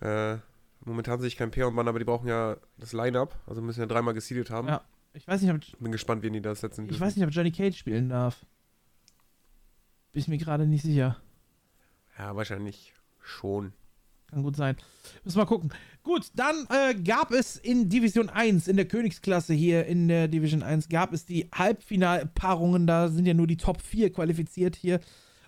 Äh, 0.00 0.36
momentan 0.84 1.20
sehe 1.20 1.28
ich 1.28 1.36
kein 1.36 1.50
Peer 1.50 1.68
und 1.68 1.74
Mann, 1.74 1.88
aber 1.88 1.98
die 1.98 2.04
brauchen 2.04 2.28
ja 2.28 2.56
das 2.78 2.92
Line-Up, 2.92 3.38
also 3.46 3.60
müssen 3.60 3.80
ja 3.80 3.86
dreimal 3.86 4.14
gesiedelt 4.14 4.50
haben. 4.50 4.68
Ja. 4.68 4.82
Ich 5.12 5.26
weiß 5.26 5.42
nicht, 5.42 5.52
ob, 5.52 5.80
Bin 5.80 5.90
gespannt, 5.92 6.22
wen 6.22 6.32
die 6.32 6.40
da 6.40 6.54
setzen 6.54 6.84
ich 6.84 6.90
dürfen. 6.90 7.00
weiß 7.04 7.16
nicht, 7.16 7.26
ob 7.26 7.32
Johnny 7.32 7.50
Cage 7.50 7.76
spielen 7.76 8.08
darf. 8.08 8.46
Bin 10.12 10.20
ich 10.20 10.28
mir 10.28 10.38
gerade 10.38 10.66
nicht 10.66 10.82
sicher. 10.82 11.16
Ja, 12.18 12.34
wahrscheinlich 12.36 12.92
schon. 13.22 13.72
Kann 14.30 14.42
gut 14.42 14.56
sein. 14.56 14.76
Müssen 15.24 15.36
wir 15.36 15.42
mal 15.44 15.48
gucken. 15.48 15.72
Gut, 16.02 16.28
dann 16.34 16.66
äh, 16.70 16.94
gab 16.94 17.32
es 17.32 17.56
in 17.56 17.88
Division 17.88 18.28
1, 18.28 18.68
in 18.68 18.76
der 18.76 18.86
Königsklasse 18.86 19.54
hier 19.54 19.86
in 19.86 20.08
der 20.08 20.28
Division 20.28 20.62
1, 20.62 20.88
gab 20.88 21.12
es 21.12 21.24
die 21.24 21.48
Halbfinalpaarungen. 21.54 22.86
Da 22.86 23.08
sind 23.08 23.26
ja 23.26 23.34
nur 23.34 23.46
die 23.46 23.56
Top 23.56 23.82
4 23.82 24.12
qualifiziert 24.12 24.76
hier. 24.76 25.00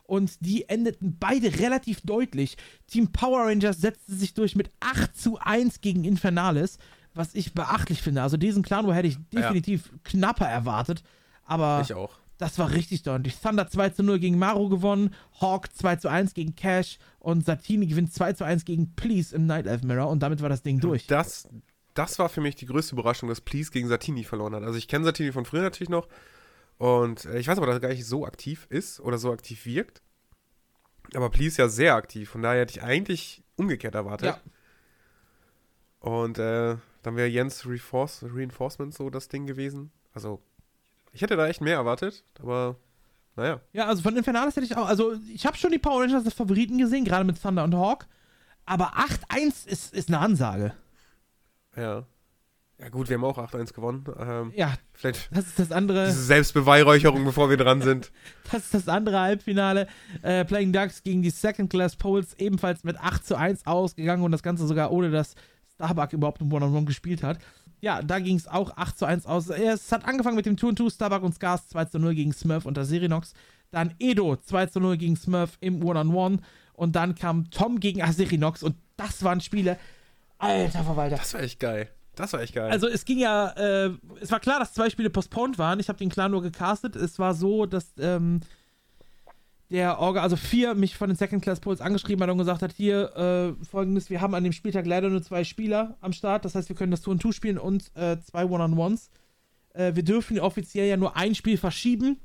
Und 0.04 0.44
die 0.44 0.68
endeten 0.68 1.16
beide 1.18 1.58
relativ 1.60 2.00
deutlich. 2.02 2.56
Team 2.88 3.12
Power 3.12 3.46
Rangers 3.46 3.80
setzte 3.80 4.14
sich 4.14 4.34
durch 4.34 4.56
mit 4.56 4.70
8 4.80 5.16
zu 5.16 5.38
1 5.38 5.80
gegen 5.80 6.04
Infernales, 6.04 6.78
was 7.14 7.34
ich 7.34 7.54
beachtlich 7.54 8.02
finde. 8.02 8.22
Also 8.22 8.36
diesen 8.36 8.62
Clan 8.62 8.86
War 8.86 8.94
hätte 8.94 9.08
ich 9.08 9.18
definitiv 9.32 9.92
knapper 10.02 10.46
erwartet. 10.48 11.02
Aber 11.44 11.80
Ich 11.82 11.94
auch. 11.94 12.18
Das 12.42 12.58
war 12.58 12.72
richtig 12.72 13.04
deutlich. 13.04 13.36
Thunder 13.38 13.68
2 13.68 13.90
zu 13.90 14.02
0 14.02 14.18
gegen 14.18 14.38
Maru 14.38 14.68
gewonnen, 14.68 15.14
Hawk 15.40 15.72
2 15.74 15.96
zu 15.96 16.08
1 16.08 16.34
gegen 16.34 16.56
Cash 16.56 16.98
und 17.20 17.46
Satini 17.46 17.86
gewinnt 17.86 18.12
2 18.12 18.32
zu 18.32 18.44
1 18.44 18.64
gegen 18.64 18.94
Please 18.96 19.34
im 19.34 19.46
Night 19.46 19.66
Elf 19.66 19.82
Mirror 19.82 20.08
und 20.08 20.20
damit 20.20 20.42
war 20.42 20.48
das 20.48 20.62
Ding 20.62 20.80
durch. 20.80 21.06
Das, 21.06 21.48
das 21.94 22.18
war 22.18 22.28
für 22.28 22.40
mich 22.40 22.56
die 22.56 22.66
größte 22.66 22.96
Überraschung, 22.96 23.28
dass 23.28 23.40
Please 23.40 23.70
gegen 23.70 23.86
Satini 23.86 24.24
verloren 24.24 24.56
hat. 24.56 24.64
Also 24.64 24.76
ich 24.76 24.88
kenne 24.88 25.04
Satini 25.04 25.30
von 25.30 25.44
früher 25.44 25.62
natürlich 25.62 25.88
noch. 25.88 26.08
Und 26.78 27.26
äh, 27.26 27.38
ich 27.38 27.46
weiß 27.46 27.58
aber, 27.58 27.66
dass 27.66 27.76
er 27.76 27.80
gar 27.80 27.90
nicht 27.90 28.04
so 28.04 28.26
aktiv 28.26 28.66
ist 28.70 28.98
oder 28.98 29.18
so 29.18 29.32
aktiv 29.32 29.64
wirkt. 29.64 30.02
Aber 31.14 31.30
Please 31.30 31.62
ja 31.62 31.68
sehr 31.68 31.94
aktiv. 31.94 32.28
Von 32.28 32.42
daher 32.42 32.62
hätte 32.62 32.76
ich 32.76 32.82
eigentlich 32.82 33.44
umgekehrt 33.54 33.94
erwartet. 33.94 34.26
Ja. 34.26 34.40
Und 36.00 36.38
äh, 36.38 36.76
dann 37.02 37.16
wäre 37.16 37.28
Jens 37.28 37.64
Reinforce, 37.66 38.24
Reinforcement 38.24 38.92
so 38.92 39.10
das 39.10 39.28
Ding 39.28 39.46
gewesen. 39.46 39.92
Also, 40.12 40.42
ich 41.12 41.22
hätte 41.22 41.36
da 41.36 41.46
echt 41.46 41.60
mehr 41.60 41.76
erwartet, 41.76 42.24
aber 42.40 42.76
naja. 43.36 43.60
Ja, 43.72 43.86
also 43.86 44.02
von 44.02 44.16
Infernales 44.16 44.56
hätte 44.56 44.66
ich 44.66 44.76
auch, 44.76 44.86
also 44.86 45.14
ich 45.32 45.46
habe 45.46 45.56
schon 45.56 45.70
die 45.72 45.78
Power 45.78 46.02
Rangers 46.02 46.24
als 46.24 46.34
Favoriten 46.34 46.78
gesehen, 46.78 47.04
gerade 47.04 47.24
mit 47.24 47.40
Thunder 47.40 47.64
und 47.64 47.74
Hawk, 47.74 48.06
aber 48.66 48.92
8-1 49.30 49.66
ist, 49.66 49.94
ist 49.94 50.08
eine 50.08 50.18
Ansage. 50.18 50.74
Ja. 51.76 52.04
Ja, 52.78 52.88
gut, 52.88 53.08
wir 53.08 53.14
haben 53.16 53.24
auch 53.24 53.38
8-1 53.38 53.72
gewonnen. 53.74 54.04
Ähm, 54.18 54.52
Ja, 54.56 54.74
vielleicht 54.92 55.28
das 55.34 55.46
ist 55.46 55.58
das 55.58 55.70
andere. 55.70 56.06
diese 56.06 56.24
Selbstbeweihräucherung, 56.24 57.24
bevor 57.24 57.48
wir 57.48 57.56
dran 57.56 57.80
sind. 57.80 58.10
Das 58.50 58.64
ist 58.64 58.74
das 58.74 58.88
andere 58.88 59.20
Halbfinale. 59.20 59.86
Äh, 60.22 60.44
Playing 60.44 60.72
Ducks 60.72 61.02
gegen 61.04 61.22
die 61.22 61.30
Second 61.30 61.70
Class 61.70 61.94
Poles 61.96 62.34
ebenfalls 62.38 62.82
mit 62.82 62.98
8 62.98 63.24
zu 63.24 63.36
1 63.36 63.66
ausgegangen 63.66 64.24
und 64.24 64.32
das 64.32 64.42
Ganze 64.42 64.66
sogar 64.66 64.90
ohne, 64.90 65.10
dass 65.10 65.34
Starbuck 65.74 66.12
überhaupt 66.12 66.40
ein 66.42 66.52
One-on-One 66.52 66.84
gespielt 66.84 67.22
hat. 67.22 67.38
Ja, 67.82 68.00
da 68.00 68.20
ging 68.20 68.36
es 68.36 68.46
auch 68.46 68.76
8 68.76 68.96
zu 68.96 69.06
1 69.06 69.26
aus. 69.26 69.50
Es 69.50 69.90
hat 69.90 70.04
angefangen 70.06 70.36
mit 70.36 70.46
dem 70.46 70.54
2-2, 70.54 70.94
Starbuck 70.94 71.24
und 71.24 71.34
Scars 71.34 71.68
2 71.68 71.86
zu 71.86 71.98
0 71.98 72.14
gegen 72.14 72.32
Smurf 72.32 72.64
unter 72.64 72.84
Serinox. 72.84 73.34
Dann 73.72 73.94
Edo 73.98 74.36
2 74.36 74.66
zu 74.66 74.78
0 74.78 74.96
gegen 74.96 75.16
Smurf 75.16 75.58
im 75.60 75.84
One-on-One. 75.84 76.38
Und 76.74 76.94
dann 76.94 77.16
kam 77.16 77.50
Tom 77.50 77.80
gegen 77.80 78.00
Aserinox 78.00 78.62
und 78.62 78.76
das 78.96 79.24
waren 79.24 79.40
Spiele. 79.40 79.78
Alter 80.38 80.84
Verwalter. 80.84 81.16
Das 81.16 81.34
war 81.34 81.42
echt 81.42 81.58
geil. 81.58 81.88
Das 82.14 82.32
war 82.32 82.40
echt 82.40 82.54
geil. 82.54 82.70
Also 82.70 82.86
es 82.86 83.04
ging 83.04 83.18
ja, 83.18 83.48
äh, 83.50 83.90
es 84.20 84.30
war 84.30 84.38
klar, 84.38 84.60
dass 84.60 84.74
zwei 84.74 84.88
Spiele 84.88 85.10
postponed 85.10 85.58
waren. 85.58 85.80
Ich 85.80 85.88
habe 85.88 85.98
den 85.98 86.08
Clan 86.08 86.30
nur 86.30 86.42
gecastet. 86.42 86.94
Es 86.94 87.18
war 87.18 87.34
so, 87.34 87.66
dass 87.66 87.94
ähm, 87.98 88.40
der 89.72 89.98
Orga, 89.98 90.20
also 90.20 90.36
vier, 90.36 90.74
mich 90.74 90.96
von 90.96 91.08
den 91.08 91.16
Second 91.16 91.42
Class 91.42 91.58
Polls 91.58 91.80
angeschrieben 91.80 92.22
hat 92.22 92.30
und 92.30 92.36
gesagt 92.36 92.60
hat, 92.60 92.72
hier, 92.72 93.16
äh, 93.16 93.64
folgendes, 93.64 94.10
wir 94.10 94.20
haben 94.20 94.34
an 94.34 94.44
dem 94.44 94.52
Spieltag 94.52 94.86
leider 94.86 95.08
nur 95.08 95.22
zwei 95.22 95.44
Spieler 95.44 95.96
am 96.02 96.12
Start. 96.12 96.44
Das 96.44 96.54
heißt, 96.54 96.68
wir 96.68 96.76
können 96.76 96.90
das 96.90 97.00
Tour 97.00 97.18
2 97.18 97.32
spielen 97.32 97.58
und 97.58 97.90
äh, 97.96 98.18
zwei 98.20 98.44
One-on-Ones. 98.44 99.10
Äh, 99.72 99.94
wir 99.94 100.02
dürfen 100.02 100.38
offiziell 100.38 100.88
ja 100.88 100.98
nur 100.98 101.16
ein 101.16 101.34
Spiel 101.34 101.56
verschieben. 101.56 102.20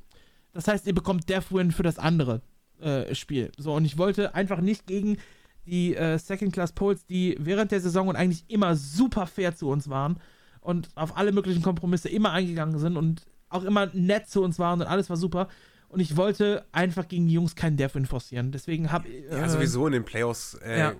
Das 0.52 0.68
heißt, 0.68 0.86
ihr 0.86 0.94
bekommt 0.94 1.30
Death 1.30 1.50
Win 1.50 1.72
für 1.72 1.82
das 1.82 1.98
andere 1.98 2.42
äh, 2.80 3.14
Spiel. 3.14 3.50
So, 3.56 3.72
und 3.72 3.86
ich 3.86 3.96
wollte 3.96 4.34
einfach 4.34 4.60
nicht 4.60 4.86
gegen 4.86 5.16
die 5.64 5.96
äh, 5.96 6.18
Second 6.18 6.52
Class 6.52 6.72
Polls, 6.72 7.06
die 7.06 7.34
während 7.40 7.72
der 7.72 7.80
Saison 7.80 8.08
und 8.08 8.16
eigentlich 8.16 8.44
immer 8.48 8.76
super 8.76 9.26
fair 9.26 9.56
zu 9.56 9.70
uns 9.70 9.88
waren 9.88 10.20
und 10.60 10.90
auf 10.96 11.16
alle 11.16 11.32
möglichen 11.32 11.62
Kompromisse 11.62 12.10
immer 12.10 12.32
eingegangen 12.32 12.78
sind 12.78 12.98
und 12.98 13.24
auch 13.48 13.64
immer 13.64 13.86
nett 13.94 14.28
zu 14.28 14.42
uns 14.42 14.58
waren 14.58 14.82
und 14.82 14.86
alles 14.86 15.08
war 15.08 15.16
super. 15.16 15.48
Und 15.88 16.00
ich 16.00 16.16
wollte 16.16 16.66
einfach 16.70 17.08
gegen 17.08 17.26
die 17.26 17.34
Jungs 17.34 17.56
keinen 17.56 17.76
Deathwin 17.76 18.06
forcieren. 18.06 18.52
Deswegen 18.52 18.92
habe 18.92 19.08
ich. 19.08 19.24
ja, 19.30 19.48
sowieso 19.48 19.86
in 19.86 19.94
den 19.94 20.04
Playoffs. 20.04 20.54
Äh, 20.54 20.78
ja. 20.78 20.94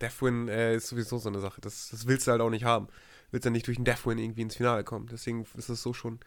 Deathwin 0.00 0.48
äh, 0.48 0.76
ist 0.76 0.88
sowieso 0.88 1.18
so 1.18 1.28
eine 1.28 1.38
Sache. 1.40 1.60
Das, 1.60 1.90
das 1.90 2.06
willst 2.06 2.26
du 2.26 2.32
halt 2.32 2.40
auch 2.40 2.50
nicht 2.50 2.64
haben. 2.64 2.88
Willst 3.30 3.44
ja 3.44 3.50
nicht 3.50 3.66
durch 3.66 3.78
einen 3.78 3.84
Deathwin 3.84 4.18
irgendwie 4.18 4.42
ins 4.42 4.56
Finale 4.56 4.84
kommen. 4.84 5.08
Deswegen 5.10 5.46
ist 5.56 5.68
es 5.68 5.82
so 5.82 5.92
schon 5.92 6.18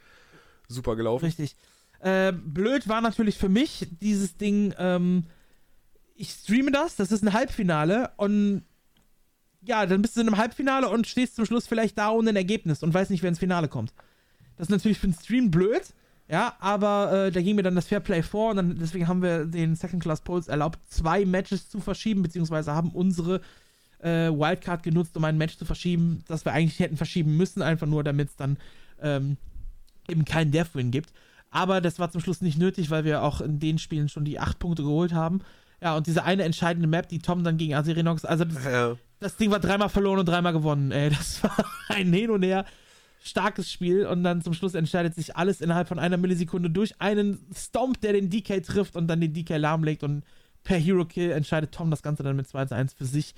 super 0.67 0.95
gelaufen. 0.95 1.25
Richtig. 1.25 1.55
Äh, 1.99 2.31
blöd 2.31 2.87
war 2.87 3.01
natürlich 3.01 3.37
für 3.37 3.49
mich 3.49 3.87
dieses 4.01 4.37
Ding, 4.37 4.73
ähm, 4.77 5.25
ich 6.15 6.31
streame 6.31 6.71
das, 6.71 6.95
das 6.95 7.11
ist 7.11 7.23
ein 7.23 7.33
Halbfinale 7.33 8.11
und 8.17 8.63
ja, 9.61 9.85
dann 9.85 10.01
bist 10.01 10.15
du 10.15 10.21
in 10.21 10.27
einem 10.27 10.37
Halbfinale 10.37 10.89
und 10.89 11.07
stehst 11.07 11.35
zum 11.35 11.45
Schluss 11.45 11.67
vielleicht 11.67 11.97
da 11.97 12.09
ohne 12.11 12.29
ein 12.29 12.35
Ergebnis 12.35 12.83
und 12.83 12.93
weißt 12.93 13.11
nicht, 13.11 13.23
wer 13.23 13.29
ins 13.29 13.39
Finale 13.39 13.67
kommt. 13.67 13.93
Das 14.55 14.67
ist 14.67 14.71
natürlich 14.71 14.99
für 14.99 15.07
den 15.07 15.15
Stream 15.15 15.51
blöd, 15.51 15.93
ja, 16.30 16.55
aber 16.59 17.28
äh, 17.28 17.32
da 17.32 17.41
ging 17.41 17.55
mir 17.55 17.63
dann 17.63 17.75
das 17.75 17.88
Fairplay 17.88 18.21
vor 18.21 18.51
und 18.51 18.57
dann, 18.57 18.78
deswegen 18.80 19.07
haben 19.07 19.21
wir 19.21 19.45
den 19.45 19.75
Second 19.75 20.03
Class 20.03 20.21
Polls 20.21 20.47
erlaubt, 20.47 20.80
zwei 20.89 21.25
Matches 21.25 21.69
zu 21.69 21.80
verschieben, 21.80 22.21
beziehungsweise 22.21 22.73
haben 22.73 22.91
unsere 22.91 23.41
äh, 23.99 24.30
Wildcard 24.30 24.84
genutzt, 24.84 25.15
um 25.17 25.23
ein 25.23 25.38
Match 25.38 25.57
zu 25.57 25.65
verschieben, 25.65 26.23
das 26.28 26.43
wir 26.45 26.51
eigentlich 26.51 26.80
hätten 26.80 26.97
verschieben 26.97 27.38
müssen, 27.38 27.61
einfach 27.61 27.88
nur, 27.88 28.03
damit 28.03 28.30
es 28.30 28.36
dann 28.36 28.57
ähm, 29.01 29.38
eben 30.09 30.25
keinen 30.25 30.51
Death-Win 30.51 30.91
gibt. 30.91 31.11
Aber 31.49 31.80
das 31.82 31.97
war 31.97 32.11
zum 32.11 32.21
Schluss 32.21 32.41
nicht 32.41 32.57
nötig, 32.57 32.89
weil 32.91 33.05
wir 33.05 33.23
auch 33.23 33.39
in 33.41 33.59
den 33.59 33.80
Spielen 33.80 34.09
schon 34.09 34.25
die 34.25 34.39
acht 34.39 34.59
Punkte 34.59 34.84
geholt 34.84 35.13
haben. 35.13 35.39
Ja, 35.82 35.95
und 35.95 36.07
diese 36.07 36.23
eine 36.23 36.43
entscheidende 36.43 36.88
Map, 36.88 37.07
die 37.07 37.19
Tom 37.19 37.43
dann 37.43 37.57
gegen 37.57 37.73
Aserinox, 37.73 38.25
also 38.25 38.43
das, 38.45 38.63
Ja. 38.65 38.95
das 39.19 39.38
Ding 39.38 39.51
war 39.51 39.59
dreimal 39.59 39.89
verloren 39.89 40.19
und 40.19 40.25
dreimal 40.28 40.51
gewonnen. 40.53 40.91
Ey, 40.91 41.09
das 41.09 41.41
war 41.43 41.55
ein 41.89 42.11
Hin 42.11 42.30
und 42.32 42.43
Her 42.43 42.65
starkes 43.28 43.71
Spiel 43.71 44.05
und 44.05 44.23
dann 44.23 44.41
zum 44.41 44.53
Schluss 44.53 44.73
entscheidet 44.73 45.15
sich 45.15 45.36
alles 45.36 45.61
innerhalb 45.61 45.88
von 45.88 45.99
einer 45.99 46.17
Millisekunde 46.17 46.69
durch 46.69 46.99
einen 46.99 47.39
Stomp, 47.55 48.01
der 48.01 48.13
den 48.13 48.30
DK 48.30 48.63
trifft 48.63 48.95
und 48.95 49.07
dann 49.07 49.21
den 49.21 49.34
DK 49.34 49.57
lahmlegt 49.57 50.03
und 50.03 50.23
per 50.63 50.78
Hero 50.78 51.05
Kill 51.05 51.32
entscheidet 51.32 51.71
Tom 51.71 51.91
das 51.91 52.01
Ganze 52.01 52.23
dann 52.23 52.36
mit 52.36 52.47
2 52.47 52.65
zu 52.65 52.75
1 52.75 52.93
für 52.93 53.05
sich. 53.05 53.34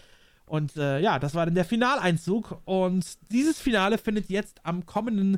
Und 0.45 0.77
äh, 0.77 0.99
ja, 0.99 1.19
das 1.19 1.35
war 1.35 1.45
dann 1.45 1.55
der 1.55 1.65
Finaleinzug 1.65 2.59
und 2.65 3.05
dieses 3.31 3.59
Finale 3.59 3.99
findet 3.99 4.29
jetzt 4.29 4.65
am 4.65 4.85
kommenden 4.85 5.37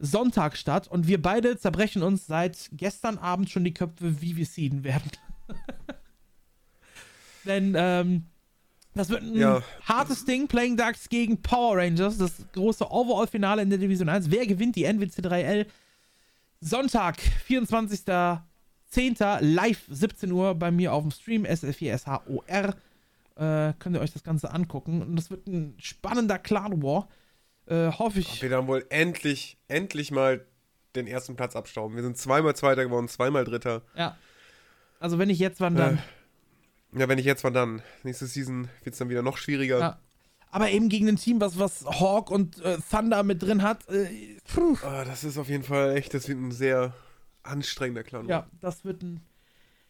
Sonntag 0.00 0.56
statt 0.56 0.88
und 0.88 1.06
wir 1.06 1.22
beide 1.22 1.58
zerbrechen 1.58 2.02
uns 2.02 2.26
seit 2.26 2.70
gestern 2.72 3.18
Abend 3.18 3.50
schon 3.50 3.64
die 3.64 3.74
Köpfe, 3.74 4.20
wie 4.20 4.36
wir 4.36 4.46
seeden 4.46 4.84
werden. 4.84 5.10
Denn 7.44 7.74
ähm, 7.76 8.26
das 8.94 9.08
wird 9.10 9.22
ein 9.22 9.34
Ja. 9.34 9.62
hartes 9.84 10.24
Ding. 10.24 10.48
Playing 10.48 10.76
Ducks 10.76 11.08
gegen 11.08 11.40
Power 11.42 11.76
Rangers. 11.78 12.18
Das 12.18 12.32
große 12.52 12.90
Overall-Finale 12.90 13.62
in 13.62 13.70
der 13.70 13.78
Division 13.78 14.08
1. 14.08 14.30
Wer 14.30 14.46
gewinnt 14.46 14.76
die 14.76 14.86
NWC3L? 14.86 15.66
Sonntag, 16.60 17.18
24.10. 17.48 19.38
live 19.40 19.80
17 19.88 20.32
Uhr 20.32 20.54
bei 20.54 20.70
mir 20.70 20.92
auf 20.92 21.02
dem 21.02 21.10
Stream. 21.12 21.44
SL4SHOR. 21.44 22.74
Äh, 23.36 23.72
könnt 23.78 23.94
ihr 23.94 24.00
euch 24.00 24.12
das 24.12 24.24
Ganze 24.24 24.50
angucken. 24.52 25.02
Und 25.02 25.16
das 25.16 25.30
wird 25.30 25.46
ein 25.46 25.74
spannender 25.78 26.38
Clan 26.38 26.82
War. 26.82 27.08
Äh, 27.66 27.92
hoffe 27.92 28.18
ich. 28.20 28.42
Wir 28.42 28.50
dann 28.50 28.66
wohl 28.66 28.84
endlich, 28.88 29.58
endlich 29.68 30.10
mal 30.10 30.44
den 30.96 31.06
ersten 31.06 31.36
Platz 31.36 31.54
abstauben. 31.54 31.94
Wir 31.94 32.02
sind 32.02 32.16
zweimal 32.16 32.56
Zweiter 32.56 32.82
geworden, 32.84 33.06
zweimal 33.08 33.44
Dritter. 33.44 33.82
Ja. 33.94 34.16
Also, 34.98 35.18
wenn 35.18 35.30
ich 35.30 35.38
jetzt, 35.38 35.60
wann 35.60 35.76
dann? 35.76 35.94
Äh, 35.98 36.00
Ja, 36.92 37.08
wenn 37.08 37.16
nicht 37.16 37.26
jetzt, 37.26 37.44
wann 37.44 37.52
dann? 37.52 37.82
Nächste 38.02 38.26
Season 38.26 38.68
wird 38.82 38.94
es 38.94 38.98
dann 38.98 39.10
wieder 39.10 39.22
noch 39.22 39.36
schwieriger. 39.36 39.78
Ja. 39.78 39.98
Aber 40.50 40.70
eben 40.70 40.88
gegen 40.88 41.08
ein 41.08 41.16
Team, 41.16 41.40
was, 41.40 41.58
was 41.58 41.84
Hawk 41.84 42.30
und 42.30 42.60
äh, 42.62 42.78
Thunder 42.90 43.22
mit 43.22 43.42
drin 43.42 43.62
hat. 43.62 43.86
Äh. 43.88 44.38
Ah, 44.82 45.04
das 45.04 45.24
ist 45.24 45.36
auf 45.36 45.48
jeden 45.48 45.64
Fall 45.64 45.96
echt, 45.96 46.14
das 46.14 46.26
wird 46.28 46.38
ein 46.38 46.52
sehr 46.52 46.94
anstrengender 47.42 48.02
Clan. 48.02 48.26
Ja, 48.26 48.46
das 48.60 48.84
wird 48.84 49.02
ein 49.02 49.20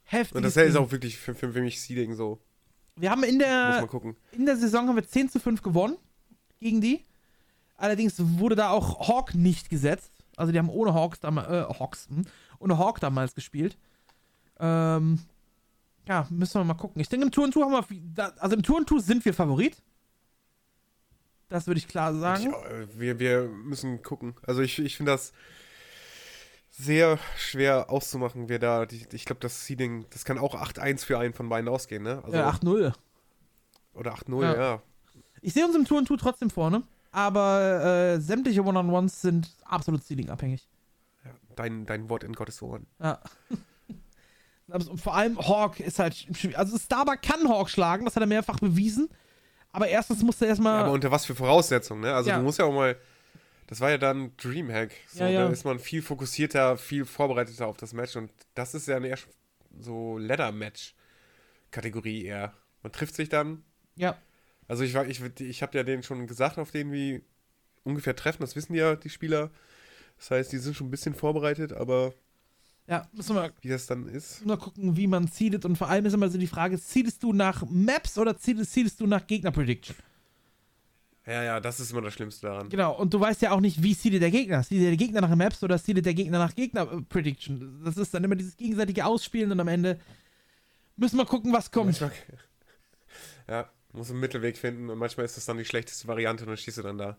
heftiges 0.03 0.37
Und 0.37 0.43
das 0.43 0.57
ist 0.57 0.77
auch 0.77 0.91
wirklich 0.91 1.17
für, 1.17 1.35
für, 1.35 1.53
für 1.53 1.63
mich 1.63 1.81
Seeding 1.81 2.15
so. 2.15 2.41
Wir 2.97 3.11
haben 3.11 3.23
in 3.23 3.39
der, 3.39 3.89
in 4.33 4.47
der 4.47 4.57
Saison 4.57 4.89
haben 4.89 4.97
wir 4.97 5.07
10 5.07 5.31
zu 5.31 5.39
5 5.39 5.63
gewonnen 5.63 5.97
gegen 6.59 6.81
die. 6.81 7.05
Allerdings 7.77 8.17
wurde 8.19 8.57
da 8.57 8.71
auch 8.71 9.09
Hawk 9.09 9.37
nicht 9.37 9.71
gesetzt. 9.71 10.13
Also 10.37 10.51
die 10.53 10.59
haben 10.59 10.69
ohne 10.69 10.95
Hawks 10.95 11.21
damals, 11.21 11.49
äh, 11.49 11.63
Hawks, 11.79 12.09
hm, 12.09 12.25
ohne 12.59 12.77
Hawk 12.79 12.99
damals 12.99 13.37
gespielt. 13.37 13.79
Ähm, 14.59 15.21
ja, 16.09 16.27
müssen 16.31 16.61
wir 16.61 16.65
mal 16.65 16.75
gucken. 16.75 17.01
Ich 17.01 17.09
denke, 17.09 17.27
im 17.27 17.33
Tour 17.33 17.45
und 17.45 17.53
Tour 17.53 17.71
haben 17.71 17.87
wir, 17.89 18.33
also 18.43 18.57
im 18.57 18.63
Tour 18.63 18.79
und 18.79 18.89
Tour 18.89 19.01
sind 19.01 19.25
wir 19.25 19.35
Favorit. 19.35 19.81
Das 21.49 21.67
würde 21.67 21.79
ich 21.79 21.89
klar 21.89 22.15
sagen. 22.15 22.43
Ich, 22.43 22.71
äh, 22.71 22.99
wir, 22.99 23.19
wir 23.19 23.49
müssen 23.49 24.03
gucken. 24.03 24.35
Also 24.47 24.61
ich, 24.63 24.79
ich 24.79 24.97
finde 24.97 25.13
das 25.13 25.33
sehr 26.71 27.19
schwer 27.37 27.91
auszumachen, 27.91 28.49
wer 28.49 28.59
da, 28.59 28.87
die, 28.87 29.07
ich 29.13 29.25
glaube, 29.25 29.41
das 29.41 29.67
Seeding, 29.67 30.07
das 30.11 30.25
kann 30.25 30.39
auch 30.39 30.55
8-1 30.55 31.05
für 31.05 31.19
einen 31.19 31.35
von 31.35 31.49
beiden 31.49 31.69
ausgehen, 31.69 32.03
ne? 32.03 32.23
Also, 32.25 32.37
Ja, 32.37 32.51
8-0. 32.51 32.93
Oder 33.95 34.15
8-0, 34.15 34.43
Ja. 34.43 34.57
ja. 34.57 34.83
Ich 35.41 35.53
sehe 35.55 35.65
uns 35.65 35.75
im 35.75 35.85
Tour 35.85 35.99
und 35.99 36.07
Tour 36.07 36.19
trotzdem 36.19 36.51
vorne, 36.51 36.83
aber 37.11 37.85
äh, 38.15 38.21
sämtliche 38.21 38.63
One-on-Ones 38.65 39.21
sind 39.23 39.51
absolut 39.65 40.05
Seeding-abhängig. 40.05 40.69
ja. 41.25 41.31
Dein, 41.57 41.87
dein 41.87 42.09
Wort 42.11 42.23
in 42.25 42.33
Gottes 42.35 42.61
Ohren. 42.63 42.87
Ja. 43.01 43.21
Vor 44.97 45.14
allem 45.14 45.39
Hawk 45.39 45.81
ist 45.81 45.99
halt. 45.99 46.14
schwierig. 46.14 46.59
Also 46.59 46.79
Starbuck 46.79 47.23
kann 47.23 47.49
Hawk 47.49 47.71
schlagen, 47.71 48.05
das 48.05 48.16
hat 48.16 48.23
er 48.23 48.27
mehrfach 48.27 48.59
bewiesen. 48.61 49.09
Aber 49.73 49.89
erstens 49.89 50.23
musste 50.23 50.45
er 50.45 50.49
Ja, 50.49 50.53
erstmal. 50.53 50.81
aber 50.81 50.93
unter 50.93 51.11
was 51.11 51.25
für 51.27 51.35
Voraussetzungen, 51.35 52.01
ne? 52.03 52.14
Also 52.14 52.31
Ja. 52.31 52.39
du 52.39 52.43
musst 52.43 52.59
ja 52.59 52.64
auch 52.64 52.73
mal. 52.73 52.97
Das 53.66 53.81
war 53.81 53.91
ja 53.91 53.99
dann 53.99 54.33
Dreamhack. 54.39 54.93
So, 55.09 55.21
Ja, 55.21 55.29
ja. 55.29 55.45
Da 55.47 55.53
ist 55.53 55.64
man 55.64 55.79
viel 55.79 56.01
fokussierter, 56.03 56.79
viel 56.79 57.05
vorbereiteter 57.05 57.66
auf 57.66 57.77
das 57.77 57.93
Match. 57.93 58.16
Und 58.16 58.31
das 58.55 58.75
ist 58.75 58.89
ja 58.89 58.97
eine 58.97 59.09
eher 59.09 59.19
so 59.79 60.16
Ladder-Match-Kategorie 60.19 62.25
eher. 62.25 62.55
Man 62.83 62.93
trifft 62.93 63.14
sich 63.14 63.29
dann. 63.29 63.64
ja. 63.97 64.16
Also 64.71 64.85
ich, 64.85 64.95
ich, 64.95 65.23
ich 65.41 65.62
habe 65.62 65.79
ja 65.79 65.83
denen 65.83 66.03
schon 66.03 66.27
gesagt, 66.27 66.59
auf 66.59 66.71
denen 66.73 66.93
wir 66.93 67.23
ungefähr 67.85 68.14
treffen. 68.14 68.43
Das 68.43 68.55
wissen 68.55 68.75
ja 68.75 68.97
die 68.97 69.09
Spieler. 69.09 69.51
Das 70.19 70.31
heißt, 70.31 70.53
die 70.53 70.59
sind 70.59 70.77
schon 70.77 70.89
ein 70.89 70.91
bisschen 70.91 71.14
vorbereitet, 71.14 71.73
aber 71.73 72.12
Ja, 72.89 73.07
müssen 73.12 73.36
wir 73.36 73.53
wie 73.61 73.68
das 73.68 73.86
dann 73.86 74.09
ist. 74.09 74.45
mal 74.47 74.57
gucken, 74.57 74.97
wie 74.97 75.07
man 75.07 75.26
seedet. 75.26 75.66
Und 75.66 75.76
vor 75.76 75.89
allem 75.89 76.07
ist 76.07 76.14
immer 76.14 76.28
so 76.30 76.39
die 76.39 76.47
Frage: 76.47 76.80
Zielst 76.80 77.22
du 77.22 77.34
nach 77.34 77.62
Maps 77.68 78.16
oder 78.16 78.36
zielst, 78.36 78.72
zielst 78.72 79.01
du 79.01 79.07
nach 79.07 79.26
Gegner-Prediction? 79.26 79.95
Ja, 81.26 81.43
ja, 81.43 81.61
das 81.61 81.78
ist 81.78 81.93
immer 81.93 82.01
das 82.01 82.14
Schlimmste 82.14 82.47
daran. 82.47 82.70
Genau, 82.70 82.97
und 82.97 83.12
du 83.12 83.20
weißt 83.20 83.43
ja 83.43 83.51
auch 83.51 83.61
nicht, 83.61 83.82
wie 83.82 83.93
seedet 83.93 84.22
der 84.22 84.30
Gegner. 84.30 84.62
Seedet 84.62 84.86
der 84.89 84.97
Gegner 84.97 85.20
nach 85.20 85.36
Maps 85.36 85.62
oder 85.62 85.76
seedet 85.76 86.07
der 86.07 86.14
Gegner 86.14 86.39
nach 86.39 86.55
Gegner-Prediction? 86.55 87.82
Das 87.84 87.99
ist 87.99 88.14
dann 88.14 88.24
immer 88.24 88.36
dieses 88.36 88.57
gegenseitige 88.57 89.05
Ausspielen 89.05 89.53
und 89.53 89.61
am 89.61 89.68
Ende 89.68 90.01
müssen 90.97 91.18
wir 91.18 91.26
gucken, 91.26 91.53
was 91.53 91.70
kommt. 91.70 92.01
Manchmal, 92.01 92.12
ja, 93.49 93.68
muss 93.93 94.11
einen 94.11 94.20
Mittelweg 94.20 94.57
finden 94.57 94.89
und 94.89 94.97
manchmal 94.97 95.26
ist 95.26 95.36
das 95.36 95.45
dann 95.45 95.59
die 95.59 95.66
schlechteste 95.66 96.09
Variante 96.09 96.45
und 96.45 96.49
dann 96.49 96.57
stehst 96.57 96.78
du 96.78 96.82
dann 96.82 96.97
da. 96.97 97.18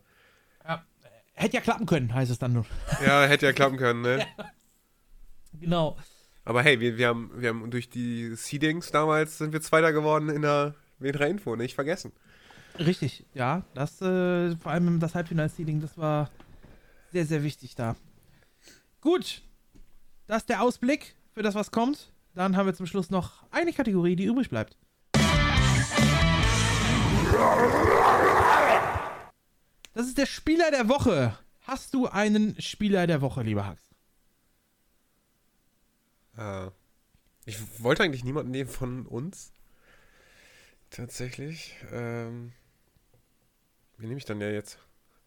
Hätte 1.39 1.55
ja 1.55 1.61
klappen 1.61 1.85
können, 1.85 2.13
heißt 2.13 2.31
es 2.31 2.37
dann 2.37 2.51
nur. 2.51 2.65
Ja, 3.05 3.23
hätte 3.23 3.45
ja 3.45 3.53
klappen 3.53 3.77
können, 3.77 4.01
ne? 4.01 4.25
Genau. 5.53 5.97
Aber 6.45 6.63
hey, 6.63 6.79
wir, 6.79 6.97
wir, 6.97 7.07
haben, 7.07 7.31
wir 7.35 7.49
haben 7.49 7.69
durch 7.69 7.89
die 7.89 8.35
Seedings 8.35 8.91
damals 8.91 9.37
sind 9.37 9.53
wir 9.53 9.61
Zweiter 9.61 9.93
geworden 9.93 10.29
in 10.29 10.41
der 10.41 10.75
Wedra 10.99 11.25
Info, 11.25 11.55
nicht 11.55 11.75
vergessen. 11.75 12.11
Richtig, 12.77 13.25
ja. 13.33 13.63
Das, 13.73 14.01
äh, 14.01 14.55
vor 14.55 14.71
allem 14.71 14.99
das 14.99 15.15
Halbfinal-Seeding, 15.15 15.81
das 15.81 15.97
war 15.97 16.29
sehr, 17.11 17.25
sehr 17.25 17.43
wichtig 17.43 17.75
da. 17.75 17.95
Gut. 19.01 19.41
Das 20.27 20.43
ist 20.43 20.49
der 20.49 20.61
Ausblick 20.61 21.15
für 21.33 21.41
das, 21.41 21.55
was 21.55 21.71
kommt. 21.71 22.11
Dann 22.35 22.55
haben 22.55 22.67
wir 22.67 22.73
zum 22.73 22.85
Schluss 22.85 23.09
noch 23.09 23.43
eine 23.51 23.73
Kategorie, 23.73 24.15
die 24.15 24.25
übrig 24.25 24.49
bleibt. 24.49 24.77
Das 29.93 30.07
ist 30.07 30.17
der 30.17 30.25
Spieler 30.25 30.71
der 30.71 30.87
Woche. 30.87 31.37
Hast 31.61 31.93
du 31.93 32.07
einen 32.07 32.59
Spieler 32.61 33.07
der 33.07 33.21
Woche, 33.21 33.43
lieber 33.43 33.65
Hax? 33.65 33.88
Äh, 36.39 36.71
ich 37.45 37.57
wollte 37.81 38.03
eigentlich 38.03 38.23
niemanden 38.23 38.51
nehmen 38.51 38.69
von 38.69 39.05
uns. 39.05 39.51
Tatsächlich. 40.89 41.75
Ähm, 41.91 42.53
wie 43.97 44.07
nehme 44.07 44.17
ich 44.17 44.25
dann 44.25 44.41
ja 44.41 44.49
jetzt? 44.49 44.79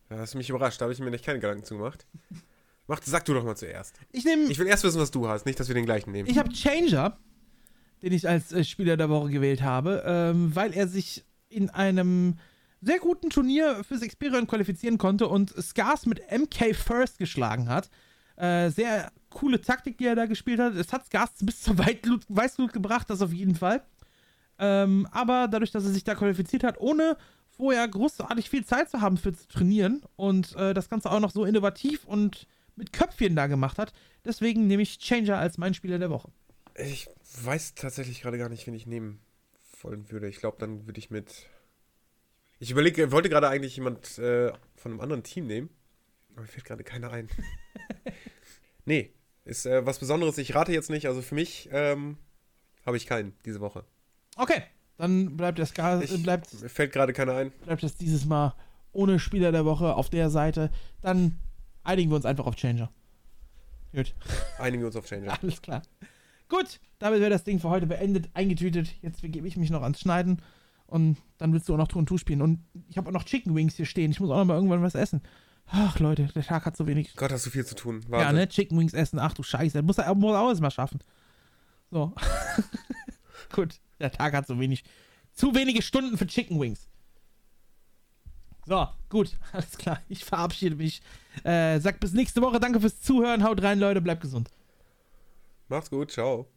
Da 0.09 0.19
hast 0.19 0.35
du 0.35 0.39
mich 0.39 0.51
überrascht, 0.51 0.81
da 0.81 0.85
habe 0.85 0.93
ich 0.93 0.99
mir 0.99 1.11
nicht 1.11 1.25
keine 1.25 1.41
Gedanken 1.41 1.65
zu 1.65 1.77
gemacht. 1.77 2.07
Mach, 2.87 3.01
sag 3.03 3.25
du 3.25 3.35
doch 3.35 3.45
mal 3.45 3.57
zuerst. 3.57 3.99
Ich 4.11 4.25
nehme 4.25 4.45
Ich 4.45 4.59
will 4.59 4.67
erst 4.67 4.85
wissen, 4.85 5.01
was 5.01 5.11
du 5.11 5.29
hast, 5.29 5.47
nicht, 5.47 5.59
dass 5.59 5.69
wir 5.69 5.75
den 5.75 5.87
gleichen 5.87 6.11
nehmen. 6.11 6.29
Ich 6.29 6.39
habe 6.39 6.53
Changer, 6.53 7.17
den 8.03 8.13
ich 8.13 8.29
als 8.29 8.53
äh, 8.53 8.65
Spieler 8.65 8.97
der 8.97 9.09
Woche 9.09 9.31
gewählt 9.31 9.63
habe, 9.63 10.03
ähm, 10.05 10.55
weil 10.55 10.75
er 10.75 10.89
sich 10.89 11.25
in 11.49 11.71
einem 11.71 12.39
sehr 12.81 12.99
guten 12.99 13.31
Turnier 13.31 13.85
fürs 13.85 14.03
Experion 14.03 14.47
qualifizieren 14.47 14.99
konnte 14.99 15.29
und 15.29 15.51
Scars 15.63 16.07
mit 16.07 16.21
MK 16.31 16.75
First 16.75 17.19
geschlagen 17.19 17.69
hat. 17.69 17.89
Äh, 18.37 18.71
sehr 18.71 19.11
coole 19.31 19.61
Taktik, 19.61 19.99
die 19.99 20.07
er 20.07 20.15
da 20.15 20.27
gespielt 20.27 20.61
hat. 20.61 20.75
Es 20.75 20.93
hat 20.93 21.07
Scars 21.07 21.31
bis 21.41 21.63
zur 21.63 21.79
Weißglut, 21.79 22.25
Weißglut 22.29 22.73
gebracht, 22.73 23.09
das 23.11 23.23
auf 23.23 23.33
jeden 23.33 23.55
Fall. 23.55 23.83
Ähm, 24.59 25.09
aber 25.11 25.49
dadurch, 25.49 25.71
dass 25.71 25.85
er 25.85 25.91
sich 25.91 26.05
da 26.05 26.15
qualifiziert 26.15 26.65
hat, 26.65 26.79
ohne 26.81 27.17
vorher 27.57 27.87
großartig 27.87 28.49
viel 28.49 28.65
Zeit 28.65 28.91
zu 28.91 29.01
haben 29.01 29.17
für 29.17 29.33
zu 29.33 29.47
trainieren 29.49 30.03
und 30.17 30.55
äh, 30.57 30.75
das 30.75 30.89
Ganze 30.89 31.11
auch 31.11 31.21
noch 31.21 31.31
so 31.31 31.45
innovativ 31.45 32.05
und 32.05 32.47
mit 32.77 32.93
Köpfchen 32.93 33.37
da 33.37 33.47
gemacht 33.47 33.79
hat, 33.79 33.93
deswegen 34.25 34.67
nehme 34.67 34.83
ich 34.83 34.99
Changer 34.99 35.39
als 35.39 35.59
mein 35.59 35.75
Spieler 35.75 35.99
der 35.99 36.11
Woche. 36.11 36.31
Ich 36.77 37.09
weiß 37.43 37.75
tatsächlich 37.75 38.23
gerade 38.23 38.39
gar 38.39 38.49
nicht, 38.49 38.67
wen 38.67 38.75
ich 38.75 38.87
nehmen 38.87 39.21
wollen 39.83 40.11
würde. 40.11 40.29
Ich 40.29 40.39
glaube, 40.39 40.57
dann 40.59 40.87
würde 40.87 40.99
ich 40.99 41.11
mit. 41.11 41.47
Ich 42.59 42.71
überlege, 42.71 43.13
wollte 43.13 43.29
gerade 43.29 43.49
eigentlich 43.49 43.77
jemand 43.77 44.19
äh, 44.19 44.53
von 44.77 44.93
einem 44.93 45.01
anderen 45.01 45.23
Team 45.23 45.47
nehmen, 45.47 45.71
aber 46.33 46.43
mir 46.43 46.49
fällt 46.49 46.65
gerade 46.65 46.85
keiner 46.85 47.11
ein. 47.11 47.29
nee, 48.85 49.13
ist 49.45 49.67
äh, 49.67 49.85
was 49.85 49.99
Besonderes. 49.99 50.39
Ich 50.39 50.55
rate 50.55 50.73
jetzt 50.73 50.91
nicht. 50.91 51.07
Also 51.07 51.23
für 51.23 51.35
mich 51.35 51.69
ähm, 51.73 52.17
habe 52.87 52.97
ich 52.97 53.07
keinen 53.07 53.35
diese 53.45 53.61
Woche. 53.61 53.85
Okay, 54.37 54.63
dann 54.97 55.37
bleibt 55.37 55.59
das, 55.59 55.75
Gar 55.75 56.03
Ich, 56.03 56.23
bleibt, 56.23 56.61
mir 56.61 56.69
fällt 56.69 56.93
gerade 56.93 57.13
keiner 57.13 57.35
ein. 57.35 57.51
bleibt 57.65 57.83
das 57.83 57.97
dieses 57.97 58.25
Mal 58.25 58.55
ohne 58.93 59.19
Spieler 59.19 59.53
der 59.53 59.65
Woche 59.65 59.95
auf 59.95 60.11
der 60.11 60.31
Seite. 60.31 60.71
Dann 61.01 61.39
einigen 61.83 62.11
wir 62.11 62.17
uns 62.17 62.27
einfach 62.27 62.47
auf 62.47 62.57
Changer. 62.57 62.91
Gut, 63.95 64.15
Einigen 64.59 64.83
wir 64.83 64.87
uns 64.87 64.97
auf 64.97 65.07
Changer. 65.07 65.39
alles 65.43 65.61
klar. 65.61 65.83
Gut, 66.49 66.81
damit 66.99 67.21
wäre 67.21 67.31
das 67.31 67.45
Ding 67.45 67.59
für 67.59 67.71
heute 67.71 67.87
beendet, 67.87 68.31
eingetütet. 68.35 68.95
Jetzt 69.03 69.23
begebe 69.23 69.49
ich 69.49 69.57
mich 69.57 69.71
noch 69.71 69.83
ans 69.83 70.01
Schneiden 70.01 70.43
und 70.87 71.17
dann 71.39 71.53
willst 71.53 71.69
du 71.69 71.75
auch 71.75 71.79
noch 71.79 71.95
und 71.95 72.07
Tour 72.07 72.19
spielen. 72.19 72.43
Und 72.43 72.61
ich 72.89 72.99
habe 72.99 73.09
auch 73.09 73.13
noch 73.13 73.25
Chicken 73.25 73.55
Wings 73.55 73.77
hier 73.77 73.87
stehen. 73.87 74.11
Ich 74.11 74.21
muss 74.21 74.31
auch 74.31 74.37
noch 74.37 74.45
mal 74.45 74.55
irgendwann 74.55 74.83
was 74.83 74.95
essen. 74.95 75.23
Ach, 75.75 75.99
Leute, 75.99 76.27
der 76.27 76.43
Tag 76.45 76.67
hat 76.67 76.77
so 76.77 76.87
wenig. 76.87 77.17
Gott, 77.17 77.33
hast 77.33 77.47
du 77.47 77.51
viel 77.51 77.65
zu 77.65 77.75
tun. 77.75 78.03
Ja, 78.05 78.11
Wahnsinn. 78.11 78.37
ne? 78.37 78.49
Chicken 78.49 78.79
Wings 78.79 78.93
essen. 78.93 79.19
Ach 79.19 79.33
du 79.33 79.43
Scheiße. 79.43 79.79
Das 79.79 79.87
muss 79.87 79.97
er 79.99 80.15
muss 80.15 80.37
auch 80.37 80.49
erstmal 80.51 80.71
schaffen. 80.71 81.01
So. 81.91 82.13
Gut. 83.53 83.81
Der 83.99 84.11
Tag 84.13 84.35
hat 84.35 84.47
so 84.47 84.59
wenig. 84.61 84.85
Zu 85.33 85.55
wenige 85.55 85.81
Stunden 85.81 86.19
für 86.19 86.27
Chicken 86.27 86.61
Wings. 86.61 86.89
So, 88.67 88.87
gut. 89.09 89.37
Alles 89.53 89.77
klar. 89.79 90.01
Ich 90.09 90.25
verabschiede 90.25 90.77
mich. 90.77 91.03
Äh, 91.43 91.81
sag 91.81 91.99
bis 92.01 92.13
nächste 92.13 92.43
Woche. 92.43 92.61
Danke 92.61 92.81
fürs 92.81 93.01
Zuhören. 93.01 93.43
Haut 93.43 93.63
rein, 93.63 93.79
Leute. 93.79 94.01
Bleibt 94.01 94.21
gesund. 94.21 94.51
Macht's 95.69 95.91
gut, 95.91 96.11
ciao. 96.13 96.52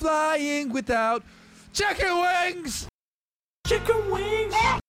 Flying 0.00 0.72
without 0.72 1.22
chicken 1.72 2.20
wings. 2.20 2.88
Chicken 3.66 4.10
Wings. 4.10 4.79